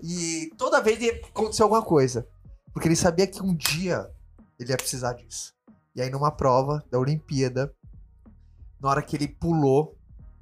E 0.00 0.50
toda 0.58 0.80
vez 0.80 1.00
ia 1.00 1.14
acontecer 1.26 1.62
alguma 1.62 1.82
coisa. 1.82 2.26
Porque 2.72 2.88
ele 2.88 2.96
sabia 2.96 3.26
que 3.26 3.42
um 3.42 3.54
dia 3.54 4.10
ele 4.58 4.70
ia 4.70 4.76
precisar 4.76 5.12
disso. 5.14 5.52
E 5.94 6.02
aí, 6.02 6.10
numa 6.10 6.30
prova 6.32 6.84
da 6.90 6.98
Olimpíada, 6.98 7.72
na 8.80 8.88
hora 8.90 9.02
que 9.02 9.16
ele 9.16 9.28
pulou, 9.28 9.96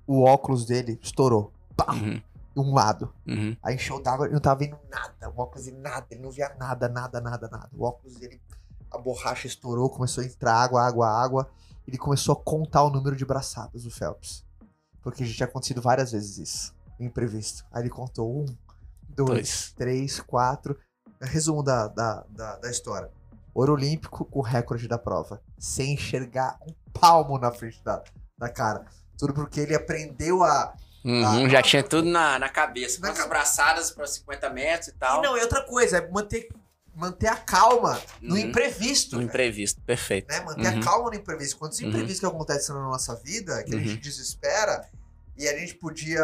o 0.06 0.22
óculos 0.22 0.64
dele 0.64 0.98
estourou. 1.02 1.52
Pá! 1.76 1.92
Uhum, 1.92 2.20
Um 2.56 2.74
lado. 2.74 3.14
uhum. 3.26 3.56
Aí 3.62 3.74
encheu 3.74 4.02
d'água, 4.02 4.26
ele 4.26 4.34
não 4.34 4.40
tava 4.40 4.60
vendo 4.60 4.78
nada. 4.90 5.30
O 5.30 5.40
óculos 5.40 5.66
dele 5.66 5.78
nada, 5.78 6.06
ele 6.10 6.20
não 6.22 6.30
via 6.30 6.54
nada, 6.58 6.88
nada, 6.88 7.20
nada, 7.20 7.48
nada. 7.48 7.68
O 7.76 7.84
óculos 7.84 8.16
dele, 8.16 8.40
a 8.94 8.98
borracha 8.98 9.46
estourou, 9.46 9.88
começou 9.90 10.22
a 10.22 10.26
entrar 10.26 10.54
água, 10.54 10.82
água, 10.86 11.08
água. 11.08 11.50
Ele 11.86 11.98
começou 11.98 12.32
a 12.34 12.36
contar 12.36 12.82
o 12.84 12.90
número 12.90 13.16
de 13.16 13.24
braçadas 13.24 13.82
do 13.84 13.90
Phelps. 13.90 14.44
Porque 15.02 15.24
já 15.24 15.34
tinha 15.34 15.46
acontecido 15.46 15.80
várias 15.82 16.12
vezes 16.12 16.38
isso. 16.38 16.74
Imprevisto. 17.00 17.64
Aí 17.72 17.82
ele 17.82 17.90
contou 17.90 18.40
um, 18.42 18.44
dois, 19.08 19.28
Dois. 19.28 19.72
três, 19.76 20.20
quatro. 20.20 20.78
Resumo 21.20 21.62
da, 21.62 21.88
da, 21.88 22.24
da, 22.28 22.56
da 22.56 22.70
história. 22.70 23.10
Ouro 23.54 23.72
Olímpico 23.74 24.24
com 24.24 24.38
o 24.38 24.42
recorde 24.42 24.86
da 24.88 24.98
prova. 24.98 25.40
Sem 25.58 25.94
enxergar 25.94 26.56
um 26.66 26.72
palmo 26.92 27.38
na 27.38 27.50
frente 27.50 27.82
da, 27.84 28.02
da 28.38 28.48
cara. 28.48 28.84
Tudo 29.18 29.34
porque 29.34 29.60
ele 29.60 29.74
aprendeu 29.74 30.42
a, 30.42 30.72
Uhum, 31.04 31.46
Ah. 31.46 31.48
já 31.48 31.60
tinha 31.62 31.82
tudo 31.82 32.08
na, 32.08 32.38
na 32.38 32.48
cabeça. 32.48 33.00
Na 33.00 33.12
ca- 33.12 33.26
braçadas 33.26 33.90
para 33.90 34.06
50 34.06 34.48
metros 34.50 34.86
e 34.88 34.92
tal. 34.92 35.18
E 35.18 35.22
não, 35.26 35.36
e 35.36 35.40
outra 35.40 35.64
coisa, 35.64 35.98
é 35.98 36.08
manter, 36.08 36.48
manter 36.94 37.26
a 37.28 37.36
calma 37.36 38.00
no 38.20 38.34
Uhum. 38.34 38.40
imprevisto. 38.40 39.16
No 39.16 39.22
imprevisto, 39.22 39.80
perfeito. 39.82 40.28
né? 40.30 40.40
Manter 40.40 40.72
Uhum. 40.74 40.80
a 40.80 40.84
calma 40.84 41.10
no 41.10 41.16
imprevisto. 41.16 41.56
Quando 41.56 41.72
esse 41.72 41.82
Uhum. 41.84 41.90
imprevisto 41.90 42.20
que 42.20 42.26
acontece 42.26 42.68
na 42.70 42.80
nossa 42.80 43.14
vida, 43.16 43.62
que 43.64 43.74
a 43.74 43.76
Uhum. 43.78 43.84
gente 43.84 43.96
desespera, 44.00 44.88
e 45.36 45.48
a 45.48 45.58
gente 45.58 45.74
podia 45.76 46.22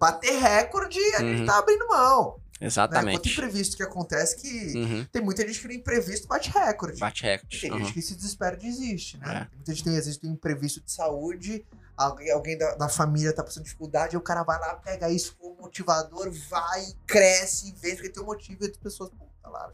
bater 0.00 0.32
recorde, 0.38 0.98
a 1.16 1.20
gente 1.20 1.40
Uhum. 1.40 1.46
tá 1.46 1.58
abrindo 1.58 1.86
mão. 1.88 2.34
Né? 2.34 2.40
Quanto 2.58 2.64
Exatamente. 2.64 3.32
imprevisto 3.32 3.76
que 3.76 3.82
acontece 3.82 4.36
que 4.36 4.78
Uhum. 4.78 5.06
tem 5.12 5.20
muita 5.22 5.46
gente 5.46 5.60
que 5.60 5.66
no 5.66 5.74
imprevisto 5.74 6.26
bate 6.26 6.48
recorde. 6.50 6.98
Bate 6.98 7.22
recorde. 7.22 7.60
Tem 7.60 7.70
Uhum. 7.70 7.78
gente 7.80 7.92
que 7.92 8.00
se 8.00 8.14
desespera 8.16 8.56
desiste, 8.56 9.18
né? 9.18 9.46
É. 9.52 9.56
Muita 9.56 9.72
gente 9.74 9.84
tem, 9.84 9.92
às 9.98 10.06
vezes, 10.06 10.16
tem 10.18 10.30
um 10.30 10.32
imprevisto 10.32 10.80
de 10.80 10.90
saúde, 10.90 11.66
alguém, 11.94 12.30
alguém 12.30 12.56
da, 12.56 12.74
da 12.76 12.88
família 12.88 13.34
tá 13.34 13.44
passando 13.44 13.64
dificuldade, 13.64 14.16
aí 14.16 14.18
o 14.18 14.22
cara 14.22 14.42
vai 14.42 14.58
lá, 14.58 14.74
pega 14.76 15.10
isso 15.10 15.36
como 15.38 15.54
motivador, 15.60 16.30
vai, 16.48 16.86
cresce, 17.06 17.74
vê 17.78 17.94
que 17.94 18.08
tem 18.08 18.22
um 18.22 18.26
motivo 18.26 18.64
e 18.64 18.70
as 18.70 18.76
pessoas, 18.78 19.10
puta 19.10 19.48
lá. 19.50 19.70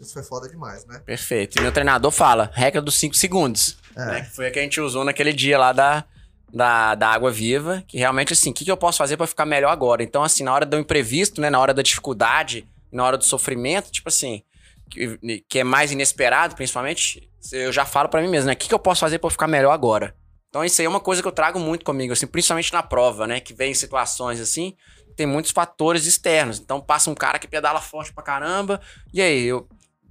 Isso 0.00 0.12
foi 0.12 0.22
foda 0.22 0.48
demais, 0.48 0.86
né? 0.86 1.00
Perfeito. 1.04 1.58
E 1.58 1.60
meu 1.60 1.72
treinador 1.72 2.10
fala, 2.10 2.50
regra 2.54 2.80
dos 2.80 2.94
5 2.98 3.16
segundos. 3.16 3.76
É. 3.96 4.04
né? 4.06 4.20
Que 4.22 4.30
foi 4.30 4.46
a 4.46 4.50
que 4.50 4.58
a 4.58 4.62
gente 4.62 4.80
usou 4.80 5.04
naquele 5.04 5.32
dia 5.32 5.58
lá 5.58 5.72
da, 5.72 6.04
da, 6.52 6.94
da 6.94 7.08
água 7.08 7.30
viva. 7.30 7.82
Que 7.86 7.98
realmente, 7.98 8.32
assim, 8.32 8.50
o 8.50 8.54
que, 8.54 8.64
que 8.64 8.70
eu 8.70 8.76
posso 8.76 8.98
fazer 8.98 9.16
pra 9.16 9.26
ficar 9.26 9.44
melhor 9.44 9.70
agora? 9.70 10.02
Então, 10.02 10.22
assim, 10.22 10.44
na 10.44 10.54
hora 10.54 10.64
do 10.64 10.78
imprevisto, 10.78 11.40
né? 11.40 11.50
Na 11.50 11.58
hora 11.58 11.74
da 11.74 11.82
dificuldade, 11.82 12.68
na 12.92 13.04
hora 13.04 13.18
do 13.18 13.24
sofrimento, 13.24 13.90
tipo 13.90 14.08
assim, 14.08 14.42
que, 14.88 15.44
que 15.48 15.58
é 15.58 15.64
mais 15.64 15.90
inesperado, 15.90 16.54
principalmente, 16.54 17.28
eu 17.52 17.72
já 17.72 17.84
falo 17.84 18.08
pra 18.08 18.20
mim 18.22 18.28
mesmo, 18.28 18.46
né? 18.46 18.52
O 18.52 18.56
que, 18.56 18.68
que 18.68 18.74
eu 18.74 18.78
posso 18.78 19.00
fazer 19.00 19.18
pra 19.18 19.26
eu 19.26 19.32
ficar 19.32 19.48
melhor 19.48 19.72
agora? 19.72 20.14
Então, 20.48 20.64
isso 20.64 20.80
aí 20.80 20.86
é 20.86 20.88
uma 20.88 21.00
coisa 21.00 21.20
que 21.20 21.28
eu 21.28 21.32
trago 21.32 21.58
muito 21.58 21.84
comigo, 21.84 22.12
assim, 22.12 22.26
principalmente 22.26 22.72
na 22.72 22.82
prova, 22.82 23.26
né? 23.26 23.40
Que 23.40 23.52
vem 23.52 23.72
em 23.72 23.74
situações 23.74 24.40
assim, 24.40 24.74
tem 25.14 25.26
muitos 25.26 25.50
fatores 25.50 26.06
externos. 26.06 26.58
Então, 26.58 26.80
passa 26.80 27.10
um 27.10 27.14
cara 27.14 27.38
que 27.38 27.46
pedala 27.46 27.80
forte 27.80 28.12
pra 28.12 28.22
caramba, 28.22 28.80
e 29.12 29.20
aí, 29.20 29.44
eu 29.44 29.68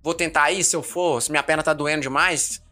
vou 0.07 0.15
tentar 0.15 0.49
ir 0.51 0.63
se 0.63 0.73
eu 0.73 0.81
for, 0.81 1.21
se 1.21 1.29
minha 1.29 1.43
perna 1.43 1.61
tá 1.61 1.73
doendo 1.73 2.01
demais, 2.01 2.63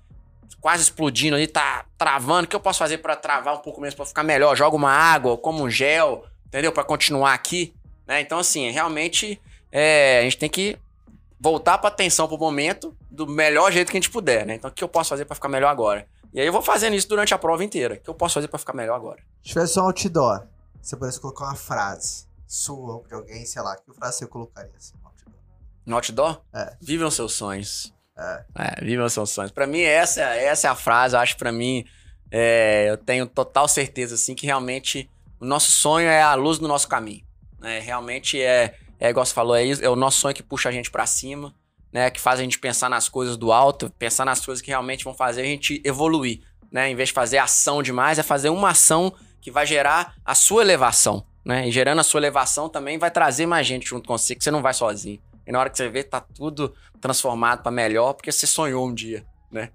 quase 0.61 0.83
explodindo 0.83 1.35
ali, 1.35 1.47
tá 1.47 1.83
travando. 1.97 2.45
O 2.45 2.47
que 2.47 2.55
eu 2.55 2.61
posso 2.61 2.79
fazer 2.79 2.99
pra 2.99 3.13
travar 3.13 3.55
um 3.55 3.57
pouco 3.57 3.81
menos, 3.81 3.93
pra 3.93 4.05
ficar 4.05 4.23
melhor? 4.23 4.55
Joga 4.55 4.73
uma 4.73 4.89
água, 4.89 5.37
como 5.37 5.61
um 5.61 5.69
gel, 5.69 6.23
entendeu? 6.45 6.71
Pra 6.71 6.81
continuar 6.81 7.33
aqui, 7.33 7.75
né? 8.07 8.21
Então, 8.21 8.39
assim, 8.39 8.71
realmente, 8.71 9.41
é, 9.69 10.19
a 10.19 10.21
gente 10.21 10.37
tem 10.37 10.49
que 10.49 10.79
voltar 11.37 11.77
pra 11.77 11.89
atenção 11.89 12.25
pro 12.25 12.37
momento 12.37 12.95
do 13.11 13.27
melhor 13.27 13.69
jeito 13.69 13.91
que 13.91 13.97
a 13.97 13.99
gente 13.99 14.09
puder, 14.09 14.45
né? 14.45 14.55
Então, 14.55 14.69
o 14.69 14.73
que 14.73 14.81
eu 14.81 14.87
posso 14.87 15.09
fazer 15.09 15.25
pra 15.25 15.35
ficar 15.35 15.49
melhor 15.49 15.67
agora? 15.67 16.07
E 16.33 16.39
aí 16.39 16.47
eu 16.47 16.53
vou 16.53 16.61
fazendo 16.61 16.95
isso 16.95 17.09
durante 17.09 17.33
a 17.33 17.37
prova 17.37 17.65
inteira. 17.65 17.95
O 17.95 17.99
que 17.99 18.09
eu 18.09 18.15
posso 18.15 18.35
fazer 18.35 18.47
pra 18.47 18.57
ficar 18.57 18.73
melhor 18.73 18.95
agora? 18.95 19.21
Se 19.43 19.49
tivesse 19.49 19.77
um 19.77 19.83
outdoor, 19.83 20.47
você 20.81 20.95
pudesse 20.95 21.19
colocar 21.19 21.47
uma 21.47 21.55
frase 21.55 22.27
sua 22.47 23.03
de 23.09 23.13
alguém, 23.13 23.45
sei 23.45 23.61
lá, 23.61 23.75
que 23.75 23.91
frase 23.93 24.19
você 24.19 24.27
colocaria 24.27 24.71
assim 24.77 24.93
no 25.85 25.95
outdoor? 25.95 26.41
É. 26.53 26.75
Vivam 26.81 27.11
seus 27.11 27.33
sonhos. 27.33 27.93
É. 28.17 28.85
vivam 28.85 29.09
seus 29.09 29.29
sonhos. 29.29 29.51
Pra 29.51 29.67
mim, 29.67 29.81
essa, 29.81 30.21
essa 30.21 30.67
é 30.67 30.69
a 30.69 30.75
frase. 30.75 31.15
Eu 31.15 31.19
acho 31.19 31.33
que 31.33 31.39
pra 31.39 31.51
mim, 31.51 31.85
é, 32.31 32.87
eu 32.89 32.97
tenho 32.97 33.27
total 33.27 33.67
certeza, 33.67 34.15
assim, 34.15 34.33
que 34.33 34.45
realmente 34.45 35.09
o 35.39 35.45
nosso 35.45 35.71
sonho 35.71 36.07
é 36.07 36.21
a 36.21 36.33
luz 36.33 36.57
do 36.57 36.67
nosso 36.67 36.87
caminho. 36.87 37.23
Né? 37.59 37.79
Realmente 37.79 38.41
é, 38.41 38.75
é 38.99 39.09
igual 39.09 39.25
você 39.25 39.33
falou, 39.33 39.55
é, 39.55 39.63
isso, 39.63 39.83
é 39.83 39.89
o 39.89 39.95
nosso 39.95 40.19
sonho 40.19 40.35
que 40.35 40.43
puxa 40.43 40.69
a 40.69 40.71
gente 40.71 40.89
pra 40.89 41.05
cima, 41.05 41.53
né? 41.91 42.09
Que 42.09 42.19
faz 42.19 42.39
a 42.39 42.43
gente 42.43 42.59
pensar 42.59 42.89
nas 42.89 43.07
coisas 43.07 43.37
do 43.37 43.51
alto, 43.51 43.89
pensar 43.97 44.25
nas 44.25 44.45
coisas 44.45 44.61
que 44.61 44.69
realmente 44.69 45.03
vão 45.03 45.13
fazer 45.13 45.41
a 45.41 45.45
gente 45.45 45.81
evoluir, 45.83 46.41
né? 46.71 46.89
Em 46.89 46.95
vez 46.95 47.09
de 47.09 47.13
fazer 47.13 47.37
ação 47.37 47.81
demais, 47.81 48.19
é 48.19 48.23
fazer 48.23 48.49
uma 48.49 48.69
ação 48.69 49.13
que 49.41 49.51
vai 49.51 49.65
gerar 49.65 50.15
a 50.25 50.35
sua 50.35 50.61
elevação, 50.61 51.25
né? 51.45 51.67
E 51.67 51.71
gerando 51.71 51.99
a 51.99 52.03
sua 52.03 52.19
elevação 52.19 52.67
também 52.67 52.97
vai 52.97 53.11
trazer 53.11 53.45
mais 53.45 53.65
gente 53.67 53.87
junto 53.87 54.07
com 54.07 54.17
você, 54.17 54.35
que 54.35 54.43
você 54.43 54.51
não 54.51 54.61
vai 54.61 54.73
sozinho. 54.73 55.21
E 55.47 55.51
na 55.51 55.59
hora 55.59 55.69
que 55.69 55.77
você 55.77 55.89
vê, 55.89 56.03
tá 56.03 56.19
tudo 56.21 56.73
transformado 56.99 57.61
pra 57.61 57.71
melhor, 57.71 58.13
porque 58.13 58.31
você 58.31 58.47
sonhou 58.47 58.87
um 58.87 58.93
dia, 58.93 59.25
né? 59.51 59.69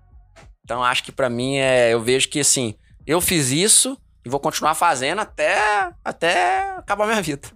Então 0.65 0.83
acho 0.85 1.03
que 1.05 1.13
pra 1.13 1.29
mim 1.31 1.57
é, 1.57 1.93
eu 1.93 2.01
vejo 2.01 2.29
que 2.29 2.41
assim, 2.41 2.75
eu 3.07 3.21
fiz 3.21 3.51
isso 3.51 3.97
e 4.25 4.29
vou 4.29 4.39
continuar 4.41 4.75
fazendo 4.75 5.21
até 5.21 5.91
até 6.05 6.71
acabar 6.77 7.07
minha 7.07 7.23
vida. 7.23 7.49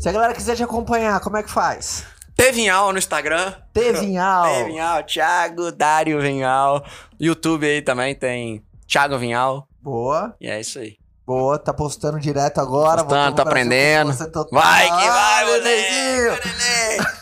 Se 0.00 0.08
a 0.08 0.12
galera 0.12 0.34
quiser 0.34 0.56
te 0.56 0.62
acompanhar, 0.62 1.18
como 1.20 1.36
é 1.36 1.42
que 1.42 1.50
faz? 1.50 2.04
Tevinhal 2.36 2.92
no 2.92 2.98
Instagram, 2.98 3.52
Tevinhal. 3.72 4.44
Tevinhal, 4.44 5.02
Thiago 5.04 5.70
Dário 5.72 6.20
Vinhal. 6.20 6.84
YouTube 7.20 7.64
aí 7.66 7.80
também 7.80 8.14
tem 8.14 8.64
Thiago 8.88 9.16
Vinhal. 9.18 9.68
Boa, 9.80 10.34
E 10.40 10.48
é 10.48 10.60
isso 10.60 10.78
aí. 10.78 10.96
boa. 11.26 11.58
Tá 11.58 11.72
postando 11.72 12.18
direto 12.18 12.58
agora. 12.60 13.02
Postando, 13.04 13.36
tá 13.36 13.42
aprendendo. 13.42 14.12
Vai 14.50 14.84
que 14.86 15.08
vai, 15.08 15.44
moleque. 15.46 17.13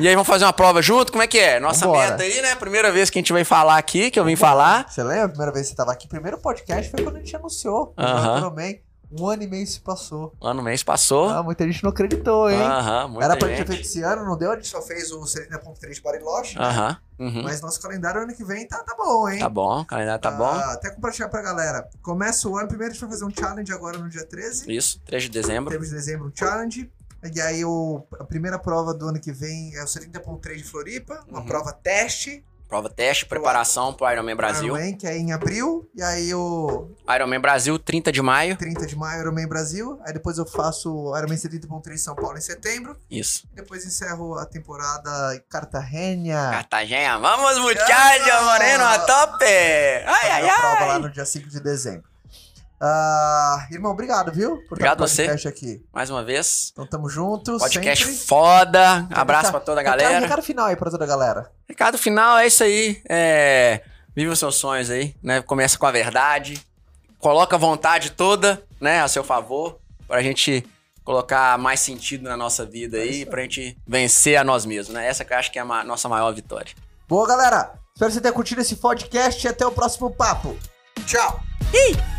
E 0.00 0.06
aí, 0.08 0.14
vamos 0.14 0.28
fazer 0.28 0.44
uma 0.44 0.52
prova 0.52 0.80
junto? 0.82 1.10
Como 1.12 1.22
é 1.22 1.26
que 1.26 1.38
é? 1.38 1.58
Nossa 1.60 1.86
Vambora. 1.86 2.10
meta 2.10 2.22
aí, 2.22 2.40
né? 2.42 2.54
Primeira 2.54 2.90
vez 2.92 3.10
que 3.10 3.18
a 3.18 3.20
gente 3.20 3.32
vai 3.32 3.44
falar 3.44 3.76
aqui, 3.78 4.10
que 4.10 4.18
eu 4.18 4.24
vim 4.24 4.36
falar. 4.36 4.88
Você 4.90 5.02
lembra 5.02 5.24
a 5.24 5.28
primeira 5.28 5.52
vez 5.52 5.66
que 5.66 5.70
você 5.70 5.76
tava 5.76 5.92
aqui? 5.92 6.06
Primeiro 6.08 6.38
podcast 6.38 6.90
foi 6.90 7.02
quando 7.02 7.16
a 7.16 7.18
gente 7.20 7.34
anunciou. 7.36 7.92
Aham. 7.98 8.38
Iron 8.38 8.50
Man. 8.54 8.74
Um 9.10 9.26
ano 9.26 9.42
e 9.42 9.46
meio 9.46 9.66
se 9.66 9.80
passou. 9.80 10.34
Ano 10.38 10.62
mês 10.62 10.82
passou. 10.82 11.30
Ah, 11.30 11.42
muita 11.42 11.64
gente 11.64 11.82
não 11.82 11.88
acreditou, 11.88 12.50
hein? 12.50 12.60
Aham, 12.60 13.08
muita 13.08 13.24
Era 13.24 13.36
pra 13.38 13.48
gente 13.48 13.56
ter 13.56 13.66
feito 13.66 13.80
esse 13.80 14.02
ano, 14.02 14.22
não 14.26 14.36
deu? 14.36 14.52
A 14.52 14.56
gente 14.56 14.68
só 14.68 14.82
fez 14.82 15.10
o 15.10 15.24
Serena.3 15.24 15.94
de 15.94 16.02
Bariloche. 16.02 16.58
né? 16.58 16.64
Aham. 16.66 16.98
uhum. 17.18 17.42
Mas 17.42 17.62
nosso 17.62 17.80
calendário 17.80 18.20
ano 18.20 18.34
que 18.34 18.44
vem 18.44 18.68
tá, 18.68 18.76
tá 18.84 18.94
bom, 18.94 19.26
hein? 19.30 19.38
Tá 19.38 19.48
bom, 19.48 19.80
o 19.80 19.84
calendário 19.86 20.20
tá 20.20 20.30
bom. 20.30 20.44
Ah, 20.44 20.74
até 20.74 20.90
compartilhar 20.90 21.30
pra 21.30 21.40
galera. 21.40 21.88
Começa 22.02 22.46
o 22.50 22.58
ano, 22.58 22.68
primeiro 22.68 22.90
a 22.90 22.94
gente 22.94 23.00
vai 23.00 23.10
fazer 23.10 23.24
um 23.24 23.30
challenge 23.30 23.72
agora 23.72 23.96
no 23.96 24.10
dia 24.10 24.26
13. 24.26 24.70
Isso, 24.70 25.00
3 25.06 25.22
de 25.22 25.30
dezembro. 25.30 25.70
3 25.70 25.88
de 25.88 25.94
dezembro, 25.94 26.26
um 26.28 26.32
challenge. 26.34 26.92
E 27.32 27.40
aí 27.40 27.64
o, 27.64 28.04
a 28.18 28.24
primeira 28.24 28.58
prova 28.58 28.94
do 28.94 29.08
ano 29.08 29.20
que 29.20 29.32
vem 29.32 29.74
é 29.76 29.82
o 29.82 29.86
70.3 29.86 30.56
de 30.56 30.64
Floripa, 30.64 31.24
uma 31.28 31.40
Uhum. 31.40 31.46
prova 31.46 31.72
teste. 31.72 32.44
Prova 32.68 32.90
teste, 32.90 33.24
preparação 33.24 33.94
pro 33.94 34.10
Ironman 34.12 34.36
Brasil. 34.36 34.66
Ironman, 34.76 34.94
que 34.94 35.06
é 35.06 35.16
em 35.16 35.32
abril. 35.32 35.88
E 35.94 36.02
aí 36.02 36.34
o 36.34 36.86
Ironman 37.12 37.40
Brasil, 37.40 37.78
30 37.78 38.12
de 38.12 38.20
maio. 38.20 38.58
30 38.58 38.86
de 38.86 38.94
maio, 38.94 39.22
Ironman 39.22 39.48
Brasil. 39.48 39.98
Aí 40.04 40.12
depois 40.12 40.36
eu 40.36 40.44
faço 40.44 40.94
o 40.94 41.16
Ironman 41.16 41.38
70.3 41.38 41.96
São 41.96 42.14
Paulo 42.14 42.36
em 42.36 42.42
setembro. 42.42 42.94
Isso. 43.10 43.48
E 43.52 43.56
depois 43.56 43.86
encerro 43.86 44.34
a 44.38 44.44
temporada 44.44 45.34
em 45.34 45.40
Cartagena. 45.48 46.50
Cartagena, 46.50 47.18
vamos 47.18 47.58
muchacho, 47.58 48.44
moreno, 48.44 48.84
a 48.84 48.98
tope! 48.98 49.44
Ai, 49.46 50.30
ai, 50.30 50.48
a 50.50 50.54
prova 50.54 50.84
lá 50.84 50.92
ai! 50.96 50.98
no 51.00 51.10
dia 51.10 51.24
5 51.24 51.48
de 51.48 51.60
dezembro. 51.60 52.06
Ah, 52.80 53.66
irmão, 53.72 53.90
obrigado, 53.92 54.30
viu? 54.32 54.56
Por 54.68 54.74
Obrigado 54.74 55.00
você. 55.00 55.24
aqui. 55.46 55.84
Mais 55.92 56.10
uma 56.10 56.22
vez, 56.24 56.70
Então 56.72 56.86
tamo 56.86 57.08
junto. 57.08 57.58
podcast 57.58 58.04
sempre. 58.04 58.20
foda. 58.20 59.06
Abraço 59.10 59.46
Recado- 59.46 59.50
pra 59.52 59.60
toda 59.60 59.80
a 59.80 59.82
recado- 59.82 59.98
galera. 60.00 60.20
Recado 60.20 60.42
final 60.42 60.66
aí 60.66 60.76
pra 60.76 60.90
toda 60.90 61.04
a 61.04 61.08
galera. 61.08 61.50
Recado 61.68 61.98
final 61.98 62.38
é 62.38 62.46
isso 62.46 62.62
aí. 62.62 63.02
É... 63.08 63.82
Viva 64.14 64.32
os 64.32 64.38
seus 64.38 64.54
sonhos 64.56 64.90
aí, 64.90 65.14
né? 65.22 65.42
Começa 65.42 65.76
com 65.78 65.86
a 65.86 65.90
verdade. 65.90 66.60
Coloca 67.18 67.56
a 67.56 67.58
vontade 67.58 68.10
toda, 68.10 68.62
né, 68.80 69.00
a 69.02 69.08
seu 69.08 69.24
favor, 69.24 69.78
pra 70.06 70.22
gente 70.22 70.64
colocar 71.04 71.58
mais 71.58 71.80
sentido 71.80 72.28
na 72.28 72.36
nossa 72.36 72.64
vida 72.64 72.96
É 72.98 73.02
aí, 73.02 73.26
pra 73.26 73.42
gente 73.42 73.76
vencer 73.86 74.36
a 74.36 74.44
nós 74.44 74.64
mesmos, 74.64 74.94
né? 74.94 75.08
Essa 75.08 75.24
que 75.24 75.32
eu 75.32 75.36
acho 75.38 75.50
que 75.50 75.58
é 75.58 75.62
a 75.62 75.84
nossa 75.84 76.08
maior 76.08 76.32
vitória. 76.32 76.72
Boa, 77.08 77.26
galera. 77.26 77.72
Espero 77.94 78.10
que 78.10 78.14
você 78.14 78.20
tenha 78.20 78.32
curtido 78.32 78.60
esse 78.60 78.76
podcast 78.76 79.44
e 79.44 79.48
até 79.50 79.66
o 79.66 79.72
próximo 79.72 80.10
papo. 80.14 80.56
Tchau. 81.06 81.40
Ih! 81.74 82.17